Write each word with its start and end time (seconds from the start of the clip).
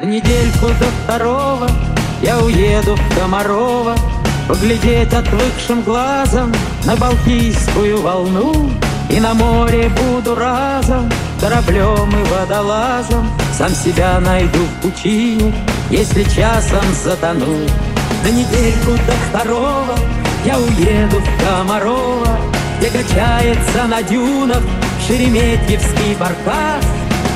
На 0.00 0.04
недельку 0.04 0.68
до 0.78 0.86
второго 1.02 1.68
я 2.22 2.38
уеду 2.38 2.94
в 2.94 3.18
Комарова 3.18 3.96
Поглядеть 4.46 5.12
отвыкшим 5.12 5.82
глазом 5.82 6.52
на 6.84 6.94
Балтийскую 6.94 8.00
волну 8.00 8.70
И 9.10 9.18
на 9.18 9.34
море 9.34 9.90
буду 9.90 10.36
разом 10.36 11.10
кораблем 11.40 12.10
и 12.10 12.24
водолазом. 12.30 13.28
Сам 13.52 13.70
себя 13.70 14.20
найду 14.20 14.58
в 14.58 14.82
пучине, 14.82 15.52
если 15.90 16.22
часом 16.24 16.84
затону. 17.04 17.66
На 18.22 18.28
недельку 18.28 18.92
до 19.04 19.12
второго 19.28 19.98
я 20.44 20.58
уеду 20.58 21.16
в 21.18 21.44
Комарова 21.44 22.38
Где 22.78 22.90
качается 22.90 23.88
на 23.88 24.00
дюнах 24.02 24.62
Шереметьевский 25.08 26.14
баркас 26.20 26.84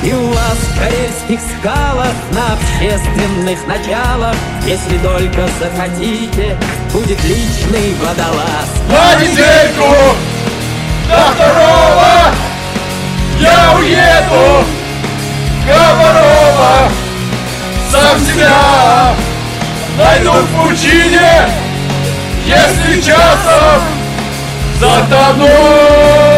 и 0.03 0.13
у 0.13 0.27
вас 0.27 0.57
в 0.57 0.79
карельских 0.79 1.39
скалах 1.39 2.13
На 2.31 2.53
общественных 2.53 3.65
началах 3.67 4.35
Если 4.65 4.97
только 4.97 5.47
захотите 5.59 6.57
Будет 6.91 7.23
личный 7.23 7.95
водолаз. 8.01 8.67
На 8.89 9.15
недельку! 9.21 10.15
До 11.07 11.33
второго! 11.33 12.33
Я 13.39 13.75
уеду! 13.77 14.65
Комарова 15.65 16.89
Сам 17.91 18.19
себя 18.19 19.15
Найду 19.97 20.31
в 20.31 20.67
пучине 20.67 21.47
Если 22.45 23.01
часом 23.01 23.81
Затону 24.79 26.32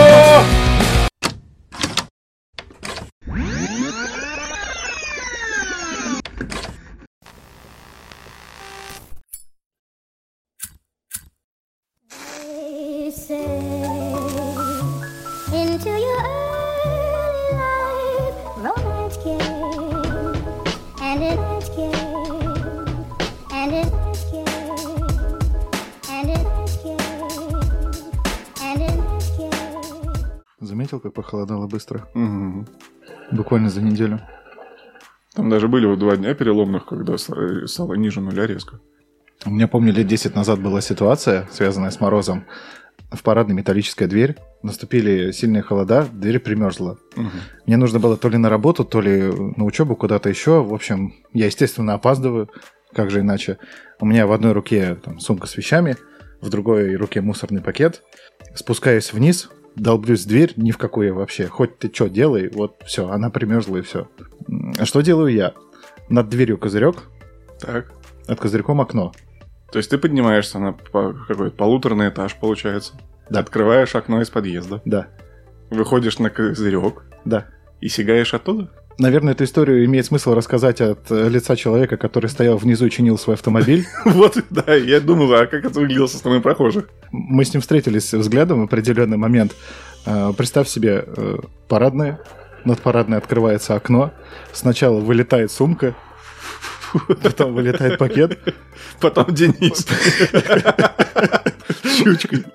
Как 31.05 31.13
похолодало 31.13 31.67
быстро? 31.67 32.07
Мгм. 32.15 32.65
Буквально 33.31 33.69
за 33.69 33.79
неделю. 33.83 34.21
Там 35.35 35.51
даже 35.51 35.67
были 35.67 35.85
вот 35.85 35.99
два 35.99 36.17
дня 36.17 36.33
переломных, 36.33 36.87
когда 36.87 37.15
с- 37.15 37.67
стало 37.67 37.93
ниже 37.93 38.21
нуля 38.21 38.47
резко. 38.47 38.79
У 39.45 39.51
меня, 39.51 39.67
помню, 39.67 39.93
лет 39.93 40.07
10 40.07 40.33
назад 40.33 40.59
была 40.59 40.81
ситуация, 40.81 41.47
связанная 41.51 41.91
с 41.91 41.99
морозом. 42.01 42.45
В 43.11 43.21
парадной 43.21 43.53
металлическая 43.53 44.07
дверь. 44.07 44.37
Наступили 44.63 45.29
сильные 45.29 45.61
холода, 45.61 46.07
дверь 46.11 46.39
примерзла. 46.39 46.97
Мгм. 47.15 47.29
Мне 47.67 47.77
нужно 47.77 47.99
было 47.99 48.17
то 48.17 48.27
ли 48.27 48.39
на 48.39 48.49
работу, 48.49 48.83
то 48.83 48.99
ли 48.99 49.31
на 49.57 49.63
учебу 49.63 49.95
куда-то 49.95 50.27
еще. 50.29 50.63
В 50.63 50.73
общем, 50.73 51.13
я, 51.33 51.45
естественно, 51.45 51.93
опаздываю. 51.93 52.49
Как 52.95 53.11
же 53.11 53.19
иначе? 53.19 53.59
У 53.99 54.07
меня 54.07 54.25
в 54.25 54.31
одной 54.31 54.53
руке 54.53 54.95
там, 54.95 55.19
сумка 55.19 55.45
с 55.45 55.55
вещами, 55.55 55.97
в 56.41 56.49
другой 56.49 56.95
руке 56.95 57.21
мусорный 57.21 57.61
пакет. 57.61 58.01
Спускаюсь 58.55 59.13
вниз, 59.13 59.51
долблюсь 59.75 60.25
в 60.25 60.27
дверь, 60.27 60.53
ни 60.57 60.71
в 60.71 60.77
какую 60.77 61.13
вообще. 61.15 61.47
Хоть 61.47 61.77
ты 61.77 61.91
что 61.93 62.07
делай, 62.07 62.49
вот 62.53 62.81
все, 62.85 63.09
она 63.09 63.29
примерзла 63.29 63.77
и 63.77 63.81
все. 63.81 64.07
А 64.77 64.85
что 64.85 65.01
делаю 65.01 65.33
я? 65.33 65.53
Над 66.09 66.29
дверью 66.29 66.57
козырек, 66.57 67.03
Так. 67.59 67.91
над 68.27 68.39
козырьком 68.39 68.81
окно. 68.81 69.11
То 69.71 69.79
есть 69.79 69.89
ты 69.89 69.97
поднимаешься 69.97 70.59
на 70.59 70.73
по- 70.73 71.13
какой-то 71.27 71.55
полуторный 71.55 72.09
этаж, 72.09 72.35
получается. 72.39 72.93
Да. 73.29 73.39
Открываешь 73.39 73.95
окно 73.95 74.21
из 74.21 74.29
подъезда. 74.29 74.81
Да, 74.85 75.07
Выходишь 75.71 76.19
на 76.19 76.29
козырек 76.29 77.03
да. 77.25 77.47
и 77.81 77.87
сигаешь 77.89 78.33
оттуда? 78.35 78.71
Наверное, 78.97 79.33
эту 79.33 79.43
историю 79.43 79.83
имеет 79.85 80.05
смысл 80.05 80.33
рассказать 80.33 80.79
от 80.79 81.11
э, 81.11 81.27
лица 81.27 81.55
человека, 81.57 81.97
который 81.97 82.27
стоял 82.29 82.55
внизу 82.57 82.85
и 82.85 82.89
чинил 82.89 83.17
свой 83.17 83.35
автомобиль. 83.35 83.85
Вот, 84.05 84.37
да, 84.49 84.73
я 84.73 85.01
думал, 85.01 85.33
а 85.33 85.45
как 85.47 85.65
это 85.65 85.79
выглядело 85.79 86.07
со 86.07 86.17
стороны 86.17 86.41
прохожих? 86.41 86.89
Мы 87.11 87.43
с 87.43 87.53
ним 87.53 87.61
встретились 87.61 88.13
взглядом 88.13 88.61
в 88.61 88.63
определенный 88.63 89.17
момент. 89.17 89.53
Э, 90.05 90.31
Представь 90.37 90.69
себе, 90.69 91.03
э, 91.05 91.37
парадная, 91.67 92.21
над 92.63 92.79
парадной 92.81 93.17
открывается 93.17 93.75
окно, 93.75 94.11
сначала 94.53 94.99
вылетает 94.99 95.51
сумка, 95.51 95.93
потом 97.21 97.53
вылетает 97.53 97.97
пакет, 97.97 98.39
Потом 98.99 99.33
Денис. 99.33 99.85
Щучкой. 101.97 102.45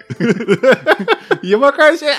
Ямакаси! 1.43 2.15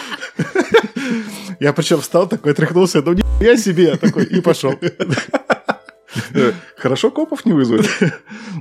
я 1.60 1.74
причем 1.74 2.02
встал 2.02 2.28
такой, 2.28 2.54
тряхнулся, 2.54 3.02
ну 3.02 3.16
я 3.40 3.58
себе, 3.58 3.98
такой, 3.98 4.26
и 4.26 4.42
пошел. 4.42 4.74
Э, 6.34 6.52
Хорошо 6.78 7.12
копов 7.12 7.46
не 7.46 7.54
вызвали. 7.54 7.86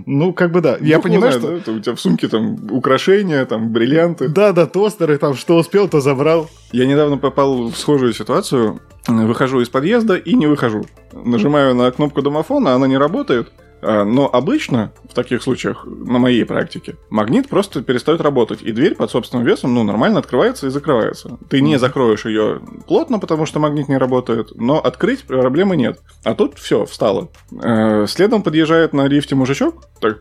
Ну, 0.07 0.33
как 0.33 0.53
бы 0.53 0.61
да. 0.61 0.77
Я 0.81 1.01
понимаю, 1.01 1.33
что... 1.33 1.61
да, 1.65 1.73
У 1.73 1.81
тебя 1.81 1.95
в 1.95 2.01
сумке 2.01 2.29
там 2.29 2.71
украшения, 2.71 3.45
там 3.45 3.71
бриллианты. 3.73 4.29
Да, 4.29 4.53
да, 4.53 4.67
тостеры, 4.67 5.19
там, 5.19 5.35
что 5.35 5.57
успел, 5.57 5.89
то 5.89 6.01
забрал. 6.01 6.49
Я 6.73 6.87
недавно 6.87 7.19
попал 7.19 7.69
в 7.69 7.77
схожую 7.77 8.13
ситуацию. 8.13 8.81
Выхожу 9.07 9.61
из 9.61 9.69
подъезда 9.69 10.15
и 10.17 10.35
не 10.35 10.47
выхожу. 10.47 10.87
Нажимаю 11.13 11.75
на 11.75 11.91
кнопку 11.91 12.23
домофона, 12.23 12.75
она 12.75 12.87
не 12.87 12.99
работает. 12.99 13.51
А, 13.83 14.05
Но 14.05 14.29
обычно 14.33 14.93
в 15.09 15.15
таких 15.15 15.43
случаях, 15.43 15.85
на 15.85 16.19
моей 16.19 16.45
практике, 16.45 16.97
магнит 17.09 17.49
просто 17.49 17.83
перестает 17.83 18.21
работать, 18.21 18.63
и 18.63 18.73
дверь 18.73 18.95
под 18.95 19.11
собственным 19.11 19.47
весом 19.47 19.75
ну, 19.75 19.83
нормально 19.85 20.19
открывается 20.19 20.67
и 20.67 20.71
закрывается. 20.71 21.39
Ты 21.49 21.61
не 21.61 21.79
закроешь 21.79 22.25
ее 22.25 22.61
плотно, 22.87 23.19
потому 23.19 23.47
что 23.47 23.59
магнит 23.59 23.89
не 23.89 23.97
работает, 23.97 24.53
но 24.55 24.81
открыть 24.81 25.25
проблемы 25.25 25.77
нет. 25.77 26.01
А 26.25 26.35
тут 26.35 26.59
все, 26.59 26.85
встало. 26.85 27.31
Э, 27.63 28.07
Следом 28.07 28.43
подъезжает 28.43 28.93
на 28.93 29.07
лифте 29.07 29.35
мужичок, 29.35 29.85
так 30.01 30.21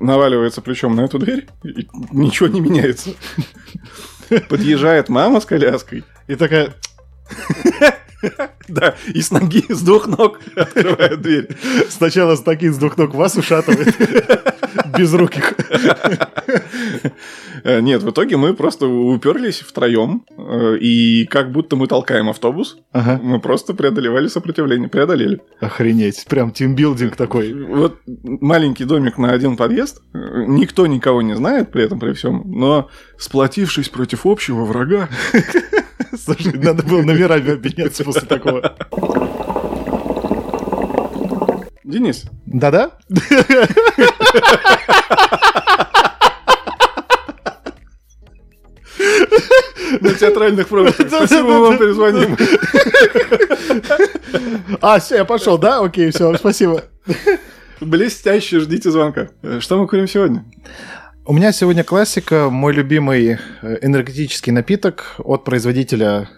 наваливается 0.00 0.60
плечом 0.60 0.96
на 0.96 1.02
эту 1.02 1.18
дверь, 1.18 1.48
и 1.62 1.88
ничего 2.10 2.48
не 2.48 2.60
меняется. 2.60 3.10
Подъезжает 4.48 5.08
мама 5.08 5.40
с 5.40 5.46
коляской, 5.46 6.04
И 6.26 6.34
такая, 6.34 6.74
да, 8.68 8.94
и 9.06 9.22
с 9.22 9.30
ноги, 9.30 9.64
с 9.68 9.80
двух 9.82 10.06
ног 10.06 10.40
открывает 10.56 11.20
дверь. 11.20 11.48
сначала 11.88 12.36
с 12.36 12.42
таких 12.42 12.74
с 12.74 12.76
двух 12.78 12.96
ног 12.96 13.14
вас 13.14 13.36
ушатывает, 13.36 13.94
без 14.98 15.14
руких. 15.14 15.54
Э, 17.64 17.80
Нет, 17.80 18.02
в 18.02 18.10
итоге 18.10 18.36
мы 18.36 18.54
просто 18.54 18.86
уперлись 18.86 19.60
втроем, 19.60 20.24
э, 20.36 20.76
и 20.78 21.26
как 21.26 21.50
будто 21.52 21.76
мы 21.76 21.86
толкаем 21.86 22.28
автобус, 22.28 22.78
Ага. 22.92 23.20
мы 23.22 23.40
просто 23.40 23.74
преодолевали 23.74 24.28
сопротивление, 24.28 24.88
преодолели. 24.88 25.40
Охренеть, 25.60 26.24
прям 26.28 26.52
тимбилдинг 26.52 27.16
такой. 27.16 27.52
Вот 27.52 27.98
маленький 28.06 28.84
домик 28.84 29.18
на 29.18 29.32
один 29.32 29.56
подъезд, 29.56 30.00
э, 30.14 30.18
никто 30.46 30.86
никого 30.86 31.22
не 31.22 31.34
знает 31.34 31.72
при 31.72 31.84
этом, 31.84 31.98
при 31.98 32.12
всем, 32.12 32.42
но 32.46 32.88
сплотившись 33.18 33.88
против 33.88 34.24
общего 34.26 34.64
врага, 34.64 35.08
Слушай, 36.16 36.52
надо 36.54 36.82
было 36.84 37.02
номерами 37.02 37.52
обменяться 37.54 38.04
после 38.04 38.22
такого. 38.22 38.76
Денис, 41.88 42.24
Да-да? 42.44 42.90
на 50.00 50.12
театральных 50.12 50.68
пробах. 50.68 50.94
Спасибо, 50.96 51.44
мы 51.48 51.60
вам 51.60 51.78
перезвоним. 51.78 52.36
А, 54.82 54.98
все, 55.00 55.16
я 55.16 55.24
пошел, 55.24 55.56
да? 55.56 55.80
Окей, 55.80 56.10
все, 56.10 56.36
спасибо. 56.36 56.84
Блестяще, 57.80 58.60
ждите 58.60 58.90
звонка. 58.90 59.28
Что 59.60 59.78
мы 59.78 59.88
курим 59.88 60.06
сегодня? 60.06 60.44
У 61.24 61.32
меня 61.32 61.52
сегодня 61.52 61.84
классика, 61.84 62.50
мой 62.50 62.74
любимый 62.74 63.38
э, 63.62 63.78
энергетический 63.80 64.52
напиток 64.52 65.14
от 65.18 65.44
производителя 65.44 66.28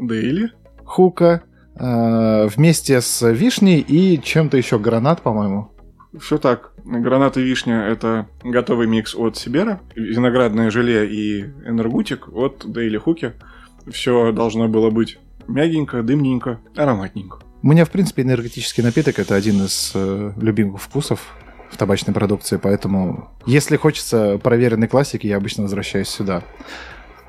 Дейли. 0.00 0.52
Хука 0.84 1.42
вместе 1.82 3.00
с 3.00 3.28
вишней 3.28 3.80
и 3.80 4.22
чем-то 4.22 4.56
еще 4.56 4.78
гранат, 4.78 5.22
по-моему. 5.22 5.72
Все 6.20 6.38
так. 6.38 6.72
Гранат 6.84 7.36
и 7.36 7.42
вишня– 7.42 7.86
это 7.88 8.28
готовый 8.44 8.86
микс 8.86 9.14
от 9.14 9.36
Сибера. 9.36 9.80
Виноградное 9.96 10.70
желе 10.70 11.06
и 11.06 11.42
энергутик 11.66 12.28
от 12.28 12.70
Дейли 12.70 12.98
Хуки. 12.98 13.32
Все 13.90 14.30
должно 14.32 14.68
было 14.68 14.90
быть 14.90 15.18
мягенько, 15.48 16.02
дымненько, 16.02 16.60
ароматненько. 16.76 17.38
У 17.62 17.68
меня, 17.68 17.84
в 17.84 17.90
принципе, 17.90 18.22
энергетический 18.22 18.82
напиток 18.82 19.18
это 19.18 19.34
один 19.34 19.64
из 19.64 19.92
э, 19.94 20.32
любимых 20.36 20.82
вкусов 20.82 21.34
в 21.70 21.76
табачной 21.76 22.12
продукции, 22.12 22.58
поэтому 22.62 23.30
если 23.46 23.76
хочется 23.76 24.38
проверенной 24.42 24.88
классики, 24.88 25.26
я 25.26 25.36
обычно 25.36 25.62
возвращаюсь 25.62 26.08
сюда. 26.08 26.42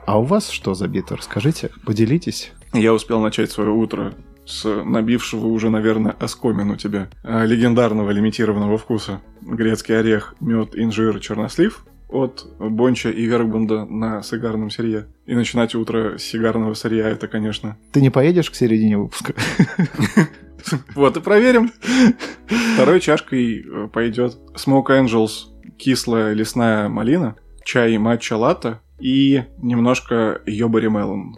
А 0.06 0.20
у 0.20 0.24
вас 0.24 0.50
что 0.50 0.74
за 0.74 0.88
бит? 0.88 1.12
Расскажите, 1.12 1.70
поделитесь. 1.86 2.52
Я 2.74 2.94
успел 2.94 3.22
начать 3.22 3.52
свое 3.52 3.70
утро 3.70 4.14
с 4.46 4.66
набившего 4.84 5.48
уже, 5.48 5.70
наверное, 5.70 6.12
оскомину 6.12 6.76
тебя 6.76 7.10
а, 7.24 7.46
легендарного 7.46 8.12
лимитированного 8.12 8.78
вкуса. 8.78 9.22
Грецкий 9.42 9.98
орех, 9.98 10.36
мед, 10.40 10.72
инжир, 10.74 11.20
чернослив 11.20 11.86
от 12.10 12.46
Бонча 12.60 13.10
и 13.10 13.26
Вербунда 13.26 13.86
на 13.86 14.22
сигарном 14.22 14.70
сырье. 14.70 15.08
И 15.26 15.34
начинать 15.34 15.74
утро 15.74 16.18
с 16.18 16.24
сигарного 16.24 16.76
сырья, 16.76 17.10
это, 17.10 17.28
конечно... 17.28 17.78
Ты 17.92 18.02
не 18.02 18.12
поедешь 18.12 18.52
к 18.52 18.56
середине 18.56 18.98
выпуска? 18.98 19.34
Вот 20.96 21.18
и 21.18 21.20
проверим. 21.20 21.74
Второй 22.76 23.02
чашкой 23.02 23.66
э, 23.66 23.88
пойдет 23.92 24.38
Smoke 24.56 24.88
Angels, 24.92 25.50
кислая 25.78 26.32
лесная 26.32 26.88
малина, 26.88 27.36
чай 27.66 27.98
матча 27.98 28.38
латте 28.38 28.80
и 28.98 29.44
немножко 29.58 30.42
йобари 30.46 30.88
мелон. 30.88 31.36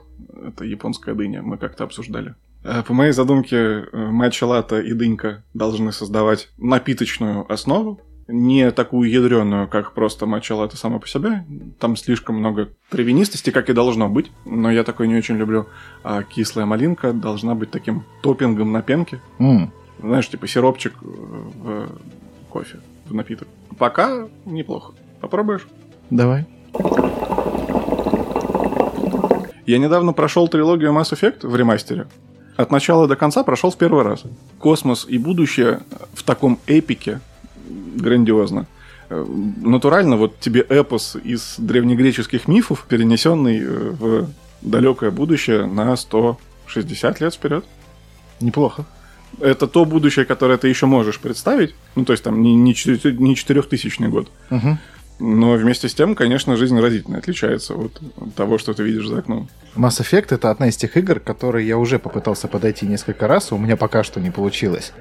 Это 0.48 0.64
японская 0.64 1.16
дыня, 1.16 1.42
мы 1.42 1.58
как-то 1.58 1.86
обсуждали. 1.86 2.36
Э, 2.66 2.82
По 2.82 2.94
моей 2.94 3.12
задумке, 3.12 3.56
э, 3.58 3.86
матча 3.94 4.46
и 4.80 4.94
дынька 4.94 5.44
должны 5.54 5.92
создавать 5.92 6.50
напиточную 6.58 7.46
основу, 7.52 8.02
не 8.28 8.72
такую 8.72 9.08
ядреную, 9.12 9.68
как 9.68 9.94
просто 9.94 10.26
матча 10.26 10.56
латте 10.56 10.76
сама 10.78 10.98
по 10.98 11.08
себе. 11.08 11.46
Там 11.80 11.96
слишком 11.96 12.38
много 12.38 12.70
травянистости, 12.90 13.52
как 13.52 13.70
и 13.70 13.74
должно 13.74 14.10
быть, 14.10 14.32
но 14.46 14.72
я 14.72 14.84
такой 14.84 15.08
не 15.08 15.16
очень 15.16 15.36
люблю. 15.38 15.68
А 16.04 16.24
кислая 16.24 16.66
малинка 16.66 17.14
должна 17.14 17.54
быть 17.54 17.70
таким 17.70 18.04
топпингом 18.24 18.72
на 18.72 18.82
пенке. 18.82 19.22
М, 19.38 19.72
Знаешь, 20.00 20.28
типа 20.28 20.48
сиропчик 20.48 20.94
э, 21.04 21.88
в 22.46 22.50
кофе, 22.50 22.80
в 23.06 23.14
напиток. 23.14 23.48
Пока 23.78 24.28
неплохо. 24.46 24.94
Попробуешь? 25.22 25.68
Давай. 26.10 26.46
Я 29.68 29.78
недавно 29.78 30.14
прошел 30.14 30.48
трилогию 30.48 30.92
Mass 30.92 31.14
Effect 31.14 31.48
в 31.48 31.56
ремастере. 31.56 32.08
От 32.58 32.72
начала 32.72 33.08
до 33.08 33.16
конца 33.16 33.44
прошел 33.44 33.70
в 33.72 33.78
первый 33.78 34.04
раз. 34.04 34.24
Космос 34.60 35.06
и 35.10 35.18
будущее 35.18 35.82
в 36.14 36.24
таком 36.24 36.60
эпике 36.68 37.20
грандиозно. 37.96 38.66
Э, 39.10 39.26
Натурально 39.62 40.16
вот 40.18 40.40
тебе 40.40 40.62
эпос 40.62 41.18
из 41.24 41.56
древнегреческих 41.58 42.48
мифов, 42.48 42.86
перенесенный 42.88 43.60
э, 43.60 43.90
в 43.92 44.28
далекое 44.62 45.12
будущее 45.12 45.66
на 45.66 45.96
160 45.96 47.20
лет 47.22 47.34
вперед. 47.34 47.66
Неплохо. 48.40 48.86
Это 49.42 49.68
то 49.68 49.84
будущее, 49.84 50.24
которое 50.26 50.58
ты 50.58 50.70
еще 50.70 50.86
можешь 50.86 51.20
представить. 51.20 51.76
Ну, 51.96 52.06
то 52.06 52.14
есть 52.14 52.24
там 52.24 52.42
не, 52.42 52.56
не, 52.56 52.74
четыре- 52.74 53.18
не 53.18 53.36
4000 53.36 54.02
год. 54.08 54.30
Мгм. 54.50 54.80
Но 55.20 55.54
вместе 55.54 55.88
с 55.88 55.94
тем, 55.94 56.14
конечно, 56.14 56.58
жизнь 56.58 56.78
разительно 56.80 57.18
отличается 57.18 57.74
от 57.74 58.02
того, 58.36 58.58
что 58.58 58.74
ты 58.74 58.84
видишь 58.84 59.08
за 59.08 59.20
окном. 59.20 59.48
Mass 59.76 60.02
Effect 60.02 60.28
это 60.36 60.52
одна 60.52 60.68
из 60.68 60.76
тех 60.76 60.98
игр, 60.98 61.20
которые 61.20 61.68
я 61.68 61.78
уже 61.78 62.00
попытался 62.00 62.48
подойти 62.48 62.86
несколько 62.86 63.28
раз, 63.28 63.52
у 63.52 63.58
меня 63.58 63.78
пока 63.78 64.04
что 64.04 64.20
не 64.20 64.32
получилось. 64.32 64.92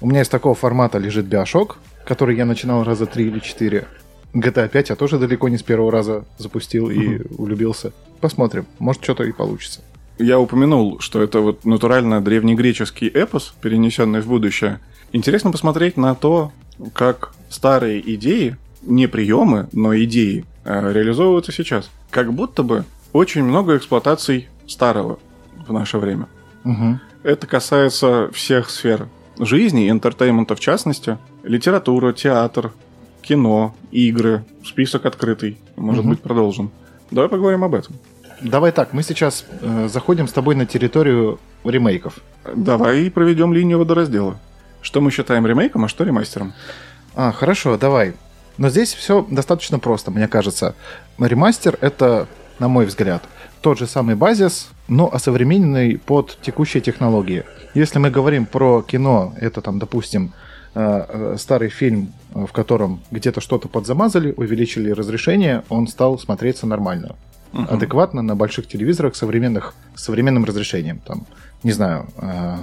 У 0.00 0.06
меня 0.06 0.22
из 0.22 0.28
такого 0.28 0.54
формата 0.54 0.98
лежит 0.98 1.26
Bioshock, 1.26 1.76
который 2.04 2.36
я 2.36 2.44
начинал 2.44 2.84
раза 2.84 3.06
три 3.06 3.26
или 3.26 3.40
четыре. 3.40 3.88
GTA 4.34 4.68
5 4.68 4.90
я 4.90 4.96
тоже 4.96 5.18
далеко 5.18 5.48
не 5.48 5.56
с 5.56 5.62
первого 5.62 5.90
раза 5.90 6.24
запустил 6.38 6.90
и 6.90 7.22
влюбился. 7.30 7.92
Посмотрим, 8.20 8.66
может 8.78 9.02
что-то 9.02 9.24
и 9.24 9.32
получится. 9.32 9.80
Я 10.18 10.38
упомянул, 10.38 11.00
что 11.00 11.22
это 11.22 11.40
вот 11.40 11.64
натурально 11.64 12.22
древнегреческий 12.22 13.08
эпос, 13.08 13.54
перенесенный 13.60 14.20
в 14.20 14.26
будущее. 14.26 14.80
Интересно 15.12 15.50
посмотреть 15.50 15.96
на 15.96 16.14
то, 16.14 16.52
как 16.92 17.32
старые 17.48 18.00
идеи, 18.14 18.56
не 18.86 19.06
приемы, 19.06 19.68
но 19.72 19.96
идеи, 19.96 20.44
э, 20.64 20.92
реализовываются 20.92 21.52
сейчас. 21.52 21.90
Как 22.10 22.32
будто 22.32 22.62
бы 22.62 22.84
очень 23.12 23.42
много 23.44 23.76
эксплуатаций 23.76 24.48
старого 24.66 25.18
в 25.66 25.72
наше 25.72 25.98
время. 25.98 26.28
Мгм. 26.64 27.00
Это 27.22 27.46
касается 27.46 28.30
всех 28.32 28.70
сфер 28.70 29.08
жизни, 29.38 29.90
entertainment 29.90 30.49
а 30.49 30.54
в 30.54 30.60
частности, 30.60 31.18
литература, 31.42 32.12
театр, 32.12 32.72
кино, 33.22 33.74
игры, 33.90 34.44
список 34.64 35.04
открытый, 35.06 35.58
может 35.76 36.04
Мгм. 36.04 36.10
быть 36.12 36.22
продолжен. 36.22 36.70
Давай 37.10 37.28
поговорим 37.28 37.64
об 37.64 37.74
этом. 37.74 37.96
Давай 38.40 38.70
так, 38.72 38.92
мы 38.92 39.02
сейчас 39.02 39.44
э, 39.62 39.88
заходим 39.88 40.28
с 40.28 40.32
тобой 40.32 40.54
на 40.54 40.66
территорию 40.66 41.38
ремейков. 41.64 42.18
Давай 42.54 43.10
проведем 43.10 43.52
линию 43.52 43.78
водораздела. 43.78 44.38
Что 44.82 45.00
мы 45.00 45.10
считаем 45.10 45.46
ремейком, 45.46 45.84
а 45.84 45.88
что 45.88 46.04
ремастером? 46.04 46.52
А, 47.14 47.32
хорошо, 47.32 47.76
давай. 47.78 48.14
Но 48.58 48.68
здесь 48.68 48.94
все 48.94 49.26
достаточно 49.30 49.78
просто, 49.78 50.10
мне 50.10 50.28
кажется. 50.28 50.74
Ремастер 51.18 51.78
это, 51.80 52.26
на 52.58 52.68
мой 52.68 52.86
взгляд, 52.86 53.22
тот 53.60 53.78
же 53.78 53.86
самый 53.86 54.14
базис, 54.14 54.68
но 54.88 55.12
осовремененный 55.12 55.98
под 55.98 56.38
текущие 56.40 56.80
технологии. 56.80 57.44
Если 57.74 57.98
мы 57.98 58.10
говорим 58.10 58.46
про 58.46 58.82
кино, 58.82 59.34
это 59.40 59.60
там, 59.60 59.78
допустим, 59.78 60.32
э, 60.74 61.04
э, 61.08 61.36
старый 61.38 61.68
фильм, 61.68 62.12
в 62.30 62.52
котором 62.52 63.00
где-то 63.10 63.40
что-то 63.40 63.68
подзамазали, 63.68 64.32
увеличили 64.36 64.90
разрешение, 64.90 65.64
он 65.68 65.88
стал 65.88 66.18
смотреться 66.18 66.66
нормально. 66.66 67.16
Адекватно 67.52 68.20
на 68.20 68.36
больших 68.36 68.68
телевизорах 68.68 69.16
современных, 69.16 69.74
с 69.94 70.02
современным 70.04 70.44
разрешением. 70.44 70.98
Там, 70.98 71.26
не 71.62 71.72
знаю, 71.72 72.06
э, 72.18 72.56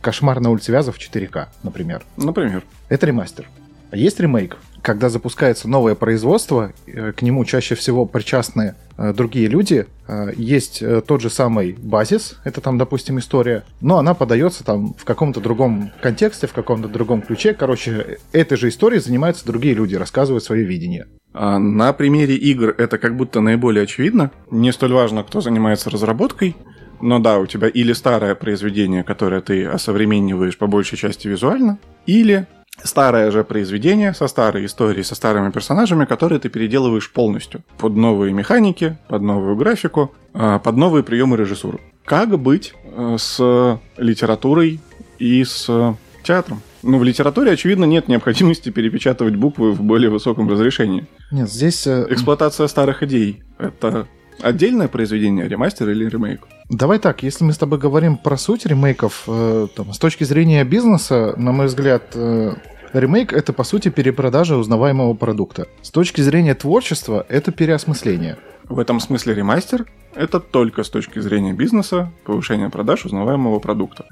кошмар 0.00 0.40
на 0.40 0.50
улице 0.50 0.70
Вязов 0.72 0.98
4К, 0.98 1.48
например. 1.62 2.04
Например. 2.16 2.62
Это 2.88 3.06
ремастер. 3.06 3.48
А 3.94 3.96
есть 3.96 4.18
ремейк, 4.18 4.56
когда 4.82 5.08
запускается 5.08 5.68
новое 5.68 5.94
производство, 5.94 6.72
э, 6.84 7.12
к 7.12 7.22
нему 7.22 7.44
чаще 7.44 7.76
всего 7.76 8.06
причастны 8.06 8.74
э, 8.98 9.12
другие 9.12 9.46
люди, 9.46 9.86
э, 10.08 10.32
есть 10.34 10.82
тот 11.06 11.20
же 11.20 11.30
самый 11.30 11.76
базис, 11.78 12.40
это 12.42 12.60
там, 12.60 12.76
допустим, 12.76 13.20
история, 13.20 13.62
но 13.80 13.98
она 13.98 14.14
подается 14.14 14.64
там 14.64 14.94
в 14.94 15.04
каком-то 15.04 15.40
другом 15.40 15.92
контексте, 16.02 16.48
в 16.48 16.52
каком-то 16.52 16.88
другом 16.88 17.22
ключе. 17.22 17.54
Короче, 17.54 18.18
этой 18.32 18.58
же 18.58 18.68
историей 18.68 19.00
занимаются 19.00 19.46
другие 19.46 19.76
люди, 19.76 19.94
рассказывают 19.94 20.42
свое 20.42 20.64
видение. 20.64 21.06
А 21.32 21.60
на 21.60 21.92
примере 21.92 22.34
игр 22.34 22.74
это 22.76 22.98
как 22.98 23.16
будто 23.16 23.40
наиболее 23.40 23.84
очевидно. 23.84 24.32
Не 24.50 24.72
столь 24.72 24.94
важно, 24.94 25.22
кто 25.22 25.40
занимается 25.40 25.88
разработкой, 25.88 26.56
но 27.00 27.20
да, 27.20 27.38
у 27.38 27.46
тебя 27.46 27.68
или 27.68 27.92
старое 27.92 28.34
произведение, 28.34 29.04
которое 29.04 29.40
ты 29.40 29.64
осовремениваешь 29.66 30.58
по 30.58 30.66
большей 30.66 30.98
части 30.98 31.28
визуально, 31.28 31.78
или 32.06 32.48
старое 32.82 33.30
же 33.30 33.44
произведение 33.44 34.14
со 34.14 34.26
старой 34.26 34.66
историей, 34.66 35.04
со 35.04 35.14
старыми 35.14 35.50
персонажами, 35.50 36.04
которые 36.04 36.38
ты 36.40 36.48
переделываешь 36.48 37.10
полностью. 37.10 37.62
Под 37.78 37.96
новые 37.96 38.32
механики, 38.32 38.96
под 39.08 39.22
новую 39.22 39.56
графику, 39.56 40.14
а, 40.32 40.58
под 40.58 40.76
новые 40.76 41.02
приемы 41.04 41.36
режиссуры. 41.36 41.78
Как 42.04 42.38
быть 42.38 42.74
э, 42.84 43.16
с 43.18 43.80
литературой 43.96 44.80
и 45.18 45.42
с 45.42 45.96
театром? 46.22 46.60
Ну, 46.82 46.98
в 46.98 47.04
литературе, 47.04 47.52
очевидно, 47.52 47.86
нет 47.86 48.08
необходимости 48.08 48.68
перепечатывать 48.68 49.36
буквы 49.36 49.72
в 49.72 49.80
более 49.82 50.10
высоком 50.10 50.50
разрешении. 50.50 51.06
Нет, 51.30 51.50
здесь... 51.50 51.86
э, 51.86 52.06
Эксплуатация 52.10 52.66
старых 52.66 53.02
идей– 53.02 53.42
это 53.58 54.06
отдельное 54.40 54.88
произведение, 54.88 55.48
ремастер 55.48 55.88
или 55.90 56.08
ремейк? 56.08 56.42
Давай 56.68 56.98
так, 56.98 57.22
если 57.22 57.44
мы 57.44 57.52
с 57.52 57.58
тобой 57.58 57.78
говорим 57.78 58.16
про 58.16 58.36
суть 58.36 58.66
ремейков, 58.66 59.24
э, 59.26 59.68
там, 59.74 59.92
с 59.92 59.98
точки 59.98 60.24
зрения 60.24 60.64
бизнеса, 60.64 61.34
на 61.36 61.52
мой 61.52 61.66
взгляд, 61.66 62.04
э, 62.14 62.54
ремейк 62.92 63.32
это 63.32 63.52
по 63.52 63.64
сути 63.64 63.90
перепродажа 63.90 64.56
узнаваемого 64.56 65.14
продукта. 65.14 65.66
С 65.82 65.90
точки 65.90 66.20
зрения 66.22 66.54
творчества 66.54 67.24
это 67.28 67.52
переосмысление. 67.52 68.38
В 68.68 68.78
этом 68.78 68.98
смысле 69.00 69.34
ремастер– 69.34 69.86
это 70.14 70.40
только 70.40 70.84
с 70.84 70.90
точки 70.90 71.18
зрения 71.18 71.52
бизнеса 71.52 72.10
повышение 72.24 72.70
продаж 72.70 73.04
узнаваемого 73.04 73.58
продукта. 73.58 74.06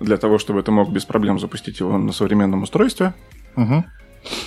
Для 0.00 0.18
того, 0.18 0.38
чтобы 0.38 0.62
ты 0.62 0.72
мог 0.72 0.90
без 0.90 1.04
проблем 1.04 1.38
запустить 1.38 1.80
его 1.80 1.96
на 1.96 2.12
современном 2.12 2.64
устройстве, 2.64 3.14
Мгм. 3.56 3.84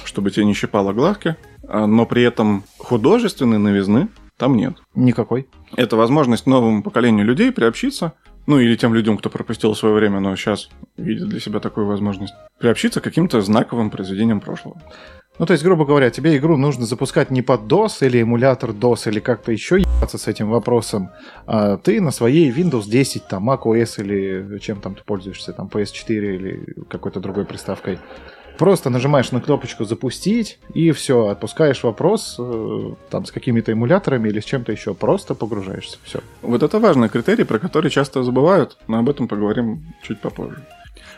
чтобы 0.03 0.29
тебе 0.29 0.45
не 0.45 0.53
щипало 0.53 0.93
глазки, 0.93 1.35
а, 1.67 1.87
но 1.87 2.05
при 2.05 2.21
этом 2.23 2.63
художественной 2.77 3.57
новизны 3.57 4.09
там 4.37 4.55
нет. 4.55 4.75
Никакой. 4.95 5.47
Это 5.75 5.95
возможность 5.95 6.45
новому 6.45 6.83
поколению 6.83 7.25
людей 7.25 7.51
приобщиться, 7.51 8.13
ну 8.45 8.59
или 8.59 8.75
тем 8.75 8.93
людям, 8.93 9.17
кто 9.17 9.29
пропустил 9.29 9.75
свое 9.75 9.95
время, 9.95 10.19
но 10.19 10.35
сейчас 10.35 10.69
видит 10.95 11.27
для 11.27 11.39
себя 11.39 11.59
такую 11.59 11.87
возможность, 11.87 12.33
приобщиться 12.59 13.01
к 13.01 13.03
каким-то 13.03 13.41
знаковым 13.41 13.89
произведениям 13.89 14.39
прошлого. 14.39 14.81
Ну, 15.39 15.45
то 15.45 15.53
есть, 15.53 15.63
грубо 15.63 15.85
говоря, 15.85 16.09
тебе 16.09 16.35
игру 16.37 16.57
нужно 16.57 16.85
запускать 16.85 17.29
не 17.29 17.43
под 17.43 17.61
DOS 17.71 18.03
или 18.05 18.21
эмулятор 18.21 18.71
DOS 18.71 19.07
или 19.09 19.19
как-то 19.19 19.51
еще 19.51 19.79
ебаться 19.79 20.17
с 20.17 20.27
этим 20.27 20.49
вопросом, 20.49 21.11
а 21.45 21.77
ты 21.77 22.01
на 22.01 22.09
своей 22.09 22.49
Windows 22.51 22.89
10, 22.89 23.27
там, 23.27 23.47
macOS 23.47 24.01
или 24.01 24.57
чем 24.59 24.81
там 24.81 24.95
ты 24.95 25.03
пользуешься, 25.03 25.53
там, 25.53 25.67
PS4 25.67 26.07
или 26.09 26.75
какой-то 26.89 27.19
другой 27.19 27.45
приставкой. 27.45 27.99
Просто 28.57 28.89
нажимаешь 28.89 29.31
на 29.31 29.39
кнопочку 29.39 29.85
«Запустить» 29.85 30.59
и 30.73 30.91
все, 30.91 31.27
отпускаешь 31.27 31.83
вопрос 31.83 32.37
э, 32.39 32.93
там 33.09 33.25
с 33.25 33.31
какими-то 33.31 33.71
эмуляторами 33.71 34.29
или 34.29 34.39
с 34.39 34.45
чем-то 34.45 34.71
еще, 34.71 34.93
просто 34.93 35.35
погружаешься, 35.35 35.97
все. 36.03 36.19
Вот 36.41 36.63
это 36.63 36.79
важный 36.79 37.09
критерий, 37.09 37.43
про 37.43 37.59
который 37.59 37.91
часто 37.91 38.23
забывают, 38.23 38.77
но 38.87 38.97
об 38.97 39.09
этом 39.09 39.27
поговорим 39.27 39.85
чуть 40.01 40.19
попозже. 40.21 40.65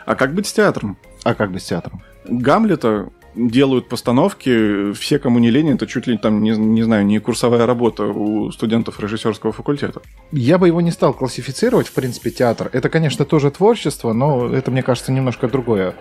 А 0.04 0.14
как 0.16 0.34
быть 0.34 0.46
с 0.46 0.52
театром? 0.52 0.98
А 1.24 1.34
как 1.34 1.50
бы 1.52 1.60
с 1.60 1.64
театром? 1.64 2.02
Гамлета 2.24 3.10
делают 3.34 3.88
постановки, 3.88 4.92
все, 4.92 5.18
кому 5.18 5.38
не 5.38 5.50
лень, 5.50 5.70
это 5.70 5.86
чуть 5.86 6.06
ли 6.06 6.18
там, 6.18 6.42
не, 6.42 6.50
не 6.50 6.82
знаю, 6.82 7.06
не 7.06 7.18
курсовая 7.20 7.64
работа 7.66 8.04
у 8.04 8.50
студентов 8.50 9.00
режиссерского 9.00 9.52
факультета. 9.52 10.02
Я 10.32 10.58
бы 10.58 10.66
его 10.66 10.80
не 10.80 10.90
стал 10.90 11.14
классифицировать, 11.14 11.86
в 11.86 11.92
принципе, 11.92 12.30
театр. 12.30 12.68
Это, 12.72 12.88
конечно, 12.88 13.24
тоже 13.24 13.50
творчество, 13.50 14.12
но 14.12 14.52
это, 14.52 14.70
мне 14.70 14.82
кажется, 14.82 15.12
немножко 15.12 15.48
другое 15.48 15.94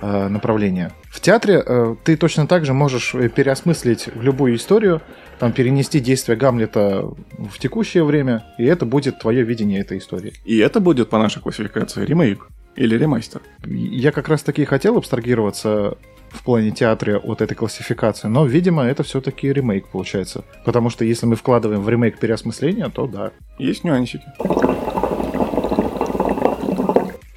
э, 0.00 0.28
направление. 0.28 0.92
В 1.10 1.20
театре 1.20 1.62
э, 1.64 1.96
ты 2.04 2.16
точно 2.16 2.46
так 2.46 2.64
же 2.64 2.72
можешь 2.72 3.14
э, 3.14 3.28
переосмыслить 3.28 4.08
любую 4.14 4.56
историю, 4.56 5.02
там, 5.38 5.52
перенести 5.52 6.00
действие 6.00 6.36
Гамлета 6.36 7.08
в 7.38 7.58
текущее 7.58 8.04
время, 8.04 8.44
и 8.58 8.64
это 8.64 8.86
будет 8.86 9.18
твое 9.18 9.42
видение 9.42 9.80
этой 9.80 9.98
истории. 9.98 10.32
И 10.44 10.58
это 10.58 10.80
будет 10.80 11.10
по 11.10 11.18
нашей 11.18 11.42
классификации 11.42 12.04
ремейк 12.04 12.46
или 12.76 12.96
ремастер. 12.96 13.40
Я 13.64 14.12
как 14.12 14.28
раз 14.28 14.42
таки 14.42 14.64
хотел 14.64 14.98
абстрагироваться 14.98 15.96
в 16.30 16.42
плане 16.42 16.70
театра 16.70 17.18
от 17.18 17.40
этой 17.40 17.54
классификации, 17.54 18.28
но, 18.28 18.46
видимо, 18.46 18.82
это 18.84 19.02
все-таки 19.02 19.52
ремейк 19.52 19.88
получается. 19.88 20.44
Потому 20.64 20.90
что 20.90 21.04
если 21.04 21.26
мы 21.26 21.36
вкладываем 21.36 21.82
в 21.82 21.88
ремейк 21.88 22.18
переосмысление, 22.18 22.90
то 22.90 23.06
да. 23.06 23.32
Есть 23.58 23.84
нюансики. 23.84 24.24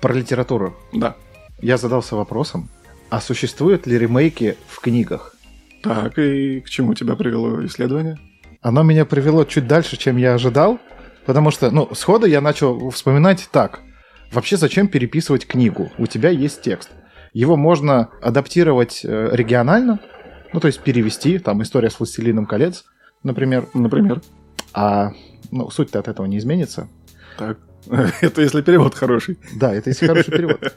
Про 0.01 0.13
литературу. 0.13 0.75
Да. 0.93 1.15
Я 1.61 1.77
задался 1.77 2.15
вопросом, 2.15 2.69
а 3.09 3.19
существуют 3.19 3.85
ли 3.85 3.97
ремейки 3.97 4.55
в 4.67 4.79
книгах? 4.79 5.35
Так, 5.83 6.17
и 6.17 6.61
к 6.61 6.69
чему 6.69 6.93
тебя 6.93 7.15
привело 7.15 7.65
исследование? 7.65 8.17
Оно 8.61 8.83
меня 8.83 9.05
привело 9.05 9.43
чуть 9.45 9.67
дальше, 9.67 9.97
чем 9.97 10.17
я 10.17 10.33
ожидал, 10.33 10.79
потому 11.25 11.51
что, 11.51 11.71
ну, 11.71 11.93
сходу 11.95 12.25
я 12.25 12.41
начал 12.41 12.89
вспоминать 12.91 13.49
так. 13.51 13.81
Вообще, 14.31 14.57
зачем 14.57 14.87
переписывать 14.87 15.47
книгу? 15.47 15.91
У 15.97 16.07
тебя 16.07 16.29
есть 16.29 16.61
текст. 16.61 16.91
Его 17.33 17.55
можно 17.55 18.09
адаптировать 18.21 19.01
э, 19.03 19.29
регионально, 19.31 19.99
ну, 20.53 20.59
то 20.59 20.67
есть 20.67 20.79
перевести, 20.81 21.39
там, 21.39 21.61
история 21.61 21.89
с 21.89 21.99
«Властелином 21.99 22.45
колец», 22.45 22.85
например. 23.23 23.67
Например. 23.73 24.21
А, 24.73 25.11
ну, 25.51 25.69
суть-то 25.69 25.99
от 25.99 26.07
этого 26.07 26.25
не 26.25 26.37
изменится. 26.37 26.87
Так. 27.37 27.57
Это 28.21 28.41
если 28.41 28.61
перевод 28.61 28.95
хороший. 28.95 29.37
Да, 29.55 29.73
это 29.73 29.89
если 29.89 30.07
хороший 30.07 30.31
перевод. 30.31 30.73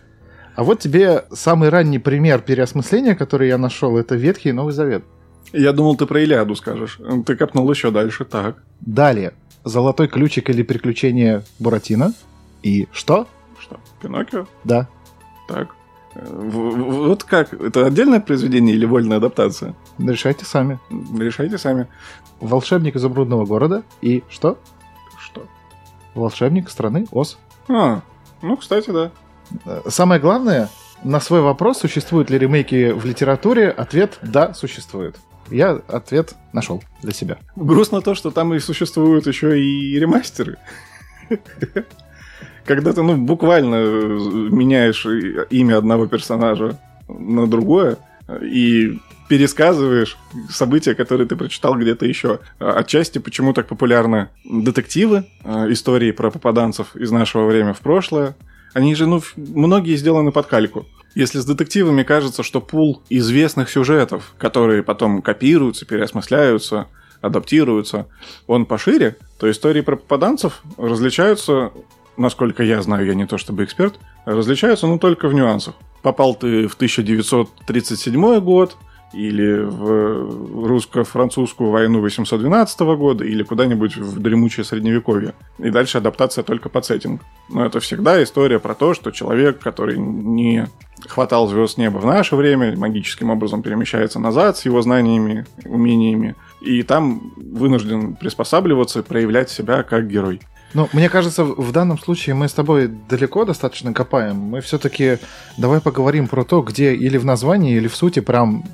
А 0.55 0.65
вот 0.65 0.81
тебе 0.81 1.25
самый 1.33 1.69
ранний 1.71 1.99
пример 1.99 2.41
переосмысления, 2.41 3.15
который 3.15 3.49
я 3.49 3.59
нашел, 3.59 3.97
это 3.97 4.15
Ветхий 4.17 4.51
и 4.51 4.53
Новый 4.53 4.73
Завет. 4.73 5.05
Я 5.53 5.73
думал, 5.73 5.97
ты 5.97 6.07
про 6.07 6.21
Илиаду 6.23 6.55
скажешь. 6.57 6.99
Ты 7.27 7.37
копнул 7.37 7.71
еще 7.71 7.91
дальше, 7.91 8.25
так. 8.25 8.63
Далее. 8.81 9.35
Золотой 9.65 10.09
ключик 10.09 10.51
или 10.51 10.63
приключения 10.63 11.45
Буратино. 11.59 12.13
И 12.63 12.89
что? 12.93 13.27
Что, 13.59 13.79
Пиноккио? 14.01 14.47
Да. 14.65 14.89
Так. 15.49 15.75
Э, 16.15 16.27
Вот 16.31 17.25
как? 17.25 17.53
Это 17.55 17.87
отдельное 17.87 18.21
произведение 18.21 18.75
или 18.75 18.85
вольная 18.87 19.19
адаптация? 19.19 19.75
Решайте 19.99 20.45
сами. 20.45 20.79
Решайте 21.19 21.59
сами. 21.59 21.87
Волшебник 22.41 22.97
изумрудного 22.97 23.45
города. 23.47 23.83
И 24.01 24.23
что? 24.29 24.59
Что? 25.19 25.47
Волшебник 26.15 26.69
страны 26.71 27.07
Оз. 27.11 27.39
А, 27.69 28.03
ну, 28.43 28.57
кстати, 28.57 28.91
да. 28.91 29.13
Э, 29.65 29.81
Самое 29.89 30.21
главное, 30.21 30.69
на 31.05 31.21
свой 31.21 31.41
вопрос, 31.41 31.79
существуют 31.79 32.31
ли 32.31 32.39
ремейки 32.39 32.93
в 32.93 33.05
литературе, 33.05 33.69
ответ 33.71 34.19
«да, 34.23 34.55
существует». 34.55 35.17
Я 35.51 35.81
ответ 35.89 36.35
нашел 36.53 36.83
для 37.03 37.13
себя. 37.13 37.39
Грустно 37.57 38.01
то, 38.01 38.15
что 38.15 38.31
там 38.31 38.55
и 38.55 38.59
существуют 38.61 39.27
еще 39.27 39.61
и 39.61 39.99
ремастеры. 39.99 40.57
Когда 42.65 42.93
ты, 42.93 43.03
ну, 43.03 43.17
буквально 43.17 43.75
э, 43.75 44.19
меняешь 44.51 45.05
и- 45.05 45.37
имя 45.51 45.79
одного 45.79 46.07
персонажа 46.07 46.79
на 47.09 47.47
другое 47.49 47.99
и 48.41 49.01
пересказываешь 49.29 50.17
события, 50.49 50.95
которые 50.95 51.27
ты 51.27 51.35
прочитал 51.37 51.75
где-то 51.75 52.07
еще. 52.07 52.39
А 52.61 52.75
Отчасти 52.75 53.19
почему 53.19 53.53
так 53.53 53.67
популярны 53.67 54.29
детективы, 54.45 55.25
э, 55.43 55.73
истории 55.73 56.13
про 56.13 56.31
попаданцев 56.31 56.95
из 56.95 57.11
нашего 57.11 57.47
времени 57.47 57.73
в 57.73 57.81
прошлое. 57.81 58.37
Они 58.75 58.95
же, 58.95 59.07
ну, 59.07 59.23
многие 59.37 59.97
сделаны 59.97 60.33
под 60.33 60.47
кальку. 60.47 60.87
Если 61.15 61.41
с 61.41 61.45
детективами 61.45 62.03
кажется, 62.03 62.43
что 62.43 62.61
пул 62.61 63.03
известных 63.11 63.69
сюжетов, 63.69 64.35
которые 64.39 64.83
потом 64.83 65.21
копируются, 65.21 65.85
переосмысляются, 65.85 66.87
адаптируются, 67.21 68.07
он 68.47 68.65
пошире, 68.65 69.17
то 69.39 69.51
истории 69.51 69.83
про 69.83 69.97
попаданцев 69.97 70.63
различаются, 70.79 71.73
насколько 72.17 72.63
я 72.63 72.81
знаю, 72.83 73.07
я 73.07 73.15
не 73.15 73.27
то 73.27 73.37
чтобы 73.37 73.65
эксперт, 73.65 73.99
различаются, 74.25 74.87
ну, 74.87 74.99
только 74.99 75.29
в 75.29 75.35
нюансах. 75.35 75.75
Попал 76.03 76.35
ты 76.35 76.67
в 76.67 76.75
1937 76.75 78.41
год, 78.41 78.77
или 79.13 79.61
в 79.61 80.67
русско-французскую 80.67 81.71
войну 81.71 82.01
812 82.01 82.81
года, 82.81 83.25
или 83.25 83.43
куда-нибудь 83.43 83.97
в 83.97 84.21
дремучее 84.21 84.65
средневековье. 84.65 85.35
И 85.59 85.71
дальше 85.71 85.99
адаптация 85.99 86.45
только 86.45 86.69
под 86.69 86.85
сеттинг. 86.85 87.23
Но 87.49 87.65
это 87.65 87.81
всегда 87.81 88.23
история 88.23 88.59
про 88.59 88.75
то, 88.75 88.95
что 88.95 89.11
человек, 89.11 89.59
который 89.59 89.99
не 89.99 90.67
хватал 91.07 91.49
звезд 91.49 91.79
неба 91.79 91.99
в 91.99 92.07
наше 92.07 92.37
время, 92.37 92.77
магическим 92.77 93.31
образом 93.31 93.63
перемещается 93.63 94.19
назад 94.19 94.57
с 94.57 94.65
его 94.65 94.83
знаниями, 94.83 95.47
умениями, 95.65 96.37
и 96.61 96.83
там 96.83 97.33
вынужден 97.37 98.15
приспосабливаться, 98.15 99.03
проявлять 99.03 99.51
себя 99.51 99.83
как 99.83 100.09
герой. 100.09 100.41
Ну, 100.75 100.89
мне 100.93 101.09
кажется, 101.09 101.45
в 101.45 101.71
данном 101.73 101.99
случае 101.99 102.35
мы 102.35 102.49
с 102.49 102.53
тобой 102.53 102.89
далеко 102.89 103.45
достаточно 103.45 103.93
копаем. 103.93 104.37
Мы 104.37 104.61
все-таки 104.61 105.19
давай 105.59 105.81
поговорим 105.81 106.29
про 106.29 106.45
то, 106.45 106.63
где 106.63 106.95
или 106.95 107.19
в 107.19 107.25
названии, 107.25 107.77
или 107.77 107.89
в 107.89 107.97
сути 107.97 108.21
прям 108.21 108.65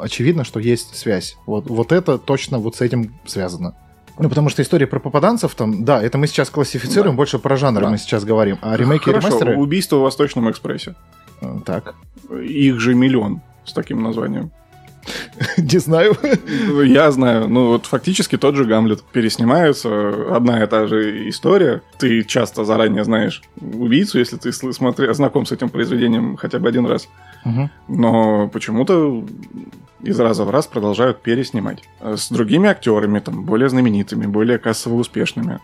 очевидно, 0.00 0.44
что 0.44 0.60
есть 0.60 0.96
связь. 0.96 1.36
Вот, 1.46 1.68
вот 1.68 1.92
это 1.92 2.18
точно 2.18 2.58
вот 2.58 2.76
с 2.76 2.80
этим 2.80 3.14
связано. 3.26 3.74
Ну, 4.16 4.28
потому 4.28 4.48
что 4.48 4.62
история 4.62 4.86
про 4.86 5.00
попаданцев 5.00 5.54
там, 5.56 5.84
да, 5.84 6.00
это 6.00 6.18
мы 6.18 6.28
сейчас 6.28 6.48
классифицируем, 6.48 7.14
Да. 7.14 7.16
больше 7.16 7.40
про 7.40 7.56
жанр 7.56 7.80
Да. 7.80 7.90
мы 7.90 7.98
сейчас 7.98 8.24
говорим. 8.24 8.58
А 8.62 8.76
ремейки 8.76 9.02
и 9.08 9.12
Хорошо, 9.12 9.28
ремастеры... 9.28 9.56
убийство 9.56 9.96
в 9.96 10.02
Восточном 10.02 10.48
экспрессе. 10.50 10.94
э, 11.40 11.58
Так. 11.66 11.96
Их 12.30 12.78
же 12.78 12.94
миллион 12.94 13.40
с 13.64 13.72
таким 13.72 14.02
названием. 14.04 14.52
Не 15.58 15.78
знаю. 15.78 16.16
Я 16.84 17.10
знаю, 17.10 17.48
ну 17.48 17.68
вот 17.68 17.86
фактически 17.86 18.36
тот 18.36 18.54
же 18.54 18.64
Гамлет. 18.64 19.02
Переснимаются, 19.02 20.34
одна 20.34 20.62
и 20.62 20.66
та 20.66 20.86
же 20.86 21.28
история. 21.28 21.82
Ты 21.98 22.22
часто 22.24 22.64
заранее 22.64 23.04
знаешь 23.04 23.42
убийцу, 23.60 24.18
если 24.18 24.36
ты 24.36 24.52
смотри, 24.52 25.12
знаком 25.14 25.46
с 25.46 25.52
этим 25.52 25.68
произведением 25.68 26.36
хотя 26.36 26.58
бы 26.58 26.68
один 26.68 26.86
раз. 26.86 27.08
Мгм. 27.44 27.70
Но 27.88 28.48
почему-то 28.48 29.24
из 30.02 30.20
раза 30.20 30.44
в 30.44 30.50
раз 30.50 30.66
продолжают 30.66 31.22
переснимать. 31.22 31.82
С 32.00 32.30
другими 32.30 32.68
актерами, 32.68 33.20
там, 33.20 33.44
более 33.44 33.68
знаменитыми, 33.68 34.26
более 34.26 34.58
кассово 34.58 34.94
успешными. 34.94 35.58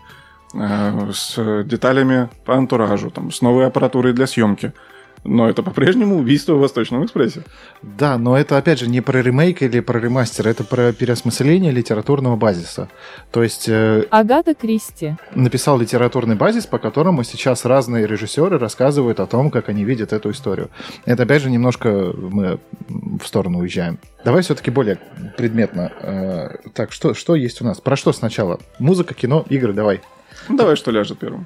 э, 0.53 1.11
С 1.13 1.63
деталями 1.63 2.29
по 2.45 2.55
антуражу, 2.55 3.09
там, 3.11 3.31
с 3.31 3.41
новой 3.41 3.67
аппаратурой 3.67 4.13
для 4.13 4.27
съемки. 4.27 4.73
Но 5.23 5.47
это 5.47 5.61
по-прежнему 5.61 6.17
убийство 6.17 6.55
в 6.55 6.59
Восточном 6.59 7.05
экспрессе. 7.05 7.43
Да, 7.83 8.17
но 8.17 8.35
это 8.35 8.57
опять 8.57 8.79
же 8.79 8.87
не 8.89 9.01
про 9.01 9.21
ремейк 9.21 9.61
или 9.61 9.79
про 9.79 9.99
ремастер, 9.99 10.47
это 10.47 10.63
про 10.63 10.93
переосмысление 10.93 11.71
литературного 11.71 12.35
базиса. 12.35 12.89
То 13.31 13.43
есть 13.43 13.69
э, 13.69 14.05
Агата 14.09 14.55
Кристи. 14.55 15.15
написал 15.35 15.77
литературный 15.77 16.35
базис, 16.35 16.65
по 16.65 16.79
которому 16.79 17.23
сейчас 17.23 17.65
разные 17.65 18.07
режиссеры 18.07 18.57
рассказывают 18.57 19.19
о 19.19 19.27
том, 19.27 19.51
как 19.51 19.69
они 19.69 19.83
видят 19.83 20.11
эту 20.11 20.31
историю. 20.31 20.69
Это 21.05 21.23
опять 21.23 21.43
же 21.43 21.51
немножко 21.51 21.89
мы 22.17 22.59
в 22.89 23.23
сторону 23.25 23.59
уезжаем. 23.59 23.99
Давай 24.25 24.41
все-таки 24.41 24.71
более 24.71 24.97
предметно. 25.37 25.91
Э, 26.01 26.57
Так, 26.73 26.91
что, 26.91 27.13
что 27.13 27.35
есть 27.35 27.61
у 27.61 27.65
нас? 27.65 27.79
Про 27.79 27.95
что 27.95 28.11
сначала? 28.11 28.59
Музыка, 28.79 29.13
кино, 29.13 29.45
игры, 29.49 29.73
давай. 29.73 30.01
Ну, 30.49 30.57
давай, 30.57 30.75
что 30.75 30.89
ляжет 30.89 31.19
первым. 31.19 31.45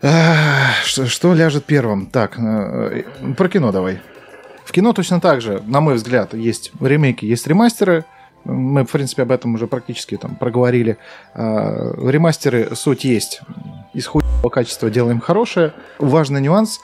Что, 0.00 1.06
что 1.06 1.34
ляжет 1.34 1.64
первым? 1.66 2.06
Так, 2.06 2.38
э, 2.38 3.02
про 3.36 3.48
кино 3.48 3.70
давай. 3.70 4.00
В 4.64 4.72
кино 4.72 4.92
точно 4.92 5.20
так 5.20 5.40
же, 5.40 5.62
на 5.66 5.80
мой 5.80 5.94
взгляд, 5.94 6.32
есть 6.32 6.72
ремейки, 6.80 7.24
есть 7.24 7.46
ремастеры. 7.46 8.04
Мы, 8.44 8.84
в 8.84 8.90
принципе, 8.90 9.22
об 9.22 9.32
этом 9.32 9.54
уже 9.54 9.66
практически 9.66 10.16
там 10.16 10.36
проговорили. 10.36 10.96
А, 11.34 11.92
Ремастеры 12.08 12.74
суть 12.74 13.04
есть. 13.04 13.40
Из 13.92 14.06
хуевого 14.06 14.48
качества 14.48 14.88
делаем 14.88 15.20
хорошее. 15.20 15.74
Важный 15.98 16.40
нюанс. 16.40 16.80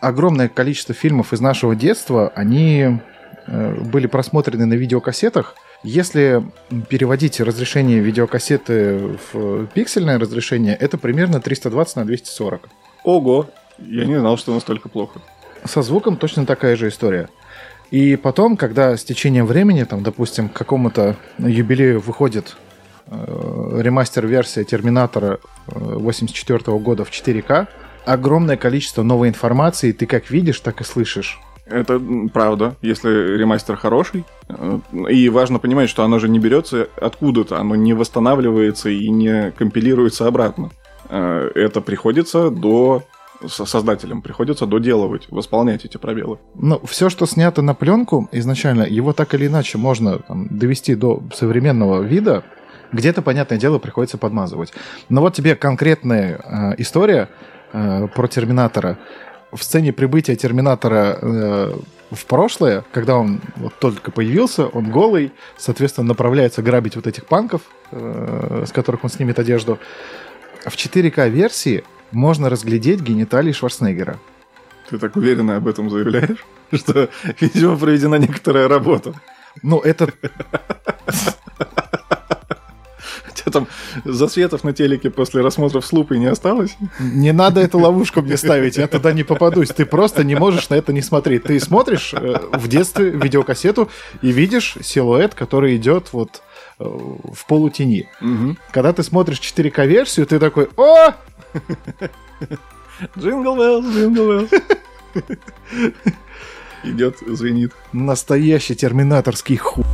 Огромное 0.00 0.48
количество 0.48 0.94
фильмов 0.94 1.32
из 1.32 1.40
нашего 1.40 1.74
детства, 1.74 2.32
они 2.34 3.00
э, 3.46 3.74
были 3.80 4.06
просмотрены 4.06 4.66
на 4.66 4.74
видеокассетах. 4.74 5.56
Если 5.82 6.44
переводить 6.90 7.40
разрешение 7.40 8.00
видеокассеты 8.00 9.16
в 9.32 9.66
пиксельное 9.68 10.18
разрешение, 10.18 10.76
это 10.76 10.98
примерно 10.98 11.40
320 11.40 11.96
на 11.96 12.04
240. 12.04 12.68
Ого! 13.04 13.46
Я 13.78 14.04
не 14.04 14.18
знал, 14.18 14.36
что 14.36 14.52
настолько 14.52 14.90
плохо. 14.90 15.20
Со 15.64 15.80
звуком 15.80 16.16
точно 16.16 16.44
такая 16.44 16.76
же 16.76 16.88
история. 16.88 17.30
И 17.90 18.16
потом, 18.16 18.56
когда 18.56 18.96
с 18.96 19.04
течением 19.04 19.46
времени, 19.46 19.84
там, 19.84 20.02
допустим, 20.02 20.48
к 20.50 20.52
какому-то 20.52 21.16
юбилею 21.38 22.00
выходит 22.00 22.56
э, 23.06 23.80
ремастер-версия 23.80 24.64
Терминатора 24.64 25.40
84 25.66 26.78
года 26.78 27.04
в 27.04 27.10
4К, 27.10 27.66
огромное 28.04 28.56
количество 28.56 29.02
новой 29.02 29.28
информации 29.28 29.92
ты 29.92 30.06
как 30.06 30.30
видишь, 30.30 30.60
так 30.60 30.82
и 30.82 30.84
слышишь. 30.84 31.40
Это 31.70 32.00
правда, 32.32 32.74
если 32.82 33.36
ремастер 33.36 33.76
хороший. 33.76 34.24
Э, 34.48 34.78
И 35.10 35.28
важно 35.28 35.58
понимать, 35.58 35.88
что 35.88 36.04
оно 36.04 36.18
же 36.18 36.28
не 36.28 36.38
берется 36.38 36.88
откуда-то, 37.00 37.58
оно 37.60 37.76
не 37.76 37.94
восстанавливается 37.94 38.90
и 38.90 39.08
не 39.10 39.50
компилируется 39.52 40.26
обратно. 40.26 40.70
Э, 41.08 41.50
Это 41.54 41.80
приходится 41.80 42.50
до 42.50 43.02
со- 43.48 43.64
создателям 43.64 44.20
приходится 44.20 44.66
доделывать, 44.66 45.26
восполнять 45.30 45.84
эти 45.86 45.96
пробелы. 45.96 46.38
Ну, 46.54 46.78
все, 46.84 47.08
что 47.08 47.24
снято 47.26 47.62
на 47.62 47.74
пленку 47.74 48.28
изначально, 48.32 48.82
его 48.82 49.12
так 49.14 49.32
или 49.34 49.46
иначе 49.46 49.78
можно 49.78 50.18
там, 50.18 50.46
довести 50.50 50.94
до 50.94 51.22
современного 51.34 52.02
вида. 52.02 52.42
Где-то, 52.92 53.22
понятное 53.22 53.56
дело, 53.58 53.78
приходится 53.78 54.18
подмазывать. 54.18 54.72
Но 55.08 55.20
вот 55.20 55.32
тебе 55.34 55.54
конкретная 55.54 56.38
э, 56.38 56.74
история 56.82 57.28
э, 57.72 58.08
про 58.08 58.26
Терминатора. 58.28 58.98
В 59.52 59.62
сцене 59.62 59.92
прибытия 59.92 60.36
Терминатора 60.36 61.18
э, 61.20 61.74
в 62.10 62.26
прошлое, 62.26 62.84
когда 62.92 63.16
он 63.16 63.40
вот 63.56 63.74
только 63.78 64.10
появился, 64.12 64.66
он 64.66 64.90
голый, 64.90 65.32
соответственно, 65.56 66.08
направляется 66.08 66.62
грабить 66.62 66.96
вот 66.96 67.06
этих 67.06 67.26
панков, 67.26 67.62
э, 67.90 68.64
с 68.66 68.72
которых 68.72 69.02
он 69.04 69.10
снимет 69.10 69.38
одежду. 69.38 69.78
В 70.64 70.76
4К-версии 70.76 71.84
можно 72.12 72.48
разглядеть 72.48 73.00
гениталии 73.00 73.52
Шварценеггера. 73.52 74.18
Ты 74.88 74.98
так 74.98 75.16
уверенно 75.16 75.56
об 75.56 75.66
этом 75.66 75.90
заявляешь, 75.90 76.44
что, 76.72 77.08
видимо, 77.40 77.76
проведена 77.76 78.16
некоторая 78.16 78.68
работа. 78.68 79.14
Ну, 79.62 79.80
это 79.80 80.12
тебя 83.40 83.52
там 83.52 83.68
засветов 84.04 84.64
на 84.64 84.72
телеке 84.72 85.10
после 85.10 85.42
рассмотров 85.42 85.84
с 85.84 85.92
лупой 85.92 86.18
не 86.18 86.26
осталось? 86.26 86.76
Не 86.98 87.32
надо 87.32 87.60
эту 87.60 87.78
ловушку 87.78 88.22
мне 88.22 88.36
ставить, 88.36 88.76
я 88.76 88.86
туда 88.86 89.12
не 89.12 89.24
попадусь. 89.24 89.68
Ты 89.68 89.86
просто 89.86 90.24
не 90.24 90.34
можешь 90.34 90.68
на 90.68 90.74
это 90.74 90.92
не 90.92 91.02
смотреть. 91.02 91.44
Ты 91.44 91.58
смотришь 91.60 92.14
э, 92.14 92.38
в 92.52 92.68
детстве 92.68 93.10
видеокассету 93.10 93.90
и 94.22 94.32
видишь 94.32 94.76
силуэт, 94.82 95.34
который 95.34 95.76
идет 95.76 96.12
вот 96.12 96.42
э, 96.78 96.84
в 96.84 97.46
полутени. 97.46 98.08
Когда 98.72 98.92
ты 98.92 99.02
смотришь 99.02 99.40
4К-версию, 99.40 100.26
ты 100.26 100.38
такой, 100.38 100.68
о, 100.76 101.12
Jingle 103.18 103.56
Bell, 103.56 103.82
Jingle 103.82 104.28
Bell. 104.28 104.48
Идет, 106.82 107.18
звенит. 107.26 107.72
настоящий 107.92 108.74
терминаторский 108.74 109.56
хуй. 109.56 109.84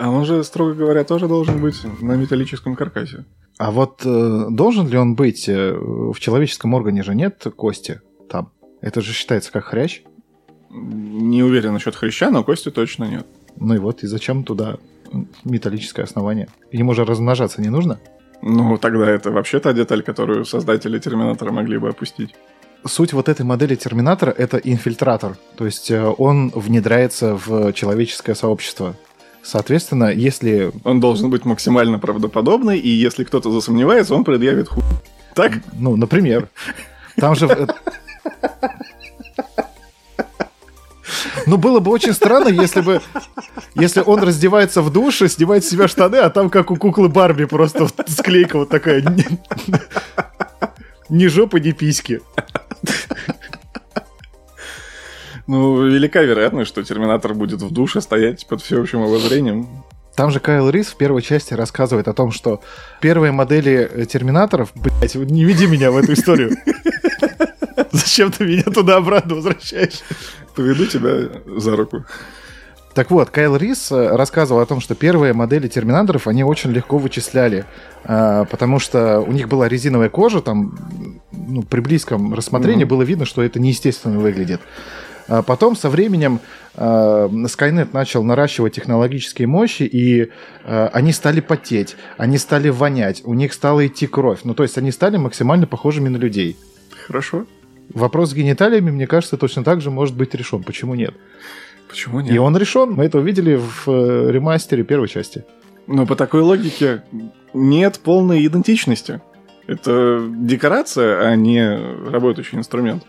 А 0.00 0.08
он 0.08 0.24
же, 0.24 0.42
строго 0.44 0.72
говоря, 0.72 1.04
тоже 1.04 1.28
должен 1.28 1.60
быть 1.60 1.76
на 2.00 2.16
металлическом 2.16 2.74
каркасе. 2.74 3.26
А 3.58 3.70
вот 3.70 4.00
э, 4.06 4.46
должен 4.48 4.88
ли 4.88 4.96
он 4.96 5.14
быть? 5.14 5.46
э, 5.46 5.74
в 5.76 6.18
человеческом 6.18 6.72
органе 6.72 7.02
же 7.02 7.14
нет 7.14 7.44
кости 7.54 8.00
там. 8.30 8.50
Это 8.80 9.02
же 9.02 9.12
считается 9.12 9.52
как 9.52 9.64
хрящ. 9.64 10.00
Не 10.70 11.42
уверен 11.42 11.74
насчет 11.74 11.94
хряща, 11.94 12.30
но 12.30 12.42
кости 12.42 12.70
точно 12.70 13.04
нет. 13.04 13.26
Ну 13.56 13.74
и 13.74 13.78
вот, 13.78 14.02
и 14.02 14.06
зачем 14.06 14.44
туда 14.44 14.78
металлическое 15.44 16.06
основание? 16.06 16.48
Ему 16.72 16.94
же 16.94 17.04
размножаться 17.04 17.60
не 17.60 17.68
нужно? 17.68 18.00
Ну, 18.40 18.78
тогда 18.78 19.10
это 19.10 19.30
вообще 19.30 19.60
та 19.60 19.74
деталь, 19.74 20.02
которую 20.02 20.46
создатели 20.46 20.98
Терминатора 20.98 21.52
могли 21.52 21.76
бы 21.76 21.90
опустить. 21.90 22.34
Суть 22.86 23.12
вот 23.12 23.28
этой 23.28 23.44
модели 23.44 23.74
Терминатора— 23.74 24.30
это 24.38 24.56
инфильтратор. 24.56 25.36
То 25.56 25.66
есть 25.66 25.90
э, 25.90 26.02
он 26.16 26.50
внедряется 26.54 27.36
в 27.36 27.74
человеческое 27.74 28.34
сообщество. 28.34 28.96
Соответственно, 29.42 30.12
если... 30.12 30.72
Он 30.84 31.00
должен 31.00 31.30
быть 31.30 31.44
максимально 31.44 31.98
правдоподобный, 31.98 32.78
и 32.78 32.88
если 32.88 33.24
кто-то 33.24 33.50
засомневается, 33.50 34.14
он 34.14 34.24
предъявит 34.24 34.68
хуй. 34.68 34.82
Так? 35.34 35.54
Ну, 35.72 35.96
например. 35.96 36.48
Там 37.16 37.34
же... 37.34 37.68
Ну, 41.46 41.56
было 41.56 41.80
бы 41.80 41.90
очень 41.90 42.12
странно, 42.12 42.48
если 42.48 42.80
бы... 42.80 43.00
Если 43.74 44.00
он 44.00 44.22
раздевается 44.22 44.82
в 44.82 44.92
душе, 44.92 45.28
снимает 45.28 45.64
с 45.64 45.68
себя 45.68 45.88
штаны, 45.88 46.16
а 46.16 46.30
там, 46.30 46.50
как 46.50 46.70
у 46.70 46.76
куклы 46.76 47.08
Барби, 47.08 47.44
просто 47.44 47.88
склейка 48.06 48.58
вот 48.58 48.68
такая. 48.68 49.02
Ни 51.08 51.26
жопы, 51.26 51.60
ни 51.60 51.72
письки. 51.72 52.20
Ну, 55.50 55.84
велика 55.84 56.22
вероятность, 56.22 56.68
что 56.68 56.84
Терминатор 56.84 57.34
будет 57.34 57.60
в 57.60 57.72
душе 57.72 58.00
стоять 58.00 58.46
под 58.46 58.62
всеобщим 58.62 59.02
обозрением. 59.02 59.66
Там 60.14 60.30
же 60.30 60.38
Кайл 60.38 60.70
Рис 60.70 60.86
в 60.86 60.96
первой 60.96 61.22
части 61.22 61.54
рассказывает 61.54 62.06
о 62.06 62.12
том, 62.12 62.30
что 62.30 62.62
первые 63.00 63.32
модели 63.32 63.90
э, 63.92 64.04
терминаторов... 64.06 64.70
Блять, 64.76 65.16
не 65.16 65.44
веди 65.44 65.66
меня 65.66 65.90
в 65.90 65.96
эту 65.96 66.12
историю. 66.12 66.52
Зачем 67.90 68.30
ты 68.30 68.44
меня 68.44 68.62
туда-обратно 68.62 69.34
возвращаешь? 69.34 70.02
Поведу 70.54 70.86
тебя 70.86 71.30
за 71.58 71.74
руку. 71.74 72.04
Так 72.94 73.10
вот, 73.10 73.30
Кайл 73.30 73.56
Рис 73.56 73.90
э, 73.90 74.14
рассказывал 74.14 74.60
о 74.60 74.66
том, 74.66 74.80
что 74.80 74.94
первые 74.94 75.32
модели 75.32 75.66
терминаторов 75.66 76.28
они 76.28 76.44
очень 76.44 76.70
легко 76.70 76.96
вычисляли, 76.98 77.64
э, 78.04 78.44
потому 78.48 78.78
что 78.78 79.18
у 79.18 79.32
них 79.32 79.48
была 79.48 79.66
резиновая 79.66 80.10
кожа, 80.10 80.42
там 80.42 80.78
ну, 81.32 81.64
при 81.64 81.80
близком 81.80 82.34
рассмотрении 82.34 82.84
было 82.84 83.02
видно, 83.02 83.24
что 83.24 83.42
это 83.42 83.58
неестественно 83.58 84.20
выглядит. 84.20 84.60
А 85.30 85.42
потом 85.42 85.76
со 85.76 85.88
временем 85.88 86.40
э, 86.74 86.80
Skynet 86.82 87.90
начал 87.92 88.24
наращивать 88.24 88.74
технологические 88.74 89.46
мощи, 89.46 89.84
и 89.84 90.28
э, 90.64 90.86
они 90.92 91.12
стали 91.12 91.38
потеть, 91.38 91.96
они 92.16 92.36
стали 92.36 92.68
вонять, 92.68 93.22
у 93.24 93.34
них 93.34 93.52
стала 93.52 93.86
идти 93.86 94.08
кровь. 94.08 94.40
Ну, 94.42 94.54
то 94.54 94.64
есть 94.64 94.76
они 94.76 94.90
стали 94.90 95.18
максимально 95.18 95.68
похожими 95.68 96.08
на 96.08 96.16
людей. 96.16 96.56
Хорошо. 97.06 97.46
Вопрос 97.94 98.30
с 98.30 98.34
гениталиями, 98.34 98.90
мне 98.90 99.06
кажется, 99.06 99.36
точно 99.36 99.62
так 99.62 99.80
же 99.80 99.92
может 99.92 100.16
быть 100.16 100.34
решен. 100.34 100.64
Почему 100.64 100.96
нет? 100.96 101.14
Почему 101.88 102.18
И 102.18 102.24
нет? 102.24 102.40
он 102.40 102.56
решен. 102.56 102.90
Мы 102.90 103.04
это 103.04 103.18
увидели 103.18 103.54
в 103.54 103.86
э, 103.86 104.32
ремастере 104.32 104.82
первой 104.82 105.06
части. 105.06 105.44
Но 105.86 106.06
по 106.06 106.16
такой 106.16 106.40
логике 106.40 107.04
нет 107.54 108.00
полной 108.02 108.44
идентичности. 108.44 109.20
Это 109.68 110.26
декорация, 110.28 111.20
а 111.28 111.36
не 111.36 111.78
работающий 112.10 112.58
инструмент. 112.58 113.04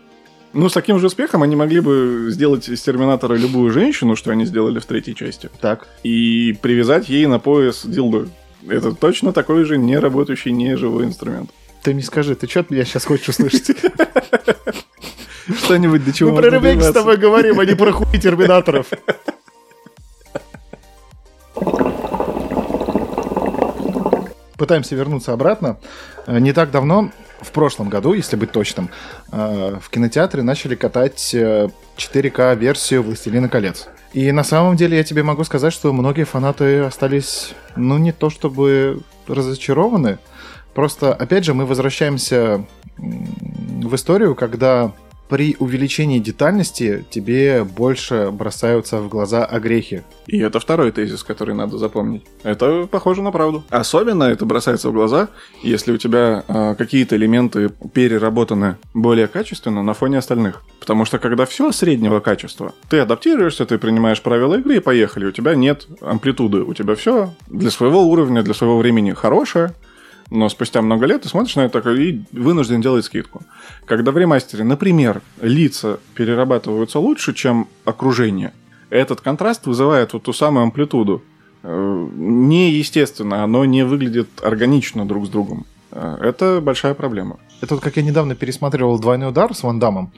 Ну, 0.52 0.68
с 0.68 0.72
таким 0.74 0.98
же 0.98 1.06
успехом 1.06 1.42
они 1.42 1.56
могли 1.56 1.80
бы 1.80 2.26
сделать 2.28 2.68
из 2.68 2.82
Терминатора 2.82 3.34
любую 3.34 3.72
женщину, 3.72 4.16
что 4.16 4.30
они 4.32 4.44
сделали 4.44 4.78
в 4.80 4.84
третьей 4.84 5.14
части, 5.14 5.48
Так. 5.60 5.88
и 6.02 6.52
привязать 6.60 7.08
ей 7.08 7.26
на 7.26 7.38
пояс 7.38 7.86
дилду. 7.86 8.28
Это 8.68 8.92
точно 8.92 9.32
такой 9.32 9.64
же 9.64 9.78
не 9.78 9.98
работающий, 9.98 10.52
не 10.52 10.76
живой 10.76 11.04
инструмент. 11.06 11.50
Ты 11.82 11.94
мне 11.94 12.02
скажи, 12.02 12.34
ты 12.36 12.46
что 12.46 12.60
от 12.60 12.70
меня 12.70 12.84
сейчас 12.84 13.06
хочешь 13.06 13.28
услышать? 13.30 13.66
Что-нибудь 15.64 16.04
до 16.04 16.12
чего 16.12 16.30
Мы 16.30 16.40
про 16.42 16.50
можно 16.50 16.68
ремейк 16.68 16.82
с 16.82 16.92
тобой 16.92 17.16
говорим, 17.16 17.58
а 17.58 17.64
не 17.64 17.74
про 17.74 17.90
хуй 17.90 18.18
терминаторов. 18.20 18.86
Пытаемся 24.56 24.94
вернуться 24.94 25.32
обратно. 25.32 25.78
Э, 26.26 26.38
Не 26.38 26.52
так 26.52 26.70
давно, 26.70 27.10
в 27.42 27.50
прошлом 27.52 27.88
году, 27.88 28.14
если 28.14 28.36
быть 28.36 28.52
точным, 28.52 28.88
э, 29.30 29.76
в 29.80 29.90
кинотеатре 29.90 30.42
начали 30.42 30.74
катать 30.74 31.34
э, 31.34 31.68
4К-версию 31.96 33.02
«Властелина 33.02 33.48
колец». 33.48 33.88
И 34.12 34.30
на 34.30 34.44
самом 34.44 34.76
деле 34.76 34.96
я 34.96 35.04
тебе 35.04 35.22
могу 35.22 35.44
сказать, 35.44 35.72
что 35.72 35.92
многие 35.92 36.24
фанаты 36.24 36.80
остались, 36.80 37.54
ну, 37.76 37.98
не 37.98 38.12
то 38.12 38.30
чтобы 38.30 39.00
разочарованы, 39.26 40.18
просто, 40.74 41.14
опять 41.14 41.44
же, 41.44 41.54
мы 41.54 41.66
возвращаемся 41.66 42.64
в 42.96 43.94
историю, 43.94 44.34
когда 44.34 44.92
при 45.28 45.56
увеличении 45.58 46.18
детальности 46.18 47.04
тебе 47.10 47.64
больше 47.64 48.30
бросаются 48.30 48.98
в 49.00 49.08
глаза 49.08 49.44
огрехи. 49.44 50.02
И 50.26 50.38
это 50.38 50.60
второй 50.60 50.92
тезис, 50.92 51.22
который 51.22 51.54
надо 51.54 51.78
запомнить. 51.78 52.24
Это 52.42 52.86
похоже 52.90 53.22
на 53.22 53.32
правду. 53.32 53.64
Особенно 53.70 54.24
это 54.24 54.44
бросается 54.44 54.90
в 54.90 54.92
глаза, 54.92 55.28
если 55.62 55.92
у 55.92 55.96
тебя 55.96 56.44
э, 56.46 56.74
какие-то 56.76 57.16
элементы 57.16 57.70
переработаны 57.94 58.76
более 58.94 59.26
качественно 59.26 59.82
на 59.82 59.94
фоне 59.94 60.18
остальных. 60.18 60.62
Потому 60.80 61.04
что 61.04 61.18
когда 61.18 61.46
все 61.46 61.72
среднего 61.72 62.20
качества, 62.20 62.74
ты 62.88 62.98
адаптируешься, 62.98 63.64
ты 63.64 63.78
принимаешь 63.78 64.20
правила 64.20 64.56
игры 64.56 64.76
и 64.76 64.80
поехали. 64.80 65.26
У 65.26 65.32
тебя 65.32 65.54
нет 65.54 65.86
амплитуды, 66.00 66.62
у 66.62 66.74
тебя 66.74 66.94
все 66.94 67.32
для 67.48 67.70
своего 67.70 68.02
уровня, 68.02 68.42
для 68.42 68.54
своего 68.54 68.78
времени 68.78 69.12
хорошее, 69.12 69.74
но 70.32 70.48
спустя 70.48 70.80
много 70.80 71.04
лет 71.04 71.22
ты 71.22 71.28
смотришь 71.28 71.56
на 71.56 71.62
это 71.62 71.80
такой 71.80 72.02
и 72.08 72.24
вынужден 72.32 72.80
делать 72.80 73.04
скидку. 73.04 73.42
Когда 73.84 74.12
в 74.12 74.18
ремастере, 74.18 74.64
например, 74.64 75.20
лица 75.42 76.00
перерабатываются 76.14 76.98
лучше, 76.98 77.34
чем 77.34 77.68
окружение, 77.84 78.54
этот 78.88 79.20
контраст 79.20 79.66
вызывает 79.66 80.14
вот 80.14 80.22
ту 80.22 80.32
самую 80.32 80.62
амплитуду. 80.64 81.22
Э, 81.62 82.08
Неестественно, 82.14 83.44
оно 83.44 83.66
не 83.66 83.84
выглядит 83.84 84.28
органично 84.42 85.06
друг 85.06 85.26
с 85.26 85.28
другом. 85.28 85.66
Э, 85.90 86.16
Это 86.22 86.60
большая 86.62 86.94
проблема. 86.94 87.38
Это 87.60 87.74
вот 87.74 87.84
как 87.84 87.96
я 87.98 88.02
недавно 88.02 88.34
пересматривал 88.34 88.98
«Двойной 88.98 89.28
удар» 89.28 89.54
с 89.54 89.62
Ван 89.62 89.78
Дамом, 89.78 90.12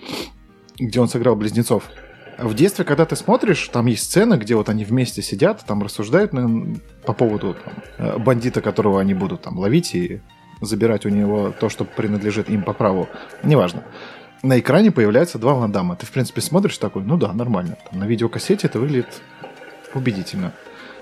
где 0.78 1.00
он 1.00 1.08
сыграл 1.08 1.34
близнецов. 1.34 1.84
В 2.38 2.54
детстве, 2.54 2.84
когда 2.84 3.04
ты 3.04 3.16
смотришь, 3.16 3.68
там 3.68 3.86
есть 3.86 4.04
сцена, 4.04 4.36
где 4.36 4.54
вот 4.56 4.68
они 4.68 4.84
вместе 4.84 5.22
сидят, 5.22 5.64
там 5.66 5.82
рассуждают 5.82 6.32
ну, 6.32 6.76
по 7.04 7.12
поводу 7.12 7.54
там, 7.54 7.74
э, 7.98 8.18
бандита, 8.18 8.60
которого 8.60 9.00
они 9.00 9.14
будут 9.14 9.42
там 9.42 9.58
ловить 9.58 9.94
и 9.94 10.20
забирать 10.60 11.06
у 11.06 11.10
него 11.10 11.52
то, 11.58 11.68
что 11.68 11.84
принадлежит 11.84 12.50
им 12.50 12.62
по 12.62 12.72
праву. 12.72 13.08
Неважно. 13.42 13.84
На 14.42 14.58
экране 14.58 14.90
появляются 14.90 15.38
два 15.38 15.54
Ван 15.54 15.72
Дамма. 15.72 15.96
Ты, 15.96 16.06
в 16.06 16.10
принципе, 16.10 16.40
смотришь 16.40 16.78
такой, 16.78 17.02
ну 17.02 17.16
да, 17.16 17.32
нормально. 17.32 17.78
Там, 17.90 18.00
на 18.00 18.04
видеокассете 18.04 18.66
это 18.66 18.78
выглядит 18.78 19.22
убедительно. 19.94 20.52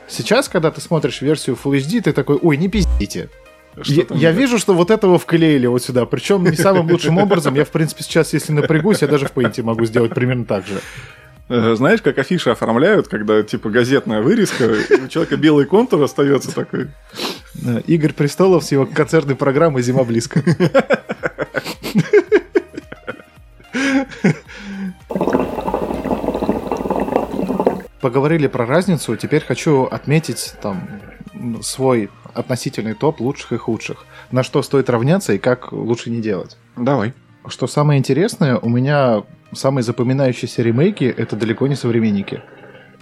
Сейчас, 0.07 0.49
когда 0.49 0.71
ты 0.71 0.81
смотришь 0.81 1.23
версию 1.23 1.59
Full 1.63 1.79
HD, 1.79 2.03
ты 2.03 2.13
такой, 2.13 2.37
ой, 2.37 2.57
не 2.57 2.69
пиздите. 2.69 3.31
Я, 3.87 4.05
я 4.11 4.33
вижу, 4.33 4.59
что 4.59 4.75
вот 4.75 4.91
этого 4.91 5.19
вклеили 5.19 5.67
вот 5.67 5.83
сюда. 5.83 6.05
Причем 6.05 6.45
не 6.45 6.57
самым 6.57 6.91
лучшим 6.91 7.19
образом. 7.19 7.55
Я, 7.55 7.65
в 7.65 7.71
принципе, 7.71 8.05
сейчас, 8.05 8.33
если 8.35 8.53
напрягусь, 8.53 9.01
я 9.01 9.09
даже 9.09 9.27
в 9.27 9.33
Paint 9.33 9.63
могу 9.63 9.87
сделать 9.87 10.15
примерно 10.15 10.45
так 10.45 10.67
же. 10.67 10.81
Э, 11.53 11.75
Знаешь, 11.77 12.01
как 12.01 12.17
афиши 12.19 12.49
оформляют, 12.49 13.09
когда 13.09 13.43
типа 13.43 13.69
газетная 13.69 14.23
вырезка, 14.23 14.71
у 15.05 15.09
человека 15.09 15.37
белый 15.37 15.67
контур 15.67 16.03
остается 16.03 16.55
такой. 16.55 16.89
Игорь 17.87 18.15
Престолов 18.15 18.65
с 18.65 18.73
его 18.73 18.87
концертной 18.87 19.37
программой 19.37 19.83
«Зима 19.83 20.03
близко». 20.05 20.43
Поговорили 28.01 28.47
про 28.49 28.67
разницу, 28.67 29.15
теперь 29.17 29.45
хочу 29.45 29.85
отметить 29.85 30.55
там 30.61 30.89
м, 31.35 31.63
свой 31.63 32.11
относительный 32.35 32.95
топ 32.95 33.21
лучших 33.21 33.53
и 33.53 33.57
худших. 33.59 34.05
На 34.33 34.43
что 34.43 34.63
стоит 34.63 34.91
равняться 34.91 35.35
и 35.35 35.39
как 35.39 35.71
лучше 35.73 36.11
не 36.11 36.21
делать. 36.21 36.57
Давай. 36.77 37.13
Что 37.47 37.67
самое 37.67 37.99
интересное, 37.99 38.57
у 38.57 38.69
меня 38.69 39.23
самые 39.53 39.83
запоминающиеся 39.85 40.63
ремейки— 40.63 41.05
это 41.17 41.37
далеко 41.37 41.67
не 41.67 41.75
современники. 41.77 42.43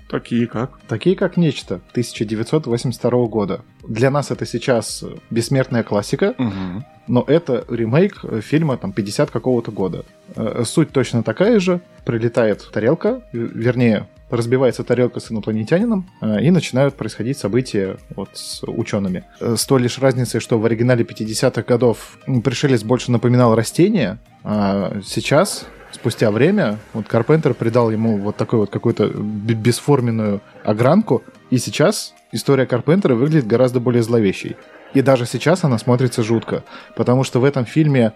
Такие 0.08 0.48
как? 0.48 0.80
Такие 0.88 1.14
как 1.14 1.36
«Нечто» 1.36 1.80
1982 1.92 3.26
года. 3.26 3.60
Для 3.86 4.10
нас 4.10 4.32
это 4.32 4.44
сейчас 4.44 5.04
бессмертная 5.30 5.84
классика, 5.84 6.34
Мгм. 6.36 6.84
но 7.06 7.24
это 7.28 7.64
ремейк 7.68 8.24
фильма 8.42 8.76
там 8.76 8.92
50 8.92 9.30
какого-то 9.30 9.70
года. 9.70 10.04
Э, 10.34 10.64
Суть 10.66 10.90
точно 10.90 11.22
такая 11.22 11.60
же. 11.60 11.80
Прилетает 12.04 12.68
тарелка, 12.72 13.22
э, 13.32 13.36
вернее, 13.38 14.08
разбивается 14.30 14.82
тарелка 14.82 15.20
с 15.20 15.30
инопланетянином, 15.30 16.10
э, 16.20 16.42
и 16.42 16.50
начинают 16.50 16.96
происходить 16.96 17.38
события 17.38 17.96
вот 18.16 18.30
с 18.32 18.64
учеными. 18.66 19.22
С 19.40 19.64
той 19.64 19.80
лишь 19.80 19.98
разницей, 20.00 20.40
что 20.40 20.58
в 20.58 20.64
оригинале 20.66 21.04
50-х 21.04 21.62
годов 21.62 22.18
пришелец 22.42 22.82
больше 22.82 23.12
напоминал 23.12 23.54
растение, 23.54 24.18
а 24.42 25.00
сейчас 25.04 25.66
спустя 25.92 26.30
время 26.30 26.78
вот 26.92 27.06
Карпентер 27.06 27.54
придал 27.54 27.90
ему 27.90 28.18
вот 28.18 28.36
такую 28.36 28.60
вот 28.60 28.70
какую-то 28.70 29.08
бесформенную 29.08 30.40
огранку, 30.64 31.22
и 31.50 31.58
сейчас 31.58 32.14
история 32.32 32.66
Карпентера 32.66 33.14
выглядит 33.14 33.46
гораздо 33.46 33.80
более 33.80 34.02
зловещей. 34.02 34.56
И 34.94 35.02
даже 35.02 35.26
сейчас 35.26 35.64
она 35.64 35.78
смотрится 35.78 36.22
жутко, 36.22 36.64
потому 36.96 37.24
что 37.24 37.40
в 37.40 37.44
этом 37.44 37.64
фильме 37.64 38.12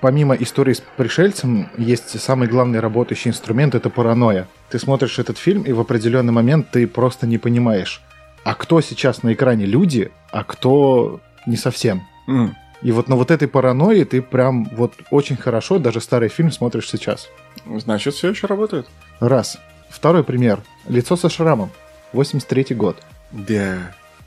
помимо 0.00 0.34
истории 0.34 0.74
с 0.74 0.82
пришельцем, 0.96 1.68
есть 1.78 2.20
самый 2.20 2.48
главный 2.48 2.80
работающий 2.80 3.30
инструмент— 3.30 3.74
это 3.76 3.90
паранойя. 3.90 4.46
Ты 4.70 4.78
смотришь 4.78 5.18
этот 5.18 5.38
фильм, 5.38 5.62
и 5.62 5.72
в 5.72 5.80
определенный 5.80 6.32
момент 6.32 6.70
ты 6.70 6.86
просто 6.86 7.26
не 7.26 7.38
понимаешь, 7.38 8.02
а 8.44 8.54
кто 8.54 8.80
сейчас 8.80 9.22
на 9.22 9.32
экране 9.32 9.66
люди, 9.66 10.10
а 10.30 10.44
кто 10.44 11.20
не 11.46 11.56
совсем. 11.56 12.02
М. 12.28 12.54
И 12.84 12.92
вот 12.92 13.08
на 13.08 13.16
вот 13.16 13.30
этой 13.30 13.48
паранойи 13.48 14.04
ты 14.04 14.22
прям 14.22 14.66
вот 14.66 14.92
очень 15.10 15.36
хорошо 15.36 15.78
даже 15.78 16.00
старый 16.00 16.28
фильм 16.28 16.52
смотришь 16.52 16.88
сейчас. 16.88 17.28
Значит, 17.66 18.14
все 18.14 18.28
еще 18.28 18.46
работает. 18.46 18.86
Раз. 19.20 19.58
Второй 19.88 20.22
пример. 20.22 20.60
«Лицо 20.86 21.16
со 21.16 21.28
шрамом». 21.28 21.70
83 22.12 22.74
год. 22.76 23.02
Да. 23.32 23.78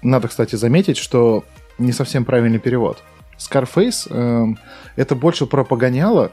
Надо, 0.02 0.28
кстати, 0.28 0.56
заметить, 0.56 0.98
что 0.98 1.46
не 1.78 1.92
совсем 1.92 2.26
правильный 2.26 2.60
перевод. 2.60 3.04
Scarface 3.38 4.12
эм, 4.12 4.58
это 4.96 5.16
больше 5.16 5.46
про 5.46 5.64
погоняло, 5.64 6.32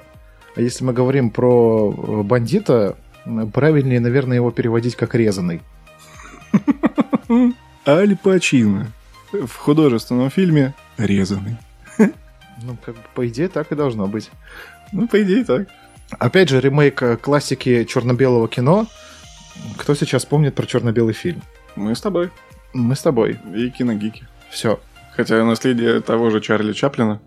а 0.57 0.61
если 0.61 0.85
мы 0.85 0.95
говорим 0.95 1.31
про 1.31 1.93
э, 1.93 2.23
бандита, 2.23 2.97
правильнее, 3.53 4.01
наверное, 4.01 4.37
его 4.37 4.51
переводить 4.51 4.97
как 4.97 5.15
резанный. 5.15 5.61
Аль 7.87 8.17
Пачино. 8.17 8.93
В 9.33 9.55
художественном 9.57 10.31
фильме 10.31 10.75
резанный. 10.97 11.59
Ну, 12.62 12.77
как 12.85 12.95
бы, 12.95 13.01
по 13.14 13.27
идее, 13.27 13.49
так 13.49 13.73
и 13.73 13.75
должно 13.75 14.07
быть. 14.07 14.31
Ну, 14.93 15.09
по 15.09 15.23
идее, 15.23 15.45
так. 15.45 15.69
Опять 16.19 16.49
же, 16.49 16.61
ремейк 16.61 17.03
э, 17.03 17.17
классики 17.17 17.85
черно-белого 17.85 18.49
кино. 18.49 18.87
Кто 19.77 19.95
сейчас 19.95 20.25
помнит 20.25 20.55
про 20.55 20.67
черно-белый 20.67 21.14
фильм? 21.14 21.43
Мы 21.77 21.95
с 21.95 22.01
тобой. 22.01 22.31
Мы 22.73 22.95
с 22.95 23.03
тобой. 23.03 23.38
И 23.55 23.71
киногики. 23.71 24.27
Все. 24.51 24.81
Хотя 25.17 25.45
наследие 25.45 26.01
того 26.01 26.31
же 26.31 26.40
Чарли 26.40 26.73
Чаплина 26.73 27.21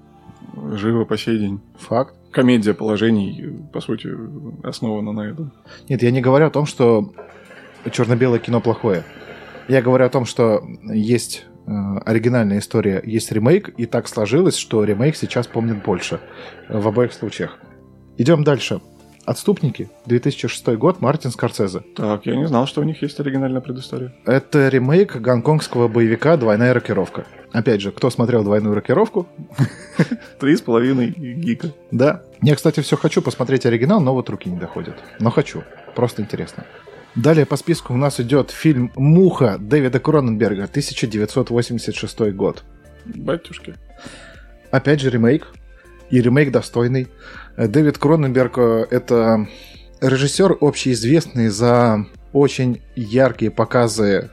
живо 0.73 1.05
по 1.05 1.17
сей 1.17 1.39
день. 1.39 1.61
Факт. 1.79 2.15
Комедия 2.31 2.73
положений, 2.73 3.67
по 3.73 3.81
сути, 3.81 4.09
основана 4.63 5.11
на 5.11 5.21
этом. 5.21 5.53
Нет, 5.89 6.03
я 6.03 6.11
не 6.11 6.21
говорю 6.21 6.47
о 6.47 6.51
том, 6.51 6.65
что 6.65 7.13
черно-белое 7.89 8.39
кино 8.39 8.61
плохое. 8.61 9.03
Я 9.67 9.81
говорю 9.81 10.05
о 10.05 10.09
том, 10.09 10.25
что 10.25 10.63
есть 10.83 11.45
оригинальная 11.67 12.59
история, 12.59 13.01
есть 13.05 13.31
ремейк, 13.31 13.69
и 13.77 13.85
так 13.85 14.07
сложилось, 14.07 14.57
что 14.57 14.83
ремейк 14.83 15.15
сейчас 15.15 15.47
помнит 15.47 15.83
больше 15.83 16.19
э, 16.69 16.79
в 16.79 16.87
обоих 16.87 17.13
случаях. 17.13 17.59
Идем 18.17 18.43
дальше. 18.43 18.81
Отступники, 19.25 19.89
2006 20.05 20.65
год, 20.77 21.01
Мартин 21.01 21.31
Скорсезе. 21.31 21.81
Так, 21.97 22.25
я 22.25 22.37
не 22.37 22.47
знал, 22.47 22.65
что 22.65 22.79
у 22.79 22.85
них 22.85 23.01
есть 23.01 23.19
оригинальная 23.19 23.59
предыстория. 23.59 24.15
Это 24.25 24.69
ремейк 24.69 25.17
гонконгского 25.17 25.89
боевика 25.89 26.37
«Двойная 26.37 26.73
рокировка». 26.73 27.25
Опять 27.51 27.81
же, 27.81 27.91
кто 27.91 28.09
смотрел 28.09 28.45
«Двойную 28.45 28.73
рокировку», 28.73 29.27
Три 30.39 30.55
с 30.55 30.61
половиной 30.61 31.09
гика. 31.09 31.73
Да. 31.91 32.23
Я, 32.41 32.55
кстати, 32.55 32.79
все 32.79 32.95
хочу 32.95 33.21
посмотреть 33.21 33.65
оригинал, 33.65 33.99
но 33.99 34.13
вот 34.13 34.29
руки 34.29 34.49
не 34.49 34.57
доходят. 34.57 34.95
Но 35.19 35.29
хочу. 35.29 35.63
Просто 35.93 36.21
интересно. 36.21 36.65
Далее 37.17 37.45
по 37.47 37.57
списку 37.57 37.93
у 37.93 37.97
нас 37.97 38.19
идет 38.19 38.51
фильм 38.51 38.91
«Муха» 38.95 39.57
Дэвида 39.59 39.99
Кроненберга, 39.99 40.65
1986 40.65 42.19
год. 42.33 42.63
Батюшки. 43.05 43.73
Опять 44.69 45.01
же 45.01 45.09
ремейк. 45.09 45.47
И 46.11 46.21
ремейк 46.21 46.51
достойный. 46.51 47.07
Дэвид 47.57 47.97
Кроненберг 47.97 48.57
э,— 48.59 48.85
это 48.91 49.47
режиссер, 49.99 50.57
общеизвестный 50.61 51.47
за 51.49 52.05
очень 52.33 52.81
яркие 52.95 53.49
показы 53.51 54.29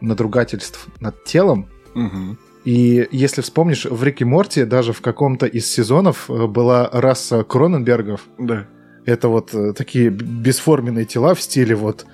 надругательств 0.00 0.86
над 1.00 1.24
телом. 1.24 1.68
Мгм. 1.94 2.38
И 2.64 3.08
если 3.10 3.42
вспомнишь, 3.42 3.84
в 3.84 4.02
Рике 4.04 4.24
Морти 4.24 4.64
даже 4.64 4.92
в 4.92 5.00
каком-то 5.00 5.46
из 5.46 5.66
сезонов 5.68 6.30
э, 6.30 6.46
была 6.46 6.88
раса 6.92 7.42
Кроненбергов, 7.42 8.20
Да. 8.38 8.66
это 9.06 9.28
вот 9.28 9.52
э, 9.54 9.72
такие 9.72 10.08
бесформенные 10.10 11.04
тела 11.04 11.34
в 11.34 11.40
стиле 11.42 11.74
вот 11.74 12.06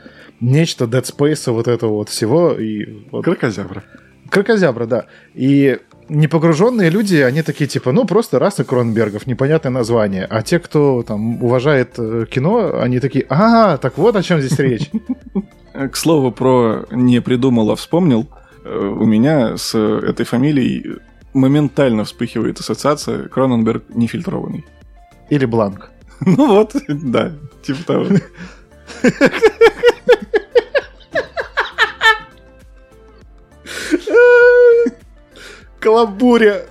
нечто 0.45 0.85
Dead 0.85 1.03
Space, 1.05 1.51
вот 1.51 1.69
этого 1.69 1.95
вот 1.95 2.09
всего. 2.09 2.53
И 2.53 3.07
вот... 3.11 3.25
Крокозябра. 3.25 3.85
Крокозябра, 4.31 4.87
да. 4.87 5.07
И 5.35 5.79
непогруженные 6.09 6.91
люди, 6.91 7.17
они 7.17 7.43
такие 7.43 7.67
типа, 7.67 7.93
ну 7.93 8.05
просто 8.05 8.39
раса 8.39 8.65
Кронбергов, 8.65 9.27
непонятное 9.27 9.73
название. 9.73 10.27
А 10.29 10.43
те, 10.43 10.59
кто 10.59 11.03
там 11.03 11.43
уважает 11.43 11.95
э, 11.99 12.27
кино, 12.31 12.79
они 12.81 13.01
такие, 13.01 13.27
а, 13.29 13.77
так 13.79 13.99
вот 13.99 14.17
о 14.17 14.23
чем 14.23 14.41
здесь 14.41 14.59
речь. 14.59 14.91
К 15.73 15.97
слову, 15.97 16.31
про 16.31 16.87
не 16.91 17.21
придумал, 17.21 17.71
а 17.71 17.77
вспомнил. 17.77 18.29
Э, 18.65 18.79
У 18.79 19.05
меня 19.05 19.57
с 19.57 19.75
этой 19.75 20.27
фамилией 20.27 20.99
моментально 21.33 22.05
вспыхивает 22.05 22.61
ассоциация 22.61 23.29
Кроненберг 23.29 23.85
нефильтрованный. 23.89 24.65
Или 25.31 25.47
Бланк. 25.47 25.91
Ну 26.21 26.47
вот, 26.47 26.75
да, 26.89 27.33
типа 27.63 27.85
того. 27.85 28.07
Каламбуря. 35.85 36.63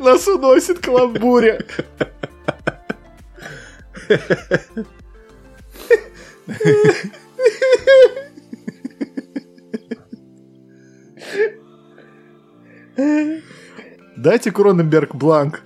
Нас 0.00 0.26
уносит 0.26 0.80
каламбуря. 0.80 1.60
Дайте 14.16 14.50
Кроненберг 14.50 15.14
бланк. 15.14 15.62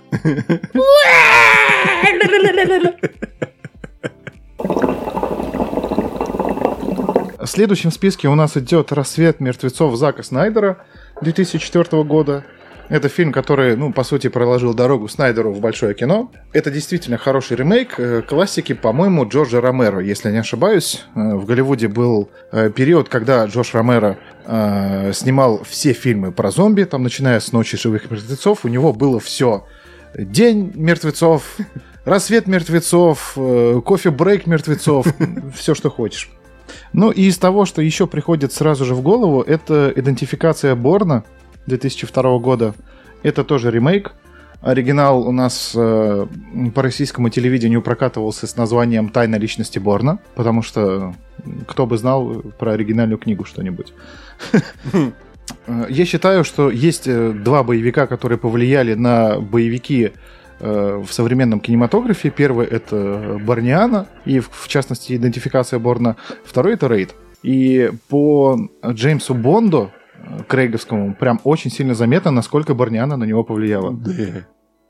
В 7.47 7.49
следующем 7.49 7.91
списке 7.91 8.27
у 8.27 8.35
нас 8.35 8.57
идет 8.57 8.91
«Рассвет 8.91 9.39
мертвецов» 9.39 9.95
Зака 9.95 10.21
Снайдера 10.21 10.83
2004 11.21 12.03
года. 12.03 12.43
Это 12.89 13.07
фильм, 13.07 13.31
который, 13.31 13.77
ну, 13.77 13.93
по 13.93 14.03
сути, 14.03 14.27
проложил 14.27 14.73
дорогу 14.73 15.07
Снайдеру 15.07 15.53
в 15.53 15.61
большое 15.61 15.95
кино. 15.95 16.29
Это 16.51 16.71
действительно 16.71 17.17
хороший 17.17 17.55
ремейк 17.55 17.97
э, 18.01 18.21
классики, 18.21 18.73
по-моему, 18.73 19.25
Джорджа 19.25 19.61
Ромеро, 19.61 20.01
если 20.01 20.29
не 20.29 20.39
ошибаюсь. 20.39 21.05
Э, 21.15 21.35
В 21.35 21.45
Голливуде 21.45 21.87
был 21.87 22.29
э, 22.51 22.69
период, 22.69 23.07
когда 23.07 23.45
Джордж 23.45 23.69
Ромеро 23.71 24.17
э, 24.45 25.13
снимал 25.13 25.63
все 25.63 25.93
фильмы 25.93 26.33
про 26.33 26.51
зомби, 26.51 26.83
там, 26.83 27.03
начиная 27.03 27.39
с 27.39 27.53
«Ночи 27.53 27.77
живых 27.77 28.11
мертвецов», 28.11 28.65
у 28.65 28.67
него 28.67 28.91
было 28.91 29.21
все. 29.21 29.65
День 30.17 30.73
мертвецов, 30.75 31.55
рассвет 32.03 32.47
мертвецов, 32.47 33.35
кофе-брейк 33.35 34.47
мертвецов, 34.47 35.07
все, 35.55 35.75
что 35.75 35.89
хочешь. 35.89 36.29
Ну 36.93 37.11
и 37.11 37.23
из 37.23 37.37
того, 37.37 37.65
что 37.65 37.81
еще 37.81 38.07
приходит 38.07 38.53
сразу 38.53 38.85
же 38.85 38.95
в 38.95 39.01
голову, 39.01 39.41
это 39.41 39.91
идентификация 39.95 40.75
Борна 40.75 41.23
2002 41.65 42.39
года. 42.39 42.73
Это 43.23 43.43
тоже 43.43 43.71
ремейк. 43.71 44.13
Оригинал 44.61 45.27
у 45.27 45.31
нас 45.31 45.73
э, 45.75 46.27
по 46.73 46.81
российскому 46.81 47.29
телевидению 47.29 47.81
прокатывался 47.83 48.47
с 48.47 48.55
названием 48.57 49.09
«Тайна 49.09 49.35
личности 49.35 49.77
Борна», 49.77 50.17
потому 50.35 50.63
что 50.63 51.13
кто 51.67 51.85
бы 51.85 51.97
знал 51.97 52.41
про 52.57 52.71
оригинальную 52.71 53.19
книгу 53.19 53.45
что-нибудь. 53.45 53.93
Э, 55.65 55.85
Я 55.89 56.05
считаю, 56.05 56.43
что 56.43 56.69
есть 56.69 57.07
э, 57.07 57.31
два 57.31 57.63
боевика, 57.63 58.05
которые 58.07 58.37
повлияли 58.37 58.95
на 58.95 59.39
боевики 59.39 60.03
э, 60.05 60.11
в 60.59 61.07
современном 61.09 61.59
кинематографе. 61.59 62.29
Первый 62.29 62.65
это 62.65 63.39
Борниана, 63.43 64.07
и 64.25 64.39
в, 64.39 64.49
в 64.51 64.67
частности 64.67 65.15
идентификация 65.15 65.79
Борна. 65.79 66.15
Второй 66.43 66.73
это 66.73 66.87
Рейд. 66.87 67.15
И 67.43 67.91
по 68.09 68.57
Джеймсу 68.85 69.33
Бонду, 69.33 69.91
э, 70.15 70.43
Крейговскому, 70.47 71.13
прям 71.13 71.39
очень 71.43 71.71
сильно 71.71 71.93
заметно, 71.93 72.31
насколько 72.31 72.73
Борниана 72.73 73.17
на 73.17 73.23
него 73.25 73.43
повлияла. 73.43 73.93
Да. 73.93 74.47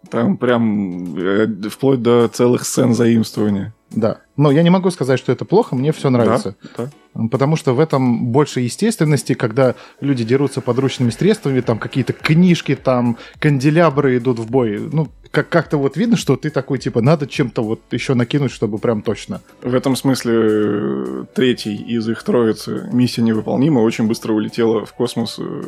Там 0.10 0.38
прям 0.38 1.16
э, 1.18 1.48
вплоть 1.70 2.02
до 2.02 2.28
целых 2.28 2.66
сцен 2.66 2.94
заимствования. 2.94 3.74
Да. 3.90 4.20
Но 4.36 4.52
я 4.52 4.64
не 4.64 4.70
могу 4.70 4.92
сказать, 4.92 5.18
что 5.20 5.32
это 5.32 5.46
плохо, 5.46 5.76
мне 5.76 5.92
все 5.92 6.10
нравится. 6.10 6.56
Да, 6.78 6.90
Потому 7.32 7.56
что 7.56 7.74
в 7.74 7.80
этом 7.80 8.28
больше 8.28 8.60
естественности, 8.62 9.34
когда 9.34 9.76
люди 10.02 10.24
дерутся 10.24 10.62
подручными 10.62 11.10
средствами, 11.10 11.62
там 11.62 11.80
какие-то 11.80 12.14
книжки, 12.14 12.76
там 12.76 13.18
канделябры 13.40 14.18
идут 14.18 14.40
в 14.40 14.52
бой. 14.52 14.78
Ну, 14.92 15.08
как- 15.32 15.50
как-то 15.50 15.78
вот 15.78 15.98
видно, 15.98 16.16
что 16.18 16.36
ты 16.36 16.50
такой, 16.50 16.78
типа, 16.80 17.02
надо 17.02 17.28
чем-то 17.28 17.64
вот 17.64 17.82
еще 17.92 18.14
накинуть, 18.14 18.52
чтобы 18.52 18.78
прям 18.78 19.02
точно. 19.02 19.42
В 19.64 19.74
этом 19.74 19.96
смысле 19.96 20.34
э, 20.36 21.26
третий 21.34 21.76
из 21.76 22.08
их 22.08 22.22
троицы 22.24 22.90
миссия 22.92 23.22
невыполнима 23.22 23.80
очень 23.80 24.08
быстро 24.08 24.34
улетела 24.34 24.86
в 24.86 24.94
космос 24.94 25.38
э, 25.40 25.62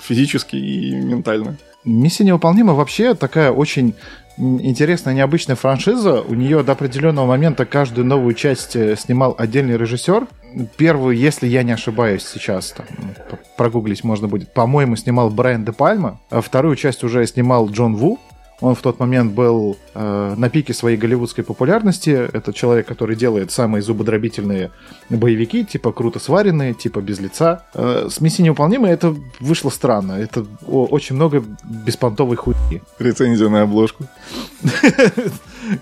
физически 0.00 0.56
и 0.56 0.94
ментально. 0.94 1.56
Миссия 1.84 2.24
невыполнима 2.24 2.74
вообще 2.74 3.14
такая 3.14 3.50
очень 3.50 3.94
интересная, 4.36 5.14
необычная 5.14 5.56
франшиза. 5.56 6.20
У 6.22 6.34
нее 6.34 6.62
до 6.62 6.72
определенного 6.72 7.26
момента 7.26 7.64
каждую 7.64 8.06
новую 8.06 8.34
часть 8.34 8.76
э, 8.76 8.96
снимал 8.96 9.34
отдельный 9.38 9.76
режиссер. 9.76 10.26
Первую, 10.76 11.16
если 11.16 11.46
я 11.46 11.62
не 11.62 11.72
ошибаюсь 11.72 12.24
сейчас, 12.26 12.72
там, 12.72 12.86
прогуглить 13.56 14.04
можно 14.04 14.28
будет, 14.28 14.52
по-моему, 14.52 14.96
снимал 14.96 15.30
Брайан 15.30 15.64
Де 15.64 15.72
Пальма. 15.72 16.20
А 16.30 16.40
вторую 16.40 16.76
часть 16.76 17.04
уже 17.04 17.26
снимал 17.26 17.68
Джон 17.70 17.96
Ву. 17.96 18.18
Он 18.60 18.74
в 18.74 18.82
тот 18.82 18.98
момент 18.98 19.32
был 19.32 19.78
э, 19.94 20.34
на 20.36 20.50
пике 20.50 20.74
своей 20.74 20.98
голливудской 20.98 21.42
популярности. 21.42 22.10
Это 22.10 22.52
человек, 22.52 22.86
который 22.86 23.16
делает 23.16 23.50
самые 23.50 23.80
зубодробительные 23.80 24.70
боевики, 25.08 25.64
типа 25.64 25.92
круто 25.92 26.18
сваренные, 26.18 26.74
типа 26.74 27.00
без 27.00 27.20
лица. 27.20 27.64
Э, 27.74 28.08
с 28.10 28.20
«Миссией 28.20 28.44
невыполнимой» 28.46 28.90
это 28.90 29.16
вышло 29.40 29.70
странно. 29.70 30.12
Это 30.12 30.44
о- 30.66 30.84
очень 30.86 31.16
много 31.16 31.42
беспонтовой 31.64 32.36
хуйни. 32.36 32.82
Рецензия 32.98 33.48
на 33.48 33.62
обложку. 33.62 34.04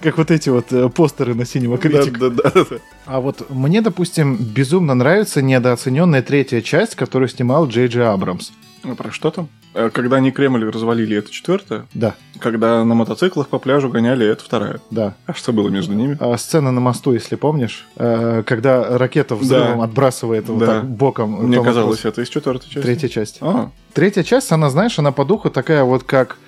Как 0.02 0.18
вот 0.18 0.30
эти 0.30 0.48
вот 0.50 0.72
э, 0.72 0.88
постеры 0.88 1.34
на 1.34 1.44
синего 1.44 1.78
критика. 1.78 2.30
Да, 2.30 2.30
да, 2.30 2.50
да. 2.54 2.76
А 3.06 3.20
вот 3.20 3.48
мне, 3.50 3.80
допустим, 3.80 4.36
безумно 4.36 4.94
нравится 4.94 5.42
недооцененная 5.42 6.22
третья 6.22 6.60
часть, 6.60 6.94
которую 6.94 7.28
снимал 7.28 7.66
Джей 7.68 7.88
Джей 7.88 8.06
Абрамс. 8.06 8.50
А 8.84 8.94
Про 8.94 9.10
что 9.10 9.30
там? 9.30 9.48
Э, 9.74 9.90
Когда 9.92 10.16
они 10.16 10.30
Кремль 10.30 10.64
развалили, 10.68 11.16
это 11.16 11.30
четвертая. 11.30 11.86
Да, 11.94 12.14
Когда 12.40 12.84
на 12.84 12.94
мотоциклах 12.94 13.48
по 13.48 13.58
пляжу 13.58 13.88
гоняли, 13.88 14.26
это 14.26 14.42
вторая. 14.44 14.80
да. 14.90 15.14
А 15.26 15.34
что 15.34 15.52
было 15.52 15.68
между 15.68 15.94
ними? 15.94 16.16
А 16.20 16.36
сцена 16.38 16.70
на 16.72 16.80
мосту, 16.80 17.12
если 17.12 17.36
помнишь, 17.36 17.86
э, 17.96 18.42
когда 18.46 18.96
ракета 18.98 19.34
взрывом 19.36 19.78
Да. 19.78 19.84
отбрасывает 19.84 20.48
вот 20.48 20.58
Да. 20.58 20.66
так 20.66 20.84
боком. 20.88 21.46
Мне 21.46 21.62
казалось, 21.62 22.04
это 22.04 22.22
из 22.22 22.28
четвертой 22.28 22.68
части. 22.70 22.80
Третья 22.84 23.08
часть. 23.08 23.38
А, 23.40 23.70
Третья 23.92 24.22
часть, 24.22 24.50
она, 24.52 24.70
знаешь, 24.70 24.98
она 24.98 25.12
по 25.12 25.24
духу 25.24 25.50
такая 25.50 25.84
вот 25.84 26.02
как 26.04 26.38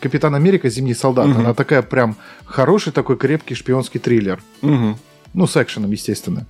Капитан 0.00 0.34
Америка 0.34 0.68
Зимний 0.68 0.94
солдат. 0.94 1.26
Мгм. 1.28 1.40
Она 1.40 1.54
такая 1.54 1.80
прям 1.82 2.16
хороший 2.44 2.92
такой 2.92 3.16
крепкий 3.16 3.54
шпионский 3.54 4.00
триллер. 4.00 4.40
мгм. 4.62 4.96
Ну, 5.32 5.46
с 5.48 5.56
экшеном, 5.56 5.90
естественно. 5.90 6.46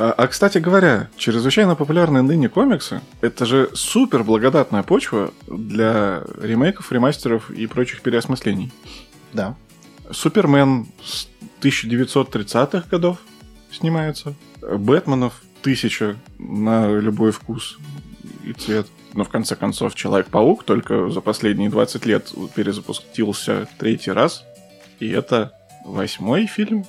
А, 0.00 0.14
а, 0.16 0.28
кстати 0.28 0.58
говоря, 0.58 1.08
чрезвычайно 1.16 1.74
популярные 1.74 2.22
ныне 2.22 2.48
комиксы— 2.48 3.00
это 3.20 3.44
же 3.44 3.68
супер 3.74 4.22
благодатная 4.22 4.84
почва 4.84 5.32
для 5.48 6.22
ремейков, 6.40 6.92
ремастеров 6.92 7.50
и 7.50 7.66
прочих 7.66 8.02
переосмыслений. 8.02 8.72
Да. 9.32 9.56
Супермен 10.12 10.86
с 11.02 11.26
1930-х 11.60 12.88
годов 12.88 13.18
снимается. 13.72 14.34
Бэтменов 14.62 15.42
тысяча 15.62 16.14
на 16.38 16.88
любой 16.92 17.32
вкус 17.32 17.76
и 18.44 18.52
цвет. 18.52 18.86
Но 19.14 19.24
в 19.24 19.30
конце 19.30 19.56
концов 19.56 19.96
Человек-паук 19.96 20.62
только 20.62 21.08
за 21.10 21.20
последние 21.20 21.70
20 21.70 22.06
лет 22.06 22.32
перезапустился 22.54 23.66
третий 23.80 24.12
раз. 24.12 24.44
И 25.00 25.08
это 25.08 25.54
восьмой 25.84 26.46
фильм. 26.46 26.84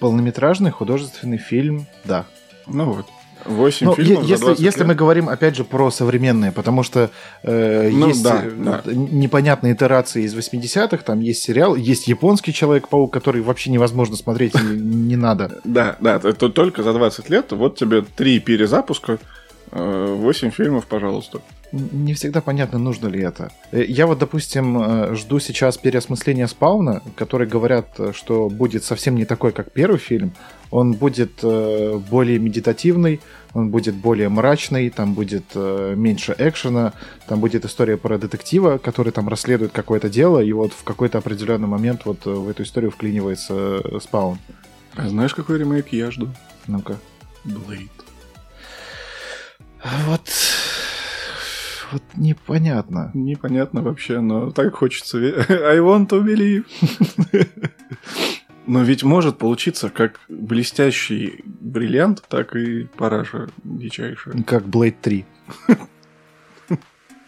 Полнометражный 0.00 0.70
художественный 0.70 1.36
фильм, 1.36 1.86
да. 2.06 2.24
Ну 2.66 2.92
вот. 2.92 3.06
Восемь 3.46 3.88
Ну, 3.88 3.94
фильмов 3.94 4.22
е- 4.22 4.26
за 4.26 4.32
если, 4.32 4.44
20 4.46 4.60
если 4.64 4.78
лет. 4.80 4.88
мы 4.88 4.94
говорим, 4.94 5.28
опять 5.28 5.54
же, 5.54 5.64
про 5.64 5.90
современные, 5.90 6.50
потому 6.50 6.82
что 6.82 7.10
э, 7.42 7.90
Ну, 7.92 8.08
есть 8.08 8.22
да, 8.22 8.40
э, 8.42 8.50
да. 8.56 8.82
непонятные 8.86 9.74
итерации 9.74 10.22
из 10.22 10.34
80-х, 10.34 11.04
там 11.04 11.20
есть 11.20 11.42
сериал, 11.42 11.76
есть 11.76 12.08
японский 12.08 12.54
Человек-паук, 12.54 13.12
который 13.12 13.42
вообще 13.42 13.70
невозможно 13.70 14.16
смотреть, 14.16 14.54
и 14.54 14.58
не 14.78 15.16
надо. 15.16 15.60
Да, 15.64 15.96
да, 16.00 16.16
это 16.24 16.48
только 16.48 16.82
за 16.82 16.94
20 16.94 17.28
лет. 17.28 17.52
Вот 17.52 17.76
тебе 17.76 18.00
три 18.02 18.40
перезапуска, 18.40 19.18
8 19.72 20.50
фильмов, 20.50 20.86
пожалуйста. 20.86 21.40
Не 21.74 22.14
всегда 22.14 22.40
понятно, 22.40 22.78
нужно 22.78 23.08
ли 23.08 23.20
это. 23.20 23.50
Э, 23.72 23.84
Я 23.84 24.06
вот, 24.06 24.18
допустим, 24.18 24.78
э, 24.80 25.14
жду 25.16 25.40
сейчас 25.40 25.76
переосмысления 25.76 26.46
спауна, 26.46 27.02
которые 27.16 27.48
говорят, 27.48 27.88
э, 27.98 28.12
что 28.14 28.48
будет 28.48 28.84
совсем 28.84 29.16
не 29.16 29.24
такой, 29.24 29.50
как 29.50 29.72
первый 29.72 29.98
фильм. 29.98 30.32
Он 30.70 30.92
будет 30.92 31.42
более 31.42 32.38
медитативный, 32.38 33.20
он 33.52 33.70
будет 33.70 33.94
более 33.94 34.28
мрачный, 34.28 34.90
там 34.90 35.14
будет 35.14 35.54
меньше 35.54 36.34
экшена, 36.36 36.94
там 37.28 37.38
будет 37.38 37.64
история 37.64 37.96
про 37.96 38.18
детектива, 38.18 38.78
который 38.78 39.12
там 39.12 39.28
расследует 39.28 39.70
какое-то 39.70 40.08
дело, 40.08 40.40
и 40.40 40.52
вот 40.52 40.72
в 40.72 40.82
какой-то 40.82 41.18
определенный 41.18 41.68
момент 41.68 42.00
вот 42.06 42.26
в 42.26 42.48
эту 42.48 42.64
историю 42.64 42.90
вклинивается 42.90 44.00
спаун. 44.00 44.38
А 44.96 45.08
знаешь, 45.08 45.32
какой 45.34 45.58
ремейк 45.58 45.92
я 45.92 46.10
жду? 46.10 46.28
Ну-ка. 46.66 46.96
Блейд. 47.44 47.92
Вот... 50.06 50.28
Вот 51.94 52.02
непонятно. 52.16 53.12
Непонятно 53.14 53.80
вообще, 53.80 54.18
но 54.18 54.50
так 54.50 54.74
хочется. 54.74 55.16
I 55.48 55.78
want 55.78 56.08
to 56.08 56.24
believe. 56.24 56.64
Но 58.66 58.82
ведь 58.82 59.04
может 59.04 59.38
получиться 59.38 59.90
как 59.90 60.18
блестящий 60.28 61.44
бриллиант, 61.44 62.24
так 62.28 62.56
и 62.56 62.88
параша 62.96 63.46
дичайшая. 63.62 64.42
Как 64.42 64.64
Blade 64.64 64.96
3 65.00 65.24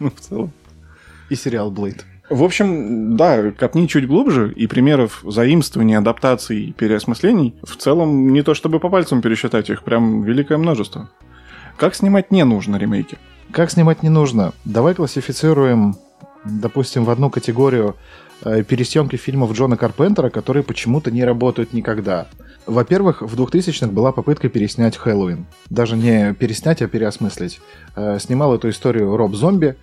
Ну, 0.00 0.10
в 0.10 0.18
целом. 0.18 0.50
и 1.30 1.36
сериал 1.36 1.72
Blade. 1.72 2.02
В 2.28 2.42
общем, 2.42 3.16
да, 3.16 3.52
копни 3.52 3.86
чуть 3.86 4.08
глубже, 4.08 4.52
и 4.52 4.66
примеров 4.66 5.22
заимствований, 5.24 5.96
адаптаций 5.96 6.64
и 6.64 6.72
переосмыслений 6.72 7.54
в 7.62 7.76
целом 7.76 8.32
не 8.32 8.42
то 8.42 8.54
чтобы 8.54 8.80
по 8.80 8.88
пальцам 8.88 9.22
пересчитать 9.22 9.70
их, 9.70 9.84
прям 9.84 10.24
великое 10.24 10.58
множество. 10.58 11.08
Как 11.76 11.94
снимать 11.94 12.32
не 12.32 12.44
нужно 12.44 12.74
ремейки? 12.78 13.16
Как 13.56 13.70
снимать 13.70 14.02
не 14.02 14.10
нужно? 14.10 14.52
Давай 14.66 14.94
классифицируем, 14.94 15.96
допустим, 16.44 17.06
в 17.06 17.10
одну 17.10 17.30
категорию 17.30 17.96
э, 18.44 18.62
пересъемки 18.62 19.16
фильмов 19.16 19.52
Джона 19.52 19.78
Карпентера, 19.78 20.28
которые 20.28 20.62
почему-то 20.62 21.10
не 21.10 21.24
работают 21.24 21.72
никогда. 21.72 22.26
Во-первых, 22.66 23.22
в 23.22 23.34
2000-х 23.34 23.86
была 23.86 24.12
попытка 24.12 24.50
переснять 24.50 24.98
Хэллоуин. 24.98 25.46
Даже 25.70 25.96
не 25.96 26.34
переснять, 26.34 26.82
а 26.82 26.86
переосмыслить. 26.86 27.60
Э, 27.96 28.18
Снимал 28.20 28.54
эту 28.54 28.68
историю 28.68 29.16
Роб 29.16 29.34
Зомби. 29.34 29.76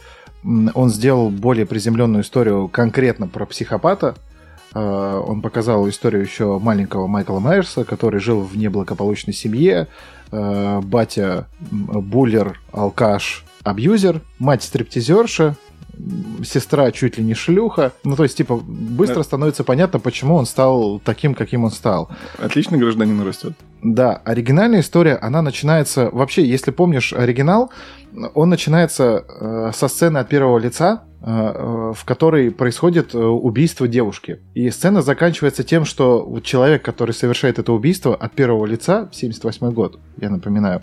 Он 0.44 0.92
сделал 0.92 1.32
более 1.32 1.66
приземленную 1.66 2.22
историю 2.22 2.68
конкретно 2.68 3.28
про 3.28 3.48
психопата. 3.48 4.14
Э, 4.76 5.24
Он 5.28 5.42
показал 5.42 5.90
историю 5.90 6.22
еще 6.22 6.60
маленького 6.60 7.08
Майкла 7.08 7.40
Майерса, 7.40 7.86
который 7.86 8.20
жил 8.20 8.42
в 8.42 8.56
неблагополучной 8.56 9.34
семье. 9.34 9.88
Э, 10.34 10.82
Батя 10.82 11.46
буллер, 11.62 12.60
алкаш, 12.72 13.46
абьюзер. 13.64 14.22
Мать 14.40 14.64
стриптизерша. 14.64 15.56
Сестра 16.44 16.92
чуть 16.92 17.20
ли 17.20 17.24
не 17.24 17.36
шлюха. 17.36 17.92
Ну, 18.04 18.16
то 18.16 18.24
есть, 18.24 18.36
типа, 18.36 18.56
быстро 18.56 19.22
становится 19.22 19.64
понятно, 19.64 20.00
почему 20.00 20.36
он 20.36 20.48
стал 20.48 21.00
таким, 21.06 21.36
каким 21.36 21.66
он 21.66 21.72
стал. 21.72 22.10
Отличный 22.40 22.80
гражданин 22.80 23.22
растет. 23.22 23.54
Да, 23.84 24.22
оригинальная 24.24 24.80
история, 24.80 25.16
она 25.16 25.42
начинается... 25.42 26.10
Вообще, 26.12 26.46
если 26.46 26.72
помнишь 26.72 27.12
оригинал, 27.12 27.70
он 28.34 28.50
начинается 28.50 29.26
э, 29.28 29.72
со 29.76 29.90
сцены 29.90 30.20
от 30.20 30.30
первого 30.30 30.58
лица, 30.58 31.04
э, 31.22 31.26
э, 31.26 31.94
в 31.94 32.06
которой 32.06 32.50
происходит 32.52 33.14
э, 33.14 33.18
убийство 33.18 33.88
девушки. 33.88 34.40
И 34.54 34.70
сцена 34.70 35.02
заканчивается 35.02 35.64
тем, 35.66 35.84
что 35.84 36.24
вот 36.26 36.44
человек, 36.44 36.82
который 36.82 37.12
совершает 37.12 37.60
это 37.60 37.74
убийство 37.74 38.16
от 38.16 38.32
первого 38.32 38.66
лица, 38.66 39.10
78 39.12 39.72
год, 39.72 40.00
я 40.18 40.30
напоминаю, 40.30 40.82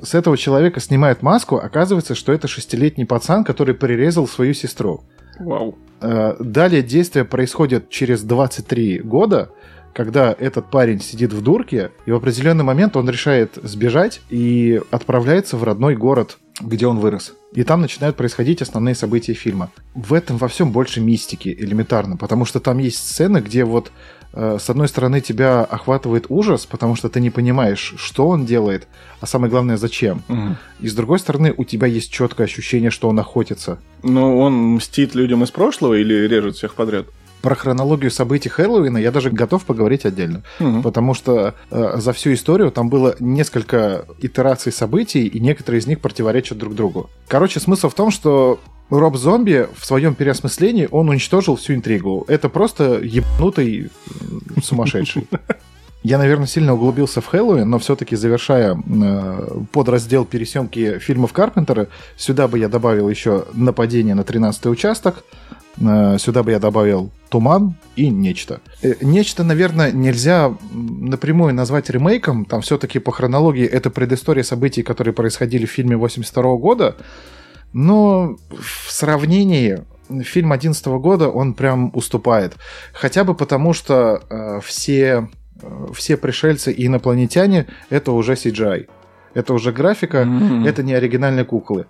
с 0.00 0.14
этого 0.14 0.36
человека 0.36 0.78
снимают 0.78 1.22
маску, 1.22 1.56
оказывается, 1.56 2.14
что 2.14 2.32
это 2.32 2.46
шестилетний 2.46 3.06
пацан, 3.06 3.42
который 3.42 3.74
прирезал 3.74 4.28
свою 4.28 4.54
сестру. 4.54 5.02
Вау. 5.40 5.76
Э, 6.00 6.36
Далее 6.38 6.82
действие 6.82 7.24
происходит 7.24 7.88
через 7.88 8.22
23 8.22 9.00
года, 9.00 9.50
когда 9.92 10.34
этот 10.38 10.70
парень 10.70 11.00
сидит 11.00 11.32
в 11.32 11.42
дурке, 11.42 11.90
и 12.06 12.10
в 12.10 12.16
определенный 12.16 12.64
момент 12.64 12.96
он 12.96 13.08
решает 13.08 13.58
сбежать 13.62 14.20
и 14.30 14.80
отправляется 14.90 15.56
в 15.56 15.64
родной 15.64 15.96
город, 15.96 16.38
где 16.60 16.86
он 16.86 16.98
вырос. 16.98 17.34
И 17.52 17.64
там 17.64 17.80
начинают 17.80 18.16
происходить 18.16 18.62
основные 18.62 18.94
события 18.94 19.34
фильма. 19.34 19.70
В 19.94 20.14
этом 20.14 20.38
во 20.38 20.48
всем 20.48 20.72
больше 20.72 21.00
мистики 21.00 21.54
элементарно, 21.58 22.16
потому 22.16 22.44
что 22.44 22.60
там 22.60 22.78
есть 22.78 22.98
сцены, 22.98 23.38
где 23.38 23.64
вот 23.64 23.92
э, 24.32 24.58
с 24.58 24.70
одной 24.70 24.88
стороны 24.88 25.20
тебя 25.20 25.62
охватывает 25.62 26.26
ужас, 26.28 26.64
потому 26.64 26.94
что 26.94 27.10
ты 27.10 27.20
не 27.20 27.30
понимаешь, 27.30 27.94
что 27.98 28.28
он 28.28 28.46
делает, 28.46 28.88
а 29.20 29.26
самое 29.26 29.50
главное, 29.50 29.76
зачем. 29.76 30.22
Мгм. 30.28 30.56
И 30.80 30.88
с 30.88 30.94
другой 30.94 31.18
стороны, 31.18 31.52
у 31.54 31.64
тебя 31.64 31.86
есть 31.86 32.10
четкое 32.10 32.46
ощущение, 32.46 32.90
что 32.90 33.08
он 33.08 33.18
охотится. 33.18 33.78
Ну, 34.02 34.38
он 34.38 34.54
мстит 34.74 35.14
людям 35.14 35.44
из 35.44 35.50
прошлого 35.50 35.94
или 35.94 36.26
режет 36.26 36.56
всех 36.56 36.74
подряд? 36.74 37.06
Про 37.42 37.54
хронологию 37.56 38.10
событий 38.10 38.48
Хэллоуина 38.48 38.98
я 38.98 39.10
даже 39.10 39.30
готов 39.30 39.64
поговорить 39.64 40.04
отдельно. 40.04 40.42
Мгм. 40.60 40.82
Потому 40.82 41.12
что 41.12 41.54
э, 41.70 41.94
за 41.96 42.12
всю 42.12 42.32
историю 42.32 42.70
там 42.70 42.88
было 42.88 43.16
несколько 43.18 44.06
итераций 44.20 44.72
событий, 44.72 45.26
и 45.26 45.40
некоторые 45.40 45.80
из 45.80 45.86
них 45.86 46.00
противоречат 46.00 46.58
друг 46.58 46.74
другу. 46.74 47.10
Короче, 47.28 47.60
смысл 47.60 47.88
в 47.88 47.94
том, 47.94 48.10
что 48.10 48.60
Роб 48.90 49.16
Зомби 49.16 49.68
в 49.76 49.84
своем 49.84 50.14
переосмыслении 50.14 50.88
он 50.90 51.08
уничтожил 51.08 51.56
всю 51.56 51.74
интригу. 51.74 52.24
Это 52.28 52.48
просто 52.48 53.00
ебанутый 53.02 53.90
м, 54.20 54.62
сумасшедший. 54.62 55.26
Я, 56.02 56.18
наверное, 56.18 56.46
сильно 56.46 56.74
углубился 56.74 57.20
в 57.20 57.26
Хэллоуин, 57.26 57.68
но 57.68 57.78
все-таки 57.78 58.16
завершая 58.16 58.76
э, 58.76 59.48
подраздел 59.70 60.24
пересъемки 60.24 60.98
фильмов 60.98 61.32
Карпентера, 61.32 61.88
сюда 62.16 62.48
бы 62.48 62.58
я 62.58 62.68
добавил 62.68 63.08
еще 63.08 63.44
«Нападение 63.54 64.16
на 64.16 64.22
13-й 64.22 64.68
участок», 64.68 65.22
сюда 65.76 66.42
бы 66.42 66.50
я 66.50 66.58
добавил 66.58 67.10
«Туман» 67.30 67.74
и 67.96 68.08
«Нечто». 68.10 68.60
Э, 68.82 68.94
«Нечто», 69.00 69.42
наверное, 69.44 69.90
нельзя 69.92 70.54
напрямую 70.72 71.54
назвать 71.54 71.90
ремейком, 71.90 72.44
там 72.44 72.60
все-таки 72.60 72.98
по 72.98 73.10
хронологии 73.12 73.64
это 73.66 73.90
предыстория 73.90 74.42
событий, 74.44 74.82
которые 74.82 75.14
происходили 75.14 75.64
в 75.66 75.70
фильме 75.70 75.96
82 75.96 76.56
года, 76.56 76.96
но 77.72 78.36
в 78.50 78.90
сравнении 78.92 79.82
фильм 80.24 80.52
11 80.52 80.86
года 80.86 81.28
он 81.28 81.54
прям 81.54 81.90
уступает. 81.94 82.54
Хотя 82.92 83.24
бы 83.24 83.34
потому, 83.34 83.72
что 83.72 84.22
э, 84.28 84.60
все, 84.62 85.28
э, 85.62 85.86
все 85.94 86.16
пришельцы 86.18 86.70
и 86.70 86.86
инопланетяне 86.86 87.66
это 87.88 88.12
уже 88.12 88.34
CGI. 88.34 88.88
Это 89.34 89.54
уже 89.54 89.72
графика, 89.72 90.18
М. 90.18 90.66
это 90.66 90.82
не 90.82 90.92
оригинальные 90.92 91.46
куклы. 91.46 91.86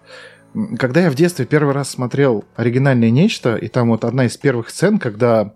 Когда 0.79 1.03
я 1.03 1.11
в 1.11 1.15
детстве 1.15 1.47
первый 1.47 1.73
раз 1.73 1.91
смотрел 1.91 2.45
оригинальное 2.57 3.11
нечто, 3.11 3.57
и 3.57 3.69
там 3.69 3.89
вот 3.89 4.05
одна 4.05 4.27
из 4.27 4.37
первых 4.37 4.69
сцен, 4.71 4.99
когда 4.99 5.53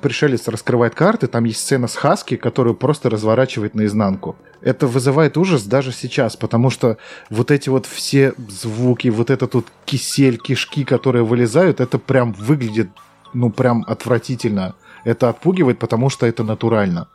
пришелец 0.00 0.46
раскрывает 0.46 0.94
карты, 0.94 1.26
там 1.26 1.44
есть 1.44 1.60
сцена 1.60 1.88
с 1.88 1.96
Хаски, 1.96 2.36
которую 2.36 2.76
просто 2.76 3.10
разворачивает 3.10 3.74
наизнанку. 3.74 4.36
Это 4.60 4.86
вызывает 4.86 5.36
ужас 5.36 5.64
даже 5.64 5.90
сейчас, 5.90 6.36
потому 6.36 6.70
что 6.70 6.98
вот 7.30 7.50
эти 7.50 7.68
вот 7.68 7.86
все 7.86 8.32
звуки, 8.48 9.08
вот 9.08 9.30
это 9.30 9.48
тут 9.48 9.66
кисель, 9.84 10.38
кишки, 10.38 10.84
которые 10.84 11.24
вылезают, 11.24 11.80
это 11.80 11.98
прям 11.98 12.32
выглядит, 12.32 12.90
ну, 13.34 13.50
прям 13.50 13.84
отвратительно. 13.88 14.76
Это 15.04 15.28
отпугивает, 15.30 15.80
потому 15.80 16.10
что 16.10 16.26
это 16.26 16.44
натурально. 16.44 17.08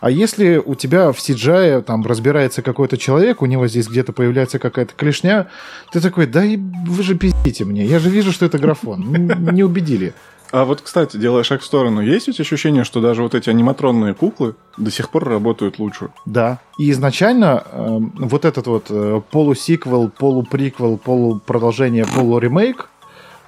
А 0.00 0.10
если 0.10 0.56
у 0.56 0.74
тебя 0.74 1.12
в 1.12 1.18
CGI 1.18 1.82
там 1.82 2.04
разбирается 2.04 2.62
какой-то 2.62 2.96
человек, 2.96 3.42
у 3.42 3.46
него 3.46 3.66
здесь 3.66 3.88
где-то 3.88 4.12
появляется 4.12 4.58
какая-то 4.58 4.94
клешня, 4.94 5.48
ты 5.92 6.00
такой, 6.00 6.26
да 6.26 6.44
и 6.44 6.56
вы 6.56 7.02
же 7.02 7.16
пиздите 7.16 7.64
мне, 7.64 7.84
я 7.84 7.98
же 7.98 8.10
вижу, 8.10 8.32
что 8.32 8.46
это 8.46 8.58
графон. 8.58 9.28
Не 9.52 9.64
убедили. 9.64 10.14
А 10.52 10.64
вот, 10.64 10.80
кстати, 10.80 11.16
делая 11.16 11.42
шаг 11.42 11.60
в 11.60 11.64
сторону, 11.64 12.00
есть 12.00 12.28
у 12.28 12.32
тебя 12.32 12.42
ощущение, 12.42 12.84
что 12.84 13.00
даже 13.00 13.22
вот 13.22 13.34
эти 13.34 13.50
аниматронные 13.50 14.14
куклы 14.14 14.54
до 14.76 14.90
сих 14.90 15.10
пор 15.10 15.28
работают 15.28 15.78
лучше? 15.78 16.10
Да. 16.24 16.60
И 16.78 16.90
изначально 16.92 17.64
эм, 17.72 18.12
вот 18.16 18.44
этот 18.44 18.66
вот 18.66 18.86
э, 18.90 19.20
полусиквел, 19.30 20.08
полуприквел, 20.08 20.98
полупродолжение, 20.98 22.06
полуремейк, 22.06 22.82
э, 22.82 22.95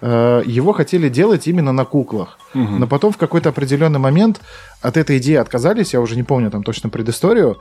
его 0.01 0.73
хотели 0.73 1.09
делать 1.09 1.49
именно 1.49 1.73
на 1.73 1.85
куклах. 1.85 2.39
Мгм. 2.55 2.81
Но 2.81 2.87
потом 2.87 3.13
в 3.13 3.17
какой-то 3.17 3.49
определенный 3.49 3.99
момент 3.99 4.41
от 4.81 4.97
этой 4.97 5.19
идеи 5.19 5.37
отказались, 5.37 5.93
я 5.95 6.01
уже 6.01 6.17
не 6.17 6.23
помню 6.23 6.51
там 6.51 6.63
точно 6.63 6.89
предысторию. 6.89 7.59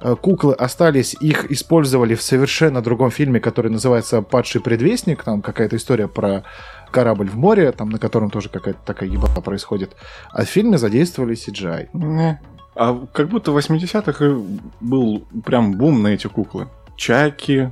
Э, 0.00 0.14
Куклы 0.20 0.54
остались, 0.54 1.16
их 1.20 1.50
использовали 1.50 2.14
в 2.14 2.22
совершенно 2.22 2.82
другом 2.82 3.10
фильме, 3.10 3.40
который 3.40 3.70
называется 3.70 4.22
«Падший 4.22 4.60
предвестник». 4.60 5.24
Там 5.24 5.42
какая-то 5.42 5.76
история 5.76 6.08
про 6.08 6.44
корабль 6.90 7.28
в 7.28 7.36
море, 7.36 7.72
там 7.72 7.90
на 7.90 7.98
котором 7.98 8.30
тоже 8.30 8.48
какая-то 8.48 8.80
такая 8.84 9.08
ебата 9.08 9.40
происходит. 9.40 9.96
А 10.30 10.44
в 10.44 10.48
фильме 10.48 10.78
задействовали 10.78 11.34
CGI. 11.34 11.88
Не. 11.92 12.40
А 12.74 13.06
как 13.12 13.28
будто 13.28 13.50
в 13.50 13.58
80-х 13.58 14.24
и 14.24 14.36
был 14.80 15.26
прям 15.44 15.72
бум 15.72 16.02
на 16.02 16.08
эти 16.08 16.28
куклы. 16.28 16.68
Чаки, 16.96 17.70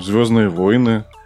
Звездные 0.00 0.48
войны, 0.48 0.90
э, 0.90 1.19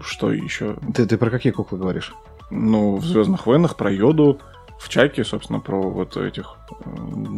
что 0.00 0.32
еще? 0.32 0.76
Ты, 0.94 1.06
ты 1.06 1.16
про 1.16 1.30
какие 1.30 1.52
куклы 1.52 1.78
говоришь? 1.78 2.14
Ну, 2.50 2.96
в 2.96 3.04
Звездных 3.04 3.46
войнах 3.46 3.76
про 3.76 3.90
йоду, 3.90 4.38
в 4.78 4.88
Чаке, 4.88 5.24
собственно, 5.24 5.60
про 5.60 5.80
вот 5.80 6.16
этих 6.16 6.56
э, 6.70 6.84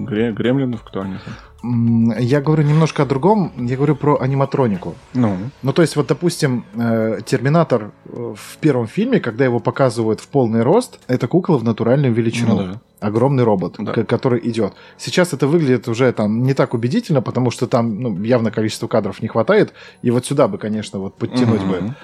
гре- 0.07 0.33
гремлинов, 0.33 0.83
кто 0.83 1.03
они 1.03 1.16
там. 1.24 2.11
Я 2.18 2.40
говорю 2.40 2.62
немножко 2.64 3.03
о 3.03 3.07
другом, 3.07 3.53
я 3.59 3.77
говорю 3.77 3.96
про 3.96 4.18
аниматронику. 4.20 4.94
Ну, 5.14 5.37
Ну, 5.62 5.72
то 5.72 5.83
есть, 5.83 5.96
вот, 5.96 6.07
допустим, 6.07 6.64
э, 6.74 7.20
Терминатор 7.24 7.90
э, 8.07 8.35
в 8.37 8.57
первом 8.59 8.87
фильме, 8.87 9.20
когда 9.20 9.44
его 9.44 9.61
показывают 9.61 10.20
в 10.20 10.29
полный 10.29 10.62
рост, 10.62 10.98
это 11.07 11.29
кукла 11.29 11.59
в 11.59 11.64
натуральную 11.64 12.12
величину. 12.14 12.57
Ну 12.57 12.62
да. 12.72 12.81
Огромный 13.04 13.44
робот, 13.44 13.74
Да. 13.78 13.92
который 14.04 14.40
идет. 14.48 14.72
Сейчас 14.96 15.32
это 15.34 15.46
выглядит 15.46 15.88
уже 15.88 16.10
там 16.12 16.42
не 16.42 16.54
так 16.54 16.72
убедительно, 16.74 17.20
потому 17.22 17.50
что 17.50 17.66
там 17.66 18.00
ну, 18.00 18.22
явно 18.22 18.50
количество 18.50 18.88
кадров 18.88 19.20
не 19.22 19.28
хватает. 19.28 19.74
И 20.02 20.10
вот 20.10 20.24
сюда 20.24 20.48
бы, 20.48 20.56
конечно, 20.58 20.98
вот 20.98 21.14
подтянуть 21.16 21.62
бы 21.62 21.76
Мгм. 21.80 21.94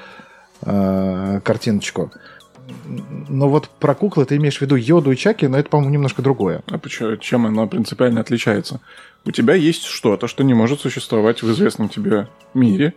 э, 0.66 1.40
картиночку. 1.42 2.10
Но 3.28 3.48
вот 3.48 3.68
про 3.78 3.94
куклы 3.94 4.24
ты 4.24 4.36
имеешь 4.36 4.58
в 4.58 4.60
виду 4.62 4.76
Йоду 4.76 5.12
и 5.12 5.16
Чаки, 5.16 5.46
но 5.46 5.58
это, 5.58 5.68
по-моему, 5.68 5.92
немножко 5.92 6.22
другое. 6.22 6.62
А 6.70 6.78
почему, 6.78 7.16
чем 7.16 7.46
оно 7.46 7.66
принципиально 7.66 8.20
отличается? 8.20 8.80
У 9.26 9.32
тебя 9.32 9.54
есть 9.54 9.84
что-то, 9.84 10.28
что 10.28 10.42
не 10.44 10.54
может 10.54 10.80
существовать 10.80 11.42
в 11.42 11.50
известном 11.52 11.90
тебе 11.90 12.28
мире. 12.54 12.94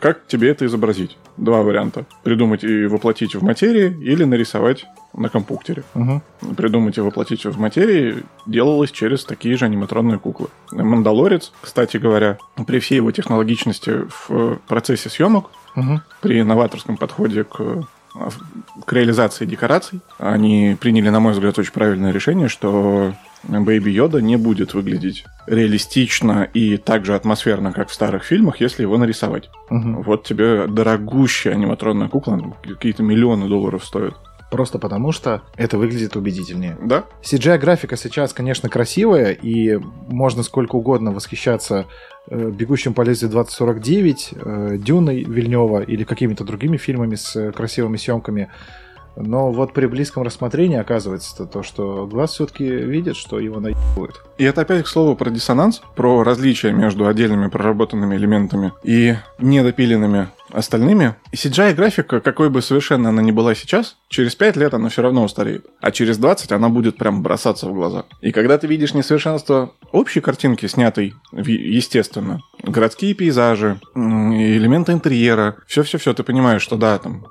Как 0.00 0.26
тебе 0.26 0.48
это 0.48 0.64
изобразить? 0.64 1.18
Два 1.36 1.62
варианта. 1.62 2.06
Придумать 2.22 2.64
и 2.64 2.86
воплотить 2.86 3.34
в 3.34 3.42
материи 3.42 3.94
или 4.00 4.24
нарисовать 4.24 4.86
на 5.12 5.28
компьютере. 5.28 5.84
Мгм. 5.94 6.22
Придумать 6.56 6.96
и 6.96 7.02
воплотить 7.02 7.44
в 7.44 7.58
материи 7.58 8.24
делалось 8.46 8.90
через 8.90 9.24
такие 9.24 9.56
же 9.58 9.66
аниматронные 9.66 10.18
куклы. 10.18 10.48
Мандалорец, 10.72 11.52
кстати 11.60 11.98
говоря, 11.98 12.38
при 12.66 12.78
всей 12.78 12.96
его 12.96 13.10
технологичности 13.12 14.06
в 14.28 14.58
процессе 14.66 15.10
съемок, 15.10 15.50
Мгм. 15.74 16.00
при 16.22 16.42
новаторском 16.42 16.96
подходе 16.96 17.44
к, 17.44 17.86
к 18.84 18.92
реализации 18.92 19.46
декораций, 19.46 20.00
они 20.18 20.76
приняли, 20.80 21.08
на 21.08 21.20
мой 21.20 21.32
взгляд, 21.32 21.58
очень 21.58 21.72
правильное 21.72 22.12
решение, 22.12 22.48
что 22.48 23.14
Бэйби 23.44 23.90
Йода 23.90 24.20
не 24.20 24.36
будет 24.36 24.74
выглядеть 24.74 25.24
реалистично 25.46 26.48
и 26.52 26.76
так 26.76 27.04
же 27.04 27.14
атмосферно, 27.14 27.72
как 27.72 27.88
в 27.88 27.94
старых 27.94 28.24
фильмах, 28.24 28.60
если 28.60 28.82
его 28.82 28.98
нарисовать. 28.98 29.50
Мгм. 29.70 30.02
Вот 30.02 30.24
тебе 30.24 30.66
дорогущая 30.66 31.54
аниматронная 31.54 32.08
кукла, 32.08 32.56
какие-то 32.62 33.02
миллионы 33.02 33.48
долларов 33.48 33.84
стоит. 33.84 34.14
Просто 34.50 34.78
потому, 34.78 35.10
что 35.10 35.42
это 35.56 35.76
выглядит 35.76 36.16
убедительнее. 36.16 36.78
Да? 36.80 37.04
CGI-графика 37.22 37.96
сейчас, 37.96 38.32
конечно, 38.32 38.68
красивая, 38.68 39.32
и 39.32 39.78
можно 40.08 40.44
сколько 40.44 40.76
угодно 40.76 41.10
восхищаться 41.10 41.86
«Бегущим 42.30 42.94
по 42.94 43.02
лезвию 43.02 43.32
2049», 43.32 44.32
э, 44.34 44.78
«Дюной» 44.78 45.24
Вильнева 45.24 45.82
или 45.82 46.04
какими-то 46.04 46.44
другими 46.44 46.76
фильмами 46.76 47.14
с 47.14 47.36
э, 47.36 47.52
красивыми 47.52 47.96
съемками. 47.96 48.50
Но 49.16 49.50
вот 49.50 49.72
при 49.72 49.86
близком 49.86 50.22
рассмотрении 50.22 50.76
оказывается 50.76 51.46
то, 51.46 51.62
что 51.62 52.06
глаз 52.06 52.32
все-таки 52.32 52.64
видит, 52.64 53.16
что 53.16 53.40
его 53.40 53.60
наебывают. 53.60 54.22
И 54.38 54.44
это 54.44 54.60
опять 54.60 54.84
к 54.84 54.88
слову 54.88 55.16
про 55.16 55.30
диссонанс, 55.30 55.80
про 55.94 56.22
различия 56.22 56.72
между 56.72 57.06
отдельными 57.06 57.48
проработанными 57.48 58.16
элементами 58.16 58.72
и 58.82 59.14
недопиленными 59.38 60.28
остальными. 60.52 61.16
CGI-графика, 61.32 62.20
какой 62.20 62.50
бы 62.50 62.62
совершенно 62.62 63.08
она 63.08 63.22
ни 63.22 63.32
была 63.32 63.54
сейчас, 63.54 63.96
через 64.08 64.34
5 64.34 64.56
лет 64.56 64.74
она 64.74 64.88
все 64.90 65.02
равно 65.02 65.24
устареет. 65.24 65.66
А 65.80 65.90
через 65.90 66.18
20 66.18 66.52
она 66.52 66.68
будет 66.68 66.96
прям 66.96 67.22
бросаться 67.22 67.66
в 67.66 67.74
глаза. 67.74 68.04
И 68.20 68.32
когда 68.32 68.58
ты 68.58 68.66
видишь 68.66 68.94
несовершенство 68.94 69.72
общей 69.92 70.20
картинки, 70.20 70.66
снятой 70.66 71.14
естественно, 71.32 72.40
городские 72.62 73.14
пейзажи, 73.14 73.78
элементы 73.94 74.92
интерьера, 74.92 75.56
все-все-все, 75.66 76.12
ты 76.14 76.22
понимаешь, 76.22 76.62
что 76.62 76.76
да, 76.76 76.98
там 76.98 77.26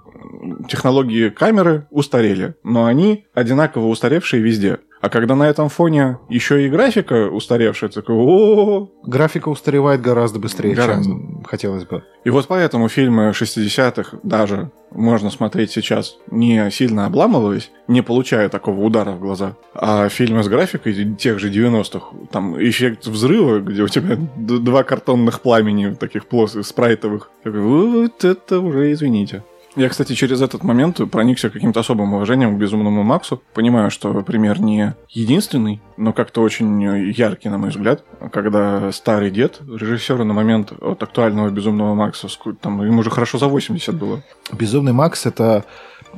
технологии 0.68 1.30
камеры 1.30 1.88
устарели, 1.90 2.56
но 2.64 2.86
они 2.86 3.26
одинаково 3.34 3.88
устаревшие 3.88 4.42
везде. 4.42 4.80
А 5.02 5.10
когда 5.10 5.36
на 5.36 5.44
этом 5.48 5.70
фоне 5.70 6.18
еще 6.30 6.66
и 6.66 6.70
графика 6.70 7.30
устаревшая, 7.30 7.92
такой, 7.92 8.16
о 8.16 8.90
Графика 9.06 9.50
устаревает 9.50 10.02
гораздо 10.02 10.40
быстрее, 10.40 10.74
Гораздо. 10.74 11.04
чем 11.04 11.44
хотелось 11.44 11.86
бы. 11.86 12.04
И 12.24 12.32
вот 12.32 12.48
поэтому 12.48 12.90
фильмы 12.90 13.30
60-х 13.30 14.18
даже 14.24 14.72
можно 14.92 15.30
смотреть 15.30 15.70
сейчас, 15.72 16.18
не 16.32 16.72
сильно 16.72 17.06
обламываясь, 17.06 17.70
не 17.88 18.02
получая 18.02 18.50
такого 18.50 18.82
удара 18.84 19.12
в 19.12 19.20
глаза. 19.20 19.56
А 19.76 20.10
фильмы 20.10 20.42
с 20.42 20.48
графикой 20.48 21.14
тех 21.14 21.38
же 21.38 21.52
90-х, 21.52 22.08
там 22.32 22.58
эффект 22.60 23.06
взрыва, 23.06 23.60
где 23.60 23.84
у 23.84 23.88
тебя 23.88 24.18
два 24.38 24.82
картонных 24.82 25.42
пламени, 25.42 25.94
таких 25.94 26.26
плоских, 26.26 26.66
спрайтовых. 26.66 27.30
Такой, 27.44 27.62
Вот 27.62 28.24
это 28.24 28.60
уже 28.60 28.92
извините. 28.92 29.44
Я, 29.76 29.90
кстати, 29.90 30.14
через 30.14 30.42
этот 30.42 30.64
момент 30.64 31.02
проникся 31.12 31.50
каким-то 31.50 31.82
особым 31.82 32.14
уважением 32.14 32.56
к 32.56 32.60
Безумному 32.60 33.04
Максу. 33.04 33.42
Понимаю, 33.54 33.92
что 33.92 34.14
пример 34.22 34.62
не 34.62 34.96
единственный, 35.10 35.82
но 35.98 36.14
как-то 36.14 36.42
очень 36.42 36.82
яркий, 37.12 37.50
на 37.50 37.58
мой 37.58 37.72
взгляд, 37.72 38.04
когда 38.32 38.92
старый 38.94 39.32
дед, 39.32 39.60
режиссер 39.62 40.24
на 40.24 40.34
момент 40.34 40.72
от 40.72 41.04
актуального 41.04 41.50
Безумного 41.50 41.94
Макса, 41.94 42.30
там 42.62 42.86
ему 42.86 43.00
уже 43.00 43.10
хорошо 43.10 43.38
за 43.38 43.48
80 43.48 43.96
было. 43.96 44.24
Безумный 44.54 44.94
Макс 44.94 45.26
это 45.26 45.66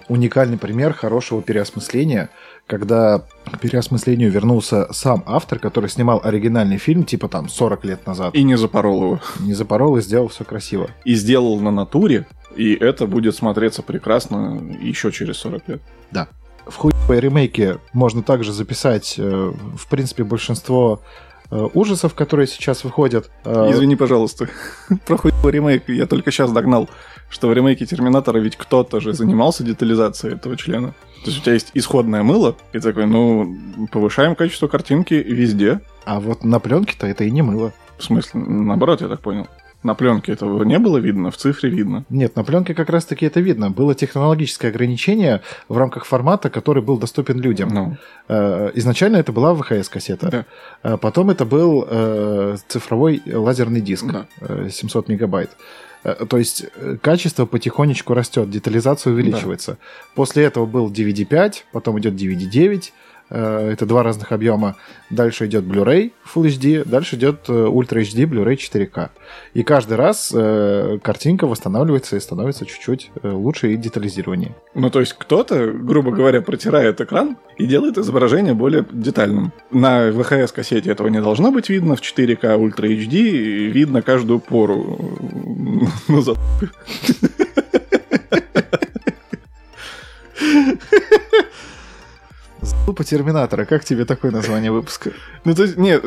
уникальный 0.07 0.57
пример 0.59 0.93
хорошего 0.93 1.41
переосмысления, 1.41 2.29
когда 2.67 3.23
к 3.51 3.59
переосмыслению 3.59 4.29
вернулся 4.29 4.87
сам 4.91 5.23
автор, 5.25 5.57
который 5.57 5.89
снимал 5.89 6.21
оригинальный 6.23 6.77
фильм, 6.77 7.05
типа 7.05 7.27
там 7.27 7.49
40 7.49 7.85
лет 7.85 8.05
назад. 8.05 8.35
И 8.35 8.43
не 8.43 8.57
запорол 8.57 9.03
его. 9.03 9.19
Не 9.39 9.53
запорол 9.53 9.97
и 9.97 10.01
сделал 10.01 10.27
все 10.27 10.43
красиво. 10.43 10.89
И 11.05 11.15
сделал 11.15 11.59
на 11.59 11.71
натуре, 11.71 12.27
и 12.57 12.73
это 12.75 13.05
будет 13.05 13.35
смотреться 13.35 13.83
прекрасно 13.83 14.59
еще 14.81 15.11
через 15.11 15.37
40 15.37 15.67
лет. 15.67 15.81
Да. 16.11 16.27
В 16.65 16.75
хуевой 16.75 17.19
ремейке 17.19 17.77
можно 17.93 18.23
также 18.23 18.51
записать, 18.51 19.15
э, 19.17 19.53
в 19.77 19.87
принципе, 19.87 20.23
большинство 20.23 21.01
э, 21.49 21.67
ужасов, 21.73 22.13
которые 22.13 22.47
сейчас 22.47 22.83
выходят. 22.83 23.29
Э, 23.45 23.67
Извини, 23.71 23.95
пожалуйста. 23.95 24.49
Про 25.05 25.17
хуевый 25.17 25.53
ремейк 25.53 25.87
я 25.87 26.07
только 26.07 26.31
сейчас 26.31 26.51
догнал, 26.51 26.89
что 27.29 27.47
в 27.47 27.53
ремейке 27.53 27.85
Терминатора 27.85 28.39
ведь 28.39 28.57
кто-то 28.57 28.99
же 28.99 29.13
занимался 29.13 29.63
детализацией 29.63 30.35
этого 30.35 30.57
члена. 30.57 30.93
То 31.23 31.31
есть 31.31 31.39
у 31.39 31.41
тебя 31.43 31.53
есть 31.53 31.71
исходное 31.73 32.23
мыло, 32.23 32.55
и 32.73 32.79
такой, 32.79 33.05
ну, 33.05 33.55
повышаем 33.91 34.35
качество 34.35 34.67
картинки 34.67 35.13
везде. 35.13 35.81
А 36.05 36.19
вот 36.19 36.43
на 36.43 36.59
пленке-то 36.59 37.07
это 37.07 37.23
и 37.23 37.31
не 37.31 37.43
мыло. 37.43 37.71
В 37.97 38.03
смысле, 38.03 38.41
наоборот, 38.41 39.01
я 39.01 39.07
так 39.07 39.21
понял. 39.21 39.47
На 39.83 39.93
пленке 39.93 40.31
этого 40.33 40.63
не 40.63 40.79
было 40.79 40.97
видно, 40.97 41.29
в 41.31 41.37
цифре 41.37 41.69
видно. 41.69 42.03
Нет, 42.09 42.35
на 42.35 42.43
пленке 42.43 42.73
как 42.73 42.89
раз-таки 42.89 43.25
это 43.25 43.39
видно. 43.39 43.69
Было 43.69 43.93
технологическое 43.95 44.71
ограничение 44.71 45.41
в 45.69 45.77
рамках 45.77 46.05
формата, 46.05 46.49
который 46.49 46.81
был 46.83 46.97
доступен 46.97 47.39
людям. 47.39 47.69
Ну, 47.69 47.97
Э, 48.29 48.71
Изначально 48.73 49.17
это 49.17 49.31
была 49.31 49.53
ВХС-кассета. 49.53 50.29
Да. 50.29 50.45
А 50.83 50.97
Потом 50.97 51.29
это 51.29 51.45
был 51.45 51.85
э, 51.87 52.57
цифровой 52.67 53.21
лазерный 53.25 53.79
диск. 53.81 54.05
Да. 54.11 54.25
э, 54.41 54.69
700 54.71 55.07
мегабайт. 55.09 55.51
Э, 56.03 56.25
То 56.27 56.37
есть 56.37 56.65
э, 56.75 56.97
качество 57.01 57.45
потихонечку 57.45 58.13
растет, 58.13 58.49
детализация 58.49 59.13
увеличивается. 59.13 59.77
После 60.15 60.43
этого 60.43 60.65
был 60.65 60.91
DVD5, 60.91 61.53
потом 61.71 61.99
идет 61.99 62.15
DVD9. 62.15 62.91
Э, 63.29 63.69
Это 63.71 63.85
два 63.85 64.03
разных 64.03 64.31
объема. 64.31 64.75
Дальше 65.09 65.45
идет 65.45 65.63
Blu-ray 65.63 66.11
Full 66.33 66.47
HD, 66.47 66.87
дальше 66.87 67.15
идет 67.15 67.45
э, 67.47 67.51
Ultra 67.53 68.01
HD 68.01 68.25
Blu-ray 68.25 68.57
4K. 68.57 69.09
И 69.53 69.63
каждый 69.63 69.97
раз 69.97 70.31
э, 70.35 70.99
картинка 71.01 71.47
восстанавливается 71.47 72.15
и 72.15 72.19
становится 72.19 72.65
чуть-чуть 72.65 73.11
лучше 73.23 73.73
и 73.73 73.77
детализированнее. 73.77 74.55
Ну, 74.75 74.89
то 74.89 74.99
есть 74.99 75.13
кто-то, 75.13 75.67
грубо 75.71 76.11
говоря, 76.11 76.41
протирает 76.41 77.01
экран 77.01 77.37
и 77.57 77.65
делает 77.65 77.97
изображение 77.97 78.53
более 78.53 78.85
детальным. 78.91 79.51
На 79.71 80.11
ВХС-кассете 80.11 80.91
этого 80.91 81.07
не 81.07 81.21
должно 81.21 81.51
быть 81.51 81.69
видно, 81.69 81.95
в 81.95 82.01
4К 82.01 82.57
Ultra 82.57 82.87
HD 82.87 83.67
видно 83.67 84.01
каждую 84.01 84.39
пору. 84.39 85.17
Ну, 86.07 86.21
за- 86.21 86.35
Глупо 92.85 93.03
Терминатора, 93.03 93.65
как 93.65 93.83
тебе 93.83 94.05
такое 94.05 94.31
название 94.31 94.71
выпуска? 94.71 95.11
Ну, 95.45 95.55
то 95.55 95.63
есть, 95.63 95.77
нет, 95.77 96.03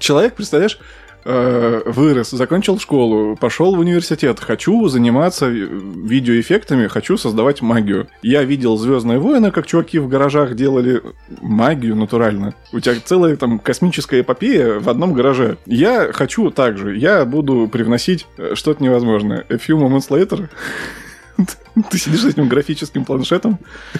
человек, 0.00 0.34
представляешь, 0.34 0.78
э, 1.24 1.82
вырос, 1.86 2.30
закончил 2.30 2.78
школу, 2.78 3.36
пошел 3.36 3.76
в 3.76 3.78
университет, 3.78 4.40
хочу 4.40 4.88
заниматься 4.88 5.46
э, 5.46 5.50
видеоэффектами, 5.50 6.88
хочу 6.88 7.16
создавать 7.16 7.62
магию. 7.62 8.08
Я 8.22 8.42
видел 8.44 8.76
Звездные 8.76 9.18
войны, 9.18 9.50
как 9.50 9.66
чуваки 9.66 9.98
в 9.98 10.08
гаражах 10.08 10.54
делали 10.56 11.02
магию 11.40 11.96
натурально. 11.96 12.54
У 12.72 12.80
тебя 12.80 12.96
целая 13.04 13.36
там 13.36 13.58
космическая 13.58 14.20
эпопея 14.20 14.80
в 14.80 14.88
одном 14.88 15.12
гараже. 15.12 15.58
Я 15.66 16.12
хочу 16.12 16.50
так 16.50 16.78
же. 16.78 16.96
Я 16.96 17.24
буду 17.24 17.68
привносить 17.70 18.26
э, 18.36 18.54
что-то 18.54 18.82
невозможное. 18.82 19.44
A 19.48 19.56
few 19.56 19.78
moments 19.78 20.08
later 20.08 20.48
ты 21.90 21.98
сидишь 21.98 22.22
с 22.22 22.26
этим 22.26 22.48
графическим 22.48 23.04
планшетом, 23.04 23.58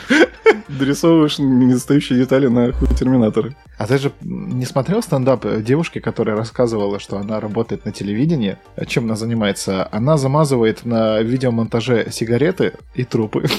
дорисовываешь 0.69 1.39
недостающие 1.39 2.19
детали 2.19 2.47
на 2.47 2.73
хуй 2.73 2.89
терминаторы. 2.89 3.55
А 3.79 3.87
ты 3.87 3.99
же 3.99 4.13
не 4.21 4.65
смотрел 4.67 5.03
стендап 5.03 5.45
девушки, 5.63 5.99
которая 5.99 6.37
рассказывала, 6.37 6.99
что 6.99 7.19
она 7.19 7.41
работает 7.41 7.85
на 7.85 7.93
телевидении? 7.93 8.59
Чем 8.87 9.05
она 9.05 9.17
занимается? 9.17 9.89
Она 9.91 10.17
замазывает 10.17 10.85
на 10.85 11.21
видеомонтаже 11.21 12.09
сигареты 12.11 12.75
и 12.95 13.05
трупы. 13.05 13.45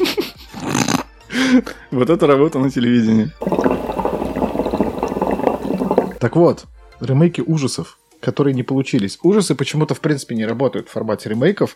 Вот 1.91 2.09
это 2.09 2.25
работа 2.25 2.57
на 2.57 2.71
телевидении. 2.71 3.29
Так 6.19 6.35
вот, 6.35 6.65
ремейки 6.99 7.41
ужасов, 7.41 7.99
которые 8.21 8.53
не 8.53 8.63
получились. 8.63 9.19
Ужасы 9.23 9.55
почему-то, 9.55 9.93
в 9.93 9.99
принципе, 9.99 10.35
не 10.35 10.45
работают 10.45 10.87
в 10.87 10.91
формате 10.91 11.29
ремейков. 11.29 11.75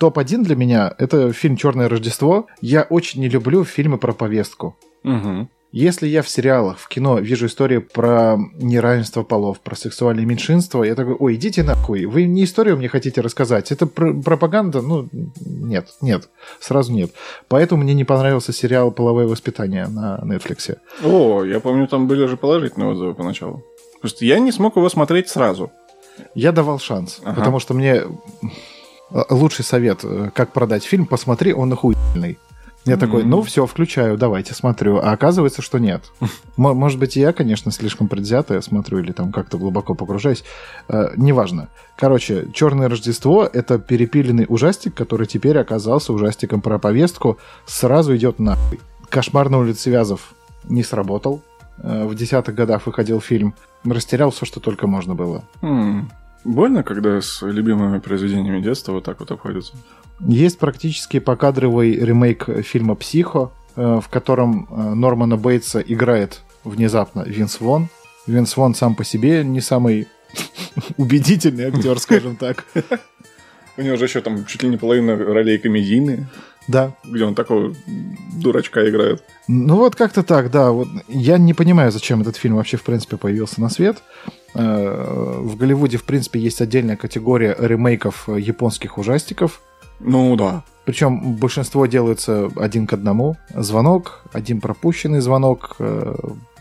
Топ-1 0.00 0.42
для 0.42 0.56
меня— 0.56 0.94
это 0.98 1.32
фильм 1.32 1.56
«Черное 1.56 1.88
Рождество». 1.88 2.46
Я 2.60 2.82
очень 2.82 3.20
не 3.20 3.28
люблю 3.28 3.64
фильмы 3.64 3.98
про 3.98 4.12
повестку. 4.12 4.76
Угу. 5.04 5.48
Если 5.72 6.06
я 6.06 6.22
в 6.22 6.28
сериалах, 6.28 6.78
в 6.78 6.86
кино 6.86 7.18
вижу 7.18 7.46
истории 7.46 7.78
про 7.78 8.36
неравенство 8.54 9.24
полов, 9.24 9.58
про 9.58 9.74
сексуальные 9.74 10.24
меньшинства, 10.24 10.84
я 10.84 10.94
такой, 10.94 11.14
ой, 11.14 11.34
идите 11.34 11.64
нахуй, 11.64 12.04
вы 12.04 12.26
не 12.26 12.44
историю 12.44 12.76
мне 12.76 12.88
хотите 12.88 13.20
рассказать, 13.20 13.72
это 13.72 13.86
пр- 13.88 14.22
пропаганда, 14.22 14.82
ну, 14.82 15.08
нет, 15.44 15.88
нет, 16.00 16.28
сразу 16.60 16.92
нет. 16.92 17.10
Поэтому 17.48 17.82
мне 17.82 17.92
не 17.92 18.04
понравился 18.04 18.52
сериал 18.52 18.92
«Половое 18.92 19.26
воспитание» 19.26 19.88
на 19.88 20.20
Netflix. 20.22 20.76
О, 21.02 21.42
я 21.42 21.58
помню, 21.58 21.88
там 21.88 22.06
были 22.06 22.24
же 22.26 22.36
положительные 22.36 22.90
отзывы 22.90 23.14
поначалу. 23.14 23.64
Просто 24.00 24.24
я 24.24 24.38
не 24.38 24.52
смог 24.52 24.76
его 24.76 24.88
смотреть 24.88 25.28
сразу. 25.28 25.72
Я 26.36 26.52
давал 26.52 26.78
шанс, 26.78 27.20
Ага. 27.24 27.34
потому 27.34 27.58
что 27.58 27.74
мне 27.74 28.02
лучший 29.30 29.64
совет, 29.64 30.00
э, 30.02 30.30
как 30.34 30.52
продать 30.52 30.84
фильм, 30.84 31.06
посмотри, 31.06 31.52
он 31.52 31.72
охуительный. 31.72 32.38
Я 32.86 32.98
такой, 32.98 33.22
Мгм. 33.22 33.30
ну 33.30 33.42
все, 33.42 33.64
включаю, 33.64 34.18
давайте, 34.18 34.52
смотрю. 34.52 34.98
А 34.98 35.12
оказывается, 35.12 35.62
что 35.62 35.78
нет. 35.78 36.04
Мо- 36.58 36.74
Может 36.74 36.98
быть, 36.98 37.16
я, 37.16 37.32
конечно, 37.32 37.72
слишком 37.72 38.08
предвзято 38.08 38.60
смотрю 38.60 38.98
или 38.98 39.12
там 39.12 39.32
как-то 39.32 39.56
глубоко 39.56 39.94
погружаюсь. 39.94 40.44
Э, 40.88 41.12
неважно. 41.16 41.68
Короче, 41.96 42.46
«Черное 42.52 42.90
Рождество»— 42.90 43.48
это 43.52 43.78
перепиленный 43.78 44.44
ужастик, 44.48 44.92
который 44.94 45.26
теперь 45.26 45.56
оказался 45.56 46.12
ужастиком 46.12 46.60
про 46.60 46.78
повестку. 46.78 47.38
Сразу 47.64 48.14
идет 48.16 48.38
нахуй. 48.38 48.80
«Кошмар 49.08 49.48
на 49.48 49.58
улице 49.60 49.88
Вязов» 49.88 50.34
не 50.64 50.82
сработал. 50.82 51.40
Э, 51.78 52.04
В 52.04 52.14
десятых 52.14 52.54
годах 52.54 52.84
выходил 52.86 53.18
фильм. 53.22 53.54
Растерял 53.84 54.30
все, 54.30 54.44
что 54.44 54.60
только 54.60 54.86
можно 54.86 55.14
было. 55.14 55.42
М, 55.62 56.10
Больно, 56.44 56.82
когда 56.82 57.20
с 57.20 57.42
любимыми 57.42 57.98
произведениями 57.98 58.60
детства 58.60 58.92
вот 58.92 59.04
так 59.04 59.20
вот 59.20 59.30
обходятся. 59.30 59.72
Есть 60.20 60.58
практически 60.58 61.18
покадровый 61.18 61.94
ремейк 61.96 62.48
фильма 62.62 62.94
«Психо», 62.94 63.50
э, 63.76 64.00
в 64.02 64.08
котором 64.08 64.68
э, 64.70 64.94
Нормана 64.94 65.36
Бейтса 65.36 65.80
играет 65.80 66.42
внезапно 66.62 67.22
Винс 67.22 67.60
Вон. 67.60 67.88
Винс 68.26 68.56
Вон 68.56 68.74
сам 68.74 68.94
по 68.94 69.04
себе 69.04 69.42
не 69.42 69.60
самый 69.60 70.06
убедительный 70.96 71.64
актер, 71.64 71.98
скажем 71.98 72.36
так. 72.36 72.64
У 73.76 73.82
него 73.82 73.96
же 73.96 74.04
еще 74.04 74.20
там 74.20 74.44
чуть 74.46 74.62
ли 74.62 74.68
не 74.68 74.76
половина 74.76 75.16
ролей 75.16 75.58
комедийные. 75.58 76.28
Да. 76.66 76.92
где 77.04 77.24
он 77.24 77.34
такого 77.34 77.74
дурачка 78.36 78.88
играет. 78.88 79.22
Ну 79.48 79.76
вот 79.76 79.96
как-то 79.96 80.22
так, 80.22 80.50
да. 80.50 80.70
Вот 80.72 80.88
я 81.08 81.36
не 81.38 81.52
понимаю, 81.54 81.92
зачем 81.92 82.22
этот 82.22 82.36
фильм 82.36 82.56
вообще 82.56 82.76
в 82.76 82.82
принципе 82.82 83.16
появился 83.16 83.60
на 83.60 83.68
свет. 83.68 84.02
Э, 84.54 85.38
В 85.40 85.56
Голливуде, 85.56 85.98
в 85.98 86.04
принципе, 86.04 86.40
есть 86.40 86.60
отдельная 86.60 86.96
категория 86.96 87.54
ремейков 87.58 88.28
э, 88.28 88.40
японских 88.40 88.96
ужастиков. 88.98 89.60
Ну 90.00 90.36
да. 90.36 90.64
Причем 90.84 91.34
большинство 91.34 91.86
делается 91.86 92.50
один 92.56 92.86
к 92.86 92.92
одному. 92.92 93.36
Звонок, 93.54 94.22
один 94.32 94.60
пропущенный 94.60 95.20
звонок, 95.20 95.76
э, 95.78 96.14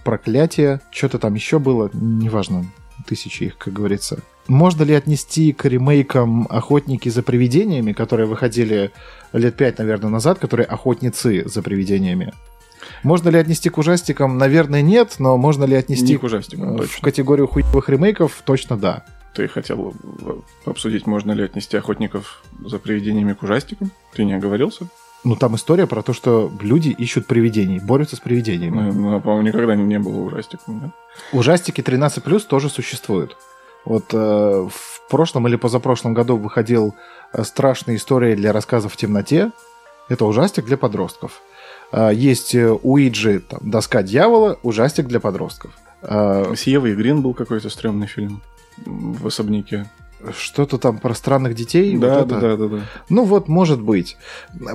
проклятие, 0.04 0.82
что-то 0.92 1.20
там 1.20 1.34
еще 1.34 1.60
было, 1.60 1.90
неважно, 1.94 2.66
тысячи 3.08 3.44
их, 3.46 3.58
как 3.58 3.74
говорится. 3.74 4.20
Можно 4.48 4.84
ли 4.84 4.94
отнести 4.94 5.54
к 5.54 5.64
ремейкам 5.66 6.48
«Охотники 6.50 7.08
за 7.08 7.24
привидениями», 7.24 7.94
которые 7.94 8.28
выходили 8.28 8.92
лет 9.34 9.56
пять, 9.56 9.78
наверное, 9.78 10.10
назад, 10.10 10.40
которые 10.40 10.66
«Охотницы 10.66 11.44
за 11.48 11.62
привидениями»? 11.62 12.34
Можно 13.04 13.30
ли 13.30 13.38
отнести 13.38 13.70
к 13.70 13.78
ужастикам? 13.78 14.38
Наверное, 14.38 14.82
нет, 14.82 15.16
но 15.20 15.38
можно 15.38 15.64
ли 15.64 15.76
отнести 15.76 16.14
Не 16.14 16.18
к 16.18 16.24
ужастикам, 16.24 16.76
э, 16.76 16.76
в 16.76 16.80
точно. 16.82 17.02
категорию 17.02 17.48
хуевых 17.48 17.90
ремейков? 17.90 18.42
Точно 18.46 18.78
да. 18.78 19.06
Ты 19.34 19.48
хотел 19.48 19.94
э, 20.26 20.34
обсудить, 20.66 21.08
можно 21.08 21.32
ли 21.32 21.44
отнести 21.44 21.78
охотников 21.78 22.44
за 22.66 22.80
привидениями 22.80 23.34
к 23.34 23.44
ужастикам? 23.44 23.92
Ты 24.14 24.26
не 24.26 24.34
оговорился? 24.34 24.88
Ну, 25.24 25.38
там 25.38 25.56
история 25.56 25.88
про 25.88 26.02
то, 26.02 26.12
что 26.12 26.52
люди 26.62 26.90
ищут 26.90 27.28
привидений, 27.28 27.80
борются 27.80 28.18
с 28.18 28.20
привидениями. 28.20 28.92
Ну, 28.92 29.12
ну, 29.12 29.22
по-моему, 29.22 29.48
никогда 29.48 29.76
не 29.76 29.98
было 29.98 30.20
ужастиком, 30.20 30.80
да? 30.82 30.92
Ужастики 31.32 31.80
13+, 31.80 32.40
тоже 32.42 32.70
существуют. 32.70 33.38
Вот 33.86 34.14
э, 34.14 34.18
в 34.18 35.10
прошлом 35.10 35.48
или 35.48 35.56
позапрошлом 35.56 36.14
году 36.14 36.38
выходил 36.38 36.96
э, 37.34 37.44
«Страшные 37.44 37.98
истории 37.98 38.36
для 38.36 38.52
рассказов 38.54 38.94
в 38.94 38.98
темноте». 38.98 39.52
Это 40.10 40.26
ужастик 40.26 40.66
для 40.66 40.78
подростков. 40.78 41.42
Э, 41.92 42.12
есть 42.14 42.56
э, 42.56 42.72
Уиджи, 42.72 43.40
там, 43.40 43.60
«Доска 43.64 44.04
дьявола», 44.04 44.58
ужастик 44.64 45.08
для 45.08 45.20
подростков. 45.20 45.72
Э, 46.02 46.54
С 46.56 46.64
Евой 46.64 46.96
Грин 46.96 47.22
был 47.22 47.34
какой-то 47.34 47.70
стрёмный 47.70 48.08
фильм 48.08 48.42
в 48.86 49.28
особняке. 49.28 49.86
что-то 50.38 50.78
там 50.78 50.98
про 51.00 51.14
странных 51.14 51.54
детей. 51.54 51.98
Да, 51.98 52.20
вот 52.20 52.28
да, 52.28 52.40
да, 52.40 52.56
да, 52.58 52.68
да. 52.68 52.80
Ну 53.10 53.24
вот, 53.26 53.48
может 53.50 53.82
быть. 53.82 54.18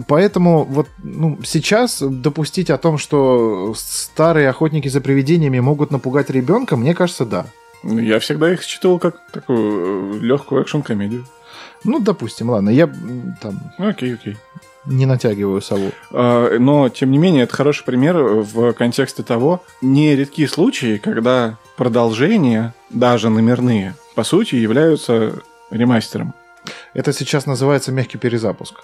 Поэтому 0.06 0.64
вот 0.64 0.88
ну, 1.02 1.38
сейчас 1.42 2.00
допустить 2.02 2.70
о 2.70 2.78
том, 2.78 2.98
что 2.98 3.74
старые 3.76 4.48
охотники 4.50 4.88
за 4.88 5.00
привидениями 5.00 5.58
могут 5.60 5.90
напугать 5.90 6.30
ребенка, 6.30 6.76
мне 6.76 6.94
кажется, 6.94 7.24
да. 7.24 7.46
Ну, 7.82 7.98
Я 7.98 8.18
всегда 8.18 8.52
их 8.52 8.62
считал 8.62 8.98
как 8.98 9.16
такую 9.32 10.20
легкую 10.20 10.62
экшн-комедию. 10.62 11.24
Ну, 11.84 12.00
допустим, 12.00 12.50
ладно, 12.50 12.70
я 12.70 12.86
там 13.40 13.60
Окей, 13.78 14.14
окей. 14.14 14.36
не 14.84 15.06
натягиваю 15.06 15.60
сову. 15.60 15.90
А, 16.12 16.58
Но, 16.58 16.88
тем 16.88 17.10
не 17.10 17.18
менее, 17.18 17.44
это 17.44 17.54
хороший 17.54 17.84
пример 17.84 18.16
в 18.18 18.72
контексте 18.72 19.22
того, 19.22 19.62
не 19.80 20.16
редки 20.16 20.46
случаи, 20.46 20.98
когда 20.98 21.56
продолжения, 21.76 22.74
даже 22.90 23.28
номерные, 23.30 23.94
по 24.14 24.24
сути, 24.24 24.56
являются 24.56 25.34
ремастером. 25.70 26.34
Это 26.94 27.12
сейчас 27.12 27.46
называется 27.46 27.92
мягкий 27.92 28.18
перезапуск. 28.18 28.80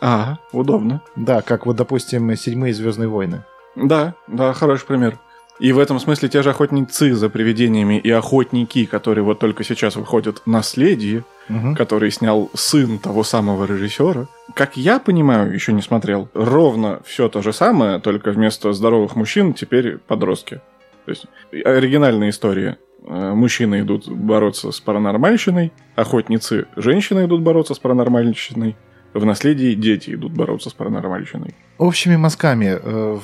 А, 0.00 0.38
удобно. 0.52 1.02
Да, 1.14 1.42
как 1.42 1.66
вот, 1.66 1.76
допустим, 1.76 2.34
седьмые 2.36 2.74
Звездные 2.74 3.08
войны. 3.08 3.44
Да, 3.76 4.14
да, 4.26 4.52
хороший 4.54 4.86
пример. 4.86 5.18
И 5.60 5.72
в 5.72 5.78
этом 5.78 6.00
смысле 6.00 6.28
те 6.28 6.42
же 6.42 6.50
охотницы 6.50 7.14
за 7.14 7.28
привидениями 7.28 7.98
и 7.98 8.10
охотники, 8.10 8.86
которые 8.86 9.24
вот 9.24 9.38
только 9.40 9.64
сейчас 9.64 9.96
выходят 9.96 10.42
«Наследие», 10.46 11.24
Мгм. 11.48 11.74
который 11.76 12.10
снял 12.10 12.50
сын 12.54 12.98
того 12.98 13.24
самого 13.24 13.64
режиссера. 13.64 14.26
Как 14.54 14.76
я 14.76 14.98
понимаю, 14.98 15.52
еще 15.52 15.72
не 15.72 15.82
смотрел, 15.82 16.28
ровно 16.34 17.00
все 17.04 17.28
то 17.28 17.40
же 17.42 17.52
самое, 17.52 17.98
только 18.00 18.32
вместо 18.32 18.72
здоровых 18.72 19.16
мужчин 19.16 19.54
теперь 19.54 19.98
подростки. 19.98 20.60
То 21.06 21.10
есть 21.12 21.24
оригинальная 21.64 22.28
история. 22.30 22.76
Э, 23.06 23.32
Мужчины 23.34 23.80
идут 23.80 24.08
бороться 24.08 24.70
с 24.72 24.80
паранормальщиной, 24.80 25.72
охотницы, 25.96 26.66
женщины 26.76 27.24
идут 27.24 27.40
бороться 27.42 27.72
с 27.74 27.78
паранормальщиной, 27.78 28.76
в 29.14 29.24
наследии 29.24 29.74
дети 29.74 30.10
идут 30.14 30.32
бороться 30.32 30.68
с 30.68 30.74
паранормальщиной. 30.74 31.54
Общими 31.78 32.16
мазками. 32.16 32.78
э, 32.82 33.18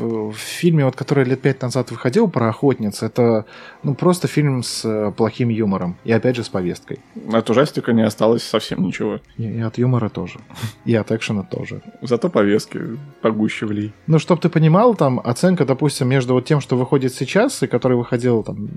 В, 0.00 0.32
в 0.32 0.36
фильме, 0.36 0.84
вот, 0.84 0.96
который 0.96 1.24
лет 1.24 1.40
пять 1.40 1.62
назад 1.62 1.90
выходил 1.90 2.28
про 2.28 2.48
охотниц, 2.48 3.02
это 3.02 3.44
ну, 3.82 3.94
просто 3.94 4.28
фильм 4.28 4.62
с 4.62 4.84
э, 4.84 5.12
плохим 5.16 5.48
юмором. 5.50 5.96
И 6.04 6.12
опять 6.12 6.36
же 6.36 6.42
с 6.42 6.48
повесткой. 6.48 6.98
От 7.32 7.50
ужастика 7.50 7.92
не 7.92 8.02
осталось 8.02 8.42
совсем 8.42 8.82
ничего. 8.82 9.20
И, 9.36 9.42
и 9.44 9.60
от 9.60 9.78
юмора 9.78 10.08
тоже. 10.08 10.40
И 10.84 10.94
от 10.94 11.12
экшена 11.12 11.42
тоже. 11.42 11.82
Зато 12.02 12.28
повестки 12.28 12.80
погуще 13.20 13.66
влей. 13.66 13.92
Ну, 14.06 14.18
чтобы 14.18 14.40
ты 14.40 14.48
понимал, 14.48 14.94
там 14.94 15.20
оценка, 15.22 15.64
допустим, 15.64 16.08
между 16.08 16.34
вот 16.34 16.44
тем, 16.46 16.60
что 16.60 16.76
выходит 16.76 17.14
сейчас, 17.14 17.62
и 17.62 17.66
который 17.66 17.96
выходил 17.96 18.42
там, 18.42 18.68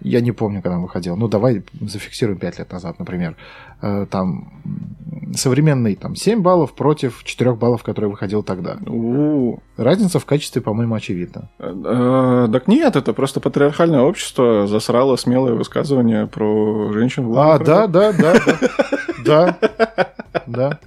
я 0.00 0.20
не 0.20 0.32
помню, 0.32 0.62
когда 0.62 0.76
он 0.76 0.82
выходил, 0.82 1.16
ну, 1.16 1.28
давай 1.28 1.62
зафиксируем 1.80 2.38
5 2.38 2.58
лет 2.58 2.72
назад, 2.72 2.98
например. 2.98 3.36
Э, 3.82 4.06
Там 4.10 4.62
современный 5.34 5.94
там 5.96 6.16
7 6.16 6.40
баллов 6.40 6.74
против 6.74 7.22
4 7.24 7.54
баллов, 7.54 7.82
который 7.82 8.10
выходил 8.10 8.42
тогда. 8.42 8.78
У, 8.86 9.58
Разница 9.82 10.18
в 10.18 10.24
качестве, 10.26 10.62
по-моему, 10.62 10.94
очевидна. 10.94 11.48
э, 11.58 12.48
Так 12.52 12.68
нет, 12.68 12.96
это 12.96 13.12
просто 13.12 13.40
патриархальное 13.40 14.00
общество 14.00 14.66
засрало 14.66 15.16
смелое 15.16 15.54
высказывание 15.54 16.26
про 16.26 16.92
женщин. 16.92 17.26
в 17.28 17.38
А, 17.38 17.58
да, 17.58 17.86
да, 17.86 18.12
да, 18.12 18.34
да, 19.24 19.58
да. 20.46 20.78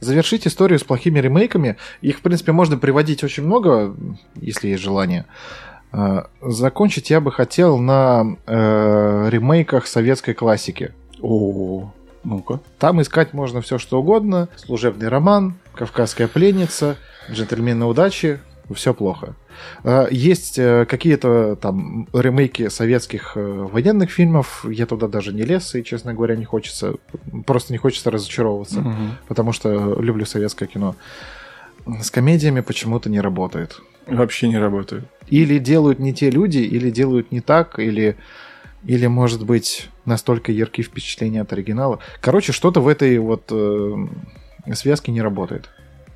Завершить 0.00 0.46
историю 0.46 0.78
с 0.78 0.84
плохими 0.84 1.18
ремейками. 1.18 1.76
Их, 2.02 2.18
в 2.18 2.20
принципе, 2.20 2.52
можно 2.52 2.76
приводить 2.76 3.24
очень 3.24 3.44
много, 3.44 3.94
если 4.34 4.68
есть 4.68 4.82
желание. 4.82 5.24
Э, 5.92 6.24
Закончить 6.42 7.10
я 7.10 7.20
бы 7.20 7.32
хотел 7.32 7.78
на 7.78 8.36
э, 8.46 9.28
ремейках 9.30 9.86
советской 9.86 10.34
классики. 10.34 10.92
О, 11.22 11.90
ну-ка. 12.24 12.60
Там 12.78 13.00
искать 13.00 13.32
можно 13.32 13.60
все, 13.60 13.78
что 13.78 14.00
угодно. 14.00 14.48
Служебный 14.56 15.08
роман, 15.08 15.54
кавказская 15.74 16.28
пленница, 16.28 16.96
джентльмены 17.30 17.84
удачи. 17.84 18.40
Все 18.74 18.94
плохо. 18.94 19.34
Э, 19.82 20.06
Есть 20.10 20.58
э, 20.58 20.86
какие-то 20.86 21.56
там 21.56 22.08
ремейки 22.14 22.68
советских 22.68 23.32
э, 23.36 23.40
военных 23.40 24.10
фильмов. 24.10 24.64
Я 24.68 24.86
туда 24.86 25.06
даже 25.06 25.34
не 25.34 25.42
лез, 25.42 25.74
и, 25.74 25.84
честно 25.84 26.14
говоря, 26.14 26.34
не 26.34 26.46
хочется. 26.46 26.94
Просто 27.46 27.72
не 27.74 27.78
хочется 27.78 28.10
разочаровываться. 28.10 28.80
Мгм. 28.80 29.18
Потому 29.28 29.52
что 29.52 30.00
люблю 30.00 30.24
советское 30.24 30.66
кино. 30.66 30.96
С 32.00 32.10
комедиями 32.10 32.60
почему-то 32.62 33.10
не 33.10 33.20
работает. 33.20 33.80
Вообще 34.06 34.48
не 34.48 34.58
работает. 34.58 35.04
Или 35.28 35.58
делают 35.58 35.98
не 35.98 36.14
те 36.14 36.30
люди, 36.30 36.58
или 36.58 36.90
делают 36.90 37.32
не 37.32 37.40
так, 37.40 37.78
или, 37.78 38.16
или 38.86 39.06
может 39.06 39.44
быть, 39.44 39.88
настолько 40.04 40.52
яркие 40.52 40.86
впечатления 40.86 41.42
от 41.42 41.52
оригинала. 41.52 41.98
Короче, 42.20 42.52
что-то 42.52 42.80
в 42.80 42.88
этой 42.88 43.18
вот 43.18 43.44
э, 43.50 44.06
связке 44.74 45.12
не 45.12 45.22
работает. 45.22 45.68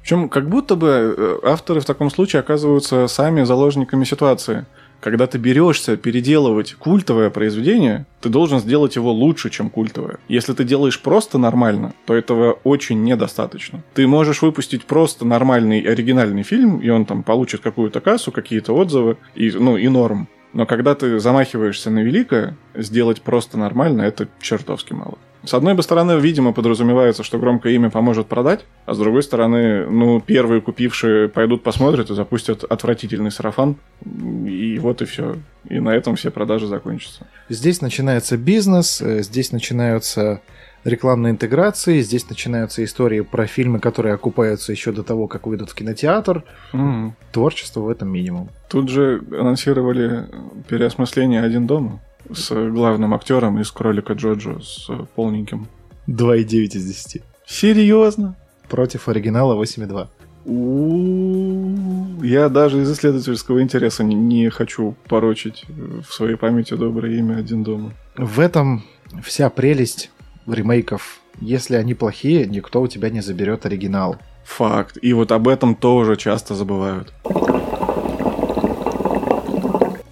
Причем 0.03 0.29
как 0.29 0.49
будто 0.49 0.75
бы 0.75 1.15
э, 1.17 1.39
авторы 1.45 1.81
в 1.81 1.85
таком 1.85 2.11
случае 2.11 2.41
оказываются 2.41 3.07
сами 3.09 3.43
заложниками 3.43 4.05
ситуации. 4.05 4.67
Когда 5.01 5.29
ты 5.29 5.39
берешься 5.39 5.97
переделывать 5.97 6.75
культовое 6.75 7.31
произведение, 7.31 8.05
ты 8.21 8.29
должен 8.31 8.59
сделать 8.59 8.97
его 8.97 9.13
лучше, 9.13 9.49
чем 9.49 9.71
культовое. 9.71 10.19
Если 10.29 10.55
ты 10.55 10.65
делаешь 10.65 11.01
просто 11.01 11.39
нормально, 11.39 11.93
то 12.05 12.15
этого 12.15 12.59
очень 12.65 13.05
недостаточно. 13.05 13.85
Ты 13.95 14.09
можешь 14.09 14.43
выпустить 14.43 14.87
просто 14.87 15.25
нормальный 15.25 15.81
оригинальный 15.81 16.43
фильм, 16.43 16.79
и 16.79 16.89
он 16.89 17.05
там 17.05 17.23
получит 17.23 17.61
какую-то 17.61 18.01
кассу, 18.01 18.33
какие-то 18.33 18.73
отзывы, 18.73 19.19
и, 19.37 19.51
ну 19.53 19.77
и 19.77 19.87
норм. 19.89 20.29
Но 20.53 20.67
когда 20.67 20.95
ты 20.95 21.19
замахиваешься 21.19 21.91
на 21.91 22.01
великое, 22.01 22.57
сделать 22.75 23.23
просто 23.23 23.59
нормально, 23.59 24.03
это 24.03 24.29
чертовски 24.41 24.93
мало. 24.93 25.19
С 25.45 25.55
одной 25.55 25.75
бы 25.75 25.83
стороны, 25.83 26.19
видимо, 26.19 26.53
подразумевается, 26.53 27.23
что 27.23 27.39
громкое 27.39 27.75
имя 27.75 27.91
поможет 27.91 28.27
продать, 28.27 28.65
а 28.87 28.95
с 28.95 28.99
другой 28.99 29.23
стороны, 29.23 29.87
ну, 29.89 30.21
первые 30.21 30.61
купившие 30.61 31.29
пойдут 31.29 31.63
посмотрят 31.63 32.11
и 32.11 32.15
запустят 32.15 32.65
отвратительный 32.65 33.31
сарафан, 33.31 33.77
и 34.05 34.79
вот 34.81 35.01
и 35.01 35.05
все. 35.05 35.37
И 35.69 35.79
на 35.79 35.91
этом 35.91 36.17
все 36.17 36.31
продажи 36.31 36.67
закончатся. 36.67 37.27
Здесь 37.49 37.81
начинается 37.81 38.37
бизнес, 38.37 39.01
э, 39.01 39.23
здесь 39.23 39.53
начинаются 39.53 40.41
рекламные 40.85 41.33
интеграции, 41.33 42.01
здесь 42.01 42.29
начинаются 42.29 42.83
истории 42.85 43.21
про 43.21 43.47
фильмы, 43.47 43.81
которые 43.81 44.15
окупаются 44.15 44.73
еще 44.73 44.93
до 44.93 45.03
того, 45.03 45.27
как 45.27 45.47
выйдут 45.47 45.71
в 45.71 45.75
кинотеатр. 45.75 46.45
М. 46.73 47.15
Творчество 47.33 47.81
в 47.81 47.89
этом 47.89 48.09
минимум. 48.09 48.51
Тут 48.69 48.89
же 48.89 49.23
анонсировали 49.31 50.27
переосмысление 50.69 51.43
«Один 51.43 51.67
дома» 51.67 52.01
с 52.31 52.51
главным 52.51 53.15
актером 53.15 53.61
из 53.61 53.71
«Кролика 53.71 54.13
Джоджо» 54.13 54.61
с 54.61 54.89
полненьким. 55.15 55.69
2,9 56.07 56.77
из 56.77 56.85
10. 56.87 57.23
Серьезно? 57.47 58.37
Против 58.69 59.09
оригинала 59.09 59.55
8,2. 59.63 60.09
У, 60.45 62.23
Я 62.23 62.49
даже 62.49 62.81
из 62.83 62.91
исследовательского 62.91 63.63
интереса 63.63 64.03
не, 64.05 64.15
не 64.15 64.49
хочу 64.49 64.95
порочить 65.09 65.65
в 65.69 66.13
своей 66.13 66.37
памяти 66.37 66.75
доброе 66.75 67.19
имя 67.19 67.37
«Один 67.37 67.63
дома». 67.63 67.93
В 68.17 68.41
этом 68.41 68.83
вся 69.23 69.51
прелесть 69.51 70.11
ремейков. 70.53 71.21
Если 71.41 71.77
они 71.77 71.95
плохие, 71.95 72.47
никто 72.47 72.81
у 72.81 72.89
тебя 72.89 73.11
не 73.11 73.21
заберет 73.21 73.67
оригинал. 73.67 74.17
Факт. 74.45 74.99
И 75.03 75.13
вот 75.13 75.31
об 75.33 75.47
этом 75.47 75.75
тоже 75.75 76.17
часто 76.17 76.55
забывают. 76.55 77.13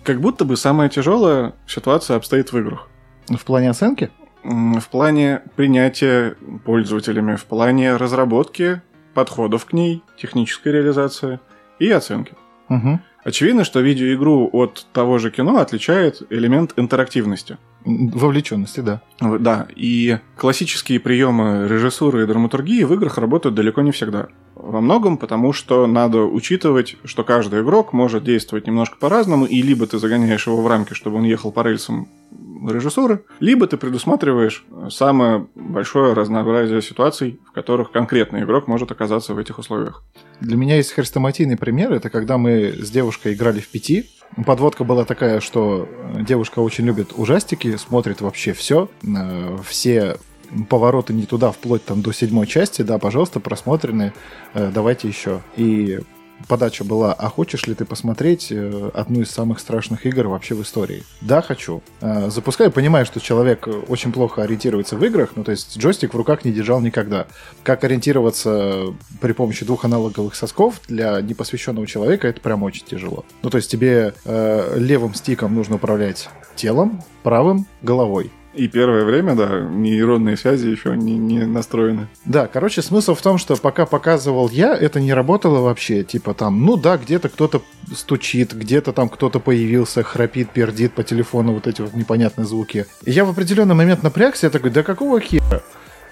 Как 0.05 0.21
будто 0.21 0.45
бы 0.45 0.57
самая 0.57 0.89
тяжелая 0.89 1.55
ситуация 1.67 2.17
обстоит 2.17 2.53
в 2.53 2.59
играх. 2.59 2.89
В 3.29 3.45
плане 3.45 3.71
оценки? 3.71 4.11
В 4.45 4.89
плане 4.91 5.43
принятия 5.57 6.37
пользователями, 6.65 7.35
в 7.35 7.45
плане 7.47 7.97
разработки 7.97 8.83
подходов 9.15 9.65
к 9.65 9.73
ней, 9.73 10.05
технической 10.17 10.73
реализации 10.73 11.41
и 11.81 11.91
оценки. 11.91 12.35
Угу. 12.69 13.01
Очевидно, 13.25 13.65
что 13.65 13.81
видеоигру 13.81 14.49
от 14.53 14.87
того 14.93 15.19
же 15.19 15.33
кино 15.33 15.59
отличает 15.59 16.23
элемент 16.31 16.75
интерактивности. 16.77 17.59
Вовлеченности, 17.87 18.81
да. 18.81 19.01
Да, 19.21 19.69
и 19.77 20.19
классические 20.37 20.99
приемы 20.99 21.69
режиссуры 21.69 22.25
и 22.25 22.27
драматургии 22.27 22.83
в 22.83 22.93
играх 22.93 23.17
работают 23.17 23.55
далеко 23.55 23.81
не 23.81 23.93
всегда. 23.93 24.27
Во 24.57 24.81
многом 24.81 25.19
потому, 25.19 25.53
что 25.53 25.87
надо 25.87 26.23
учитывать, 26.23 26.97
что 27.05 27.23
каждый 27.23 27.63
игрок 27.63 27.93
может 27.93 28.25
действовать 28.25 28.67
немножко 28.67 28.97
по-разному, 28.99 29.45
и 29.45 29.63
либо 29.63 29.87
ты 29.87 29.99
загоняешь 29.99 30.49
его 30.49 30.61
в 30.61 30.67
рамки, 30.67 30.95
чтобы 30.95 31.19
он 31.19 31.25
ехал 31.25 31.53
по 31.53 31.63
рельсам 31.63 32.09
режиссуры, 32.71 33.25
либо 33.41 33.67
ты 33.67 33.77
предусматриваешь 33.77 34.65
самое 34.91 35.47
большое 35.55 36.13
разнообразие 36.13 36.83
ситуаций, 36.83 37.41
в 37.49 37.53
которых 37.53 37.93
конкретный 37.93 38.43
игрок 38.43 38.67
может 38.67 38.91
оказаться 38.91 39.35
в 39.35 39.39
этих 39.39 39.59
условиях. 39.59 40.03
Для 40.41 40.57
меня 40.57 40.77
есть 40.77 40.93
хрестоматийный 40.93 41.57
пример. 41.57 41.93
Это 41.93 42.11
когда 42.11 42.39
мы 42.39 42.73
с 42.73 42.91
девушкой 42.91 43.35
играли 43.35 43.61
в 43.61 43.69
пяти. 43.69 44.11
Подводка 44.45 44.85
была 44.85 45.05
такая, 45.05 45.41
что 45.41 45.89
э, 45.89 46.23
девушка 46.23 46.59
очень 46.61 46.85
любит 46.85 47.13
ужастики, 47.17 47.77
смотрит 47.77 48.21
вообще 48.21 48.53
все, 48.53 48.89
все 49.65 50.17
повороты 50.69 51.13
не 51.13 51.27
туда, 51.27 51.51
вплоть 51.53 51.85
там 51.85 52.03
до 52.03 52.13
седьмой 52.13 52.47
части, 52.47 52.83
да, 52.83 52.99
пожалуйста, 52.99 53.41
просмотрены, 53.41 54.13
э, 54.55 54.71
давайте 54.73 55.09
еще. 55.09 55.43
И 55.57 56.01
подача 56.49 56.85
была, 56.85 57.13
а 57.13 57.29
хочешь 57.29 57.67
ли 57.67 57.75
ты 57.75 57.85
посмотреть 57.85 58.49
э, 58.51 58.91
одну 58.95 59.23
из 59.23 59.31
самых 59.31 59.61
страшных 59.61 60.07
игр 60.07 60.29
вообще 60.29 60.55
в 60.55 60.63
истории? 60.63 61.05
Да, 61.21 61.43
хочу. 61.43 61.83
Э, 62.01 62.31
Запускаю, 62.31 62.71
понимаю, 62.71 63.07
что 63.07 63.21
человек 63.21 63.69
очень 63.89 64.13
плохо 64.13 64.43
ориентируется 64.43 64.97
в 64.97 65.05
играх, 65.05 65.31
ну 65.37 65.45
то 65.45 65.51
есть 65.51 65.79
джойстик 65.79 66.15
в 66.15 66.17
руках 66.17 66.45
не 66.45 66.53
держал 66.53 66.81
никогда. 66.81 67.27
Как 67.63 67.85
ориентироваться 67.85 68.95
при 69.21 69.33
помощи 69.33 69.65
двух 69.65 69.85
аналоговых 69.85 70.35
сосков 70.35 70.81
для 70.89 71.21
непосвященного 71.21 71.87
человека, 71.87 72.29
это 72.29 72.41
прям 72.41 72.63
очень 72.63 72.85
тяжело. 72.87 73.25
Ну 73.43 73.51
то 73.51 73.59
есть 73.59 73.71
тебе 73.71 74.15
э, 74.25 74.79
левым 74.79 75.15
стиком 75.15 75.55
нужно 75.55 75.77
управлять 75.77 76.29
телом, 76.55 77.03
правым— 77.23 77.67
головой. 77.83 78.31
И 78.57 78.69
первое 78.69 79.05
время, 79.05 79.35
да, 79.35 79.61
нейронные 79.61 80.39
связи 80.39 80.69
еще 80.69 80.97
не, 80.97 81.19
не 81.19 81.45
настроены. 81.45 82.09
Да, 82.25 82.47
короче, 82.47 82.81
смысл 82.81 83.15
в 83.15 83.21
том, 83.21 83.37
что 83.37 83.55
пока 83.57 83.85
показывал 83.85 84.49
я, 84.49 84.75
это 84.75 84.99
не 84.99 85.13
работало 85.13 85.61
вообще. 85.61 86.05
Типа 86.05 86.33
там, 86.33 86.65
ну 86.65 86.79
да, 86.79 86.97
где-то 86.97 87.29
кто-то 87.29 87.61
стучит, 87.95 88.55
где-то 88.55 88.95
там 88.95 89.11
кто-то 89.11 89.41
появился, 89.41 90.03
храпит, 90.03 90.51
пердит 90.51 90.95
по 90.95 91.03
телефону, 91.03 91.53
вот 91.53 91.67
эти 91.67 91.83
вот 91.83 91.93
непонятные 91.93 92.47
звуки. 92.47 92.87
И 93.05 93.11
я 93.11 93.27
в 93.27 93.31
определенный 93.31 93.75
момент 93.75 94.03
напрягся, 94.03 94.47
я 94.47 94.51
такой, 94.51 94.71
да 94.71 94.83
какого 94.83 95.21
хера? 95.21 95.63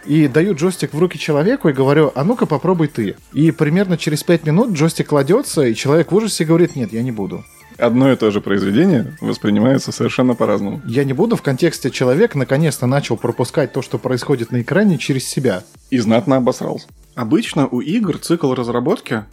И 0.05 0.29
даю 0.29 0.55
джойстик 0.55 0.93
в 0.93 0.99
руки 0.99 1.19
человеку 1.19 1.71
и 1.71 1.73
говорю, 1.73 2.13
а 2.15 2.25
ну-ка 2.25 2.45
попробуй 2.45 2.89
ты. 2.89 3.17
И 3.33 3.53
примерно 3.53 3.97
через 3.97 4.23
5 4.23 4.45
минут 4.45 4.73
джойстик 4.73 5.09
кладется, 5.09 5.63
и 5.63 5.75
человек 5.75 6.13
в 6.13 6.15
ужасе 6.15 6.45
говорит, 6.45 6.77
нет, 6.77 6.93
я 6.93 7.03
не 7.03 7.11
буду. 7.11 7.43
Одно 7.79 8.13
и 8.13 8.17
то 8.17 8.31
же 8.31 8.41
произведение 8.41 9.17
воспринимается 9.21 9.93
совершенно 9.93 10.35
по-разному. 10.35 10.81
Я 10.87 11.05
не 11.05 11.13
буду 11.13 11.37
в 11.37 11.43
контексте 11.43 11.91
человек 11.91 12.35
наконец-то 12.35 12.87
начал 12.87 13.17
пропускать 13.17 13.73
то, 13.73 13.83
что 13.83 13.99
происходит 13.99 14.53
на 14.53 14.63
экране 14.63 14.99
через 14.99 15.27
себя. 15.27 15.65
И 15.91 15.99
знатно 15.99 16.37
обосрался. 16.37 16.87
Обычно 17.15 17.67
у 17.67 17.81
игр 17.81 18.19
цикл 18.19 18.53
разработки 18.55 19.25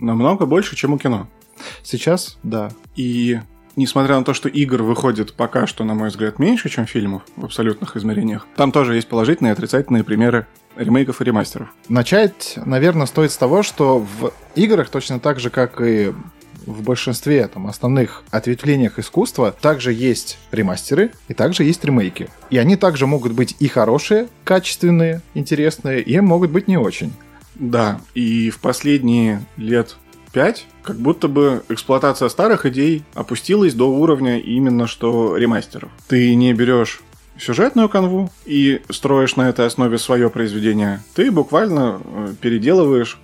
намного 0.00 0.46
больше, 0.46 0.76
чем 0.76 0.94
у 0.94 0.98
кино. 0.98 1.28
Сейчас, 1.82 2.38
да. 2.42 2.70
И 2.96 3.40
несмотря 3.76 4.18
на 4.18 4.24
то, 4.24 4.34
что 4.34 4.48
игр 4.48 4.82
выходит 4.82 5.34
пока 5.34 5.66
что, 5.66 5.84
на 5.84 5.94
мой 5.94 6.08
взгляд, 6.08 6.38
меньше, 6.38 6.68
чем 6.68 6.86
фильмов 6.86 7.22
в 7.36 7.44
абсолютных 7.44 7.96
измерениях, 7.96 8.46
там 8.56 8.72
тоже 8.72 8.94
есть 8.96 9.08
положительные 9.08 9.50
и 9.50 9.52
отрицательные 9.52 10.04
примеры 10.04 10.46
ремейков 10.76 11.20
и 11.20 11.24
ремастеров. 11.24 11.68
Начать, 11.88 12.58
наверное, 12.64 13.06
стоит 13.06 13.32
с 13.32 13.36
того, 13.36 13.62
что 13.62 13.98
в 13.98 14.32
играх 14.54 14.88
точно 14.90 15.18
так 15.18 15.40
же, 15.40 15.50
как 15.50 15.80
и 15.80 16.12
в 16.68 16.82
большинстве 16.82 17.48
там, 17.48 17.66
основных 17.66 18.22
ответвлениях 18.30 18.98
искусства 18.98 19.54
также 19.58 19.92
есть 19.92 20.38
ремастеры 20.52 21.12
и 21.28 21.34
также 21.34 21.64
есть 21.64 21.84
ремейки. 21.84 22.28
И 22.50 22.58
они 22.58 22.76
также 22.76 23.06
могут 23.06 23.32
быть 23.32 23.56
и 23.58 23.68
хорошие, 23.68 24.28
качественные, 24.44 25.22
интересные, 25.34 26.02
и 26.02 26.20
могут 26.20 26.50
быть 26.50 26.68
не 26.68 26.76
очень. 26.76 27.12
Да, 27.54 28.00
и 28.14 28.50
в 28.50 28.58
последние 28.60 29.44
лет 29.56 29.96
пять 30.32 30.66
как 30.82 30.96
будто 30.96 31.26
бы 31.26 31.62
эксплуатация 31.68 32.28
старых 32.28 32.66
идей 32.66 33.02
опустилась 33.14 33.74
до 33.74 33.90
уровня 33.90 34.38
именно 34.38 34.86
что 34.86 35.36
ремастеров. 35.36 35.90
Ты 36.06 36.34
не 36.34 36.52
берешь 36.52 37.00
сюжетную 37.38 37.88
канву 37.88 38.30
и 38.44 38.82
строишь 38.90 39.36
на 39.36 39.48
этой 39.48 39.66
основе 39.66 39.98
свое 39.98 40.28
произведение. 40.28 41.02
Ты 41.14 41.30
буквально 41.30 42.00
э, 42.04 42.34
переделываешь 42.40 43.18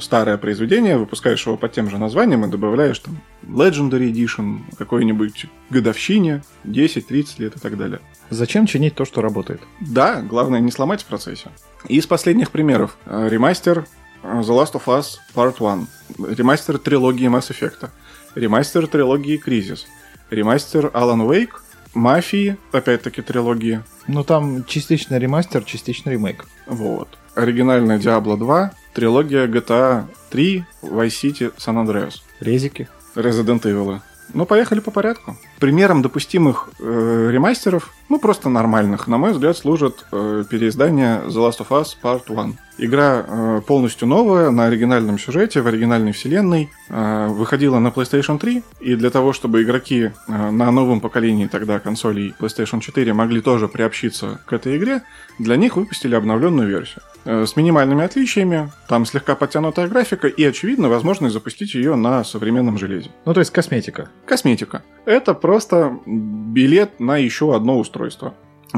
старое 0.00 0.36
произведение, 0.36 0.98
выпускаешь 0.98 1.44
его 1.46 1.56
под 1.56 1.72
тем 1.72 1.90
же 1.90 1.98
названием 1.98 2.44
и 2.44 2.50
добавляешь 2.50 2.98
там 2.98 3.20
Legendary 3.42 4.12
Edition, 4.12 4.60
какой-нибудь 4.76 5.46
годовщине, 5.70 6.42
10-30 6.64 7.26
лет 7.38 7.56
и 7.56 7.58
так 7.58 7.76
далее. 7.76 8.00
Зачем 8.30 8.66
чинить 8.66 8.94
то, 8.94 9.04
что 9.04 9.20
работает? 9.22 9.60
Да, 9.80 10.22
главное 10.22 10.60
не 10.60 10.70
сломать 10.70 11.02
в 11.02 11.06
процессе. 11.06 11.50
Из 11.88 12.06
последних 12.06 12.50
примеров. 12.50 12.96
Э, 13.06 13.28
Ремастер 13.28 13.86
э, 14.22 14.26
The 14.26 14.42
Last 14.42 14.72
of 14.72 14.84
Us 14.86 15.18
Part 15.34 15.56
1. 15.58 16.34
Ремастер 16.36 16.78
трилогии 16.78 17.28
Mass 17.28 17.50
Effect. 17.50 17.90
Ремастер 18.34 18.86
трилогии 18.86 19.36
Кризис. 19.36 19.86
Ремастер 20.30 20.86
Alan 20.86 21.26
Wake. 21.28 21.60
Мафии, 21.94 22.56
опять-таки 22.72 23.22
трилогии. 23.22 23.80
Ну, 24.08 24.24
там 24.24 24.64
частично 24.64 25.16
ремастер, 25.16 25.62
частично 25.62 26.10
ремейк. 26.10 26.44
Вот. 26.66 27.08
Оригинальная 27.36 27.98
Diablo 27.98 28.36
2. 28.36 28.72
Трилогия 28.94 29.48
GTA 29.48 30.06
3, 30.30 30.64
Vice 30.82 31.08
City, 31.08 31.52
San 31.58 31.76
Andreas. 31.76 32.22
Резики. 32.40 32.88
Resident 33.16 33.62
Evil. 33.62 34.00
Ну, 34.32 34.46
поехали 34.46 34.80
по 34.80 34.90
порядку. 34.90 35.36
Примером 35.58 36.02
допустимых 36.02 36.70
э, 36.78 37.30
ремастеров, 37.32 37.92
ну, 38.08 38.18
просто 38.18 38.48
нормальных, 38.48 39.06
на 39.08 39.18
мой 39.18 39.32
взгляд, 39.32 39.56
служат 39.56 40.04
э, 40.12 40.44
переиздание 40.50 41.22
The 41.26 41.48
Last 41.48 41.60
of 41.60 41.68
Us 41.68 41.96
Part 42.02 42.24
1. 42.28 42.58
Игра 42.76 43.24
э, 43.26 43.60
полностью 43.66 44.08
новая, 44.08 44.50
на 44.50 44.66
оригинальном 44.66 45.18
сюжете, 45.18 45.62
в 45.62 45.66
оригинальной 45.66 46.12
вселенной, 46.12 46.70
э, 46.88 47.28
выходила 47.28 47.78
на 47.78 47.88
PlayStation 47.88 48.38
3, 48.38 48.62
и 48.80 48.94
для 48.96 49.10
того, 49.10 49.32
чтобы 49.32 49.62
игроки 49.62 50.10
э, 50.28 50.50
на 50.50 50.70
новом 50.70 51.00
поколении 51.00 51.46
тогда 51.46 51.78
консолей 51.78 52.34
PlayStation 52.38 52.80
4 52.80 53.12
могли 53.12 53.40
тоже 53.40 53.68
приобщиться 53.68 54.40
к 54.44 54.52
этой 54.52 54.76
игре, 54.76 55.02
для 55.38 55.56
них 55.56 55.76
выпустили 55.76 56.14
обновленную 56.14 56.68
версию. 56.68 57.02
Э, 57.24 57.46
с 57.46 57.56
минимальными 57.56 58.04
отличиями, 58.04 58.70
там 58.86 59.06
слегка 59.06 59.34
подтянутая 59.34 59.88
графика 59.88 60.28
и, 60.28 60.44
очевидно, 60.44 60.88
возможность 60.88 61.32
запустить 61.32 61.74
ее 61.74 61.94
на 61.94 62.22
современном 62.22 62.76
железе. 62.76 63.10
Ну, 63.24 63.32
то 63.32 63.40
есть 63.40 63.50
косметика. 63.50 64.10
Косметика. 64.26 64.82
Это 65.06 65.32
просто 65.44 65.98
билет 66.06 67.00
на 67.00 67.18
еще 67.18 67.54
одно 67.54 67.78
устройство. 67.78 68.32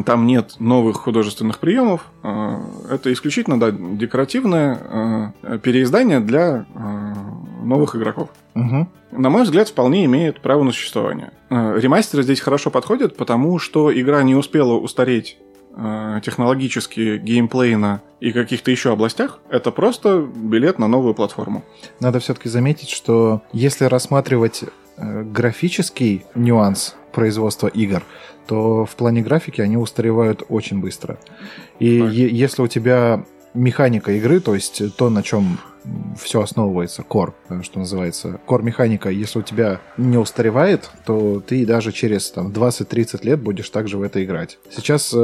Там 0.04 0.26
нет 0.26 0.56
новых 0.58 0.96
художественных 0.96 1.60
приемов. 1.60 2.10
э, 2.24 2.58
Это 2.90 3.12
исключительно 3.12 3.60
да, 3.60 3.70
декоративное 3.70 5.32
э, 5.44 5.58
переиздание 5.60 6.18
для 6.18 6.66
э, 6.74 7.14
новых 7.62 7.94
игроков. 7.94 8.30
Угу. 8.56 8.88
На 9.12 9.30
мой 9.30 9.44
взгляд, 9.44 9.68
вполне 9.68 10.06
имеет 10.06 10.40
право 10.40 10.64
на 10.64 10.72
существование. 10.72 11.30
Ремастеры 11.50 12.24
здесь 12.24 12.40
хорошо 12.40 12.70
подходят, 12.70 13.16
потому 13.16 13.60
что 13.60 13.96
игра 13.96 14.24
не 14.24 14.34
успела 14.34 14.72
устареть 14.72 15.38
технологически, 16.24 17.18
геймплейно 17.18 18.00
и 18.18 18.32
каких-то 18.32 18.70
еще 18.70 18.92
областях. 18.92 19.40
Это 19.50 19.70
просто 19.70 20.26
билет 20.34 20.78
на 20.78 20.88
новую 20.88 21.12
платформу. 21.12 21.62
Надо 22.00 22.18
все-таки 22.18 22.48
заметить, 22.48 22.88
что 22.88 23.42
если 23.52 23.84
рассматривать 23.84 24.64
графический 24.98 26.24
нюанс 26.34 26.94
производства 27.12 27.68
игр, 27.68 28.02
то 28.46 28.84
в 28.84 28.94
плане 28.96 29.22
графики 29.22 29.60
они 29.60 29.76
устаревают 29.76 30.42
очень 30.48 30.80
быстро. 30.80 31.18
И 31.78 32.00
Так. 32.00 32.12
если 32.12 32.62
у 32.62 32.68
тебя 32.68 33.24
механика 33.54 34.12
игры, 34.12 34.40
то 34.40 34.54
есть 34.54 34.96
то, 34.96 35.10
на 35.10 35.22
чем 35.22 35.58
все 36.20 36.42
основывается, 36.42 37.02
core, 37.02 37.32
э, 37.48 37.62
что 37.62 37.78
называется, 37.78 38.40
core 38.46 38.62
механика, 38.62 39.08
если 39.08 39.38
у 39.38 39.42
тебя 39.42 39.80
не 39.96 40.18
устаревает, 40.18 40.90
то 41.04 41.40
ты 41.40 41.64
даже 41.64 41.92
через 41.92 42.30
там, 42.30 42.48
20-30 42.50 43.24
лет 43.24 43.40
будешь 43.40 43.70
также 43.70 43.96
в 43.96 44.02
это 44.02 44.22
играть. 44.24 44.58
Сейчас 44.70 45.14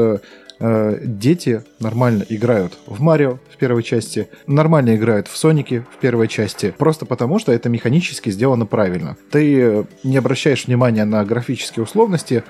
э, 0.58 0.98
дети 1.02 1.62
нормально 1.80 2.24
играют 2.28 2.78
в 2.86 3.00
Марио 3.00 3.38
в 3.52 3.56
первой 3.56 3.82
части, 3.82 4.28
нормально 4.46 4.96
играют 4.96 5.28
в 5.28 5.36
Сонике 5.36 5.84
в 5.94 5.98
первой 6.00 6.28
части, 6.28 6.74
просто 6.76 7.06
потому 7.06 7.38
что 7.38 7.52
это 7.52 7.68
механически 7.68 8.30
сделано 8.30 8.66
правильно. 8.66 9.16
Ты 9.30 9.86
не 10.04 10.16
обращаешь 10.16 10.66
внимания 10.66 11.04
на 11.04 11.24
графические 11.24 11.84
условности, 11.84 12.44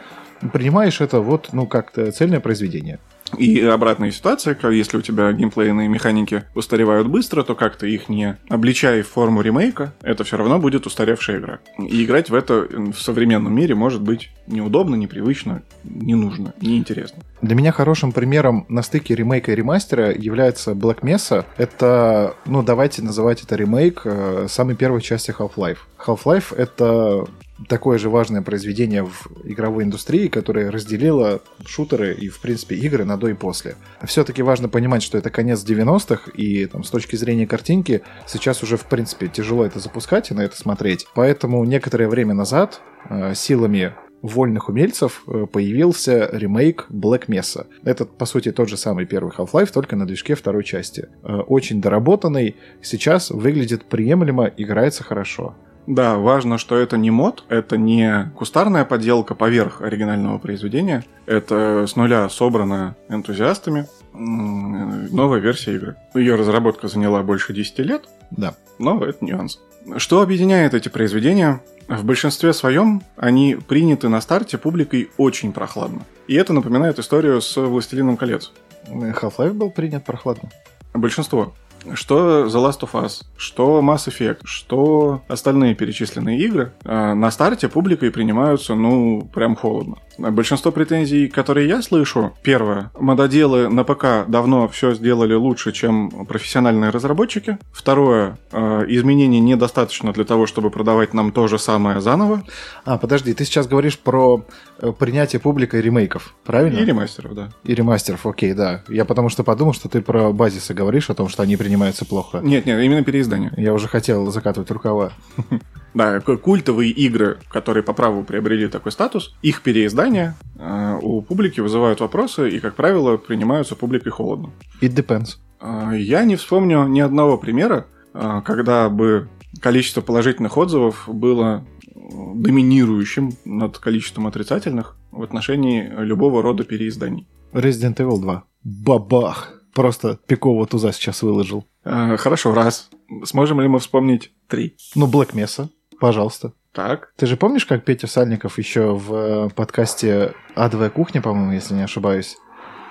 принимаешь 0.53 1.01
это 1.01 1.20
вот, 1.20 1.51
ну, 1.53 1.66
как-то 1.66 2.11
цельное 2.12 2.40
произведение. 2.40 2.99
И 3.38 3.61
обратная 3.61 4.11
ситуация, 4.11 4.55
как 4.55 4.72
если 4.72 4.99
у 4.99 5.01
тебя 5.01 5.32
геймплейные 5.32 5.88
механики 5.88 6.45
устаревают 6.55 7.09
быстро, 7.09 7.43
то 7.43 7.55
как-то 7.55 7.86
их 7.86 8.09
не 8.09 8.36
обличая 8.49 9.03
в 9.03 9.09
форму 9.09 9.40
ремейка, 9.40 9.95
это 10.03 10.24
все 10.24 10.36
равно 10.36 10.59
будет 10.59 10.86
устаревшая 10.86 11.38
игра. 11.38 11.61
И 11.78 12.05
играть 12.05 12.30
в 12.30 12.34
это 12.34 12.66
в 12.68 12.95
современном 12.95 13.55
мире 13.55 13.74
может 13.74 14.03
быть 14.03 14.30
неудобно, 14.47 14.97
непривычно, 14.97 15.62
не 15.84 16.14
нужно, 16.14 16.53
неинтересно. 16.61 17.22
Для 17.40 17.55
меня 17.55 17.72
хорошим 17.72 18.12
примером 18.12 18.66
на 18.68 18.82
стыке 18.82 19.14
ремейка 19.14 19.53
и 19.53 19.55
ремастера 19.55 20.12
является 20.12 20.72
Black 20.72 21.01
Mesa. 21.01 21.45
Это, 21.57 22.34
ну, 22.45 22.62
давайте 22.62 23.03
называть 23.03 23.43
это 23.43 23.57
ремейк 23.57 24.03
э, 24.05 24.47
самой 24.49 24.76
первой 24.76 25.01
части 25.01 25.30
Half-Life. 25.30 25.78
Half-Life— 26.05 26.55
это 26.57 27.26
такое 27.68 27.98
же 27.98 28.10
важное 28.10 28.42
произведение 28.42 29.04
в 29.04 29.28
игровой 29.44 29.84
индустрии, 29.84 30.28
которое 30.28 30.70
разделило 30.70 31.42
шутеры 31.66 32.14
и, 32.14 32.28
в 32.28 32.40
принципе, 32.40 32.76
игры 32.76 33.04
на 33.04 33.16
до 33.16 33.28
и 33.28 33.34
после. 33.34 33.76
Все-таки 34.04 34.42
важно 34.42 34.68
понимать, 34.68 35.02
что 35.02 35.18
это 35.18 35.30
конец 35.30 35.64
90-х, 35.64 36.30
и 36.32 36.66
там, 36.66 36.84
с 36.84 36.90
точки 36.90 37.16
зрения 37.16 37.46
картинки 37.46 38.02
сейчас 38.26 38.62
уже, 38.62 38.76
в 38.76 38.86
принципе, 38.86 39.28
тяжело 39.28 39.64
это 39.64 39.78
запускать 39.78 40.30
и 40.30 40.34
на 40.34 40.42
это 40.42 40.56
смотреть. 40.56 41.06
Поэтому 41.14 41.64
некоторое 41.64 42.08
время 42.08 42.34
назад 42.34 42.80
э, 43.08 43.34
силами 43.34 43.94
вольных 44.22 44.68
умельцев 44.68 45.24
э, 45.26 45.46
появился 45.52 46.30
ремейк 46.32 46.86
Black 46.90 47.26
Mesa. 47.26 47.66
Это, 47.84 48.06
по 48.06 48.24
сути, 48.24 48.52
тот 48.52 48.68
же 48.68 48.76
самый 48.76 49.04
первый 49.04 49.32
Half-Life, 49.32 49.72
только 49.72 49.96
на 49.96 50.06
движке 50.06 50.34
второй 50.34 50.64
части. 50.64 51.08
Э, 51.24 51.38
очень 51.38 51.80
доработанный, 51.80 52.56
сейчас 52.80 53.30
выглядит 53.30 53.84
приемлемо, 53.84 54.46
играется 54.56 55.02
хорошо. 55.02 55.56
Да, 55.86 56.16
важно, 56.16 56.58
что 56.58 56.76
это 56.76 56.96
не 56.96 57.10
мод, 57.10 57.44
это 57.48 57.76
не 57.76 58.30
кустарная 58.36 58.84
подделка 58.84 59.34
поверх 59.34 59.82
оригинального 59.82 60.38
произведения, 60.38 61.04
это 61.26 61.86
с 61.88 61.96
нуля 61.96 62.28
собранная 62.28 62.96
энтузиастами 63.08 63.86
новая 64.12 65.40
версия 65.40 65.74
игры. 65.74 65.96
Ее 66.14 66.34
разработка 66.36 66.86
заняла 66.88 67.22
больше 67.22 67.52
10 67.52 67.78
лет, 67.80 68.04
Да. 68.30 68.54
но 68.78 69.02
это 69.04 69.24
нюанс. 69.24 69.58
Что 69.96 70.22
объединяет 70.22 70.74
эти 70.74 70.88
произведения? 70.88 71.60
В 71.88 72.04
большинстве 72.04 72.52
своем 72.52 73.02
они 73.16 73.56
приняты 73.56 74.08
на 74.08 74.20
старте 74.20 74.56
публикой 74.58 75.10
очень 75.16 75.52
прохладно. 75.52 76.02
И 76.28 76.34
это 76.34 76.52
напоминает 76.52 76.98
историю 76.98 77.40
с 77.40 77.56
«Властелином 77.56 78.16
колец». 78.16 78.52
Half-Life 78.88 79.52
был 79.52 79.70
принят 79.70 80.04
прохладно. 80.04 80.50
Большинство. 80.94 81.54
Что 81.94 82.46
The 82.46 82.48
Last 82.48 82.80
of 82.80 82.92
Us, 82.92 83.22
что 83.36 83.80
Mass 83.80 84.08
Effect, 84.08 84.40
что 84.44 85.22
остальные 85.28 85.74
перечисленные 85.74 86.38
игры 86.38 86.72
э, 86.84 87.14
на 87.14 87.30
старте 87.30 87.68
публикой 87.68 88.10
принимаются, 88.10 88.74
ну, 88.74 89.28
прям 89.32 89.56
холодно. 89.56 89.96
Большинство 90.18 90.70
претензий, 90.70 91.28
которые 91.28 91.68
я 91.68 91.82
слышу, 91.82 92.32
первое, 92.42 92.90
мододелы 92.98 93.68
на 93.68 93.82
ПК 93.84 94.28
давно 94.28 94.68
все 94.68 94.94
сделали 94.94 95.34
лучше, 95.34 95.72
чем 95.72 96.26
профессиональные 96.26 96.90
разработчики. 96.90 97.58
Второе, 97.72 98.38
э, 98.52 98.84
изменений 98.88 99.40
недостаточно 99.40 100.12
для 100.12 100.24
того, 100.24 100.46
чтобы 100.46 100.70
продавать 100.70 101.14
нам 101.14 101.32
то 101.32 101.48
же 101.48 101.58
самое 101.58 102.00
заново. 102.00 102.44
А, 102.84 102.98
подожди, 102.98 103.32
ты 103.32 103.44
сейчас 103.44 103.66
говоришь 103.66 103.98
про 103.98 104.44
э, 104.78 104.92
принятие 104.92 105.40
публикой 105.40 105.80
ремейков, 105.80 106.34
правильно? 106.44 106.78
И 106.78 106.84
ремастеров, 106.84 107.34
да. 107.34 107.48
И 107.64 107.74
ремастеров, 107.74 108.26
окей, 108.26 108.52
да. 108.52 108.82
Я 108.88 109.04
потому 109.04 109.28
что 109.28 109.44
подумал, 109.44 109.72
что 109.72 109.88
ты 109.88 110.02
про 110.02 110.32
базисы 110.32 110.74
говоришь, 110.74 111.10
о 111.10 111.14
том, 111.14 111.28
что 111.28 111.42
они 111.42 111.56
принимаются 111.72 112.04
плохо. 112.04 112.40
Нет, 112.42 112.66
нет, 112.66 112.78
именно 112.82 113.02
переиздание. 113.02 113.50
Я 113.56 113.72
уже 113.72 113.88
хотел 113.88 114.30
закатывать 114.30 114.70
рукава. 114.70 115.12
Да, 115.94 116.20
культовые 116.20 116.90
игры, 116.90 117.38
которые 117.50 117.82
по 117.82 117.92
праву 117.92 118.24
приобрели 118.24 118.66
такой 118.66 118.92
статус, 118.92 119.36
их 119.42 119.60
переиздания 119.60 120.36
э, 120.58 120.98
у 121.02 121.20
публики 121.20 121.60
вызывают 121.60 122.00
вопросы 122.00 122.48
и, 122.48 122.60
как 122.60 122.76
правило, 122.76 123.18
принимаются 123.18 123.76
публикой 123.76 124.10
холодно. 124.10 124.48
It 124.80 124.94
depends. 124.94 125.36
Э, 125.60 125.94
Я 125.94 126.24
не 126.24 126.36
вспомню 126.36 126.86
ни 126.86 127.00
одного 127.00 127.36
примера, 127.36 127.88
э, 128.14 128.40
когда 128.42 128.88
бы 128.88 129.28
количество 129.60 130.00
положительных 130.00 130.56
отзывов 130.56 131.04
было 131.06 131.62
э, 131.84 131.90
доминирующим 132.36 133.32
над 133.44 133.76
количеством 133.76 134.26
отрицательных 134.26 134.96
в 135.10 135.22
отношении 135.22 135.92
любого 135.98 136.40
рода 136.40 136.64
переизданий. 136.64 137.28
Resident 137.52 137.96
Evil 137.96 138.18
2. 138.18 138.44
Бабах! 138.64 139.61
Просто 139.74 140.18
пикового 140.26 140.66
туза 140.66 140.92
сейчас 140.92 141.22
выложил. 141.22 141.64
Э, 141.84 142.16
Хорошо, 142.16 142.54
раз. 142.54 142.90
Сможем 143.24 143.60
ли 143.60 143.68
мы 143.68 143.78
вспомнить 143.78 144.32
три? 144.48 144.76
Ну, 144.94 145.06
Black 145.06 145.32
Mesa, 145.34 145.68
пожалуйста. 146.00 146.52
Так. 146.72 147.12
Ты 147.16 147.26
же 147.26 147.36
помнишь, 147.36 147.66
как 147.66 147.84
Петя 147.84 148.06
Сальников 148.06 148.58
еще 148.58 148.94
в 148.94 149.14
э, 149.14 149.48
подкасте 149.50 150.34
«Адовая 150.54 150.90
кухня», 150.90 151.20
по-моему, 151.20 151.52
если 151.52 151.74
не 151.74 151.82
ошибаюсь, 151.82 152.36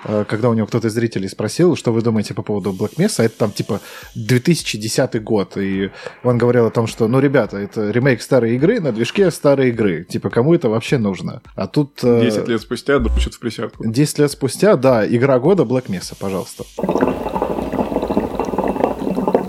когда 0.02 0.48
у 0.50 0.54
него 0.54 0.66
кто-то 0.66 0.88
из 0.88 0.92
зрителей 0.92 1.28
спросил, 1.28 1.76
что 1.76 1.92
вы 1.92 2.02
думаете 2.02 2.34
по 2.34 2.42
поводу 2.42 2.72
Black 2.72 2.96
Mesa, 2.96 3.22
это 3.24 3.38
там 3.38 3.52
типа 3.52 3.80
2010 4.14 5.22
год, 5.22 5.56
и 5.56 5.90
он 6.22 6.38
говорил 6.38 6.66
о 6.66 6.70
том, 6.70 6.86
что, 6.86 7.08
ну, 7.08 7.20
ребята, 7.20 7.58
это 7.58 7.90
ремейк 7.90 8.22
старой 8.22 8.56
игры 8.56 8.80
на 8.80 8.92
движке 8.92 9.30
старой 9.30 9.70
игры, 9.70 10.04
типа, 10.04 10.30
кому 10.30 10.54
это 10.54 10.68
вообще 10.68 10.98
нужно? 10.98 11.42
А 11.54 11.66
тут... 11.66 12.00
э, 12.02 12.20
10 12.22 12.48
лет 12.48 12.60
спустя 12.60 12.98
дрочат 12.98 13.34
в 13.34 13.38
присядку. 13.38 13.84
10 13.86 14.18
лет 14.18 14.30
спустя, 14.30 14.76
да, 14.76 15.06
игра 15.06 15.38
года 15.38 15.62
Black 15.62 15.86
Mesa, 15.86 16.14
пожалуйста. 16.18 16.64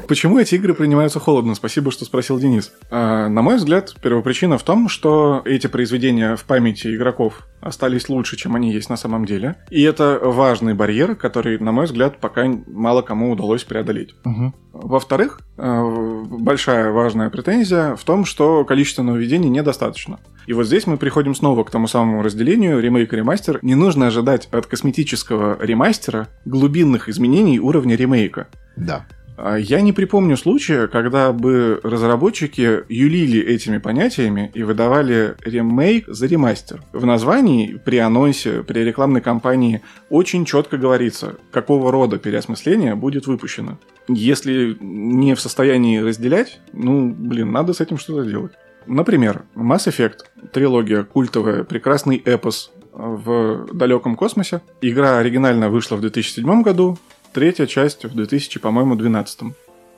Почему 0.07 0.37
эти 0.37 0.55
игры 0.55 0.73
принимаются 0.73 1.19
холодно? 1.19 1.55
Спасибо, 1.55 1.91
что 1.91 2.05
спросил 2.05 2.39
Денис. 2.39 2.71
А, 2.91 3.27
на 3.29 3.41
мой 3.41 3.55
взгляд, 3.55 3.95
первопричина 4.01 4.57
в 4.57 4.63
том, 4.63 4.89
что 4.89 5.41
эти 5.45 5.67
произведения 5.67 6.35
в 6.35 6.43
памяти 6.43 6.95
игроков 6.95 7.47
остались 7.61 8.09
лучше, 8.09 8.35
чем 8.35 8.55
они 8.55 8.73
есть 8.73 8.89
на 8.89 8.97
самом 8.97 9.25
деле. 9.25 9.55
И 9.69 9.81
это 9.81 10.19
важный 10.21 10.73
барьер, 10.73 11.15
который, 11.15 11.57
на 11.59 11.71
мой 11.71 11.85
взгляд, 11.85 12.17
пока 12.19 12.45
мало 12.67 13.01
кому 13.01 13.31
удалось 13.31 13.63
преодолеть. 13.63 14.15
Мгм. 14.25 14.53
Во-вторых, 14.73 15.39
э, 15.57 16.23
большая 16.29 16.91
важная 16.91 17.29
претензия 17.29 17.95
в 17.95 18.03
том, 18.03 18.25
что 18.25 18.65
количество 18.65 19.03
нововведений 19.03 19.49
недостаточно. 19.49 20.19
И 20.47 20.53
вот 20.53 20.65
здесь 20.65 20.87
мы 20.87 20.97
приходим 20.97 21.35
снова 21.35 21.63
к 21.63 21.71
тому 21.71 21.87
самому 21.87 22.21
разделению 22.21 22.81
ремейк 22.81 23.13
и 23.13 23.15
ремастер. 23.15 23.59
Не 23.61 23.75
нужно 23.75 24.07
ожидать 24.07 24.49
от 24.51 24.65
косметического 24.65 25.57
ремастера 25.63 26.27
глубинных 26.45 27.07
изменений 27.07 27.59
уровня 27.59 27.95
ремейка. 27.95 28.47
Да. 28.75 29.05
А 29.35 29.57
Я 29.57 29.81
не 29.81 29.93
припомню 29.93 30.37
случая, 30.37 30.87
когда 30.87 31.31
бы 31.31 31.79
разработчики 31.83 32.83
юлили 32.87 33.41
этими 33.41 33.77
понятиями 33.77 34.51
и 34.53 34.63
выдавали 34.63 35.35
ремейк 35.43 36.07
за 36.07 36.27
ремастер. 36.27 36.81
В 36.93 37.05
названии, 37.05 37.79
при 37.83 37.97
анонсе, 37.97 38.63
при 38.63 38.79
рекламной 38.83 39.21
кампании 39.21 39.81
очень 40.09 40.45
четко 40.45 40.77
говорится, 40.77 41.35
какого 41.51 41.91
рода 41.91 42.17
переосмысление 42.17 42.95
будет 42.95 43.27
выпущено. 43.27 43.79
Если 44.07 44.77
не 44.79 45.33
в 45.33 45.39
состоянии 45.39 45.97
разделять, 45.97 46.59
ну, 46.73 47.09
блин, 47.09 47.51
надо 47.51 47.73
с 47.73 47.81
этим 47.81 47.97
что-то 47.97 48.29
делать. 48.29 48.51
Например, 48.85 49.43
Mass 49.55 49.87
Effect, 49.87 50.49
трилогия 50.51 51.03
культовая, 51.03 51.63
прекрасный 51.63 52.17
эпос 52.17 52.71
в 52.91 53.67
далеком 53.73 54.15
космосе. 54.15 54.61
Игра 54.81 55.17
оригинально 55.17 55.69
вышла 55.69 55.95
в 55.95 56.01
2007 56.01 56.61
году, 56.61 56.97
третья 57.33 57.65
часть 57.65 58.05
в 58.05 58.15
2000, 58.15 58.59
по-моему, 58.59 58.95
12. 58.95 59.41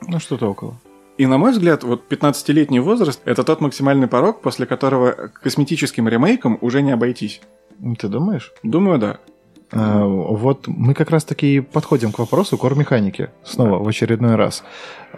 Ну, 0.08 0.18
что-то 0.18 0.50
около. 0.50 0.76
И, 1.18 1.26
на 1.26 1.38
мой 1.38 1.52
взгляд, 1.52 1.82
вот 1.82 2.04
15-летний 2.10 2.80
возраст– 2.80 3.20
это 3.24 3.42
тот 3.42 3.60
максимальный 3.60 4.06
порог, 4.06 4.42
после 4.42 4.66
которого 4.66 5.30
косметическим 5.42 6.08
ремейком 6.08 6.58
уже 6.60 6.82
не 6.82 6.92
обойтись. 6.92 7.40
Ты 7.98 8.08
думаешь? 8.08 8.52
Думаю, 8.62 8.98
да. 8.98 9.18
А, 9.72 10.04
Вот 10.04 10.66
мы 10.66 10.94
как 10.94 11.10
раз 11.10 11.24
таки 11.24 11.60
подходим 11.60 12.12
к 12.12 12.18
вопросу 12.18 12.58
кор-механики. 12.58 13.30
Снова 13.44 13.82
в 13.82 13.88
очередной 13.88 14.36
раз. 14.36 14.62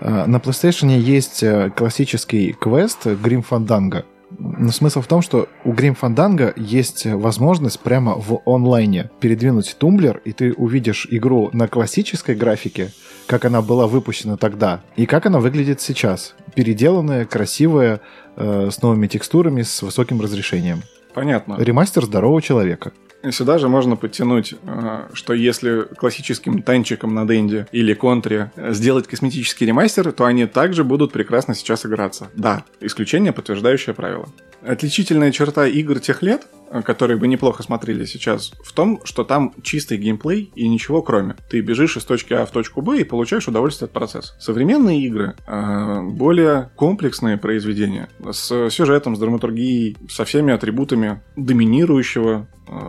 А, 0.00 0.26
На 0.26 0.36
PlayStation 0.36 0.96
есть 0.96 1.42
э, 1.42 1.70
классический 1.70 2.52
квест 2.52 3.06
Grim 3.06 3.44
Fandango. 3.48 4.04
Но 4.30 4.70
смысл 4.70 5.00
в 5.00 5.06
том, 5.06 5.22
что 5.22 5.48
у 5.64 5.72
Grim 5.72 5.96
Fandango 5.98 6.52
есть 6.56 7.06
возможность 7.06 7.80
прямо 7.80 8.14
в 8.14 8.42
онлайне 8.44 9.10
передвинуть 9.20 9.76
тумблер, 9.78 10.20
и 10.24 10.32
ты 10.32 10.52
увидишь 10.52 11.06
игру 11.10 11.50
на 11.52 11.66
классической 11.66 12.34
графике, 12.34 12.90
как 13.26 13.44
она 13.44 13.62
была 13.62 13.86
выпущена 13.86 14.36
тогда, 14.36 14.82
и 14.96 15.06
как 15.06 15.26
она 15.26 15.40
выглядит 15.40 15.80
сейчас. 15.80 16.34
Переделанная, 16.54 17.24
красивая, 17.24 18.00
э, 18.36 18.68
с 18.70 18.82
новыми 18.82 19.06
текстурами, 19.06 19.62
с 19.62 19.82
высоким 19.82 20.20
разрешением. 20.20 20.82
Понятно. 21.14 21.56
Ремастер 21.58 22.04
здорового 22.04 22.42
человека. 22.42 22.92
Сюда 23.30 23.58
же 23.58 23.68
можно 23.68 23.96
подтянуть, 23.96 24.54
э, 24.62 25.08
что 25.12 25.32
если 25.32 25.82
классическим 25.96 26.62
танчиком 26.62 27.14
на 27.14 27.26
Денде 27.26 27.66
или 27.72 27.92
контре 27.92 28.52
э, 28.54 28.72
сделать 28.72 29.08
косметический 29.08 29.66
ремастер, 29.66 30.12
то 30.12 30.24
они 30.24 30.46
также 30.46 30.84
будут 30.84 31.12
прекрасно 31.12 31.54
сейчас 31.54 31.84
играться. 31.84 32.28
Да, 32.34 32.64
исключение, 32.80 33.32
подтверждающее 33.32 33.94
правило. 33.94 34.28
Отличительная 34.62 35.30
черта 35.32 35.66
игр 35.66 35.98
тех 35.98 36.22
лет, 36.22 36.46
э, 36.70 36.82
которые 36.82 37.16
бы 37.16 37.26
неплохо 37.26 37.62
смотрели 37.62 38.04
сейчас, 38.04 38.52
в 38.62 38.72
том, 38.72 39.00
что 39.04 39.24
там 39.24 39.52
чистый 39.62 39.98
геймплей 39.98 40.52
и 40.54 40.68
ничего 40.68 41.02
кроме. 41.02 41.34
Ты 41.50 41.60
бежишь 41.60 41.96
из 41.96 42.04
точки 42.04 42.34
А 42.34 42.46
в 42.46 42.50
точку 42.52 42.82
Б 42.82 43.00
и 43.00 43.04
получаешь 43.04 43.48
удовольствие 43.48 43.86
от 43.86 43.92
процесса. 43.92 44.34
Современные 44.38 45.02
игры 45.02 45.34
э, 45.46 46.02
более 46.02 46.70
комплексные 46.76 47.36
произведения 47.36 48.08
с 48.30 48.70
сюжетом, 48.70 49.16
с 49.16 49.18
драматургией, 49.18 49.96
со 50.08 50.24
всеми 50.24 50.52
атрибутами 50.52 51.20
доминирующего 51.36 52.46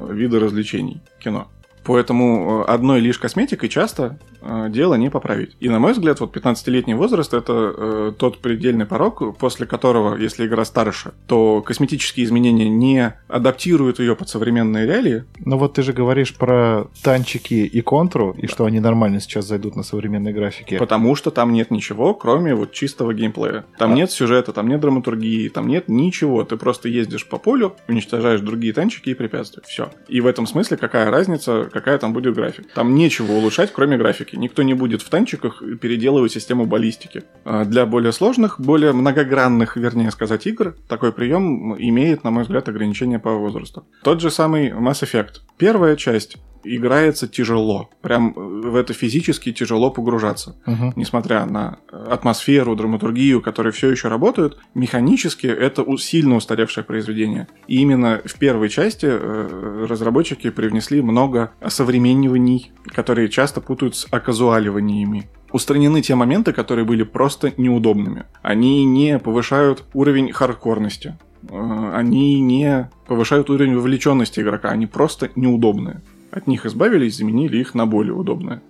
виды 0.10 0.40
развлечений 0.40 1.02
кино. 1.20 1.48
Поэтому 1.90 2.66
э, 2.68 2.72
одной 2.72 3.00
лишь 3.00 3.18
косметикой 3.18 3.68
часто 3.68 4.20
э, 4.42 4.68
дело 4.70 4.94
не 4.94 5.10
поправить. 5.10 5.58
И 5.60 5.70
на 5.70 5.80
мой 5.80 5.94
взгляд, 5.94 6.20
вот 6.20 6.38
15-летний 6.38 6.94
возраст 6.94 7.34
это 7.34 7.74
э, 7.76 8.12
тот 8.16 8.38
предельный 8.38 8.86
порог, 8.86 9.36
после 9.40 9.66
которого, 9.66 10.16
если 10.16 10.46
игра 10.46 10.66
старше, 10.66 11.14
то 11.26 11.64
косметические 11.64 12.28
изменения 12.28 12.70
не 12.70 13.16
адаптируют 13.28 13.98
ее 13.98 14.16
под 14.16 14.30
современные 14.30 14.86
реалии. 14.86 15.24
Но 15.40 15.58
вот 15.58 15.74
ты 15.74 15.82
же 15.82 15.94
говоришь 15.94 16.36
про 16.36 16.86
танчики 17.02 17.56
и 17.56 17.82
контру, 17.82 18.36
и 18.38 18.46
что 18.46 18.66
они 18.66 18.80
нормально 18.80 19.20
сейчас 19.20 19.48
зайдут 19.48 19.76
на 19.76 19.82
современные 19.82 20.32
графики. 20.32 20.78
Потому 20.78 21.16
что 21.16 21.32
там 21.32 21.52
нет 21.54 21.72
ничего, 21.72 22.14
кроме 22.14 22.54
вот 22.54 22.72
чистого 22.72 23.16
геймплея. 23.16 23.66
Там 23.80 23.94
А. 23.94 23.96
нет 23.96 24.12
сюжета, 24.12 24.54
там 24.54 24.68
нет 24.68 24.80
драматургии, 24.80 25.50
там 25.50 25.68
нет 25.68 25.88
ничего. 25.88 26.44
Ты 26.44 26.56
просто 26.56 26.88
ездишь 26.88 27.26
по 27.28 27.40
полю, 27.40 27.76
уничтожаешь 27.88 28.42
другие 28.42 28.74
танчики 28.74 29.10
и 29.10 29.16
препятствия. 29.16 29.64
Все. 29.66 29.90
И 30.08 30.22
в 30.22 30.28
этом 30.28 30.46
смысле 30.46 30.78
какая 30.78 31.10
разница, 31.10 31.68
какая 31.80 31.98
там 31.98 32.14
будет 32.14 32.36
графика. 32.36 32.68
Там 32.76 32.96
нечего 32.96 33.32
улучшать, 33.32 33.72
кроме 33.74 33.98
графики. 33.98 34.36
Никто 34.36 34.64
не 34.64 34.74
будет 34.74 35.02
в 35.02 35.10
танчиках 35.10 35.64
переделывать 35.82 36.32
систему 36.32 36.66
баллистики. 36.66 37.24
А 37.46 37.64
Для 37.64 37.86
более 37.86 38.12
сложных, 38.12 38.60
более 38.60 38.92
многогранных, 38.92 39.78
вернее 39.78 40.12
сказать, 40.12 40.46
игр 40.46 40.76
такой 40.88 41.14
прием 41.14 41.76
имеет, 41.78 42.24
на 42.24 42.32
мой 42.32 42.44
взгляд, 42.44 42.68
ограничения 42.68 43.20
по 43.20 43.34
возрасту. 43.34 43.86
Тот 44.04 44.22
же 44.22 44.30
самый 44.30 44.70
Mass 44.70 45.04
Effect. 45.04 45.42
Первая 45.58 45.96
часть 45.96 46.38
играется 46.64 47.28
тяжело. 47.28 47.90
Прям 48.02 48.34
в 48.34 48.76
это 48.76 48.94
физически 48.94 49.52
тяжело 49.52 49.90
погружаться 49.92 50.56
Мгм. 50.66 50.94
несмотря 50.96 51.46
на 51.46 51.80
э, 51.92 52.06
атмосферу, 52.12 52.76
драматургию, 52.76 53.42
которые 53.42 53.72
все 53.74 53.90
еще 53.90 54.08
работают, 54.08 54.58
механически 54.74 55.48
это 55.48 55.86
сильно 55.98 56.36
устаревшее 56.36 56.84
произведение. 56.84 57.48
И 57.68 57.78
именно 57.82 58.22
в 58.26 58.38
первой 58.40 58.70
части 58.70 59.08
э, 59.10 59.86
разработчики 59.90 60.50
привнесли 60.50 61.02
много 61.02 61.52
осовремениваний, 61.62 62.72
которые 62.88 63.30
часто 63.30 63.62
путают 63.62 63.96
с 63.96 64.08
оказуаливаниями. 64.12 65.30
Устранены 65.52 66.02
те 66.02 66.16
моменты, 66.16 66.54
которые 66.54 66.86
были 66.86 67.04
просто 67.04 67.54
неудобными. 67.58 68.26
Они 68.44 68.86
не 68.86 69.18
повышают 69.20 69.84
уровень 69.94 70.32
хардкорности. 70.32 71.18
Э, 71.50 71.92
Они 71.96 72.40
не 72.42 72.90
повышают 73.08 73.50
уровень 73.50 73.76
вовлеченности 73.76 74.42
игрока. 74.42 74.70
Они 74.70 74.86
просто 74.86 75.30
неудобные. 75.36 76.02
От 76.32 76.48
них 76.48 76.66
избавились, 76.66 77.18
заменили 77.18 77.58
их 77.58 77.74
на 77.74 77.86
более 77.86 78.14
удобные. 78.14 78.62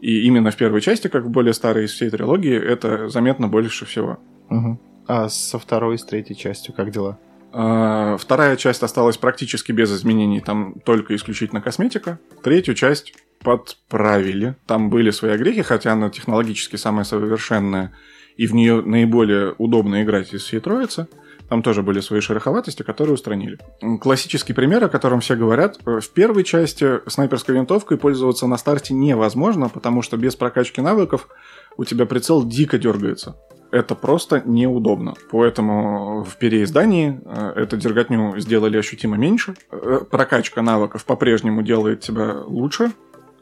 И 0.00 0.22
именно 0.22 0.50
в 0.50 0.56
первой 0.56 0.80
части, 0.80 1.08
как 1.08 1.24
в 1.24 1.30
более 1.30 1.54
старой 1.54 1.84
из 1.84 1.92
всей 1.92 2.10
трилогии, 2.10 2.54
это 2.54 3.08
заметно 3.08 3.48
больше 3.48 3.86
всего. 3.86 4.18
Мгм. 4.48 4.80
А 5.06 5.28
со 5.28 5.58
второй 5.58 5.94
и 5.94 5.98
с 5.98 6.04
третьей 6.04 6.36
частью 6.36 6.74
как 6.74 6.90
дела? 6.90 7.18
А, 7.52 8.16
Вторая 8.16 8.56
часть 8.56 8.82
осталась 8.82 9.16
практически 9.16 9.72
без 9.72 9.94
изменений, 9.94 10.40
там 10.40 10.74
только 10.84 11.14
исключительно 11.14 11.60
косметика. 11.60 12.18
Третью 12.42 12.74
часть 12.74 13.14
подправили. 13.42 14.56
Там 14.66 14.90
были 14.90 15.10
свои 15.10 15.36
грехи, 15.36 15.62
хотя 15.62 15.92
она 15.92 16.10
технологически 16.10 16.76
самая 16.76 17.04
совершенная, 17.04 17.92
и 18.36 18.46
в 18.46 18.54
нее 18.54 18.82
наиболее 18.82 19.54
удобно 19.58 20.02
играть 20.02 20.32
из 20.32 20.42
всей 20.42 20.60
троицы. 20.60 21.08
Там 21.52 21.62
тоже 21.62 21.82
были 21.82 22.00
свои 22.00 22.20
шероховатости, 22.20 22.82
которые 22.82 23.12
устранили. 23.12 23.58
Классический 24.00 24.54
пример, 24.54 24.84
о 24.84 24.88
котором 24.88 25.20
все 25.20 25.36
говорят, 25.36 25.78
э, 25.84 26.00
в 26.00 26.08
первой 26.08 26.44
части 26.44 27.06
снайперской 27.06 27.54
винтовкой 27.54 27.98
пользоваться 27.98 28.46
на 28.46 28.56
старте 28.56 28.94
невозможно, 28.94 29.68
потому 29.68 30.00
что 30.00 30.16
без 30.16 30.34
прокачки 30.34 30.80
навыков 30.80 31.28
у 31.76 31.84
тебя 31.84 32.06
прицел 32.06 32.42
дико 32.42 32.78
дергается. 32.78 33.36
Это 33.70 33.94
просто 33.94 34.42
неудобно. 34.46 35.12
Поэтому 35.30 36.24
в 36.24 36.38
переиздании 36.38 37.20
э, 37.22 37.52
эту 37.56 37.76
дерготню 37.76 38.38
сделали 38.38 38.78
ощутимо 38.78 39.18
меньше. 39.18 39.54
Э, 39.70 40.00
Прокачка 40.10 40.62
навыков 40.62 41.04
по-прежнему 41.04 41.60
делает 41.60 42.00
тебя 42.00 42.44
лучше, 42.46 42.92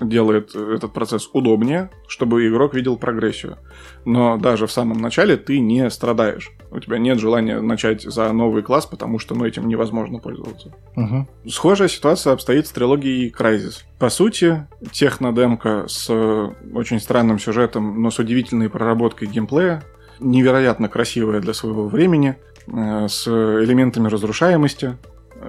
делает 0.00 0.52
э, 0.54 0.74
этот 0.76 0.92
процесс 0.92 1.28
удобнее, 1.32 1.90
чтобы 2.08 2.46
игрок 2.46 2.74
видел 2.74 2.96
прогрессию. 2.96 3.58
Но 4.04 4.36
даже 4.36 4.66
в 4.66 4.72
самом 4.72 4.98
начале 4.98 5.36
ты 5.36 5.58
не 5.60 5.88
страдаешь. 5.90 6.50
У 6.70 6.78
тебя 6.80 6.98
нет 6.98 7.18
желания 7.18 7.60
начать 7.60 8.02
за 8.02 8.32
новый 8.32 8.62
класс, 8.62 8.86
потому 8.86 9.18
что 9.18 9.34
ну, 9.34 9.44
этим 9.44 9.68
невозможно 9.68 10.18
пользоваться. 10.18 10.74
Мгм. 10.96 11.28
Схожая 11.48 11.88
ситуация 11.88 12.32
обстоит 12.32 12.66
с 12.66 12.70
трилогией 12.70 13.32
Crysis. 13.36 13.82
По 13.98 14.08
сути, 14.08 14.66
технодемка 14.92 15.86
с 15.88 16.06
э, 16.08 16.48
очень 16.74 17.00
странным 17.00 17.38
сюжетом, 17.38 18.02
но 18.02 18.10
с 18.10 18.18
удивительной 18.18 18.70
проработкой 18.70 19.28
геймплея, 19.28 19.82
невероятно 20.18 20.88
красивая 20.88 21.40
для 21.40 21.54
своего 21.54 21.88
времени, 21.88 22.36
э, 22.66 23.08
с 23.08 23.26
элементами 23.28 24.08
разрушаемости, 24.08 24.96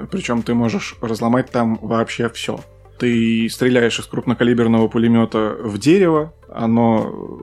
причем 0.10 0.41
ты 0.41 0.54
можешь 0.54 0.95
разломать 1.02 1.52
там 1.52 1.78
вообще 1.82 2.30
все. 2.30 2.60
Ты 3.02 3.49
стреляешь 3.49 3.97
из 3.97 4.06
крупнокалиберного 4.06 4.88
пулемета 4.88 5.58
в 5.60 5.80
дерево, 5.80 6.36
оно 6.47 7.41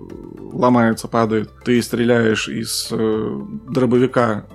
ломается, 0.53 1.09
падает. 1.09 1.51
Ты 1.65 1.83
стреляешь 1.83 2.49
из 2.49 2.87
э, 2.93 3.41
дробовика 3.69 4.47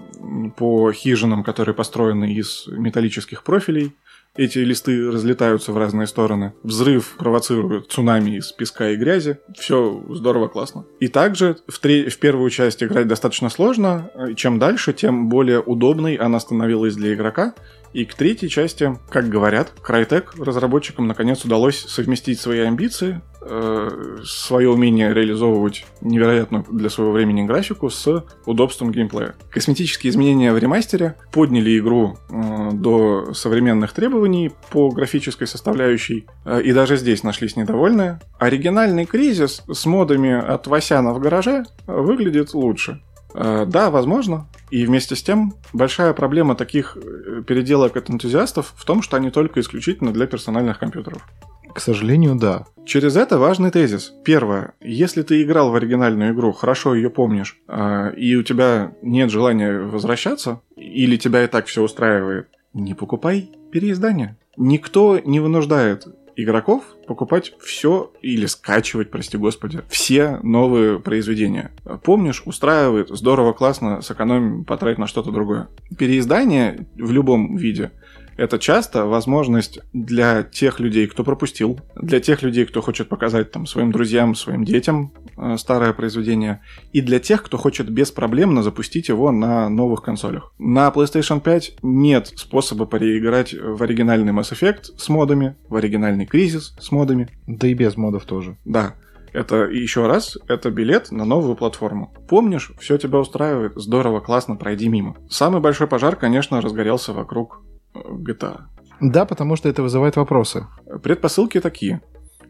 по 0.55 0.93
хижинам, 0.93 1.43
которые 1.43 1.75
построены 1.75 2.33
из 2.33 2.67
металлических 2.67 3.43
профилей. 3.43 3.91
Эти 4.37 4.59
листы 4.59 5.11
разлетаются 5.11 5.73
в 5.73 5.77
разные 5.77 6.07
стороны. 6.07 6.53
Взрыв 6.63 7.17
провоцирует 7.17 7.91
цунами 7.91 8.37
из 8.37 8.53
песка 8.53 8.91
и 8.91 8.95
грязи. 8.95 9.39
Все 9.59 10.01
здорово, 10.09 10.47
классно. 10.47 10.85
И 11.01 11.09
также 11.09 11.57
в, 11.67 11.79
тре- 11.79 12.09
в 12.09 12.17
первую 12.17 12.49
часть 12.49 12.81
играть 12.81 13.09
достаточно 13.09 13.49
сложно. 13.49 14.09
Чем 14.37 14.57
дальше, 14.57 14.93
тем 14.93 15.27
более 15.27 15.59
удобной 15.59 16.15
она 16.15 16.39
становилась 16.39 16.95
для 16.95 17.13
игрока. 17.13 17.55
И 17.93 18.05
к 18.05 18.15
третьей 18.15 18.49
части, 18.49 18.97
как 19.09 19.29
говорят, 19.29 19.71
Crytek 19.87 20.43
разработчикам 20.43 21.07
наконец 21.07 21.45
удалось 21.45 21.79
совместить 21.79 22.39
свои 22.39 22.59
амбиции, 22.61 23.21
э, 23.41 24.17
свое 24.25 24.69
умение 24.69 25.13
реализовывать 25.13 25.85
невероятную 26.01 26.65
для 26.71 26.89
своего 26.89 27.13
времени 27.13 27.43
графику 27.43 27.91
с 27.91 28.25
удобством 28.45 28.91
геймплея. 28.91 29.35
Косметические 29.51 30.09
изменения 30.09 30.51
в 30.53 30.57
ремастере 30.57 31.15
подняли 31.31 31.77
игру 31.77 32.17
э, 32.29 32.71
до 32.73 33.33
современных 33.33 33.93
требований 33.93 34.51
по 34.71 34.89
графической 34.89 35.45
составляющей, 35.45 36.25
э, 36.45 36.63
и 36.63 36.73
даже 36.73 36.97
здесь 36.97 37.21
нашлись 37.21 37.55
недовольные. 37.55 38.19
Оригинальный 38.39 39.05
кризис 39.05 39.61
с 39.71 39.85
модами 39.85 40.31
от 40.31 40.65
Васяна 40.65 41.13
в 41.13 41.19
гараже 41.19 41.65
выглядит 41.85 42.55
лучше. 42.55 43.01
Э, 43.33 43.65
Да, 43.67 43.89
возможно. 43.89 44.47
И 44.69 44.85
вместе 44.85 45.15
с 45.15 45.23
тем, 45.23 45.53
большая 45.73 46.13
проблема 46.13 46.55
таких 46.55 46.97
э, 46.97 47.43
переделок 47.45 47.97
от 47.97 48.09
энтузиастов 48.09 48.73
в 48.75 48.85
том, 48.85 49.01
что 49.01 49.17
они 49.17 49.29
только 49.29 49.59
исключительно 49.59 50.11
для 50.11 50.25
персональных 50.27 50.79
компьютеров. 50.79 51.27
К 51.73 51.79
сожалению, 51.79 52.35
да. 52.35 52.65
Через 52.85 53.15
это 53.15 53.39
важный 53.39 53.71
тезис. 53.71 54.13
Первое. 54.23 54.73
Если 54.79 55.23
ты 55.23 55.41
играл 55.41 55.71
в 55.71 55.75
оригинальную 55.75 56.33
игру, 56.33 56.51
хорошо 56.51 56.93
ее 56.93 57.09
помнишь, 57.09 57.57
а, 57.67 58.09
и 58.09 58.35
у 58.35 58.43
тебя 58.43 58.93
нет 59.01 59.31
желания 59.31 59.79
возвращаться, 59.79 60.61
или 60.75 61.17
тебя 61.17 61.43
и 61.43 61.47
так 61.47 61.65
все 61.65 61.81
устраивает, 61.81 62.47
не 62.73 62.93
покупай 62.93 63.49
переиздание. 63.71 64.37
Никто 64.55 65.19
не 65.19 65.39
вынуждает 65.39 66.05
игроков 66.35 66.83
покупать 67.07 67.53
все 67.59 68.11
или 68.21 68.45
скачивать, 68.45 69.11
прости 69.11 69.37
господи, 69.37 69.81
все 69.89 70.39
новые 70.43 70.99
произведения. 70.99 71.71
Помнишь, 72.03 72.43
устраивает, 72.45 73.09
здорово, 73.09 73.53
классно, 73.53 74.01
сэкономим, 74.01 74.65
потрать 74.65 74.97
на 74.97 75.07
что-то 75.07 75.31
другое. 75.31 75.67
Переиздание 75.97 76.87
в 76.95 77.11
любом 77.11 77.55
виде 77.57 77.91
это 78.37 78.59
часто 78.59 79.05
возможность 79.05 79.79
для 79.93 80.43
тех 80.43 80.79
людей, 80.79 81.07
кто 81.07 81.23
пропустил, 81.23 81.79
для 81.95 82.19
тех 82.19 82.41
людей, 82.41 82.65
кто 82.65 82.81
хочет 82.81 83.09
показать 83.09 83.51
там 83.51 83.65
своим 83.65 83.91
друзьям, 83.91 84.35
своим 84.35 84.63
детям 84.65 85.11
э, 85.37 85.57
старое 85.57 85.93
произведение, 85.93 86.61
и 86.91 87.01
для 87.01 87.19
тех, 87.19 87.43
кто 87.43 87.57
хочет 87.57 87.89
беспроблемно 87.89 88.63
запустить 88.63 89.09
его 89.09 89.31
на 89.31 89.69
новых 89.69 90.01
консолях. 90.01 90.53
На 90.57 90.89
PlayStation 90.89 91.41
5 91.41 91.79
нет 91.83 92.31
способа 92.35 92.85
переиграть 92.85 93.53
в 93.53 93.81
оригинальный 93.81 94.33
Mass 94.33 94.51
Effect 94.53 94.97
с 94.97 95.09
модами, 95.09 95.55
в 95.69 95.75
оригинальный 95.75 96.25
Кризис 96.25 96.75
с 96.79 96.91
модами. 96.91 97.29
Да 97.47 97.67
и 97.67 97.73
без 97.73 97.97
модов 97.97 98.25
тоже. 98.25 98.57
Да, 98.65 98.95
это 99.33 99.65
еще 99.65 100.05
раз, 100.07 100.37
это 100.47 100.69
билет 100.69 101.11
на 101.11 101.25
новую 101.25 101.55
платформу. 101.55 102.13
Помнишь, 102.29 102.71
все 102.79 102.97
тебя 102.97 103.19
устраивает, 103.19 103.73
здорово, 103.75 104.19
классно, 104.19 104.55
пройди 104.55 104.87
мимо. 104.87 105.17
Самый 105.29 105.59
большой 105.59 105.87
пожар, 105.87 106.15
конечно, 106.15 106.61
разгорелся 106.61 107.13
вокруг 107.13 107.61
э, 107.93 107.99
GTA. 107.99 108.61
Да, 108.99 109.25
потому 109.25 109.55
что 109.55 109.69
это 109.69 109.83
вызывает 109.83 110.15
вопросы. 110.15 110.67
Предпосылки 111.01 111.59
такие. 111.59 112.01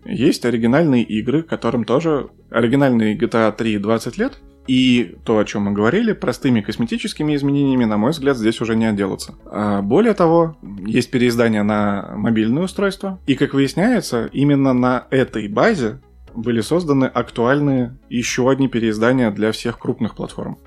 Есть 0.05 0.45
оригинальные 0.45 1.03
игры, 1.03 1.43
которым 1.43 1.85
тоже... 1.85 2.29
Оригинальные 2.49 3.17
GTA 3.17 3.51
3 3.55 3.77
20 3.79 4.17
лет, 4.17 4.39
и 4.67 5.17
то, 5.25 5.39
о 5.39 5.45
чем 5.45 5.63
мы 5.63 5.71
говорили, 5.71 6.13
простыми 6.13 6.61
косметическими 6.61 7.35
изменениями, 7.35 7.85
на 7.85 7.97
мой 7.97 8.11
взгляд, 8.11 8.37
здесь 8.37 8.61
уже 8.61 8.75
не 8.75 8.85
отделаться. 8.85 9.35
А 9.45 9.81
более 9.81 10.13
того, 10.13 10.55
есть 10.85 11.11
переиздание 11.11 11.63
на 11.63 12.13
мобильное 12.15 12.63
устройство, 12.63 13.19
и, 13.27 13.35
как 13.35 13.53
выясняется, 13.53 14.29
именно 14.31 14.73
на 14.73 15.07
этой 15.09 15.47
базе 15.47 15.99
были 16.35 16.61
созданы 16.61 17.05
актуальные 17.05 17.97
еще 18.09 18.49
одни 18.49 18.67
переиздания 18.67 19.31
для 19.31 19.51
всех 19.51 19.79
крупных 19.79 20.15
платформ. 20.15 20.57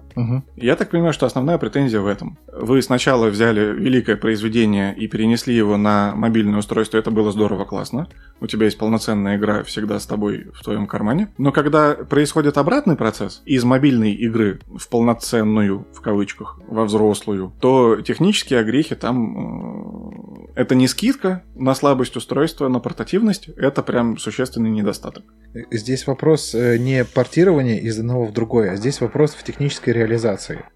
Я 0.57 0.77
так 0.77 0.91
понимаю, 0.91 1.13
что 1.13 1.27
основная 1.27 1.59
претензия 1.59 2.01
в 2.01 2.07
этом. 2.07 2.39
Вы 2.53 2.81
сначала 2.83 3.27
взяли 3.29 3.61
великое 3.61 4.17
произведение 4.17 4.95
и 4.97 5.09
перенесли 5.09 5.55
его 5.55 5.77
на 5.77 6.15
мобильное 6.17 6.59
устройство, 6.59 6.97
это 6.97 7.11
было 7.11 7.31
здорово, 7.33 7.65
классно. 7.65 8.09
У 8.41 8.47
тебя 8.47 8.65
есть 8.65 8.79
полноценная 8.79 9.37
игра 9.37 9.63
всегда 9.63 9.99
с 9.99 10.07
тобой 10.07 10.47
в 10.55 10.63
твоем 10.65 10.87
кармане. 10.87 11.29
Но 11.39 11.53
когда 11.53 11.95
происходит 11.95 12.57
обратный 12.59 12.97
процесс 12.97 13.43
из 13.45 13.65
мобильной 13.65 14.13
игры 14.13 14.61
в 14.67 14.89
полноценную, 14.89 15.87
в 15.93 16.01
кавычках, 16.01 16.59
во 16.67 16.85
взрослую, 16.85 17.53
то 17.61 18.01
технические 18.01 18.61
огрехи 18.61 18.95
там... 18.95 20.49
э, 20.55 20.63
Это 20.63 20.75
не 20.75 20.89
скидка 20.89 21.43
на 21.55 21.75
слабость 21.75 22.17
устройства, 22.17 22.69
на 22.69 22.81
портативность, 22.81 23.49
это 23.49 23.83
прям 23.83 24.17
существенный 24.19 24.71
недостаток. 24.71 25.25
Здесь 25.71 26.07
вопрос 26.07 26.55
э, 26.55 26.79
не 26.79 27.05
портирования 27.05 27.79
из 27.79 27.99
одного 27.99 28.25
в 28.25 28.33
другое, 28.33 28.73
а 28.73 28.77
здесь 28.77 29.01
вопрос 29.01 29.33
в 29.33 29.43
технической 29.45 29.93
реализации. 29.93 30.06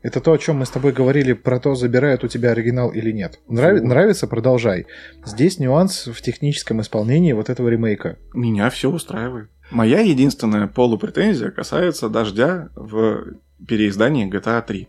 Это 0.03 0.21
то, 0.21 0.33
о 0.33 0.39
чем 0.39 0.57
мы 0.57 0.67
с 0.67 0.71
тобой 0.71 0.93
говорили 0.93 1.33
про 1.33 1.59
то, 1.61 1.75
забирают 1.75 2.25
у 2.25 2.29
тебя 2.29 2.51
оригинал 2.51 2.91
или 2.91 3.11
нет. 3.13 3.39
Фу. 3.47 3.53
нравится, 3.55 4.27
продолжай. 4.27 4.87
Здесь 5.25 5.59
нюанс 5.59 6.07
в 6.07 6.21
техническом 6.23 6.81
исполнении 6.81 7.33
вот 7.33 7.49
этого 7.49 7.69
ремейка. 7.69 8.19
Меня 8.35 8.69
все 8.71 8.91
устраивает. 8.91 9.51
Моя 9.71 10.01
единственная 10.01 10.67
полупретензия 10.67 11.51
касается 11.51 12.09
дождя 12.09 12.71
в 12.75 13.35
переиздании 13.67 14.29
GTA 14.29 14.63
3. 14.67 14.89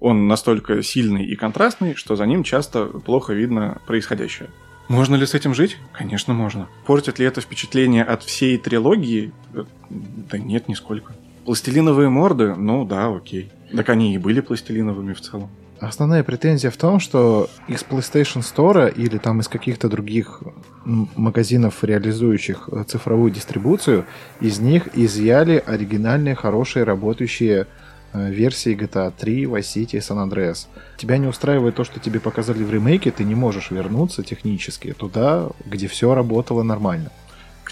Он 0.00 0.26
настолько 0.26 0.82
сильный 0.82 1.24
и 1.24 1.36
контрастный, 1.36 1.94
что 1.94 2.16
за 2.16 2.26
ним 2.26 2.42
часто 2.42 2.86
плохо 2.86 3.32
видно 3.32 3.80
происходящее. 3.86 4.50
Можно 4.88 5.14
ли 5.14 5.24
с 5.24 5.34
этим 5.34 5.54
жить? 5.54 5.78
Конечно, 5.92 6.34
можно. 6.34 6.68
Портит 6.84 7.18
ли 7.18 7.24
это 7.24 7.40
впечатление 7.40 8.02
от 8.04 8.22
всей 8.24 8.58
трилогии? 8.58 9.32
Э, 9.54 9.64
Да 9.88 10.38
нет, 10.38 10.68
нисколько. 10.68 11.14
Пластилиновые 11.44 12.08
морды? 12.08 12.54
Ну 12.54 12.84
да, 12.84 13.08
окей. 13.08 13.50
Так 13.76 13.88
они 13.88 14.14
и 14.14 14.18
были 14.18 14.40
пластилиновыми 14.40 15.12
в 15.12 15.20
целом. 15.20 15.50
Основная 15.82 16.22
претензия 16.22 16.70
в 16.70 16.76
том, 16.76 17.00
что 17.00 17.50
из 17.66 17.82
PlayStation 17.82 18.42
Store 18.42 18.92
или 18.94 19.18
там 19.18 19.40
из 19.40 19.48
каких-то 19.48 19.88
других 19.88 20.40
магазинов, 20.84 21.82
реализующих 21.82 22.68
э, 22.70 22.84
цифровую 22.86 23.32
дистрибуцию, 23.32 24.04
из 24.40 24.60
них 24.60 24.96
изъяли 24.96 25.60
оригинальные, 25.66 26.36
хорошие, 26.36 26.84
работающие 26.84 27.66
э, 28.12 28.30
версии 28.30 28.76
GTA 28.76 29.12
3, 29.18 29.44
Vice 29.46 29.58
City 29.60 29.96
и 29.96 29.98
San 29.98 30.24
Andreas. 30.24 30.68
Тебя 30.98 31.18
не 31.18 31.26
устраивает 31.26 31.74
то, 31.74 31.82
что 31.82 31.98
тебе 31.98 32.20
показали 32.20 32.62
в 32.62 32.72
ремейке, 32.72 33.10
ты 33.10 33.24
не 33.24 33.34
можешь 33.34 33.72
вернуться 33.72 34.22
технически 34.22 34.92
туда, 34.92 35.48
где 35.66 35.88
все 35.88 36.14
работало 36.14 36.62
нормально. 36.62 37.10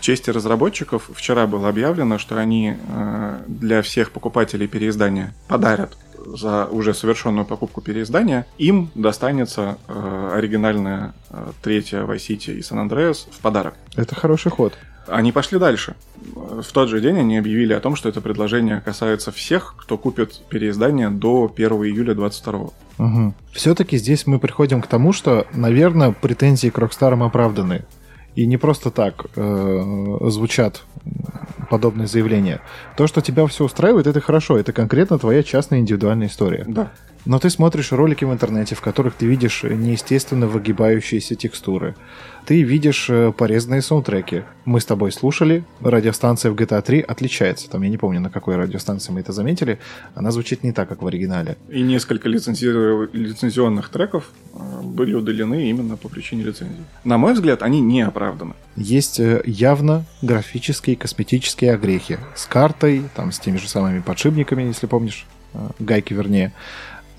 К 0.01 0.03
чести 0.03 0.31
разработчиков, 0.31 1.11
вчера 1.15 1.47
было 1.47 1.69
объявлено, 1.69 2.17
что 2.17 2.39
они 2.39 2.75
э, 2.75 3.43
для 3.47 3.83
всех 3.83 4.13
покупателей 4.13 4.67
переиздания 4.67 5.35
подарят 5.47 5.95
за 6.17 6.65
уже 6.65 6.95
совершенную 6.95 7.45
покупку 7.45 7.83
переиздания, 7.83 8.47
им 8.57 8.91
достанется 8.95 9.77
э, 9.89 10.31
оригинальная 10.35 11.13
э, 11.29 11.51
третья 11.63 12.05
Vice 12.05 12.29
City 12.31 12.55
и 12.55 12.61
San 12.61 12.89
Andreas 12.89 13.27
в 13.31 13.41
подарок. 13.41 13.75
Это 13.95 14.15
хороший 14.15 14.51
ход. 14.51 14.73
Они 15.07 15.33
пошли 15.33 15.59
дальше. 15.59 15.95
В 16.35 16.73
тот 16.73 16.89
же 16.89 17.03
день 17.03 17.19
они 17.19 17.37
объявили 17.37 17.75
о 17.75 17.81
том, 17.81 17.95
что 17.95 18.09
это 18.09 18.23
предложение 18.23 18.81
касается 18.81 19.33
всех, 19.33 19.75
кто 19.77 19.99
купит 19.99 20.41
переиздание 20.49 21.11
до 21.11 21.53
1 21.55 21.73
июля 21.73 22.15
2022. 22.15 23.35
Все-таки 23.53 23.99
здесь 23.99 24.27
мы 24.27 24.39
приходим 24.39 24.81
к 24.81 24.87
тому, 24.87 25.13
что, 25.13 25.47
наверное, 25.53 26.13
претензии 26.13 26.69
к 26.69 26.79
Рокстарам 26.79 27.23
оправданы. 27.23 27.85
И 28.35 28.47
не 28.47 28.57
просто 28.57 28.91
так 28.91 29.27
э, 29.37 30.19
звучат 30.29 30.85
подобные 31.69 32.07
заявления. 32.07 32.61
То, 32.97 33.07
что 33.07 33.21
тебя 33.21 33.47
все 33.47 33.65
устраивает, 33.65 34.07
это 34.07 34.21
хорошо. 34.21 34.59
Это 34.59 34.73
конкретно 34.73 35.19
твоя 35.19 35.43
частная 35.43 35.81
индивидуальная 35.81 36.29
история. 36.29 36.65
Да. 36.67 36.93
Но 37.27 37.39
ты 37.39 37.51
смотришь 37.51 37.93
ролики 37.93 38.25
в 38.25 38.33
интернете, 38.33 38.75
в 38.75 38.81
которых 38.81 39.15
ты 39.15 39.27
видишь 39.27 39.63
неестественно 39.63 40.47
выгибающиеся 40.47 41.35
текстуры. 41.35 41.95
Ты 42.47 42.63
видишь 42.63 43.07
э, 43.09 43.33
порезанные 43.37 43.83
саундтреки. 43.83 44.43
Мы 44.65 44.81
с 44.81 44.85
тобой 44.85 45.13
слушали, 45.13 45.65
радиостанция 45.81 46.51
в 46.51 46.55
GTA 46.55 46.83
3 46.83 47.01
отличается. 47.01 47.71
Там 47.71 47.83
я 47.83 47.89
не 47.89 47.97
помню, 47.97 48.21
на 48.21 48.31
какой 48.31 48.57
радиостанции 48.57 49.13
мы 49.13 49.21
это 49.21 49.33
заметили. 49.33 49.79
Она 50.15 50.31
звучит 50.31 50.63
не 50.65 50.73
так, 50.73 50.89
как 50.89 51.03
в 51.03 51.07
оригинале. 51.07 51.57
И 51.69 51.83
несколько 51.83 52.29
лицензи- 52.29 53.09
лицензионных 53.13 53.89
треков 53.89 54.31
э, 54.55 54.59
были 54.83 55.15
удалены 55.15 55.71
именно 55.71 55.97
по 55.97 56.09
причине 56.09 56.43
лицензии. 56.43 56.85
На 57.05 57.19
мой 57.19 57.35
взгляд, 57.35 57.63
они 57.63 57.81
не 57.81 58.03
оправданы. 58.03 58.55
Есть 58.77 59.21
э, 59.21 59.43
явно 59.45 60.05
графические 60.23 60.97
косметические 60.97 61.75
огрехи. 61.75 62.19
С 62.35 62.47
картой, 62.47 63.05
там, 63.15 63.33
с 63.33 63.39
теми 63.39 63.59
же 63.59 63.69
самыми 63.69 64.01
подшипниками, 64.01 64.63
если 64.65 64.87
помнишь, 64.87 65.27
гайки 65.79 66.15
вернее. 66.15 66.53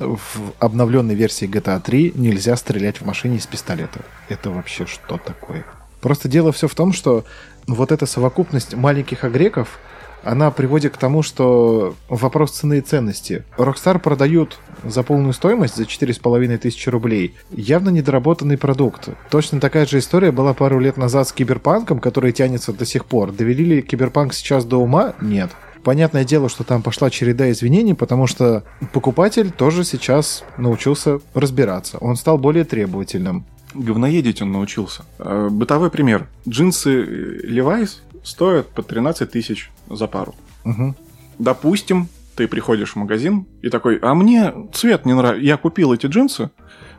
В 0.02 0.54
обновленной 0.60 1.16
версии 1.16 1.48
GTA 1.48 1.80
3 1.80 2.14
нельзя 2.16 2.56
стрелять 2.56 3.02
в 3.02 3.06
машине 3.06 3.38
из 3.38 3.48
пистолета. 3.48 4.02
Это 4.30 4.50
вообще 4.50 4.86
что 4.86 5.18
такое? 5.18 5.66
Просто 6.02 6.28
дело 6.28 6.52
все 6.52 6.68
в 6.68 6.76
том, 6.76 6.94
что 6.94 7.24
вот 7.68 7.92
эта 7.92 8.06
совокупность 8.06 8.74
маленьких 8.74 9.24
огреков, 9.24 9.80
она 10.24 10.52
приводит 10.52 10.94
к 10.94 10.98
тому, 10.98 11.24
что 11.24 11.96
вопрос 12.10 12.52
цены 12.52 12.80
и 12.80 12.82
ценности. 12.82 13.44
Rockstar 13.58 14.00
продают 14.00 14.60
за 14.84 15.04
полную 15.04 15.34
стоимость, 15.34 15.76
за 15.76 15.84
4,5 15.84 16.58
тысячи 16.58 16.90
рублей, 16.90 17.36
явно 17.52 17.90
недоработанный 17.90 18.58
продукт. 18.58 19.10
Точно 19.30 19.60
такая 19.60 19.86
же 19.86 20.00
история 20.00 20.32
была 20.32 20.54
пару 20.54 20.80
лет 20.80 20.98
назад 20.98 21.28
с 21.28 21.34
Киберпанком, 21.34 22.00
который 22.00 22.32
тянется 22.32 22.74
до 22.74 22.86
сих 22.86 23.06
пор. 23.06 23.32
Довели 23.32 23.64
ли 23.64 23.82
Киберпанк 23.82 24.34
сейчас 24.34 24.66
до 24.66 24.78
ума? 24.78 25.14
Нет. 25.22 25.52
Понятное 25.84 26.24
дело, 26.24 26.48
что 26.50 26.64
там 26.64 26.84
пошла 26.84 27.10
череда 27.10 27.50
извинений, 27.52 27.96
потому 27.96 28.28
что 28.28 28.64
покупатель 28.94 29.52
тоже 29.52 29.84
сейчас 29.84 30.44
научился 30.58 31.20
разбираться. 31.34 31.98
Он 31.98 32.16
стал 32.16 32.38
более 32.38 32.66
требовательным. 32.66 33.46
Говноедить 33.74 34.42
он 34.42 34.52
научился. 34.52 35.04
Э, 35.18 35.48
Бытовой 35.50 35.90
пример. 35.90 36.28
Джинсы 36.48 37.44
Levi's 37.46 37.98
стоят 38.24 38.68
по 38.70 38.84
13 38.84 39.32
тысяч 39.32 39.72
за 39.90 40.08
пару. 40.08 40.36
Мгм. 40.64 40.96
Допустим, 41.40 42.08
ты 42.36 42.48
приходишь 42.48 42.94
в 42.94 42.96
магазин 42.98 43.46
и 43.62 43.70
такой, 43.70 43.98
а 43.98 44.14
мне 44.14 44.54
цвет 44.74 45.06
не 45.06 45.16
нравится. 45.16 45.44
Я 45.44 45.58
купил 45.58 45.94
эти 45.94 46.06
джинсы, 46.06 46.52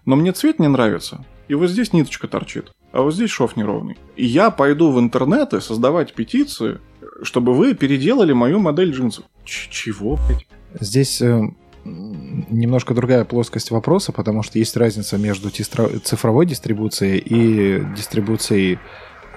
но 0.05 0.16
мне 0.16 0.33
цвет 0.33 0.59
не 0.59 0.68
нравится. 0.68 1.24
И 1.49 1.55
вот 1.55 1.68
здесь 1.68 1.93
ниточка 1.93 2.28
торчит, 2.28 2.72
а 2.93 3.03
вот 3.03 3.14
здесь 3.14 3.30
шов 3.30 3.57
неровный. 3.57 3.99
И 4.16 4.24
я 4.24 4.51
пойду 4.51 4.91
в 4.91 4.99
интернет 4.99 5.53
и 5.53 5.61
создавать 5.61 6.14
петиции, 6.14 6.78
чтобы 7.22 7.54
вы 7.54 7.74
переделали 7.74 8.32
мою 8.32 8.58
модель 8.58 8.92
джинсов. 8.92 9.24
Ч- 9.44 9.68
чего, 9.70 10.18
блядь? 10.28 10.46
Здесь 10.80 11.20
э, 11.20 11.42
немножко 11.84 12.94
другая 12.94 13.24
плоскость 13.24 13.70
вопроса, 13.70 14.12
потому 14.12 14.42
что 14.42 14.58
есть 14.58 14.76
разница 14.76 15.18
между 15.18 15.50
цифровой 15.50 16.46
дистрибуцией 16.46 17.18
и 17.18 17.84
дистрибуцией 17.96 18.78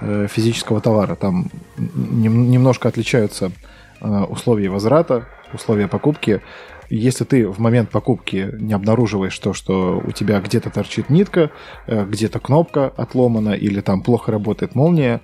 э, 0.00 0.26
физического 0.30 0.80
товара. 0.80 1.14
Там 1.14 1.50
нем- 1.76 2.50
немножко 2.50 2.88
отличаются 2.88 3.50
э, 4.00 4.06
условия 4.24 4.68
возврата, 4.70 5.26
условия 5.52 5.88
покупки. 5.88 6.40
Если 6.88 7.24
ты 7.24 7.48
в 7.48 7.58
момент 7.58 7.90
покупки 7.90 8.48
не 8.60 8.72
обнаруживаешь 8.72 9.36
то, 9.38 9.52
что 9.52 10.00
у 10.06 10.12
тебя 10.12 10.40
где-то 10.40 10.70
торчит 10.70 11.10
нитка, 11.10 11.50
э, 11.86 12.04
где-то 12.04 12.38
кнопка 12.38 12.92
отломана 12.96 13.50
или 13.50 13.80
там 13.80 14.02
плохо 14.02 14.30
работает 14.30 14.74
молния, 14.74 15.20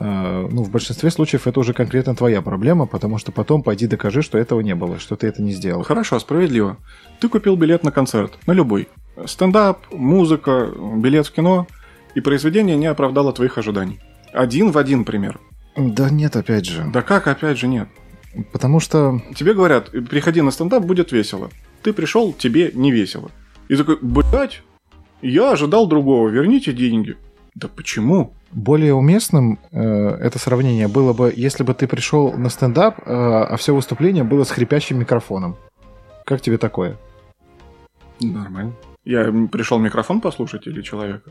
ну, 0.00 0.64
в 0.64 0.70
большинстве 0.70 1.10
случаев 1.10 1.46
это 1.46 1.60
уже 1.60 1.74
конкретно 1.74 2.16
твоя 2.16 2.40
проблема, 2.40 2.86
потому 2.86 3.18
что 3.18 3.32
потом 3.32 3.62
пойди 3.62 3.86
докажи, 3.86 4.22
что 4.22 4.38
этого 4.38 4.60
не 4.60 4.74
было, 4.74 4.98
что 4.98 5.14
ты 5.14 5.26
это 5.26 5.42
не 5.42 5.52
сделал. 5.52 5.82
Хорошо, 5.82 6.18
справедливо. 6.18 6.78
Ты 7.20 7.28
купил 7.28 7.56
билет 7.56 7.84
на 7.84 7.92
концерт, 7.92 8.38
на 8.46 8.52
любой. 8.52 8.88
Стендап, 9.26 9.80
музыка, 9.92 10.70
билет 10.96 11.26
в 11.26 11.32
кино, 11.32 11.66
и 12.14 12.20
произведение 12.20 12.76
не 12.76 12.86
оправдало 12.86 13.32
твоих 13.32 13.58
ожиданий. 13.58 14.00
Один 14.32 14.70
в 14.70 14.78
один 14.78 15.04
пример. 15.04 15.38
Да 15.76 16.08
нет, 16.10 16.34
опять 16.34 16.64
же. 16.64 16.84
Да 16.92 17.02
как, 17.02 17.26
опять 17.26 17.58
же, 17.58 17.68
нет. 17.68 17.88
Потому 18.52 18.80
что 18.80 19.20
Тебе 19.34 19.54
говорят, 19.54 19.90
приходи 20.08 20.40
на 20.40 20.50
стендап, 20.50 20.84
будет 20.84 21.12
весело. 21.12 21.50
Ты 21.82 21.92
пришел, 21.92 22.32
тебе 22.32 22.70
не 22.74 22.90
весело. 22.90 23.30
И 23.68 23.76
такой, 23.76 23.98
блядь, 24.00 24.62
я 25.22 25.52
ожидал 25.52 25.86
другого, 25.86 26.28
верните 26.28 26.72
деньги. 26.72 27.16
Да 27.54 27.68
почему? 27.68 28.32
более 28.52 28.94
уместным 28.94 29.58
э, 29.70 29.80
это 29.80 30.38
сравнение 30.38 30.88
было 30.88 31.12
бы, 31.12 31.32
если 31.34 31.62
бы 31.62 31.74
ты 31.74 31.86
пришел 31.86 32.32
на 32.32 32.48
стендап, 32.48 32.98
э, 32.98 33.02
а 33.06 33.56
все 33.56 33.74
выступление 33.74 34.24
было 34.24 34.44
с 34.44 34.50
хрипящим 34.50 34.98
микрофоном. 34.98 35.56
Как 36.24 36.40
тебе 36.40 36.58
такое? 36.58 36.96
Нормально. 38.20 38.72
Я 39.04 39.24
пришел 39.50 39.78
микрофон 39.78 40.20
послушать 40.20 40.66
или 40.66 40.82
человека? 40.82 41.30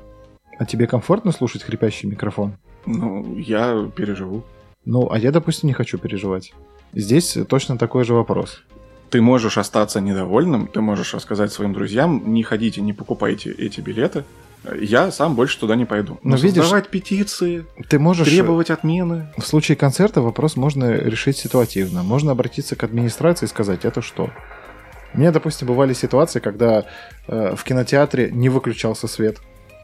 А 0.57 0.65
тебе 0.65 0.88
комфортно 0.88 1.32
слушать 1.32 1.63
хрипящий 1.63 2.09
микрофон? 2.09 2.53
Ну, 2.86 3.38
я 3.38 3.89
переживу. 3.95 4.43
Ну, 4.86 5.09
а 5.11 5.20
я, 5.20 5.32
допустим, 5.32 5.67
не 5.67 5.74
хочу 5.74 5.97
переживать. 5.97 6.53
Здесь 6.93 7.38
точно 7.47 7.78
такой 7.78 8.03
же 8.03 8.13
вопрос. 8.13 8.63
Ты 9.09 9.22
можешь 9.22 9.57
остаться 9.57 10.01
недовольным, 10.01 10.67
ты 10.67 10.82
можешь 10.82 11.13
рассказать 11.13 11.51
своим 11.51 11.74
друзьям, 11.74 12.34
не 12.34 12.43
ходите, 12.43 12.82
не 12.82 12.93
покупайте 12.93 13.51
эти 13.51 13.82
билеты, 13.82 14.24
я 14.80 15.12
сам 15.12 15.36
больше 15.36 15.60
туда 15.60 15.76
не 15.76 15.86
пойду. 15.86 16.20
Но 16.24 16.32
Но 16.32 16.36
видишь- 16.36 16.64
создавать 16.64 16.89
петиции, 16.89 17.66
Ты 17.88 17.99
можешь... 17.99 18.28
требовать 18.28 18.70
отмены. 18.70 19.32
В 19.38 19.45
случае 19.45 19.78
концерта 19.78 20.22
вопрос 20.22 20.55
можно 20.55 20.91
решить 20.91 21.38
ситуативно. 21.38 22.03
Можно 22.03 22.32
обратиться 22.32 22.76
к 22.76 22.84
администрации 22.84 23.45
и 23.45 23.49
сказать, 23.49 23.86
это 23.86 24.01
что? 24.01 24.30
У 25.14 25.18
меня, 25.20 25.32
допустим, 25.32 25.68
бывали 25.68 25.93
ситуации, 25.93 26.39
когда 26.39 26.86
э, 27.28 27.55
в 27.55 27.64
кинотеатре 27.64 28.30
не 28.32 28.49
выключался 28.49 29.07
свет 29.07 29.38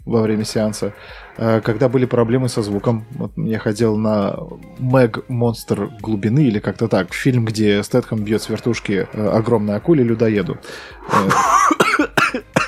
во 0.06 0.22
время 0.22 0.44
сеанса, 0.44 0.94
э, 1.38 1.62
когда 1.62 1.90
были 1.90 2.06
проблемы 2.06 2.48
со 2.48 2.62
звуком. 2.62 3.06
Вот 3.12 3.32
я 3.38 3.58
ходил 3.58 3.98
на 3.98 4.38
Мэг 4.78 5.28
Монстр 5.30 5.90
глубины 6.00 6.46
или 6.46 6.60
как-то 6.60 6.88
так, 6.88 7.14
фильм, 7.14 7.46
где 7.46 7.82
Стэтхэм 7.82 8.24
бьет 8.24 8.44
с 8.44 8.50
вертушки 8.50 9.08
э, 9.12 9.28
огромной 9.30 9.78
акуле 9.78 10.04
людоеду. 10.04 10.60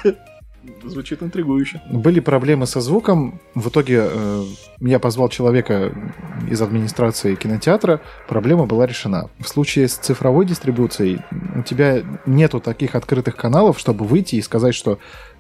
Э, 0.04 0.12
Звучит 0.88 1.24
интригующе. 1.24 1.82
были 1.92 2.20
проблемы 2.20 2.66
со 2.66 2.82
звуком. 2.82 3.40
В 3.56 3.70
итоге 3.70 4.08
э, 4.10 4.44
я 4.80 5.00
позвал 5.00 5.30
человека 5.30 5.94
из 6.50 6.62
администрации 6.62 7.36
кинотеатра. 7.36 8.02
Проблема 8.28 8.66
была 8.66 8.86
решена. 8.86 9.30
В 9.40 9.48
случае 9.48 9.88
с 9.88 9.96
цифровой 9.96 10.46
дистрибуцией 10.46 11.20
у 11.56 11.62
тебя 11.64 12.04
нету 12.26 12.60
таких 12.60 12.96
открытых 12.96 13.36
каналов, 13.36 13.80
чтобы 13.80 14.06
выйти 14.06 14.36
и 14.36 14.42
сказать, 14.42 14.76
что 14.76 14.94
э, 14.94 14.98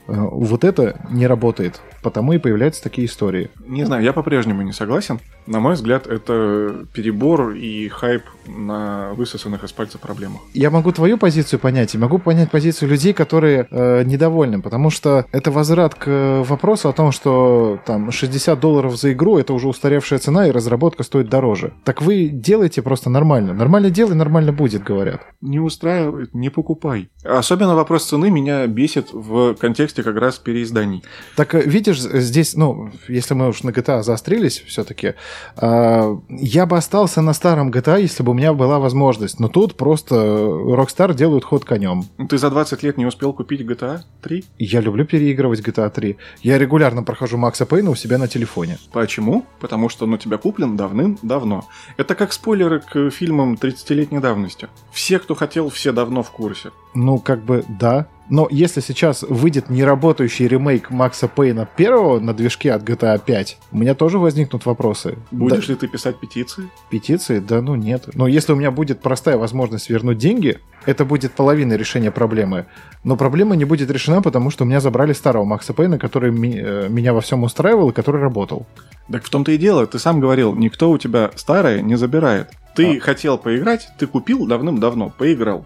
вот 0.07 0.63
это 0.63 0.99
не 1.09 1.27
работает. 1.27 1.81
Потому 2.01 2.33
и 2.33 2.37
появляются 2.37 2.83
такие 2.83 3.07
истории. 3.07 3.49
Не 3.65 3.85
знаю, 3.85 4.03
я 4.03 4.13
по-прежнему 4.13 4.61
не 4.61 4.73
согласен. 4.73 5.19
На 5.47 5.61
мой 5.61 5.75
взгляд, 5.75 6.07
это 6.07 6.85
перебор 6.93 7.51
и 7.51 7.87
хайп 7.87 8.23
на 8.47 9.13
высосанных 9.13 9.63
из 9.63 9.71
пальца 9.71 9.97
проблемах. 9.97 10.41
Я 10.53 10.69
могу 10.69 10.91
твою 10.91 11.17
позицию 11.17 11.59
понять, 11.59 11.95
и 11.95 11.97
могу 11.97 12.19
понять 12.19 12.51
позицию 12.51 12.89
людей, 12.89 13.13
которые 13.13 13.67
э, 13.69 14.03
недовольны, 14.03 14.61
потому 14.61 14.89
что 14.89 15.25
это 15.31 15.51
возврат 15.51 15.95
к 15.95 16.43
вопросу 16.45 16.89
о 16.89 16.93
том, 16.93 17.11
что 17.11 17.79
там 17.85 18.11
60 18.11 18.59
долларов 18.59 18.97
за 18.97 19.13
игру 19.13 19.37
это 19.37 19.53
уже 19.53 19.67
устаревшая 19.67 20.19
цена, 20.19 20.47
и 20.47 20.51
разработка 20.51 21.03
стоит 21.03 21.29
дороже. 21.29 21.73
Так 21.83 22.01
вы 22.01 22.27
делайте 22.27 22.81
просто 22.81 23.09
нормально. 23.09 23.53
Нормально 23.53 23.89
делай, 23.89 24.15
нормально 24.15 24.51
будет, 24.51 24.83
говорят. 24.83 25.21
Не 25.41 25.59
устраивает, 25.59 26.33
не 26.33 26.49
покупай. 26.49 27.09
Особенно 27.23 27.75
вопрос 27.75 28.05
цены 28.05 28.29
меня 28.29 28.67
бесит 28.67 29.13
в 29.13 29.55
контексте 29.55 30.03
как 30.03 30.17
раз 30.17 30.37
переизданий. 30.37 31.03
Так 31.35 31.55
э, 31.55 31.61
видишь, 31.61 31.99
здесь, 31.99 32.55
ну, 32.55 32.91
если 33.07 33.33
мы 33.33 33.49
уж 33.49 33.63
на 33.63 33.69
GTA 33.69 34.03
заострились 34.03 34.63
все-таки, 34.67 35.13
я 35.57 36.65
бы 36.65 36.77
остался 36.77 37.21
на 37.21 37.33
старом 37.33 37.71
GTA, 37.71 38.01
если 38.01 38.23
бы 38.23 38.31
у 38.31 38.35
меня 38.35 38.53
была 38.53 38.79
возможность. 38.79 39.39
Но 39.39 39.47
тут 39.47 39.75
просто 39.75 40.15
Rockstar 40.15 41.13
делают 41.13 41.43
ход 41.43 41.65
конем. 41.65 42.05
Ну, 42.17 42.27
Ты 42.27 42.37
за 42.37 42.49
20 42.49 42.83
лет 42.83 42.97
не 42.97 43.05
успел 43.05 43.33
купить 43.33 43.61
GTA 43.61 44.01
3? 44.21 44.45
Я 44.59 44.81
люблю 44.81 45.05
переигрывать 45.05 45.59
GTA 45.61 45.89
3. 45.89 46.17
Я 46.41 46.57
регулярно 46.57 47.03
прохожу 47.03 47.37
Макса 47.37 47.65
Пейна 47.65 47.91
у 47.91 47.95
себя 47.95 48.17
на 48.17 48.27
телефоне. 48.27 48.77
Почему? 48.91 49.45
Потому 49.59 49.89
что 49.89 50.05
он 50.05 50.13
у 50.13 50.17
тебя 50.17 50.37
куплен 50.37 50.77
давным-давно. 50.77 51.65
Это 51.97 52.15
как 52.15 52.33
спойлеры 52.33 52.79
к 52.79 53.09
фильмам 53.09 53.55
30-летней 53.55 54.19
давности. 54.19 54.67
Все, 54.91 55.19
кто 55.19 55.35
хотел, 55.35 55.69
все 55.69 55.91
давно 55.91 56.23
в 56.23 56.31
курсе. 56.31 56.71
Ну, 56.93 57.19
как 57.19 57.43
бы, 57.43 57.63
да. 57.79 58.07
Но 58.29 58.47
если 58.51 58.81
сейчас 58.81 59.23
выйдет 59.23 59.69
неработающий 59.69 60.47
ремейк 60.47 60.89
Макса 60.91 61.27
Пейна 61.27 61.67
первого 61.77 62.19
на 62.19 62.33
движке 62.33 62.73
от 62.73 62.83
GTA 62.83 63.21
5, 63.23 63.57
у 63.71 63.77
меня 63.77 63.95
тоже 63.95 64.19
возникнут 64.19 64.65
вопросы. 64.65 65.17
Будешь 65.31 65.65
Да, 65.67 65.73
ли 65.73 65.79
ты 65.79 65.87
писать 65.87 66.19
петиции? 66.19 66.69
петиции? 66.89 67.39
Да 67.39 67.61
ну 67.61 67.75
нет. 67.75 68.09
Но 68.15 68.27
если 68.27 68.51
у 68.51 68.55
меня 68.55 68.71
будет 68.71 68.99
простая 69.01 69.37
возможность 69.37 69.89
вернуть 69.89 70.17
деньги, 70.17 70.59
это 70.85 71.05
будет 71.05 71.31
половина 71.33 71.73
решения 71.73 72.11
проблемы. 72.11 72.65
Но 73.03 73.15
проблема 73.15 73.55
не 73.55 73.65
будет 73.65 73.89
решена, 73.91 74.21
потому 74.21 74.49
что 74.49 74.65
у 74.65 74.67
меня 74.67 74.81
забрали 74.81 75.13
старого 75.13 75.45
Макса 75.45 75.73
Пейна, 75.73 75.97
который 75.97 76.31
э, 76.31 76.89
меня 76.89 77.13
во 77.13 77.21
всем 77.21 77.43
устраивал 77.43 77.89
и 77.91 77.93
который 77.93 78.21
работал. 78.21 78.65
Так 79.11 79.23
в 79.23 79.29
том-то 79.29 79.53
и 79.53 79.57
дело, 79.57 79.87
ты 79.87 79.99
сам 79.99 80.19
говорил, 80.19 80.53
никто 80.53 80.91
у 80.91 80.97
тебя 80.97 81.31
старое 81.35 81.81
не 81.81 81.95
забирает. 81.95 82.49
Ты 82.75 82.97
А. 82.97 82.99
хотел 82.99 83.37
поиграть, 83.37 83.87
ты 83.97 84.05
купил 84.05 84.45
давным-давно, 84.45 85.13
поиграл. 85.17 85.65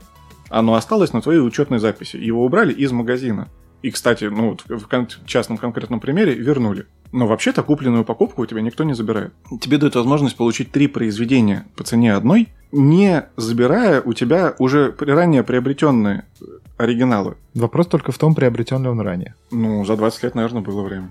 Оно 0.52 0.74
осталось 0.76 1.14
на 1.14 1.22
твоей 1.22 1.40
учетной 1.40 1.80
записи. 1.80 2.18
Его 2.18 2.46
убрали 2.46 2.74
из 2.74 2.92
магазина. 2.92 3.48
И, 3.82 3.90
кстати, 3.90 4.26
ну, 4.26 4.58
в 4.68 4.88
кон- 4.88 5.08
частном 5.26 5.58
конкретном 5.58 6.00
примере 6.00 6.34
вернули. 6.36 6.86
Но 7.14 7.26
вообще-то 7.26 7.64
купленную 7.64 8.06
покупку 8.06 8.42
у 8.44 8.46
тебя 8.46 8.62
никто 8.62 8.84
не 8.84 8.94
забирает. 8.94 9.34
Тебе 9.62 9.78
дают 9.78 9.96
возможность 9.96 10.36
получить 10.38 10.72
три 10.72 10.88
произведения 10.88 11.66
по 11.76 11.84
цене 11.84 12.14
одной, 12.14 12.50
не 12.72 13.24
забирая 13.38 14.02
у 14.02 14.14
тебя 14.14 14.54
уже 14.60 14.94
ранее 15.00 15.44
приобретенные 15.44 16.26
э, 16.42 16.46
оригиналы. 16.78 17.36
Вопрос 17.54 17.88
только 17.88 18.12
в 18.12 18.18
том, 18.18 18.36
приобретен 18.36 18.84
ли 18.84 18.90
он 18.90 19.00
ранее. 19.02 19.36
Ну, 19.52 19.84
за 19.86 19.98
20 19.98 20.24
лет, 20.24 20.36
наверное, 20.36 20.62
было 20.62 20.84
время. 20.84 21.10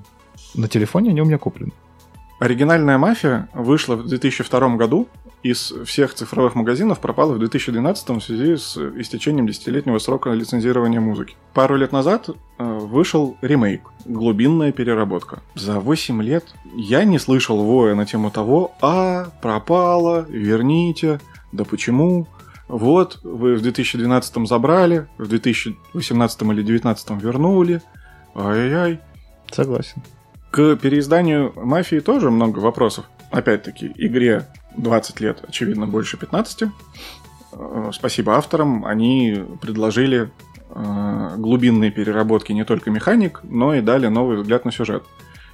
На 0.54 0.68
телефоне 0.68 1.10
они 1.10 1.22
у 1.22 1.24
меня 1.24 1.38
куплены. 1.38 1.72
Оригинальная 2.38 2.96
мафия 2.96 3.48
вышла 3.52 3.96
в 3.96 4.06
2002 4.06 4.76
году, 4.76 5.08
из 5.42 5.72
всех 5.84 6.14
цифровых 6.14 6.54
магазинов 6.54 7.00
пропала 7.00 7.32
в 7.32 7.38
2012 7.38 8.08
в 8.08 8.20
связи 8.20 8.56
с 8.56 8.76
истечением 8.76 9.46
десятилетнего 9.46 9.98
срока 9.98 10.30
лицензирования 10.30 11.00
музыки. 11.00 11.36
Пару 11.54 11.76
лет 11.76 11.92
назад 11.92 12.28
э, 12.28 12.34
вышел 12.64 13.36
ремейк 13.40 13.82
«Глубинная 14.04 14.72
переработка». 14.72 15.40
За 15.54 15.80
8 15.80 16.22
лет 16.22 16.44
я 16.74 17.04
не 17.04 17.18
слышал 17.18 17.62
воя 17.62 17.94
на 17.94 18.04
тему 18.06 18.30
того 18.30 18.72
«А, 18.80 19.30
пропала, 19.40 20.26
верните, 20.28 21.20
да 21.52 21.64
почему?» 21.64 22.26
Вот, 22.68 23.18
вы 23.24 23.56
в 23.56 23.62
2012 23.62 24.46
забрали, 24.46 25.08
в 25.18 25.26
2018 25.26 26.42
или 26.42 26.62
2019 26.62 27.10
вернули. 27.20 27.82
Ай-яй-яй. 28.36 29.00
Согласен. 29.50 30.02
К 30.52 30.76
переизданию 30.76 31.52
«Мафии» 31.56 31.98
тоже 31.98 32.30
много 32.30 32.60
вопросов. 32.60 33.06
Опять-таки, 33.32 33.92
игре 33.96 34.46
20 34.76 35.20
лет, 35.20 35.44
очевидно, 35.46 35.86
больше 35.86 36.16
15. 36.16 36.68
Э, 37.52 37.90
Спасибо 37.92 38.36
авторам, 38.36 38.84
они 38.84 39.44
предложили 39.60 40.30
э, 40.70 41.34
глубинные 41.36 41.90
переработки 41.90 42.52
не 42.52 42.64
только 42.64 42.90
механик, 42.90 43.40
но 43.42 43.74
и 43.74 43.80
дали 43.80 44.08
новый 44.08 44.36
взгляд 44.36 44.64
на 44.64 44.72
сюжет. 44.72 45.04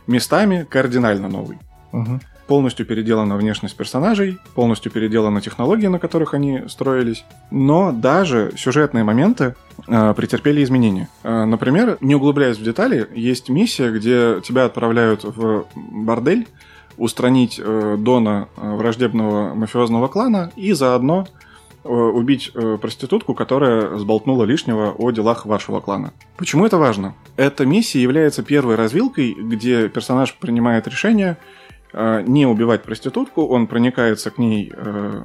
Местами 0.06 0.66
кардинально 0.68 1.28
новый. 1.28 1.58
Мгм. 1.92 2.20
Полностью 2.46 2.86
переделана 2.86 3.36
внешность 3.36 3.76
персонажей, 3.76 4.38
полностью 4.54 4.92
переделаны 4.92 5.40
технологии, 5.40 5.88
на 5.88 5.98
которых 5.98 6.32
они 6.32 6.62
строились. 6.68 7.24
Но 7.50 7.90
даже 7.90 8.52
сюжетные 8.56 9.02
моменты 9.02 9.56
э, 9.88 10.14
претерпели 10.14 10.62
изменения. 10.62 11.08
Э, 11.24 11.44
например, 11.44 11.98
не 12.00 12.14
углубляясь 12.14 12.58
в 12.58 12.62
детали, 12.62 13.08
есть 13.14 13.48
миссия, 13.48 13.90
где 13.90 14.40
тебя 14.42 14.66
отправляют 14.66 15.24
в 15.24 15.66
бордель 15.74 16.46
устранить 16.96 17.60
э, 17.62 17.96
Дона 17.98 18.48
э, 18.56 18.74
враждебного 18.74 19.54
мафиозного 19.54 20.08
клана 20.08 20.52
и 20.56 20.72
заодно 20.72 21.26
э, 21.84 21.88
убить 21.88 22.50
э, 22.54 22.78
проститутку, 22.80 23.34
которая 23.34 23.96
сболтнула 23.98 24.44
лишнего 24.44 24.94
о 24.96 25.10
делах 25.10 25.46
вашего 25.46 25.80
клана. 25.80 26.12
Почему 26.36 26.66
это 26.66 26.78
важно? 26.78 27.14
Эта 27.36 27.66
миссия 27.66 28.00
является 28.00 28.42
первой 28.42 28.76
развилкой, 28.76 29.34
где 29.34 29.88
персонаж 29.88 30.34
принимает 30.34 30.86
решение 30.88 31.36
э, 31.92 32.22
не 32.26 32.46
убивать 32.46 32.82
проститутку, 32.82 33.46
он 33.46 33.66
проникается 33.66 34.30
к 34.30 34.38
ней 34.38 34.72
э, 34.74 35.22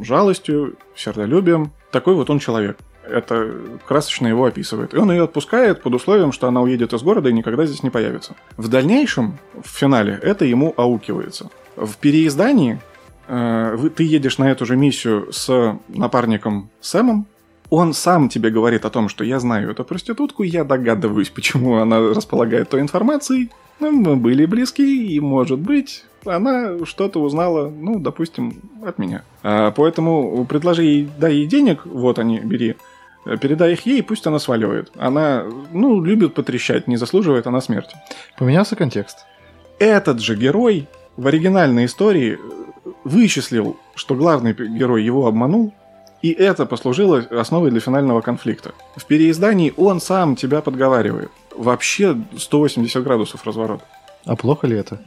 жалостью, 0.00 0.76
сердолюбием. 0.96 1.72
Такой 1.90 2.14
вот 2.14 2.30
он 2.30 2.38
человек. 2.38 2.78
Это 3.10 3.52
красочно 3.86 4.26
его 4.26 4.44
описывает. 4.44 4.94
И 4.94 4.96
он 4.96 5.10
ее 5.10 5.24
отпускает 5.24 5.82
под 5.82 5.94
условием, 5.94 6.32
что 6.32 6.48
она 6.48 6.62
уедет 6.62 6.92
из 6.92 7.02
города 7.02 7.28
и 7.28 7.32
никогда 7.32 7.66
здесь 7.66 7.82
не 7.82 7.90
появится. 7.90 8.34
В 8.56 8.68
дальнейшем, 8.68 9.38
в 9.62 9.68
финале, 9.68 10.18
это 10.22 10.44
ему 10.44 10.74
аукивается. 10.76 11.50
В 11.76 11.96
переиздании 11.96 12.80
э, 13.28 13.88
ты 13.94 14.04
едешь 14.04 14.38
на 14.38 14.50
эту 14.50 14.66
же 14.66 14.76
миссию 14.76 15.32
с 15.32 15.78
напарником 15.88 16.70
Сэмом, 16.80 17.26
он 17.70 17.94
сам 17.94 18.28
тебе 18.28 18.50
говорит 18.50 18.84
о 18.84 18.90
том, 18.90 19.08
что 19.08 19.22
я 19.22 19.38
знаю 19.38 19.70
эту 19.70 19.84
проститутку, 19.84 20.42
я 20.42 20.64
догадываюсь, 20.64 21.30
почему 21.30 21.76
она 21.76 22.00
располагает 22.00 22.68
той 22.68 22.80
информацией. 22.80 23.50
Ну, 23.78 23.92
мы 23.92 24.16
были 24.16 24.44
близки, 24.44 25.14
и, 25.14 25.20
может 25.20 25.60
быть, 25.60 26.04
она 26.26 26.84
что-то 26.84 27.22
узнала, 27.22 27.70
ну, 27.70 27.98
допустим, 27.98 28.60
от 28.84 28.98
меня. 28.98 29.22
А, 29.42 29.70
поэтому 29.70 30.44
предложи 30.44 30.82
ей, 30.82 31.08
дай 31.18 31.36
ей 31.36 31.46
денег, 31.46 31.86
вот 31.86 32.18
они, 32.18 32.40
бери, 32.40 32.76
передай 33.24 33.72
их 33.72 33.86
ей, 33.86 34.02
пусть 34.02 34.26
она 34.26 34.38
сваливает. 34.38 34.90
Она, 34.96 35.44
ну, 35.72 36.02
любит 36.02 36.34
потрещать, 36.34 36.88
не 36.88 36.96
заслуживает 36.96 37.46
она 37.46 37.60
смерти. 37.60 37.96
Поменялся 38.38 38.76
контекст. 38.76 39.26
Этот 39.78 40.20
же 40.20 40.36
герой 40.36 40.88
в 41.16 41.26
оригинальной 41.26 41.86
истории 41.86 42.38
э, 42.38 42.90
вычислил, 43.04 43.76
что 43.94 44.14
главный 44.14 44.52
герой 44.52 45.02
его 45.02 45.26
обманул, 45.26 45.72
и 46.22 46.30
это 46.30 46.66
послужило 46.66 47.18
основой 47.30 47.70
для 47.70 47.80
финального 47.80 48.20
конфликта. 48.20 48.72
В 48.96 49.06
переиздании 49.06 49.72
он 49.76 50.00
сам 50.00 50.36
тебя 50.36 50.60
подговаривает. 50.60 51.30
Вообще 51.56 52.16
180 52.36 53.02
градусов 53.02 53.46
разворот. 53.46 53.82
А 54.26 54.36
плохо 54.36 54.66
ли 54.66 54.76
это? 54.76 55.00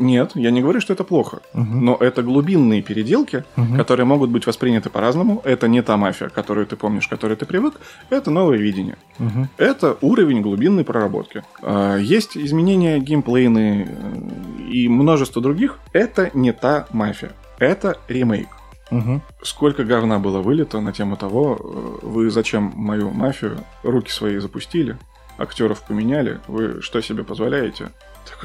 Нет, 0.00 0.32
я 0.34 0.50
не 0.50 0.62
говорю, 0.62 0.80
что 0.80 0.94
это 0.94 1.04
плохо. 1.04 1.40
Мгм. 1.52 1.84
Но 1.84 1.96
это 2.00 2.22
глубинные 2.22 2.80
переделки, 2.82 3.44
Мгм. 3.56 3.76
которые 3.76 4.06
могут 4.06 4.30
быть 4.30 4.46
восприняты 4.46 4.88
по-разному. 4.88 5.42
Это 5.44 5.68
не 5.68 5.82
та 5.82 5.96
мафия, 5.98 6.30
которую 6.30 6.66
ты 6.66 6.74
помнишь, 6.76 7.06
к 7.06 7.10
которой 7.10 7.36
ты 7.36 7.44
привык. 7.44 7.74
Это 8.08 8.30
новое 8.30 8.56
видение. 8.56 8.96
Мгм. 9.18 9.48
Это 9.58 9.96
уровень 10.00 10.40
глубинной 10.40 10.84
проработки. 10.84 11.42
А, 11.62 11.96
Есть 11.98 12.36
изменения 12.36 12.98
геймплейные 12.98 13.86
э, 13.88 14.62
и 14.72 14.88
множество 14.88 15.42
других. 15.42 15.78
Это 15.92 16.30
не 16.34 16.52
та 16.52 16.86
мафия. 16.92 17.32
Это 17.58 17.98
ремейк. 18.08 18.48
Мгм. 18.90 19.20
Сколько 19.42 19.84
говна 19.84 20.18
было 20.18 20.40
вылито 20.40 20.80
на 20.80 20.92
тему 20.92 21.16
того, 21.16 21.56
э, 21.60 22.06
вы 22.06 22.30
зачем 22.30 22.72
мою 22.74 23.10
мафию 23.10 23.58
руки 23.82 24.10
свои 24.10 24.38
запустили, 24.38 24.96
актеров 25.38 25.82
поменяли, 25.86 26.40
вы 26.48 26.80
что 26.82 27.00
себе 27.02 27.22
позволяете? 27.22 27.90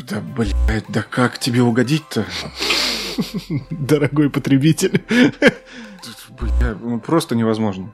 Да, 0.04 0.22
блядь, 0.22 0.86
да 0.90 1.04
как 1.04 1.40
тебе 1.40 1.62
угодить-то? 1.62 2.26
Дорогой 3.70 4.30
потребитель. 4.30 5.04
Бля, 6.40 6.76
ну, 6.82 7.00
просто 7.00 7.36
невозможно. 7.36 7.94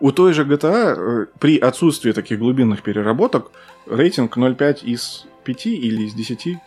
У 0.00 0.12
той 0.12 0.32
же 0.32 0.44
GTA 0.44 0.94
э, 0.96 1.26
при 1.38 1.58
отсутствии 1.58 2.12
таких 2.12 2.38
глубинных 2.38 2.82
переработок 2.82 3.50
рейтинг 3.86 4.36
0,5 4.36 4.84
из 4.84 5.26
5 5.44 5.66
или 5.66 6.04
из 6.04 6.14
10? 6.14 6.46
Из 6.46 6.58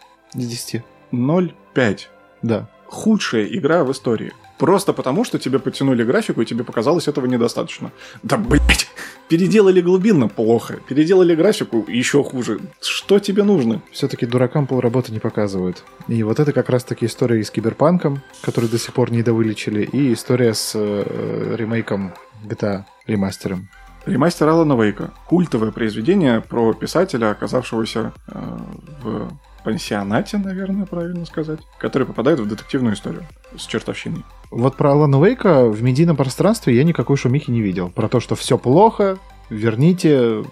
10. 0.48 0.84
0,5. 1.12 2.00
Да. 2.42 2.70
Худшая 2.88 3.46
игра 3.46 3.84
в 3.84 3.92
истории. 3.92 4.34
Просто 4.58 4.94
потому, 4.94 5.24
что 5.24 5.40
тебе 5.40 5.60
подтянули 5.60 6.04
графику, 6.04 6.42
и 6.42 6.46
тебе 6.46 6.64
показалось 6.64 7.08
этого 7.08 7.26
недостаточно. 7.28 7.92
Да, 8.24 8.38
блять! 8.38 8.90
Переделали 9.30 9.80
глубинно 9.80 10.28
плохо. 10.28 10.80
Переделали 10.88 11.36
графику 11.36 11.86
еще 11.88 12.24
хуже. 12.24 12.60
Что 12.82 13.20
тебе 13.20 13.44
нужно? 13.44 13.84
Все-таки 13.92 14.26
дуракам 14.26 14.66
полработы 14.66 15.12
не 15.12 15.20
показывают. 15.20 15.84
И 16.08 16.24
вот 16.24 16.40
это 16.40 16.52
как 16.52 16.70
раз-таки 16.70 17.06
история 17.06 17.44
с 17.44 17.52
Киберпанком, 17.52 18.24
который 18.42 18.70
до 18.70 18.80
сих 18.80 18.94
пор 18.94 19.12
не 19.12 19.22
довылечили, 19.22 19.84
и 19.84 20.14
история 20.14 20.56
с 20.56 20.72
э, 20.74 21.56
ремейком 21.56 22.14
GTA, 22.44 22.86
ремастером. 23.06 23.70
Ремастер 24.08 24.48
Алана 24.48 24.74
Вейка. 24.82 25.14
Культовое 25.28 25.72
произведение 25.72 26.42
про 26.42 26.74
писателя, 26.74 27.30
оказавшегося 27.30 28.14
э, 28.28 28.58
в 29.04 29.30
пансионате, 29.64 30.38
наверное, 30.38 30.88
правильно 30.88 31.26
сказать, 31.26 31.60
который 31.78 32.08
попадает 32.08 32.40
в 32.40 32.48
детективную 32.48 32.96
историю 32.96 33.28
с 33.56 33.68
чертовщиной. 33.68 34.24
Вот 34.52 34.76
про 34.78 34.92
Алана 34.92 35.24
Вейка 35.24 35.66
в 35.66 35.84
медийном 35.84 36.16
пространстве 36.16 36.76
я 36.76 36.84
никакой 36.84 37.18
шумихи 37.18 37.52
не 37.52 37.62
видел. 37.62 37.92
Про 37.92 38.10
то, 38.10 38.20
что 38.20 38.36
все 38.36 38.58
плохо, 38.58 39.20
верните, 39.50 40.44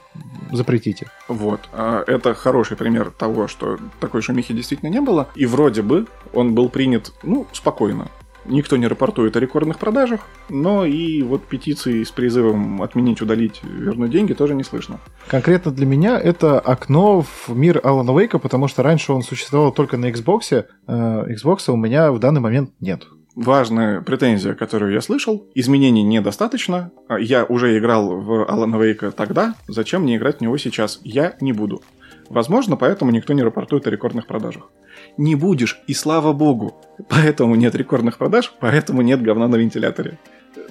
запретите. 0.52 1.08
Вот. 1.28 1.62
А 1.74 2.04
Это 2.06 2.34
хороший 2.36 2.78
пример 2.78 3.12
того, 3.12 3.48
что 3.48 3.78
такой 4.00 4.22
шумихи 4.22 4.54
действительно 4.54 4.90
не 4.90 5.02
было. 5.02 5.28
И 5.36 5.46
вроде 5.46 5.82
бы 5.82 6.06
он 6.34 6.54
был 6.54 6.70
принят, 6.70 7.12
ну, 7.24 7.48
спокойно. 7.54 8.08
Никто 8.46 8.78
не 8.78 8.88
рапортует 8.88 9.36
о 9.36 9.42
рекордных 9.42 9.78
продажах, 9.78 10.22
но 10.48 10.86
и 10.86 11.22
вот 11.22 11.44
петиции 11.44 12.04
с 12.04 12.12
призывом 12.12 12.82
отменить, 12.82 13.22
удалить, 13.22 13.62
вернуть 13.62 14.12
деньги 14.12 14.32
тоже 14.32 14.56
не 14.56 14.64
слышно. 14.64 15.02
Конкретно 15.28 15.72
для 15.72 15.86
меня 15.86 16.18
это 16.18 16.58
окно 16.58 17.22
в 17.22 17.50
мир 17.50 17.82
Алана 17.84 18.18
Вейка, 18.18 18.40
потому 18.40 18.70
что 18.70 18.84
раньше 18.84 19.12
он 19.12 19.22
существовал 19.22 19.74
только 19.74 19.98
на 19.98 20.10
Xbox. 20.10 20.66
Э, 20.88 21.26
Xbox 21.28 21.70
у 21.70 21.76
меня 21.76 22.12
в 22.14 22.20
данный 22.20 22.40
момент 22.40 22.72
нет. 22.80 23.04
Важная 23.38 24.02
претензия, 24.02 24.56
которую 24.56 24.94
я 24.94 25.00
слышал, 25.00 25.46
изменений 25.54 26.02
недостаточно. 26.02 26.92
А 27.08 27.20
Я 27.20 27.46
уже 27.46 27.78
играл 27.78 28.20
в 28.20 28.50
Алана 28.50 28.78
Вейка 28.78 29.12
тогда, 29.12 29.54
зачем 29.68 30.02
мне 30.02 30.16
играть 30.16 30.40
в 30.40 30.42
него 30.42 30.58
сейчас? 30.58 31.00
Я 31.04 31.36
не 31.40 31.54
буду. 31.54 31.84
Возможно, 32.30 32.78
поэтому 32.78 33.12
никто 33.12 33.34
не 33.34 33.44
рапортует 33.44 33.86
о 33.86 33.92
рекордных 33.92 34.26
продажах. 34.26 34.72
Не 35.18 35.36
будешь, 35.36 35.80
и 35.86 35.94
слава 35.94 36.34
богу. 36.34 36.82
Поэтому 37.10 37.54
нет 37.54 37.76
рекордных 37.76 38.18
продаж, 38.18 38.52
поэтому 38.60 39.04
нет 39.04 39.22
говна 39.22 39.48
на 39.48 39.58
вентиляторе. 39.58 40.18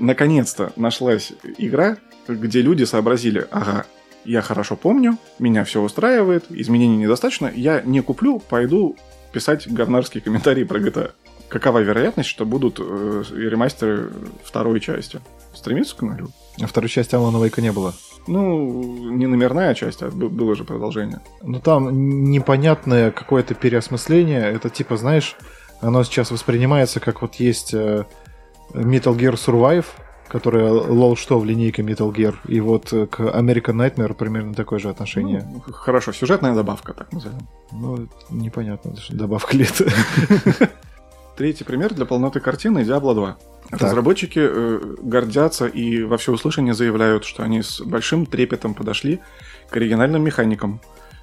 Наконец-то 0.01 0.73
нашлась 0.75 1.35
игра, 1.59 1.99
где 2.27 2.63
люди 2.63 2.83
сообразили, 2.83 3.47
ага, 3.53 3.87
я 4.25 4.43
хорошо 4.43 4.75
помню, 4.75 5.19
меня 5.39 5.63
все 5.63 5.81
устраивает, 5.81 6.47
изменений 6.51 6.97
недостаточно, 6.97 7.49
я 7.55 7.81
не 7.83 8.01
куплю, 8.03 8.41
пойду 8.41 8.97
писать 9.33 9.73
говнарские 9.73 10.21
комментарии 10.21 10.65
про 10.65 10.81
GTA. 10.81 11.13
Какова 11.49 11.79
вероятность, 11.79 12.29
что 12.29 12.45
будут 12.45 12.81
э, 12.81 13.23
ремастеры 13.31 14.11
второй 14.45 14.81
части? 14.81 15.21
Стремиться 15.55 15.97
к 15.97 16.03
нулю? 16.03 16.29
А 16.61 16.67
второй 16.67 16.89
части 16.89 17.15
Алана 17.15 17.43
Вейка 17.43 17.63
не 17.63 17.73
было. 17.73 17.95
Ну, 18.27 19.11
не 19.11 19.27
номерная 19.27 19.75
часть, 19.75 20.03
а 20.03 20.11
было 20.11 20.57
же 20.57 20.65
продолжение. 20.65 21.21
Ну 21.43 21.61
там 21.61 22.31
непонятное 22.31 23.13
какое-то 23.13 23.55
переосмысление. 23.55 24.43
Это 24.43 24.69
типа, 24.69 24.97
знаешь, 24.97 25.37
оно 25.81 26.03
сейчас 26.03 26.31
воспринимается 26.31 26.99
как 26.99 27.23
вот 27.23 27.37
есть 27.37 27.73
э, 27.73 28.05
Metal 28.73 29.17
Gear 29.17 29.35
Survive, 29.35 29.87
которая 30.29 30.73
лол 30.73 31.17
что 31.17 31.39
в 31.39 31.45
линейке 31.45 31.83
Metal 31.83 32.13
Gear, 32.13 32.35
и 32.49 32.61
вот 32.61 32.93
э, 32.93 33.07
к 33.07 33.21
American 33.21 33.77
Nightmare 33.77 34.15
примерно 34.15 34.55
такое 34.55 34.79
же 34.79 34.89
отношение. 34.89 35.47
Ну, 35.49 35.73
хорошо, 35.73 36.13
сюжетная 36.13 36.55
добавка, 36.55 36.93
так 36.93 37.13
назовем. 37.13 37.47
Ну, 37.71 38.09
непонятно, 38.31 38.95
добавка 39.11 39.57
ли 39.57 39.65
это. 39.65 40.71
Третий 41.37 41.65
пример 41.65 41.93
для 41.93 42.07
полноты 42.07 42.41
картины 42.41 42.79
Diablo 42.79 43.15
2. 43.15 43.37
Так. 43.71 43.81
Разработчики 43.83 44.39
э, 44.41 44.81
гордятся 45.03 45.67
и 45.67 46.03
во 46.03 46.17
всеуслышание 46.17 46.73
заявляют, 46.73 47.25
что 47.25 47.43
они 47.43 47.63
с 47.63 47.81
большим 47.81 48.25
трепетом 48.25 48.75
подошли 48.75 49.21
к 49.69 49.77
оригинальным 49.77 50.23
механикам, 50.23 50.81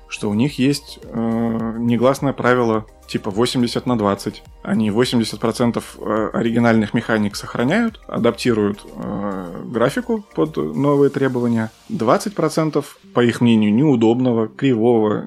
что 0.09 0.29
у 0.29 0.35
них 0.35 0.59
есть 0.59 0.99
э, 1.01 1.75
негласное 1.79 2.33
правило 2.33 2.85
типа 3.07 3.31
80 3.31 3.85
на 3.87 3.97
20. 3.97 4.43
Они 4.61 4.89
80% 4.89 5.83
э, 5.97 6.29
оригинальных 6.33 6.93
механик 6.93 7.35
сохраняют, 7.35 7.99
адаптируют 8.07 8.85
э, 8.85 9.63
графику 9.65 10.23
под 10.35 10.57
новые 10.57 11.09
требования. 11.09 11.71
20%, 11.89 12.85
по 13.13 13.23
их 13.23 13.41
мнению, 13.41 13.73
неудобного, 13.73 14.47
кривого, 14.47 15.25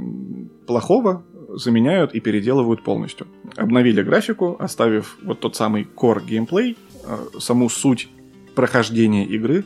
плохого 0.67 1.25
заменяют 1.57 2.15
и 2.15 2.21
переделывают 2.21 2.83
полностью. 2.83 3.27
Обновили 3.57 4.03
графику, 4.03 4.57
оставив 4.61 5.17
вот 5.23 5.41
тот 5.41 5.57
самый 5.57 5.89
core 5.97 6.25
геймплей, 6.25 6.77
э, 7.05 7.39
саму 7.41 7.69
суть 7.69 8.09
прохождения 8.55 9.25
игры 9.25 9.65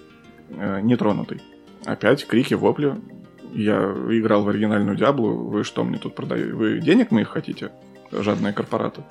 э, 0.51 0.81
нетронутой. 0.83 1.43
Опять 1.85 2.27
крики, 2.27 2.55
вопли. 2.55 2.95
Я 3.53 3.93
играл 4.11 4.45
в 4.45 4.49
оригинальную 4.49 4.97
Диаблу, 4.97 5.49
вы 5.49 5.65
что 5.65 5.83
мне 5.83 5.99
тут 5.99 6.15
продаете? 6.15 6.53
Вы 6.53 6.81
денег 6.81 7.11
моих 7.11 7.29
хотите? 7.29 7.73
Жадные 8.13 8.53
корпораты. 8.53 9.03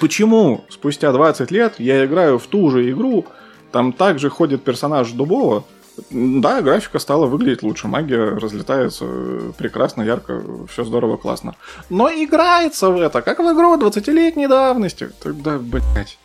Почему 0.00 0.64
спустя 0.68 1.12
20 1.12 1.50
лет 1.50 1.74
я 1.78 2.04
играю 2.04 2.38
в 2.38 2.46
ту 2.46 2.70
же 2.70 2.90
игру, 2.90 3.26
там 3.72 3.92
также 3.92 4.28
ходит 4.28 4.62
персонаж 4.62 5.12
Дубова, 5.12 5.64
да, 6.10 6.62
графика 6.62 6.98
стала 6.98 7.26
выглядеть 7.26 7.62
лучше, 7.62 7.88
магия 7.88 8.24
разлетается 8.24 9.04
э, 9.08 9.52
прекрасно, 9.56 10.02
ярко, 10.02 10.42
все 10.68 10.84
здорово, 10.84 11.16
классно. 11.16 11.56
Но 11.88 12.08
играется 12.08 12.90
в 12.90 13.00
это, 13.00 13.22
как 13.22 13.38
в 13.38 13.42
игру 13.42 13.76
20-летней 13.76 14.48
давности. 14.48 15.10
Тогда, 15.22 15.58
блядь. 15.58 16.18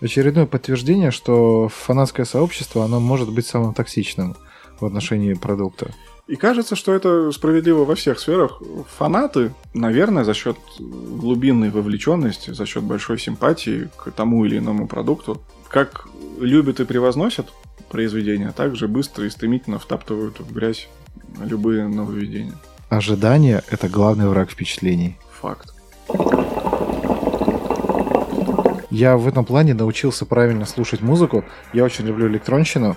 Очередное 0.00 0.46
подтверждение, 0.46 1.10
что 1.10 1.68
фанатское 1.68 2.26
сообщество, 2.26 2.84
оно 2.84 3.00
может 3.00 3.32
быть 3.32 3.46
самым 3.46 3.74
токсичным 3.74 4.36
в 4.80 4.84
отношении 4.84 5.34
продукта. 5.34 5.90
И 6.26 6.36
кажется, 6.36 6.74
что 6.74 6.94
это 6.94 7.30
справедливо 7.32 7.84
во 7.84 7.94
всех 7.94 8.18
сферах. 8.18 8.62
Фанаты, 8.96 9.54
наверное, 9.74 10.24
за 10.24 10.32
счет 10.32 10.56
глубинной 10.78 11.68
вовлеченности, 11.68 12.50
за 12.50 12.64
счет 12.64 12.82
большой 12.82 13.18
симпатии 13.18 13.90
к 13.96 14.10
тому 14.10 14.44
или 14.46 14.58
иному 14.58 14.88
продукту, 14.88 15.42
как 15.74 16.06
любят 16.38 16.78
и 16.78 16.84
превозносят 16.84 17.52
произведения, 17.90 18.52
так 18.56 18.76
же 18.76 18.86
быстро 18.86 19.26
и 19.26 19.28
стремительно 19.28 19.80
втаптывают 19.80 20.38
в 20.38 20.54
грязь 20.54 20.88
любые 21.44 21.88
нововведения. 21.88 22.52
Ожидание— 22.90 23.60
это 23.72 23.88
главный 23.88 24.28
враг 24.28 24.52
впечатлений. 24.52 25.18
Факт. 25.40 25.74
Я 28.90 29.16
в 29.16 29.26
этом 29.26 29.44
плане 29.44 29.74
научился 29.74 30.24
правильно 30.24 30.64
слушать 30.64 31.00
музыку. 31.00 31.44
Я 31.72 31.82
очень 31.82 32.06
люблю 32.06 32.28
электронщину. 32.28 32.96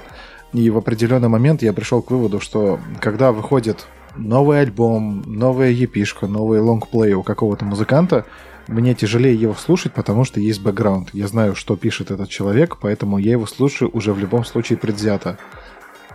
И 0.54 0.70
в 0.70 0.78
определенный 0.78 1.30
момент 1.30 1.64
я 1.64 1.74
пришел 1.74 2.04
к 2.04 2.12
выводу, 2.12 2.40
что 2.40 2.80
когда 3.02 3.32
выходит 3.32 3.88
новый 4.16 4.62
альбом, 4.62 5.24
новая 5.26 5.72
епишка, 5.72 6.28
новый 6.28 6.60
лонгплей 6.60 7.14
у 7.14 7.24
какого-то 7.24 7.66
музыканта, 7.66 8.26
мне 8.68 8.94
тяжелее 8.94 9.36
его 9.36 9.54
слушать, 9.54 9.94
потому 9.94 10.24
что 10.24 10.40
есть 10.40 10.62
бэкграунд. 10.62 11.10
Я 11.14 11.28
знаю, 11.28 11.56
что 11.56 11.76
пишет 11.76 12.12
этот 12.12 12.30
человек, 12.30 12.78
поэтому 12.82 13.18
я 13.18 13.32
его 13.32 13.46
слушаю 13.46 13.90
уже 13.94 14.14
в 14.14 14.20
любом 14.20 14.46
случае 14.46 14.78
предвзято. 14.78 15.38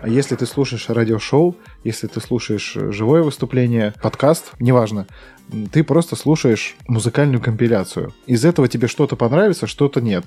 А 0.03 0.09
если 0.09 0.35
ты 0.35 0.47
слушаешь 0.47 0.89
радиошоу, 0.89 1.57
если 1.85 2.09
ты 2.09 2.21
слушаешь 2.21 2.73
живое 2.75 3.23
выступление, 3.23 3.95
подкаст, 4.03 4.53
неважно, 4.59 5.07
ты 5.71 5.85
просто 5.85 6.17
слушаешь 6.17 6.75
музыкальную 6.89 7.41
компиляцию. 7.41 8.13
Из 8.27 8.45
этого 8.45 8.67
тебе 8.67 8.89
что-то 8.89 9.15
понравится, 9.15 9.67
что-то 9.69 10.01
нет. 10.01 10.25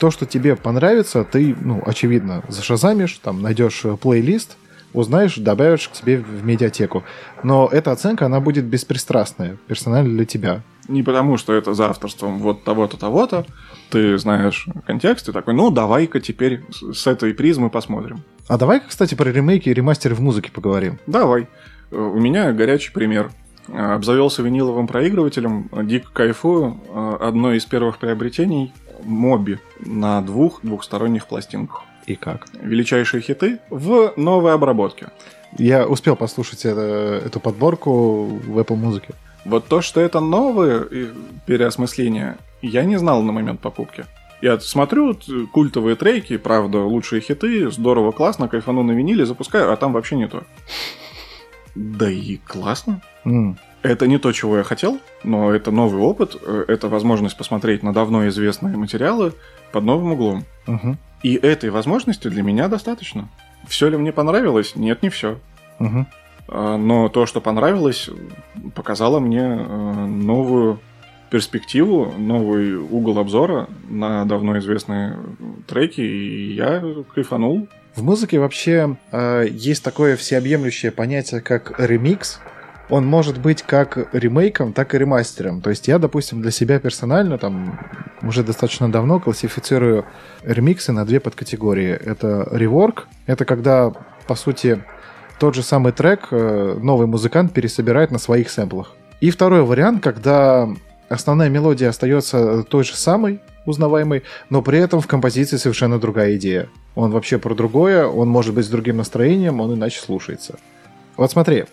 То, 0.00 0.10
что 0.10 0.26
тебе 0.26 0.56
понравится, 0.56 1.22
ты, 1.22 1.54
ну, 1.60 1.80
очевидно, 1.86 2.42
зашазамишь, 2.48 3.20
там, 3.22 3.40
найдешь 3.42 3.84
э, 3.84 3.96
плейлист, 3.96 4.56
узнаешь, 4.92 5.36
добавишь 5.36 5.88
к 5.88 5.94
себе 5.94 6.18
в 6.18 6.44
медиатеку. 6.44 7.04
Но 7.44 7.68
эта 7.70 7.92
оценка, 7.92 8.26
она 8.26 8.40
будет 8.40 8.64
беспристрастная, 8.64 9.56
персонально 9.68 10.10
для 10.10 10.24
тебя. 10.24 10.62
Не 10.88 11.02
потому, 11.02 11.36
что 11.36 11.52
это 11.52 11.74
за 11.74 11.90
авторством 11.90 12.38
вот 12.38 12.64
того-то, 12.64 12.96
того-то. 12.96 13.46
Ты 13.90 14.18
знаешь 14.18 14.66
контекст, 14.86 15.28
и 15.28 15.32
такой, 15.32 15.54
ну, 15.54 15.70
давай-ка 15.70 16.20
теперь 16.20 16.62
с 16.92 17.06
этой 17.06 17.34
призмы 17.34 17.70
посмотрим. 17.70 18.22
А 18.48 18.58
давай, 18.58 18.80
кстати, 18.80 19.14
про 19.14 19.30
ремейки 19.30 19.68
и 19.68 19.74
ремастеры 19.74 20.14
в 20.14 20.20
музыке 20.20 20.50
поговорим. 20.50 20.98
Давай. 21.06 21.46
Э, 21.90 21.96
У 21.96 22.18
меня 22.18 22.52
горячий 22.52 22.90
пример. 22.92 23.30
Э, 23.68 23.94
Обзавелся 23.94 24.42
виниловым 24.42 24.86
проигрывателем, 24.88 25.68
дико 25.84 26.10
кайфую. 26.12 26.80
Э, 26.88 27.16
Одно 27.20 27.52
из 27.52 27.64
первых 27.64 27.98
приобретений– 27.98 28.72
Моби 29.04 29.58
на 29.80 30.20
двух 30.22 30.60
двухсторонних 30.62 31.26
пластинках. 31.26 31.82
И 32.06 32.14
как? 32.14 32.46
Величайшие 32.60 33.20
хиты 33.20 33.58
в 33.70 34.12
новой 34.16 34.54
обработке. 34.54 35.08
Я 35.58 35.86
успел 35.86 36.16
послушать 36.16 36.64
это- 36.64 37.20
эту 37.24 37.38
подборку 37.40 38.24
в 38.26 38.58
Apple 38.58 38.80
Music. 38.80 39.02
Вот 39.44 39.66
то, 39.66 39.80
что 39.82 40.00
это 40.00 40.20
новое 40.20 40.86
э, 40.90 41.08
переосмысление, 41.46 42.36
я 42.62 42.84
не 42.84 42.96
знал 42.98 43.22
на 43.22 43.32
момент 43.32 43.60
покупки. 43.60 44.04
Я 44.40 44.58
смотрю 44.60 45.14
т- 45.14 45.46
культовые 45.52 45.94
треки, 45.96 46.36
правда, 46.36 46.78
лучшие 46.80 47.20
хиты, 47.20 47.70
здорово, 47.70 48.12
классно, 48.12 48.48
кайфану 48.48 48.82
на 48.82 48.92
виниле, 48.92 49.24
запускаю, 49.26 49.72
а 49.72 49.76
там 49.76 49.92
вообще 49.92 50.16
не 50.16 50.28
то. 50.28 50.42
Да 51.74 52.10
и 52.10 52.36
классно. 52.36 53.00
М, 53.24 53.56
Это 53.82 54.06
не 54.06 54.18
то, 54.18 54.30
чего 54.32 54.58
я 54.58 54.62
хотел, 54.62 55.00
но 55.24 55.52
это 55.52 55.70
новый 55.72 56.00
опыт, 56.02 56.36
э, 56.40 56.64
это 56.68 56.88
возможность 56.88 57.36
посмотреть 57.36 57.82
на 57.82 57.92
давно 57.92 58.28
известные 58.28 58.76
материалы 58.76 59.32
под 59.72 59.84
новым 59.84 60.12
углом. 60.12 60.44
мгм, 60.66 60.98
И 61.24 61.34
этой 61.34 61.70
возможности 61.70 62.28
для 62.28 62.42
меня 62.42 62.68
достаточно. 62.68 63.28
Все 63.66 63.88
ли 63.88 63.96
мне 63.96 64.12
понравилось? 64.12 64.76
Нет, 64.76 65.02
не 65.02 65.08
все. 65.08 65.38
мгм. 65.80 66.06
Но 66.48 67.08
то, 67.08 67.26
что 67.26 67.40
понравилось, 67.40 68.10
показало 68.74 69.20
мне 69.20 69.40
э, 69.40 70.06
новую 70.06 70.80
перспективу, 71.32 72.12
новый 72.18 72.76
угол 72.76 73.18
обзора 73.18 73.66
на 73.88 74.26
давно 74.26 74.58
известные 74.58 75.18
треки, 75.66 76.02
и 76.02 76.52
я 76.52 76.84
кайфанул. 77.14 77.68
В 77.94 78.02
музыке 78.02 78.38
вообще 78.38 78.96
э, 79.10 79.46
есть 79.50 79.82
такое 79.82 80.16
всеобъемлющее 80.16 80.92
понятие, 80.92 81.40
как 81.40 81.74
ремикс. 81.78 82.38
Он 82.90 83.06
может 83.06 83.40
быть 83.40 83.62
как 83.62 84.10
ремейком, 84.12 84.74
так 84.74 84.94
и 84.94 84.98
ремастером. 84.98 85.62
То 85.62 85.70
есть 85.70 85.88
я, 85.88 85.98
допустим, 85.98 86.42
для 86.42 86.50
себя 86.50 86.78
персонально 86.78 87.38
там 87.38 87.80
уже 88.22 88.44
достаточно 88.44 88.92
давно 88.92 89.18
классифицирую 89.18 90.04
ремиксы 90.42 90.92
на 90.92 91.06
две 91.06 91.18
подкатегории. 91.18 91.92
Это 91.92 92.46
реворк, 92.52 93.08
это 93.26 93.46
когда, 93.46 93.92
по 94.26 94.34
сути, 94.34 94.84
тот 95.38 95.54
же 95.54 95.62
самый 95.62 95.92
трек 95.92 96.28
э, 96.30 96.78
новый 96.80 97.06
музыкант 97.06 97.52
пересобирает 97.52 98.10
на 98.10 98.18
своих 98.18 98.50
сэмплах. 98.50 98.94
И 99.20 99.30
второй 99.30 99.62
вариант, 99.62 100.02
когда 100.02 100.68
основная 101.08 101.48
мелодия 101.48 101.88
остается 101.88 102.62
той 102.64 102.84
же 102.84 102.94
самой, 102.96 103.40
узнаваемой, 103.66 104.22
но 104.50 104.62
при 104.62 104.78
этом 104.78 105.00
в 105.00 105.06
композиции 105.06 105.56
совершенно 105.56 105.98
другая 106.00 106.36
идея. 106.36 106.68
Он 106.94 107.10
вообще 107.12 107.38
про 107.38 107.54
другое, 107.54 108.06
он 108.06 108.28
может 108.28 108.54
быть 108.54 108.66
с 108.66 108.68
другим 108.68 108.96
настроением, 108.96 109.60
он 109.60 109.74
иначе 109.74 110.00
слушается. 110.00 110.58
Вот 111.16 111.30
смотри, 111.30 111.64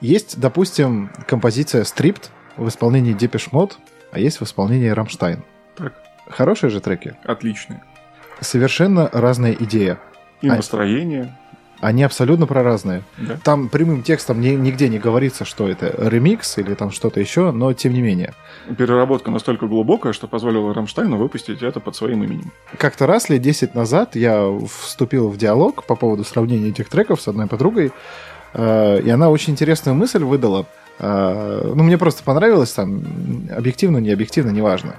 есть, 0.00 0.40
допустим, 0.40 1.10
композиция 1.28 1.82
Stripped 1.84 2.30
в 2.56 2.68
исполнении 2.68 3.14
Depeche 3.16 3.50
Mode, 3.52 3.72
а 4.10 4.18
есть 4.18 4.40
в 4.40 4.44
исполнении 4.44 4.88
Рамштайн. 4.88 5.42
Так, 5.76 5.94
Хорошие 6.28 6.70
же 6.70 6.80
треки. 6.80 7.14
отлично. 7.24 7.82
Совершенно 8.40 9.08
разная 9.12 9.52
идея. 9.52 9.98
И 10.42 10.48
А- 10.48 10.56
настроение. 10.56 11.36
Они 11.80 12.02
абсолютно 12.04 12.46
проразные. 12.46 13.02
Да. 13.18 13.36
Там 13.44 13.68
прямым 13.68 14.02
текстом 14.02 14.40
ни- 14.40 14.48
нигде 14.56 14.88
не 14.88 14.98
говорится, 14.98 15.44
что 15.44 15.68
это 15.68 15.94
ремикс 16.08 16.56
или 16.58 16.72
там 16.74 16.90
что-то 16.90 17.20
еще, 17.20 17.50
но 17.50 17.72
тем 17.74 17.92
не 17.92 18.00
менее. 18.00 18.32
Переработка 18.78 19.30
настолько 19.30 19.66
глубокая, 19.66 20.12
что 20.14 20.26
позволила 20.26 20.72
Рамштайну 20.72 21.18
выпустить 21.18 21.62
это 21.62 21.80
под 21.80 21.94
своим 21.94 22.24
именем. 22.24 22.50
Как-то 22.78 23.06
раз, 23.06 23.28
лет 23.28 23.42
10 23.42 23.74
назад, 23.74 24.16
я 24.16 24.46
вступил 24.68 25.28
в 25.28 25.36
диалог 25.36 25.84
по 25.84 25.96
поводу 25.96 26.24
сравнения 26.24 26.70
этих 26.70 26.88
треков 26.88 27.20
с 27.20 27.28
одной 27.28 27.46
подругой, 27.46 27.92
э, 28.54 29.00
и 29.02 29.10
она 29.10 29.28
очень 29.28 29.52
интересную 29.52 29.94
мысль 29.94 30.24
выдала. 30.24 30.64
Э, 30.98 31.72
Ну, 31.74 31.82
мне 31.82 31.98
просто 31.98 32.22
понравилось, 32.22 32.72
там, 32.72 33.02
объективно, 33.54 33.98
не 33.98 34.10
объективно, 34.10 34.50
неважно. 34.50 34.94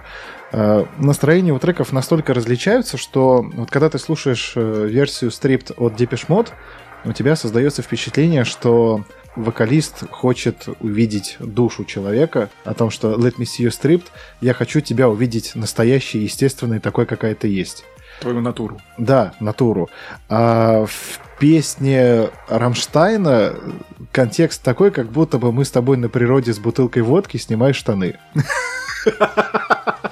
Настроения 0.51 1.51
у 1.53 1.59
треков 1.59 1.91
настолько 1.91 2.33
различаются, 2.33 2.97
что 2.97 3.45
вот 3.53 3.69
когда 3.69 3.89
ты 3.89 3.99
слушаешь 3.99 4.53
э, 4.55 4.87
версию 4.87 5.31
Stripped 5.31 5.73
от 5.77 5.99
Depeche 5.99 6.27
Mode, 6.27 6.49
у 7.03 7.11
тебя 7.11 7.35
создается 7.35 7.81
впечатление, 7.81 8.43
что 8.43 9.03
вокалист 9.35 10.09
хочет 10.09 10.67
увидеть 10.79 11.37
душу 11.39 11.85
человека, 11.85 12.49
о 12.65 12.73
том, 12.73 12.89
что 12.89 13.13
«Let 13.13 13.35
me 13.37 13.43
see 13.43 13.65
you 13.65 13.69
stripped», 13.69 14.07
я 14.41 14.53
хочу 14.53 14.81
тебя 14.81 15.07
увидеть 15.07 15.53
настоящей, 15.55 16.19
естественной, 16.19 16.79
такой, 16.79 17.05
какая 17.05 17.35
ты 17.35 17.47
есть. 17.47 17.85
Твою 18.19 18.41
натуру. 18.41 18.81
Да, 18.97 19.33
натуру. 19.39 19.89
А 20.27 20.85
в 20.87 21.19
песне 21.39 22.29
Рамштайна 22.49 23.53
контекст 24.11 24.63
такой, 24.63 24.89
как 24.89 25.11
будто 25.11 25.37
бы 25.37 25.51
мы 25.51 25.65
с 25.65 25.71
тобой 25.71 25.97
на 25.97 26.09
природе 26.09 26.51
с 26.51 26.57
бутылкой 26.57 27.03
водки 27.03 27.37
снимаешь 27.37 27.75
штаны. 27.75 28.17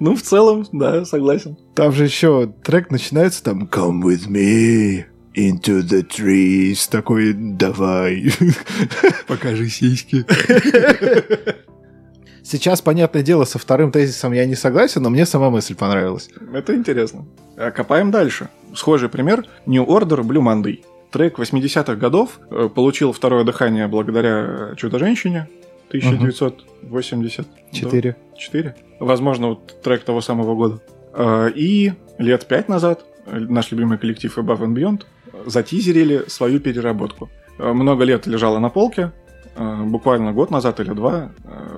Ну, 0.00 0.16
в 0.16 0.22
целом, 0.22 0.66
да, 0.72 1.04
согласен. 1.04 1.56
Там 1.74 1.92
же 1.92 2.04
еще 2.04 2.52
трек 2.62 2.90
начинается 2.90 3.42
там 3.42 3.64
«Come 3.64 4.02
with 4.02 4.28
me 4.28 5.04
into 5.34 5.80
the 5.80 6.06
trees». 6.06 6.88
Такой 6.90 7.32
«давай, 7.32 8.32
покажи 9.26 9.68
сиськи». 9.68 10.24
Сейчас, 12.42 12.82
понятное 12.82 13.22
дело, 13.22 13.44
со 13.44 13.58
вторым 13.58 13.90
тезисом 13.90 14.32
я 14.32 14.44
не 14.44 14.54
согласен, 14.54 15.02
но 15.02 15.08
мне 15.08 15.24
сама 15.24 15.48
мысль 15.48 15.74
понравилась. 15.74 16.28
Это 16.52 16.74
интересно. 16.74 17.24
А 17.56 17.70
Копаем 17.70 18.10
дальше. 18.10 18.50
Схожий 18.74 19.08
пример. 19.08 19.46
New 19.64 19.86
Order 19.86 20.20
Blue 20.20 20.42
Monday. 20.42 20.84
Трек 21.10 21.38
80-х 21.38 21.94
годов 21.94 22.40
э, 22.50 22.68
получил 22.68 23.12
второе 23.12 23.44
дыхание 23.44 23.88
благодаря 23.88 24.74
«Чудо-женщине» 24.76 25.48
1980. 25.88 27.46
Четыре. 27.72 28.16
4. 28.36 28.74
Возможно, 29.00 29.48
вот 29.48 29.80
трек 29.82 30.04
того 30.04 30.20
самого 30.20 30.54
года. 30.54 30.80
Э, 31.12 31.50
И 31.54 31.92
лет 32.18 32.46
пять 32.46 32.68
назад 32.68 33.04
э, 33.26 33.38
наш 33.38 33.70
любимый 33.72 33.98
коллектив 33.98 34.36
Above 34.38 34.60
and 34.60 34.74
Beyond 34.74 35.02
затизерили 35.46 36.24
свою 36.28 36.60
переработку. 36.60 37.28
Э, 37.58 37.72
Много 37.72 38.04
лет 38.04 38.26
лежала 38.26 38.58
на 38.58 38.68
полке, 38.70 39.12
э, 39.56 39.82
буквально 39.84 40.32
год 40.32 40.50
назад 40.50 40.80
или 40.80 40.90
два 40.90 41.30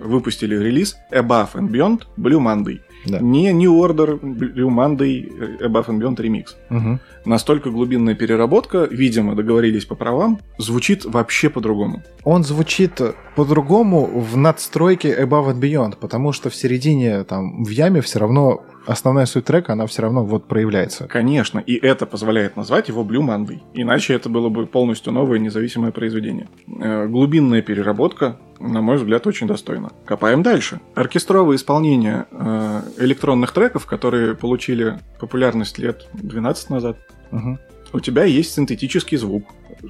выпустили 0.02 0.56
релиз 0.56 0.96
Above 1.12 1.54
and 1.54 1.70
Beyond 1.70 2.02
Blue 2.16 2.40
Monday. 2.40 2.80
Да. 3.06 3.18
Не 3.20 3.52
New 3.52 3.72
Order 3.80 4.20
Blue 4.20 4.70
Monday 4.70 5.28
э, 5.60 5.66
Above 5.66 5.86
and 5.86 6.00
Beyond 6.00 6.16
Remix. 6.16 6.44
Мгм. 6.70 7.00
Настолько 7.24 7.70
глубинная 7.70 8.14
переработка, 8.14 8.86
видимо, 8.90 9.34
договорились 9.34 9.84
по 9.84 9.94
правам, 9.94 10.38
звучит 10.58 11.04
вообще 11.04 11.50
по-другому. 11.50 12.02
Он 12.24 12.44
звучит 12.44 13.00
по-другому 13.34 14.06
в 14.06 14.36
надстройке 14.36 15.14
Above 15.22 15.54
and 15.54 15.60
Beyond, 15.60 15.96
потому 16.00 16.32
что 16.32 16.50
в 16.50 16.54
середине, 16.54 17.24
там, 17.24 17.64
в 17.64 17.70
яме 17.70 18.00
все 18.00 18.18
равно 18.18 18.62
основная 18.86 19.26
суть 19.26 19.44
трека, 19.44 19.72
она 19.72 19.86
все 19.86 20.02
равно 20.02 20.24
вот 20.24 20.46
проявляется. 20.46 21.06
Конечно, 21.06 21.58
и 21.58 21.74
это 21.74 22.06
позволяет 22.06 22.56
назвать 22.56 22.88
его 22.88 23.02
Blue 23.02 23.20
Monday. 23.20 23.60
Иначе 23.74 24.14
это 24.14 24.28
было 24.28 24.48
бы 24.48 24.66
полностью 24.66 25.12
новое 25.12 25.38
независимое 25.38 25.92
произведение. 25.92 26.48
Э, 26.80 27.06
Глубинная 27.06 27.62
переработка, 27.62 28.38
на 28.60 28.80
мой 28.80 28.96
взгляд, 28.96 29.26
очень 29.26 29.46
достойна. 29.46 29.90
Копаем 30.04 30.42
дальше. 30.42 30.80
Оркестровое 30.94 31.56
исполнение 31.56 32.26
э, 32.30 32.82
электронных 32.98 33.52
треков, 33.52 33.86
которые 33.86 34.34
получили 34.34 34.98
популярность 35.20 35.78
лет 35.78 36.08
12 36.14 36.70
назад. 36.70 36.96
Мгм. 37.30 37.58
У 37.92 38.00
тебя 38.00 38.24
есть 38.24 38.54
синтетический 38.54 39.16
звук, 39.16 39.44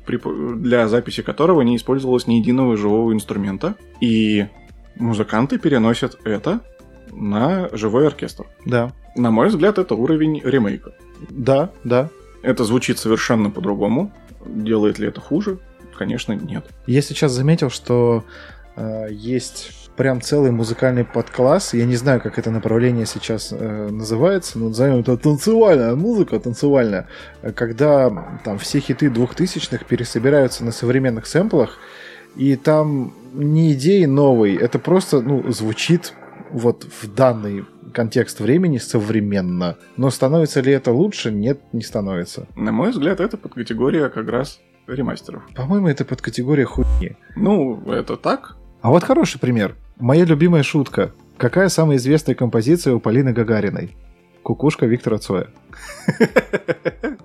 для 0.06 0.88
записи 0.88 1.22
которого 1.22 1.62
не 1.62 1.76
использовалось 1.76 2.26
ни 2.26 2.34
единого 2.34 2.76
живого 2.76 3.12
инструмента. 3.12 3.74
И 4.00 4.46
музыканты 4.96 5.58
переносят 5.58 6.18
это 6.24 6.60
на 7.16 7.68
живой 7.72 8.06
оркестр. 8.06 8.46
Да. 8.64 8.92
На 9.16 9.30
мой 9.30 9.48
взгляд, 9.48 9.78
это 9.78 9.94
уровень 9.94 10.40
ремейка. 10.44 10.92
Да, 11.30 11.70
да. 11.84 12.10
Это 12.42 12.64
звучит 12.64 12.98
совершенно 12.98 13.50
по-другому. 13.50 14.12
Делает 14.44 14.98
ли 14.98 15.08
это 15.08 15.20
хуже? 15.20 15.58
Конечно, 15.96 16.34
нет. 16.34 16.64
Я 16.86 17.02
сейчас 17.02 17.32
заметил, 17.32 17.70
что 17.70 18.24
э, 18.76 19.08
есть 19.10 19.90
прям 19.96 20.20
целый 20.20 20.50
музыкальный 20.50 21.04
подкласс. 21.04 21.72
Я 21.72 21.86
не 21.86 21.96
знаю, 21.96 22.20
как 22.20 22.38
это 22.38 22.50
направление 22.50 23.06
сейчас 23.06 23.48
э, 23.50 23.88
называется, 23.90 24.58
но 24.58 24.68
назовем 24.68 25.00
это 25.00 25.16
танцевальная 25.16 25.94
музыка, 25.96 26.38
танцевальная. 26.38 27.08
Когда 27.54 28.38
там 28.44 28.58
все 28.58 28.78
хиты 28.80 29.08
двухтысячных 29.08 29.86
пересобираются 29.86 30.64
на 30.64 30.72
современных 30.72 31.26
сэмплах, 31.26 31.78
и 32.36 32.54
там 32.56 33.14
не 33.32 33.72
идеи 33.72 34.04
новой, 34.04 34.54
это 34.54 34.78
просто 34.78 35.22
ну, 35.22 35.50
звучит 35.50 36.12
вот 36.50 36.84
в 36.84 37.12
данный 37.14 37.64
контекст 37.92 38.40
времени 38.40 38.78
современно. 38.78 39.76
Но 39.96 40.10
становится 40.10 40.60
ли 40.60 40.72
это 40.72 40.92
лучше? 40.92 41.30
Нет, 41.32 41.60
не 41.72 41.82
становится. 41.82 42.46
На 42.56 42.72
мой 42.72 42.90
взгляд, 42.90 43.20
это 43.20 43.36
подкатегория 43.36 44.08
как 44.08 44.28
раз 44.28 44.60
ремастеров. 44.86 45.42
По-моему, 45.54 45.88
это 45.88 46.04
под 46.04 46.20
категория 46.22 46.64
хуйни. 46.64 47.16
Ну, 47.36 47.82
это 47.90 48.16
так. 48.16 48.56
А 48.82 48.90
вот 48.90 49.04
хороший 49.04 49.40
пример. 49.40 49.74
Моя 49.98 50.24
любимая 50.24 50.62
шутка. 50.62 51.12
Какая 51.38 51.68
самая 51.68 51.96
известная 51.96 52.34
композиция 52.34 52.94
у 52.94 53.00
Полины 53.00 53.32
Гагариной? 53.32 53.96
Кукушка 54.42 54.86
Виктора 54.86 55.18
Цоя. 55.18 55.48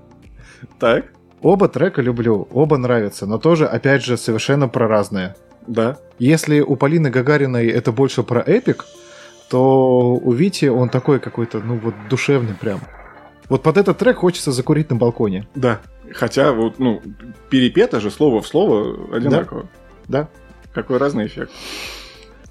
Так, 0.79 1.05
Оба 1.41 1.67
трека 1.67 2.01
люблю, 2.03 2.47
оба 2.51 2.77
нравятся, 2.77 3.25
но 3.25 3.39
тоже, 3.39 3.65
опять 3.65 4.03
же, 4.03 4.15
совершенно 4.17 4.67
про 4.67 4.87
разные. 4.87 5.35
да. 5.65 5.97
Если 6.19 6.59
у 6.59 6.75
Полины 6.75 7.09
Гагариной 7.09 7.67
это 7.67 7.91
больше 7.91 8.21
про 8.21 8.41
эпик, 8.41 8.85
то 9.51 10.15
у 10.15 10.31
Вити 10.31 10.67
он 10.67 10.87
такой 10.87 11.19
какой-то, 11.19 11.59
ну 11.59 11.75
вот, 11.75 11.93
душевный 12.09 12.55
прям. 12.55 12.79
Вот 13.49 13.61
под 13.61 13.75
этот 13.75 13.97
трек 13.97 14.15
хочется 14.15 14.53
закурить 14.53 14.89
на 14.89 14.95
балконе. 14.95 15.45
Да. 15.55 15.81
Хотя, 16.13 16.53
вот, 16.53 16.79
ну, 16.79 17.01
перепето 17.49 17.99
же 17.99 18.11
слово 18.11 18.41
в 18.41 18.47
слово 18.47 19.13
одинаково. 19.13 19.67
Да? 20.07 20.29
Какой 20.73 20.97
разный 20.97 21.27
эффект. 21.27 21.51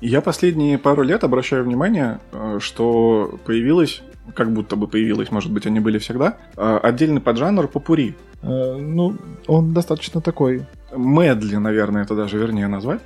Я 0.03 0.21
последние 0.21 0.77
пару 0.77 1.03
лет 1.03 1.25
обращаю 1.25 1.65
внимание, 1.65 2.21
э, 2.33 2.59
что 2.61 3.39
появилось, 3.47 4.03
как 4.35 4.53
будто 4.53 4.77
бы 4.77 4.87
появилось, 4.87 5.31
может 5.31 5.51
быть, 5.51 5.67
они 5.67 5.81
были 5.81 5.99
всегда, 5.99 6.37
э, 6.57 6.81
отдельный 6.83 7.23
поджанр 7.23 7.67
попури. 7.67 8.15
Э, 8.43 8.77
ну, 8.77 9.17
он 9.47 9.73
достаточно 9.73 10.21
такой. 10.21 10.67
Медли, 10.97 11.57
наверное, 11.57 12.03
это 12.03 12.15
даже 12.15 12.39
вернее 12.39 12.67
назвать. 12.69 13.01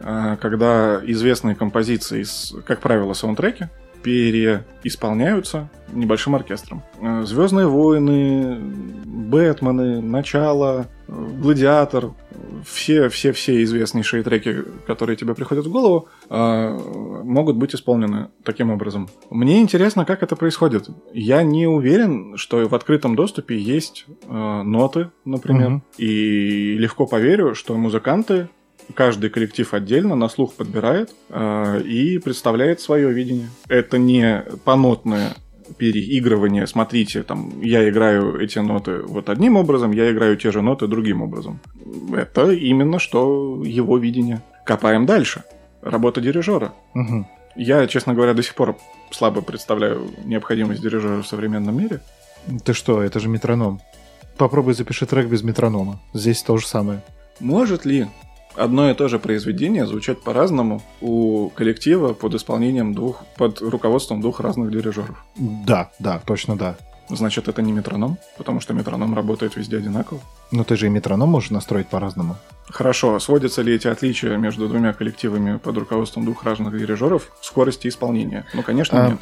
Э, 0.00 0.36
когда 0.40 1.00
известные 1.04 1.54
композиции, 1.54 2.24
как 2.66 2.80
правило, 2.80 3.12
саундтреки, 3.12 3.66
переисполняются 4.02 5.68
небольшим 5.92 6.34
оркестром. 6.34 6.82
Звездные 7.24 7.66
войны, 7.66 8.58
Бэтмены, 9.04 10.00
Начало, 10.00 10.80
э, 10.80 10.99
Гладиатор, 11.10 12.12
все, 12.64 13.08
все, 13.08 13.32
все 13.32 13.62
известнейшие 13.64 14.22
треки, 14.22 14.62
которые 14.86 15.16
тебе 15.16 15.34
приходят 15.34 15.66
в 15.66 15.70
голову, 15.70 16.08
э, 16.28 16.78
могут 17.24 17.56
быть 17.56 17.74
исполнены 17.74 18.28
таким 18.44 18.70
образом. 18.70 19.08
Мне 19.28 19.60
интересно, 19.60 20.04
как 20.04 20.22
это 20.22 20.36
происходит. 20.36 20.88
Я 21.12 21.42
не 21.42 21.66
уверен, 21.66 22.36
что 22.36 22.68
в 22.68 22.74
открытом 22.74 23.16
доступе 23.16 23.58
есть 23.58 24.06
э, 24.28 24.62
ноты, 24.62 25.10
например, 25.24 25.70
Мгм. 25.70 25.82
и 25.98 26.76
легко 26.78 27.06
поверю, 27.06 27.54
что 27.56 27.76
музыканты 27.76 28.48
каждый 28.94 29.30
коллектив 29.30 29.72
отдельно 29.74 30.14
на 30.14 30.28
слух 30.28 30.54
подбирает 30.54 31.10
э, 31.28 31.80
и 31.82 32.18
представляет 32.18 32.80
свое 32.80 33.12
видение. 33.12 33.48
Это 33.68 33.98
не 33.98 34.44
понотное 34.64 35.34
переигрывание, 35.78 36.66
смотрите, 36.66 37.22
там, 37.22 37.60
я 37.60 37.88
играю 37.88 38.40
эти 38.40 38.58
ноты 38.58 38.98
вот 39.02 39.28
одним 39.28 39.56
образом, 39.56 39.92
я 39.92 40.10
играю 40.10 40.36
те 40.36 40.50
же 40.50 40.62
ноты 40.62 40.86
другим 40.86 41.22
образом. 41.22 41.60
Это 42.12 42.50
именно 42.50 42.98
что 42.98 43.62
его 43.64 43.98
видение. 43.98 44.42
Копаем 44.64 45.06
дальше. 45.06 45.44
Работа 45.82 46.20
дирижера. 46.20 46.72
Мгм. 46.94 47.26
Я, 47.56 47.86
честно 47.86 48.14
говоря, 48.14 48.34
до 48.34 48.42
сих 48.42 48.54
пор 48.54 48.76
слабо 49.10 49.40
представляю 49.40 50.10
необходимость 50.24 50.82
дирижера 50.82 51.22
в 51.22 51.26
современном 51.26 51.78
мире. 51.78 52.00
Ты 52.64 52.72
что, 52.72 53.02
это 53.02 53.20
же 53.20 53.28
метроном. 53.28 53.80
Попробуй 54.36 54.74
запиши 54.74 55.06
трек 55.06 55.26
без 55.26 55.42
метронома. 55.42 56.00
Здесь 56.14 56.42
то 56.42 56.56
же 56.56 56.66
самое. 56.66 57.02
Может 57.40 57.84
ли 57.84 58.06
одно 58.60 58.90
и 58.90 58.94
то 58.94 59.08
же 59.08 59.18
произведение 59.18 59.86
звучать 59.86 60.20
по-разному 60.20 60.82
у 61.00 61.50
коллектива 61.50 62.12
под 62.12 62.34
исполнением 62.34 62.94
двух, 62.94 63.24
под 63.36 63.60
руководством 63.60 64.20
двух 64.20 64.40
разных 64.40 64.70
дирижеров? 64.70 65.24
Да, 65.36 65.90
да, 65.98 66.20
точно 66.24 66.56
да. 66.56 66.76
Значит, 67.16 67.48
это 67.48 67.60
не 67.62 67.72
метроном, 67.72 68.18
потому 68.38 68.60
что 68.60 68.72
метроном 68.72 69.14
работает 69.14 69.56
везде 69.56 69.78
одинаково. 69.78 70.20
Но 70.52 70.62
ты 70.64 70.76
же 70.76 70.86
и 70.86 70.88
метроном 70.88 71.28
можешь 71.30 71.50
настроить 71.50 71.88
по-разному. 71.88 72.36
Хорошо, 72.68 73.18
сводятся 73.18 73.62
ли 73.62 73.74
эти 73.74 73.88
отличия 73.88 74.36
между 74.36 74.68
двумя 74.68 74.92
коллективами 74.92 75.58
под 75.58 75.76
руководством 75.78 76.24
двух 76.24 76.44
разных 76.44 76.78
дирижеров 76.78 77.30
в 77.40 77.44
скорости 77.46 77.88
исполнения? 77.88 78.46
Ну, 78.54 78.62
конечно, 78.62 79.06
А, 79.06 79.08
нет. 79.10 79.20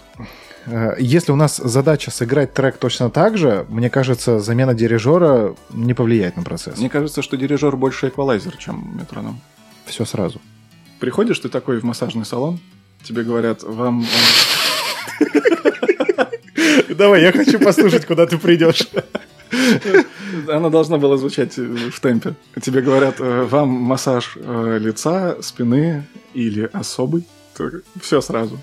Э, 0.67 0.95
Если 0.99 1.33
у 1.33 1.37
нас 1.37 1.57
задача 1.57 2.11
сыграть 2.11 2.53
трек 2.53 2.77
точно 2.77 3.09
так 3.11 3.39
же, 3.39 3.65
мне 3.71 3.89
кажется, 3.89 4.39
замена 4.39 4.75
дирижера 4.75 5.55
не 5.71 5.95
повлияет 5.95 6.37
на 6.37 6.43
процесс. 6.43 6.77
Мне 6.79 6.91
кажется, 6.91 7.23
что 7.23 7.37
дирижер 7.39 7.75
больше 7.77 8.09
эквалайзер, 8.09 8.57
чем 8.59 8.99
метроном. 8.99 9.41
Все 9.87 10.05
сразу. 10.05 10.41
Приходишь 11.01 11.39
ты 11.39 11.49
такой 11.49 11.81
в 11.81 11.85
массажный 11.85 12.27
салон, 12.27 12.59
тебе 13.03 13.23
говорят, 13.23 13.63
вам... 13.63 14.05
Давай, 16.89 17.23
я 17.23 17.33
хочу 17.33 17.59
послушать, 17.59 18.07
куда 18.07 18.27
ты 18.27 18.39
придешь. 18.39 18.89
Она 20.49 20.69
должна 20.71 20.99
была 20.99 21.17
звучать 21.17 21.59
э, 21.59 21.63
в 21.63 22.01
темпе. 22.01 22.35
Тебе 22.61 22.83
говорят, 22.83 23.17
э, 23.19 23.45
вам 23.45 23.69
массаж 23.69 24.37
э, 24.37 24.79
лица, 24.81 25.37
спины 25.41 26.05
или 26.35 26.69
особый. 26.73 27.25
Все 28.01 28.21
сразу. 28.21 28.59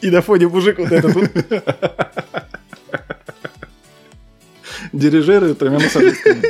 И 0.00 0.10
на 0.10 0.20
фоне 0.20 0.48
мужик 0.48 0.78
вот 0.78 0.90
этот. 0.90 1.30
Дирижеры 4.92 5.54
тремя 5.54 5.78
массажистками. 5.78 6.42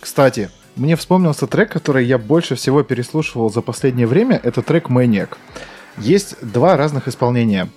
Кстати, 0.00 0.50
мне 0.74 0.96
вспомнился 0.96 1.46
трек, 1.46 1.70
который 1.70 2.04
я 2.04 2.18
больше 2.18 2.56
всего 2.56 2.82
переслушивал 2.82 3.50
за 3.50 3.62
последнее 3.62 4.06
время. 4.06 4.40
Это 4.42 4.62
трек 4.62 4.90
Maniac. 4.90 5.36
Есть 6.00 6.36
два 6.40 6.76
разных 6.76 7.08
исполнения. 7.08 7.68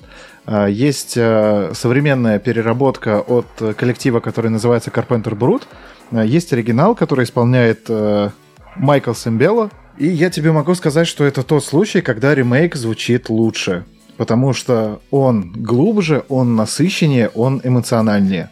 А, 0.46 0.68
Есть 0.68 1.14
э, 1.16 1.72
современная 1.74 2.40
переработка 2.40 3.22
от 3.22 3.48
коллектива, 3.78 4.20
который 4.20 4.50
называется 4.52 4.90
Carpenter 4.90 5.38
Brut. 5.38 5.64
А, 6.12 6.24
Есть 6.24 6.54
оригинал, 6.54 6.96
который 6.96 7.26
исполняет 7.26 7.86
э, 7.90 8.30
Майкл 8.76 9.14
Сэмбело. 9.14 9.70
И 9.98 10.08
я 10.08 10.30
тебе 10.30 10.52
могу 10.52 10.74
сказать, 10.76 11.08
что 11.08 11.26
это 11.26 11.44
тот 11.44 11.64
случай, 11.64 12.02
когда 12.02 12.34
ремейк 12.34 12.76
звучит 12.76 13.30
лучше. 13.30 13.86
Потому 14.18 14.54
что 14.54 15.02
он 15.10 15.52
глубже, 15.52 16.24
он 16.30 16.56
насыщеннее, 16.56 17.30
он 17.30 17.62
эмоциональнее. 17.64 18.50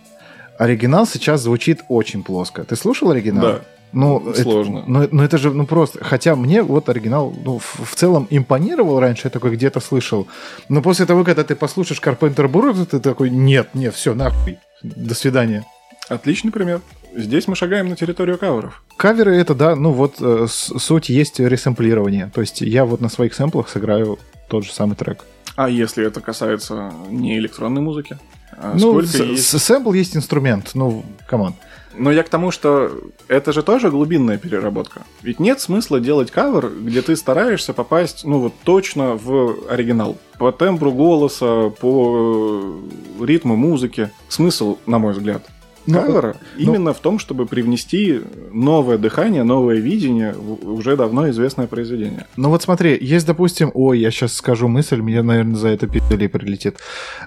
Оригинал 0.58 1.06
сейчас 1.08 1.42
звучит 1.42 1.82
очень 1.90 2.24
плоско. 2.24 2.64
Ты 2.64 2.76
слушал 2.76 3.12
оригинал? 3.12 3.44
Да. 3.44 3.62
Ну, 3.92 4.30
это- 4.30 4.42
Сложно. 4.42 4.84
ну, 4.88 5.08
ну, 5.12 5.24
это 5.24 5.38
же, 5.38 5.52
ну, 5.52 5.66
просто... 5.66 6.04
Хотя 6.04 6.36
мне 6.36 6.62
вот 6.62 6.90
оригинал, 6.90 7.34
ну, 7.44 7.60
в, 7.60 7.80
в 7.86 7.96
целом 7.96 8.28
импонировал 8.30 9.00
раньше, 9.00 9.24
я 9.26 9.30
такой 9.32 9.52
где-то 9.52 9.80
слышал. 9.80 10.28
Но 10.70 10.82
после 10.82 11.06
того, 11.06 11.24
когда 11.24 11.44
ты 11.44 11.56
послушаешь 11.56 12.00
Карпентер 12.00 12.48
Бурут, 12.48 12.90
ты 12.90 13.00
такой, 13.00 13.30
нет, 13.30 13.70
нет, 13.74 13.96
все, 13.96 14.14
нахуй. 14.14 14.60
До 14.84 15.16
свидания. 15.16 15.66
Отличный 16.08 16.52
пример. 16.52 16.82
Здесь 17.16 17.48
мы 17.48 17.56
шагаем 17.56 17.90
на 17.90 17.96
территорию 17.96 18.38
каверов. 18.38 18.84
Каверы 18.98 19.36
это, 19.36 19.56
да, 19.56 19.76
ну 19.76 19.92
вот 19.92 20.18
э, 20.22 20.46
суть 20.48 21.10
есть 21.10 21.40
ресэмплирование. 21.40 22.32
То 22.34 22.42
есть 22.42 22.62
я 22.62 22.86
вот 22.86 23.02
на 23.02 23.10
своих 23.10 23.34
сэмплах 23.34 23.68
сыграю 23.70 24.20
тот 24.48 24.64
же 24.66 24.72
самый 24.72 24.96
трек. 24.96 25.26
А 25.56 25.68
если 25.70 26.06
это 26.06 26.22
касается 26.22 26.94
не 27.10 27.38
электронной 27.40 27.82
музыки? 27.82 28.18
А 28.52 28.74
ну, 28.74 28.92
сколько 28.92 29.08
с- 29.08 29.20
есть? 29.20 29.60
сэмпл 29.62 29.94
есть 29.94 30.16
инструмент, 30.16 30.72
ну, 30.76 31.04
come 31.28 31.44
on. 31.44 31.56
Но 31.98 32.12
я 32.12 32.24
к 32.24 32.30
тому, 32.30 32.52
что 32.52 32.92
это 33.28 33.52
же 33.52 33.64
тоже 33.64 33.90
глубинная 33.90 34.38
переработка. 34.38 35.04
Ведь 35.22 35.40
нет 35.40 35.60
смысла 35.60 36.00
делать 36.00 36.32
кавер, 36.32 36.70
где 36.70 37.02
ты 37.02 37.16
стараешься 37.16 37.74
попасть, 37.74 38.24
ну 38.24 38.40
вот 38.40 38.54
точно 38.64 39.16
в 39.16 39.70
оригинал. 39.70 40.18
По 40.38 40.52
тембру 40.52 40.92
голоса, 40.92 41.70
по 41.70 42.82
э, 43.20 43.26
ритму 43.26 43.56
музыки. 43.56 44.12
Смысл, 44.30 44.78
на 44.86 45.00
мой 45.00 45.14
взгляд, 45.14 45.46
Ну, 45.86 46.02
кавера 46.02 46.38
именно 46.58 46.94
в 46.94 47.00
том, 47.00 47.20
чтобы 47.20 47.46
привнести 47.46 48.22
новое 48.54 48.98
дыхание, 48.98 49.44
новое 49.44 49.78
видение 49.78 50.34
в 50.34 50.74
уже 50.74 50.96
давно 50.96 51.30
известное 51.30 51.68
произведение. 51.68 52.28
Ну 52.38 52.50
вот 52.50 52.62
смотри, 52.62 52.98
есть, 53.02 53.26
допустим, 53.26 53.72
ой, 53.74 54.00
я 54.00 54.12
сейчас 54.12 54.34
скажу 54.34 54.68
мысль, 54.68 55.02
мне, 55.02 55.22
наверное, 55.22 55.56
за 55.56 55.70
это 55.70 55.88
пиздюлей 55.88 56.28
прилетит. 56.28 56.78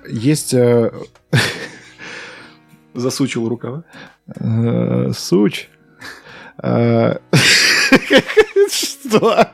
Есть 0.08 0.54
э, 0.54 0.92
Засучил 2.94 3.48
рукава. 3.48 3.84
Э, 4.26 5.10
суч. 5.12 5.68
Э, 6.62 7.16
Что? 8.70 9.46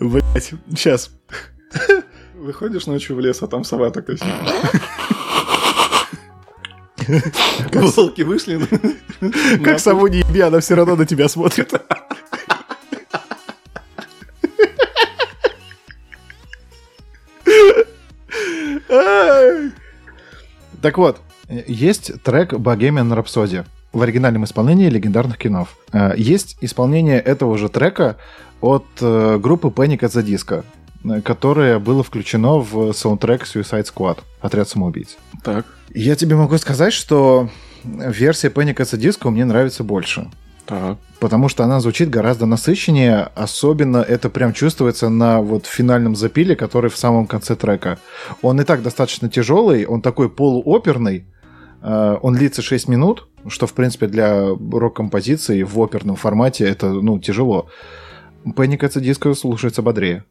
Блять, 0.00 0.54
сейчас. 0.70 1.10
Выходишь 2.34 2.86
ночью 2.86 3.16
в 3.16 3.20
лес, 3.20 3.42
а 3.42 3.46
там 3.46 3.64
сова 3.64 3.90
такая 3.90 4.16
сидит. 4.16 4.32
Волки 7.72 8.22
вышли. 8.22 8.60
Как 9.62 9.80
сову 9.80 10.06
не 10.06 10.18
еби, 10.18 10.40
она 10.40 10.60
все 10.60 10.74
равно 10.74 10.96
на 10.96 11.06
тебя 11.06 11.28
смотрит. 11.28 11.72
Так 20.82 20.98
вот, 20.98 21.20
есть 21.48 22.22
трек 22.22 22.52
Bohemian 22.52 23.12
Rhapsody. 23.16 23.64
в 23.92 24.02
оригинальном 24.02 24.44
исполнении 24.44 24.88
легендарных 24.90 25.38
кинов. 25.38 25.76
Э, 25.92 26.12
Есть 26.16 26.58
исполнение 26.60 27.18
этого 27.18 27.56
же 27.56 27.68
трека 27.70 28.16
от 28.60 28.84
э, 29.00 29.38
группы 29.38 29.68
Panic 29.68 30.00
at 30.00 30.10
the 30.10 30.22
Disco, 30.22 31.22
которое 31.22 31.78
было 31.78 32.02
включено 32.02 32.58
в 32.58 32.92
саундтрек 32.92 33.44
Suicide 33.44 33.86
Squad, 33.92 34.18
Отряд 34.42 34.68
самоубийц. 34.68 35.16
Так. 35.42 35.64
Я 35.94 36.16
тебе 36.16 36.36
могу 36.36 36.58
сказать, 36.58 36.92
что 36.92 37.48
версия 37.84 38.48
Panic 38.48 38.76
at 38.76 38.92
the 38.92 38.98
Disco 39.00 39.30
мне 39.30 39.46
нравится 39.46 39.82
больше. 39.84 40.28
Так. 40.68 40.98
Потому 41.18 41.48
что 41.48 41.64
она 41.64 41.80
звучит 41.80 42.10
гораздо 42.10 42.44
насыщеннее, 42.44 43.30
особенно 43.34 43.98
это 43.98 44.28
прям 44.28 44.52
чувствуется 44.52 45.08
на 45.08 45.40
вот 45.40 45.64
финальном 45.64 46.14
запиле, 46.14 46.56
который 46.56 46.90
в 46.90 46.96
самом 46.96 47.26
конце 47.26 47.56
трека. 47.56 47.98
Он 48.42 48.60
и 48.60 48.64
так 48.64 48.82
достаточно 48.82 49.30
тяжелый, 49.30 49.86
он 49.86 50.02
такой 50.02 50.28
полуоперный, 50.28 51.24
э, 51.80 52.16
он 52.20 52.34
длится 52.34 52.60
6 52.60 52.86
минут, 52.86 53.28
что, 53.46 53.66
в 53.66 53.72
принципе, 53.72 54.08
для 54.08 54.46
рок-композиции 54.46 55.62
в 55.62 55.80
оперном 55.80 56.16
формате 56.16 56.64
это, 56.64 56.90
ну, 56.90 57.18
тяжело. 57.18 57.68
Panic 58.44 58.80
at 58.80 58.90
the 58.90 59.02
Disco 59.02 59.34
слушается 59.34 59.80
бодрее. 59.80 60.24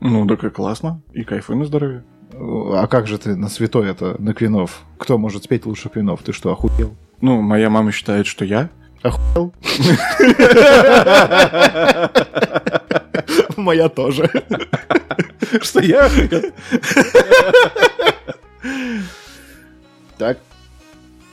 Ну, 0.00 0.24
так 0.28 0.44
и 0.44 0.50
классно. 0.50 1.02
И 1.12 1.24
кайфуй 1.24 1.56
на 1.56 1.64
здоровье. 1.64 2.04
А 2.32 2.86
как 2.86 3.08
же 3.08 3.18
ты 3.18 3.34
на 3.34 3.48
святой 3.48 3.90
это, 3.90 4.14
на 4.22 4.34
Квинов? 4.34 4.82
Кто 4.98 5.18
может 5.18 5.44
спеть 5.44 5.66
лучше 5.66 5.88
Квинов? 5.88 6.22
Ты 6.22 6.32
что, 6.32 6.52
охуел? 6.52 6.94
Ну, 7.20 7.42
моя 7.42 7.68
мама 7.68 7.90
считает, 7.90 8.28
что 8.28 8.44
я. 8.44 8.70
Охуел? 9.02 9.52
Моя 13.56 13.88
тоже. 13.88 14.30
Что 15.62 15.80
я? 15.80 16.10
Так. 20.18 20.38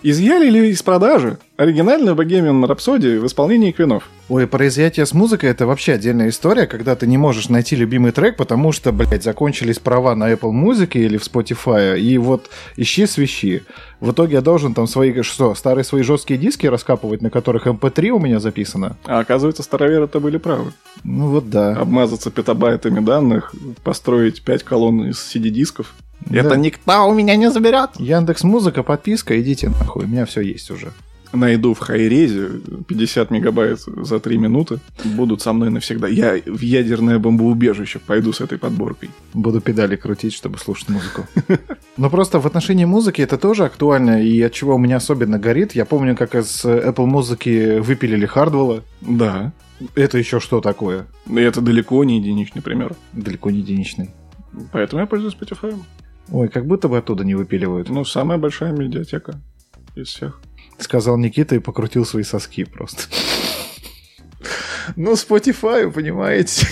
Изъяли 0.02 0.49
ли 0.49 0.69
из 0.69 0.81
продажи 0.81 1.38
оригинальную 1.58 2.16
Bohemian 2.16 2.66
Rhapsody 2.66 3.20
в 3.20 3.26
исполнении 3.26 3.72
Квинов? 3.72 4.10
Ой, 4.30 4.46
про 4.48 4.68
изъятие 4.68 5.06
с 5.06 5.14
музыкой 5.14 5.50
это 5.50 5.66
вообще 5.66 5.94
отдельная 5.94 6.30
история, 6.30 6.68
когда 6.68 6.96
ты 6.96 7.08
не 7.08 7.18
можешь 7.18 7.50
найти 7.50 7.76
любимый 7.76 8.12
трек, 8.12 8.38
потому 8.38 8.72
что, 8.72 8.92
блядь, 8.92 9.24
закончились 9.24 9.80
права 9.80 10.16
на 10.16 10.32
Apple 10.32 10.52
Music 10.52 10.92
или 10.94 11.18
в 11.18 11.24
Spotify, 11.24 12.00
и 12.00 12.18
вот 12.18 12.50
ищи 12.76 13.08
свищи. 13.08 13.64
В 14.00 14.12
итоге 14.12 14.36
я 14.36 14.42
должен 14.42 14.74
там 14.76 14.86
свои, 14.86 15.22
что, 15.24 15.56
старые 15.56 15.84
свои 15.84 16.04
жесткие 16.04 16.40
диски 16.40 16.68
раскапывать, 16.68 17.22
на 17.22 17.32
которых 17.32 17.66
MP3 17.66 18.10
у 18.10 18.20
меня 18.20 18.40
записано? 18.40 18.96
А 19.06 19.20
оказывается, 19.20 19.64
староверы-то 19.64 20.20
были 20.20 20.38
правы. 20.38 20.74
Ну 21.04 21.30
вот 21.30 21.50
да. 21.50 21.74
Обмазаться 21.74 22.30
петабайтами 22.30 23.00
данных, 23.00 23.54
построить 23.84 24.44
5 24.44 24.64
колонн 24.64 25.10
из 25.10 25.18
CD-дисков. 25.18 25.96
Да. 26.20 26.40
Это 26.40 26.58
никто 26.58 27.08
у 27.08 27.14
меня 27.14 27.36
не 27.36 27.50
заберет. 27.50 27.92
Яндекс 27.98 28.44
Музыка, 28.44 28.84
подписка, 28.84 29.40
идите 29.40 29.70
нахуй, 29.70 30.06
у 30.06 30.08
меня 30.08 30.26
все 30.26 30.42
есть 30.42 30.70
уже. 30.70 30.92
Найду 31.34 31.74
в 31.74 31.80
хайрезе 31.80 32.49
50 32.88 33.32
мегабайт 33.32 33.80
за 33.80 34.20
3 34.20 34.38
минуты. 34.38 34.80
Будут 35.04 35.41
со 35.41 35.54
мной 35.54 35.70
навсегда. 35.70 36.08
Я 36.08 36.40
в 36.45 36.62
ядерное 36.62 37.20
бомбоубежище 37.20 37.99
пойду 37.99 38.34
с 38.34 38.41
этой 38.41 38.58
подборкой. 38.58 39.10
Буду 39.34 39.62
педали 39.62 39.95
крутить, 39.95 40.34
чтобы 40.34 40.58
слушать 40.58 40.90
музыку. 40.90 41.26
Но 41.98 42.10
просто 42.10 42.40
в 42.40 42.45
отношении 42.45 42.86
музыки 42.86 43.22
это 43.22 43.38
тоже 43.38 43.66
актуально, 43.66 44.24
и 44.24 44.41
от 44.41 44.54
чего 44.54 44.76
у 44.76 44.78
меня 44.78 44.98
особенно 44.98 45.40
горит. 45.40 45.74
Я 45.74 45.86
помню, 45.86 46.16
как 46.16 46.36
из 46.36 46.64
Apple 46.64 47.06
музыки 47.06 47.80
выпилили 47.80 48.26
Хардвелла. 48.26 48.84
Да. 49.02 49.54
Это 49.95 50.18
еще 50.18 50.40
что 50.40 50.62
такое? 50.62 51.08
Это 51.34 51.62
далеко 51.62 52.04
не 52.04 52.20
единичный 52.20 52.62
пример. 52.62 52.95
Далеко 53.14 53.52
не 53.52 53.60
единичный. 53.60 54.12
Поэтому 54.72 55.02
я 55.02 55.08
пользуюсь 55.08 55.36
Spotify. 55.36 55.78
Ой, 56.30 56.49
как 56.49 56.66
будто 56.66 56.88
бы 56.88 56.98
оттуда 56.98 57.24
не 57.24 57.36
выпиливают. 57.36 57.90
Ну, 57.90 58.04
самая 58.04 58.38
большая 58.38 58.72
медиатека 58.72 59.40
из 59.95 60.08
всех. 60.08 60.41
Сказал 60.78 61.18
Никита 61.18 61.56
и 61.56 61.60
покрутил 61.60 62.06
свои 62.06 62.24
соски 62.24 62.64
просто. 62.66 63.04
Ну, 64.95 65.14
Spotify, 65.14 65.91
понимаете. 65.91 66.66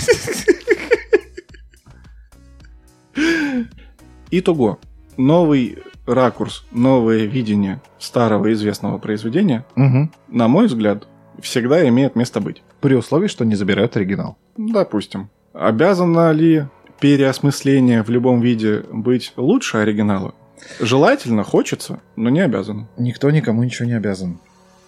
Итого. 4.32 4.80
Новый 5.18 5.78
ракурс, 6.06 6.66
новое 6.72 7.26
видение 7.26 7.82
старого 8.00 8.52
известного 8.54 8.98
произведения, 8.98 9.66
Мгм. 9.76 10.12
на 10.28 10.48
мой 10.48 10.68
взгляд, 10.68 11.08
всегда 11.42 11.88
имеет 11.88 12.16
место 12.16 12.42
быть. 12.42 12.62
При 12.82 12.96
условии, 12.96 13.28
что 13.28 13.46
не 13.46 13.56
забирают 13.56 13.96
оригинал. 13.96 14.38
Допустим. 14.58 15.30
Обязано 15.54 16.32
ли 16.32 16.66
переосмысление 17.00 18.04
в 18.04 18.10
любом 18.10 18.42
виде 18.42 18.84
быть 18.92 19.34
лучше 19.38 19.78
оригинала? 19.78 20.36
Желательно, 20.80 21.44
хочется, 21.44 22.00
но 22.16 22.30
не 22.30 22.42
обязано. 22.42 22.88
Никто 22.98 23.32
никому 23.32 23.64
ничего 23.64 23.88
не 23.88 23.94
обязан. 23.94 24.40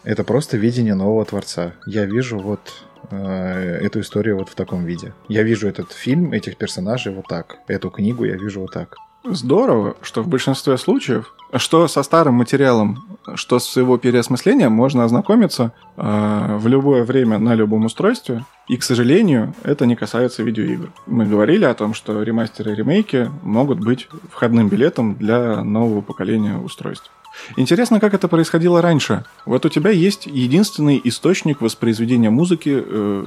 Это 0.04 0.24
просто 0.24 0.58
видение 0.58 0.96
нового 0.96 1.26
творца. 1.26 1.74
Я 1.86 2.06
вижу 2.06 2.40
вот 2.40 2.86
э, 3.12 3.80
эту 3.82 4.00
историю 4.02 4.38
вот 4.38 4.50
в 4.50 4.56
таком 4.56 4.86
виде. 4.86 5.14
Я 5.28 5.44
вижу 5.44 5.68
этот 5.68 5.92
фильм, 5.92 6.32
этих 6.32 6.58
персонажей 6.58 7.14
вот 7.14 7.28
так. 7.28 7.60
Эту 7.68 7.90
книгу 7.90 8.24
я 8.26 8.36
вижу 8.36 8.62
вот 8.62 8.72
так. 8.72 8.96
Здорово, 9.30 9.98
что 10.02 10.22
в 10.22 10.28
большинстве 10.28 10.78
случаев, 10.78 11.34
что 11.56 11.88
со 11.88 12.04
старым 12.04 12.36
материалом, 12.36 13.06
что 13.36 13.60
с 13.60 13.76
его 13.76 13.98
переосмыслением 13.98 14.72
можно 14.72 15.04
ознакомиться 15.04 15.74
э, 15.98 16.58
в 16.58 16.68
любое 16.68 17.04
время 17.04 17.38
на 17.38 17.54
любом 17.54 17.86
устройстве. 17.86 18.46
И, 18.70 18.78
к 18.78 18.84
сожалению, 18.84 19.54
это 19.64 19.86
не 19.86 19.96
касается 19.96 20.44
видеоигр. 20.44 20.92
Мы 21.08 21.26
говорили 21.26 21.66
о 21.66 21.74
том, 21.74 21.94
что 21.94 22.22
ремастеры 22.24 22.72
и 22.72 22.76
ремейки 22.76 23.30
могут 23.44 23.80
быть 23.80 24.08
входным 24.32 24.70
билетом 24.70 25.16
для 25.16 25.64
нового 25.64 26.02
поколения 26.02 26.58
устройств. 26.58 27.12
Интересно, 27.56 28.00
как 28.00 28.14
это 28.14 28.28
происходило 28.28 28.82
раньше. 28.82 29.26
Вот 29.46 29.66
у 29.66 29.70
тебя 29.70 29.92
есть 29.92 30.26
единственный 30.26 31.00
источник 31.04 31.62
воспроизведения 31.62 32.32
музыки 32.32 32.84
э, 32.86 33.26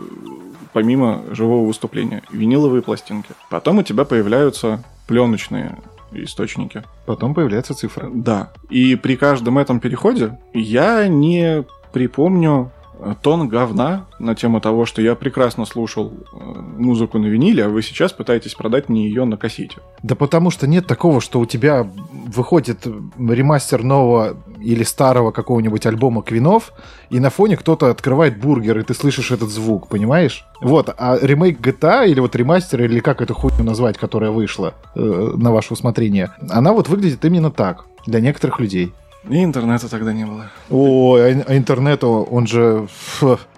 помимо 0.73 1.23
живого 1.31 1.67
выступления– 1.67 2.23
виниловые 2.31 2.83
пластинки. 2.83 3.31
Потом 3.51 3.79
у 3.79 3.83
тебя 3.83 4.05
появляются 4.05 4.83
пленочные 5.07 5.77
источники. 6.13 6.83
Потом 7.07 7.35
появляется 7.35 7.75
цифра. 7.75 8.09
Да. 8.13 8.53
И 8.69 8.97
при 8.97 9.17
каждом 9.17 9.59
этом 9.59 9.81
переходе 9.81 10.39
я 10.55 11.09
не 11.09 11.65
припомню 11.93 12.71
э, 12.99 13.15
тон 13.23 13.49
говна 13.49 14.07
на 14.19 14.35
тему 14.35 14.61
того, 14.61 14.87
что 14.87 15.03
я 15.03 15.15
прекрасно 15.15 15.65
слушал 15.65 16.13
э, 16.13 16.37
музыку 16.79 17.19
на 17.19 17.27
виниле, 17.27 17.65
а 17.65 17.69
вы 17.69 17.83
сейчас 17.83 18.13
пытаетесь 18.13 18.55
продать 18.55 18.89
мне 18.89 19.07
ее 19.07 19.25
на 19.25 19.37
кассете. 19.37 19.79
Да 20.03 20.15
потому 20.15 20.51
что 20.51 20.67
нет 20.67 20.87
такого, 20.87 21.21
что 21.21 21.41
у 21.41 21.47
тебя 21.47 21.87
выходит 22.27 22.87
ремастер 22.87 23.83
нового 23.83 24.37
или 24.63 24.83
старого 24.83 25.31
какого-нибудь 25.31 25.87
альбома 25.87 26.23
Квинов, 26.23 26.73
и 27.11 27.21
на 27.21 27.31
фоне 27.31 27.57
кто-то 27.57 27.91
открывает 27.91 28.39
бургер, 28.39 28.79
и 28.79 28.83
ты 28.83 28.95
слышишь 28.95 29.31
этот 29.31 29.51
звук, 29.51 29.89
понимаешь? 29.89 30.45
Вот, 30.61 30.95
а 30.97 31.19
ремейк 31.21 31.61
GTA, 31.61 32.09
или 32.09 32.21
вот 32.21 32.37
ремастер, 32.37 32.83
или 32.83 33.01
как 33.01 33.21
эту 33.23 33.35
хуйню 33.35 33.65
назвать, 33.65 33.99
которая 33.99 34.31
вышла 34.31 34.75
э, 34.95 35.01
на 35.01 35.53
ваше 35.53 35.75
усмотрение, 35.75 36.31
она 36.49 36.73
вот 36.73 36.89
выглядит 36.89 37.25
именно 37.25 37.51
так 37.51 37.87
для 38.07 38.21
некоторых 38.21 38.61
людей. 38.61 38.93
И 39.29 39.45
интернета 39.45 39.89
тогда 39.91 40.13
не 40.13 40.25
было. 40.25 40.51
Ой, 40.71 41.33
а 41.33 41.45
а 41.47 41.57
интернет, 41.57 42.03
о, 42.05 42.23
он 42.23 42.47
же, 42.47 42.89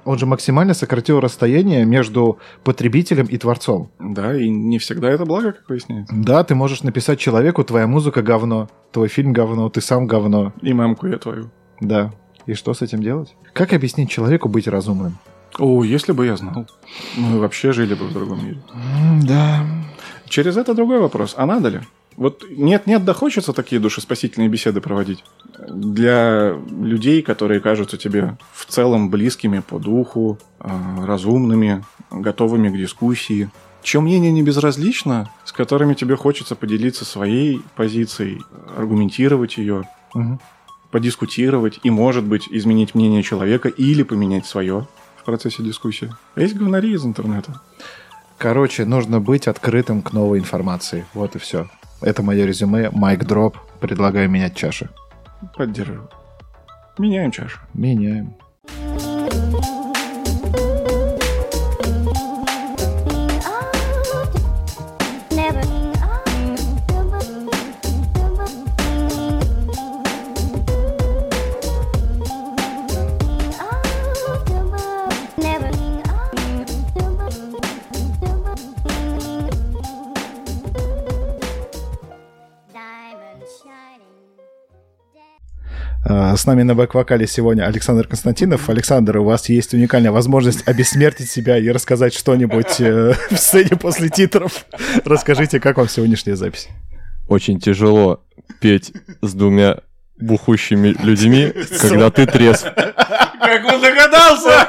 он 0.05 0.18
же 0.18 0.26
максимально 0.26 0.74
сократил 0.74 1.20
расстояние 1.20 1.84
между 1.84 2.39
потребителем 2.64 3.26
и 3.26 3.39
творцом. 3.39 3.90
Да, 4.01 4.36
и 4.36 4.48
не 4.48 4.78
всегда 4.78 5.10
это 5.10 5.24
благо, 5.24 5.52
как 5.52 5.68
выясняется. 5.68 6.12
Да, 6.16 6.43
ты 6.43 6.55
можешь 6.55 6.82
написать 6.82 7.20
человеку, 7.20 7.62
твоя 7.62 7.86
музыка 7.86 8.22
говно, 8.22 8.68
твой 8.90 9.09
фильм 9.09 9.32
говно, 9.32 9.68
ты 9.68 9.80
сам 9.80 10.06
говно. 10.06 10.52
И 10.62 10.72
мамку 10.72 11.06
я 11.06 11.18
твою. 11.18 11.51
Да. 11.80 12.12
И 12.47 12.55
что 12.55 12.74
с 12.74 12.82
этим 12.82 13.02
делать? 13.02 13.34
Как 13.52 13.72
объяснить 13.72 14.10
человеку 14.10 14.48
быть 14.48 14.66
разумным? 14.66 15.18
О, 15.59 15.84
если 15.84 16.12
бы 16.12 16.26
я 16.26 16.36
знал. 16.36 16.66
Мы 17.16 17.39
вообще 17.39 17.72
жили 17.72 17.94
бы 17.94 18.06
в 18.06 18.12
другом 18.12 18.44
мире. 18.44 18.59
Да. 19.22 19.64
Через 20.28 20.56
это 20.56 20.74
другой 20.74 20.98
вопрос. 20.98 21.34
А 21.36 21.47
надо 21.47 21.68
ли? 21.68 21.80
Вот 22.16 22.44
нет-нет, 22.51 23.05
да 23.05 23.14
хочется 23.14 23.52
такие 23.52 23.80
душеспасительные 23.80 24.48
беседы 24.48 24.80
проводить. 24.80 25.24
Для 25.68 26.55
людей, 26.70 27.22
которые 27.22 27.60
кажутся 27.60 27.97
тебе 27.97 28.36
в 28.52 28.66
целом 28.66 29.10
близкими 29.10 29.60
по 29.60 29.78
духу, 29.78 30.39
э, 30.60 30.68
разумными, 31.05 31.84
готовыми 32.10 32.68
к 32.68 32.76
дискуссии. 32.76 33.51
Чье 33.82 34.01
мнение 34.01 34.30
не 34.30 34.43
безразлично, 34.43 35.30
с 35.44 35.52
которыми 35.52 35.94
тебе 35.94 36.16
хочется 36.16 36.55
поделиться 36.55 37.05
своей 37.05 37.62
позицией, 37.74 38.43
аргументировать 38.76 39.56
ее, 39.59 39.89
Мгм. 40.14 40.39
подискутировать 40.90 41.80
и, 41.82 41.90
может 41.90 42.24
быть, 42.24 42.47
изменить 42.51 42.94
мнение 42.94 43.22
человека 43.22 43.68
или 43.68 44.02
поменять 44.02 44.47
свое 44.47 44.86
в 45.16 45.24
процессе 45.24 45.62
дискуссии. 45.62 46.14
А 46.34 46.40
есть 46.40 46.55
говнари 46.55 46.93
из 46.93 47.05
интернета. 47.05 47.60
Короче, 48.39 48.84
нужно 48.84 49.20
быть 49.20 49.48
открытым 49.48 50.02
к 50.02 50.12
новой 50.12 50.39
информации. 50.39 51.06
Вот 51.14 51.34
и 51.36 51.39
все. 51.39 51.68
Это 52.02 52.22
мое 52.22 52.46
резюме. 52.46 52.90
Майк 52.90 53.24
дроп. 53.24 53.56
Предлагаю 53.80 54.28
менять 54.28 54.56
чаши. 54.56 54.88
Поддерживаю. 55.56 56.08
Меняем 56.98 57.30
чашу. 57.30 57.58
Меняем. 57.74 58.34
С 86.36 86.46
нами 86.46 86.62
на 86.62 86.74
бэк-вокале 86.74 87.26
сегодня 87.26 87.64
Александр 87.64 88.06
Константинов. 88.06 88.70
Александр, 88.70 89.18
у 89.18 89.24
вас 89.24 89.48
есть 89.48 89.74
уникальная 89.74 90.12
возможность 90.12 90.66
обессмертить 90.66 91.30
себя 91.30 91.59
и 91.59 91.68
рассказать 91.68 92.14
что-нибудь 92.14 92.80
э, 92.80 93.14
в 93.30 93.36
сцене 93.36 93.76
после 93.76 94.09
титров. 94.09 94.64
Расскажите, 95.04 95.60
как 95.60 95.76
вам 95.76 95.88
сегодняшняя 95.88 96.36
запись? 96.36 96.68
Очень 97.28 97.60
тяжело 97.60 98.22
петь 98.60 98.92
с 99.20 99.34
двумя 99.34 99.78
бухущими 100.18 100.94
людьми, 101.02 101.52
когда 101.80 102.10
ты 102.10 102.26
трезв. 102.26 102.64
Как 102.64 103.64
он 103.66 103.80
догадался? 103.80 104.68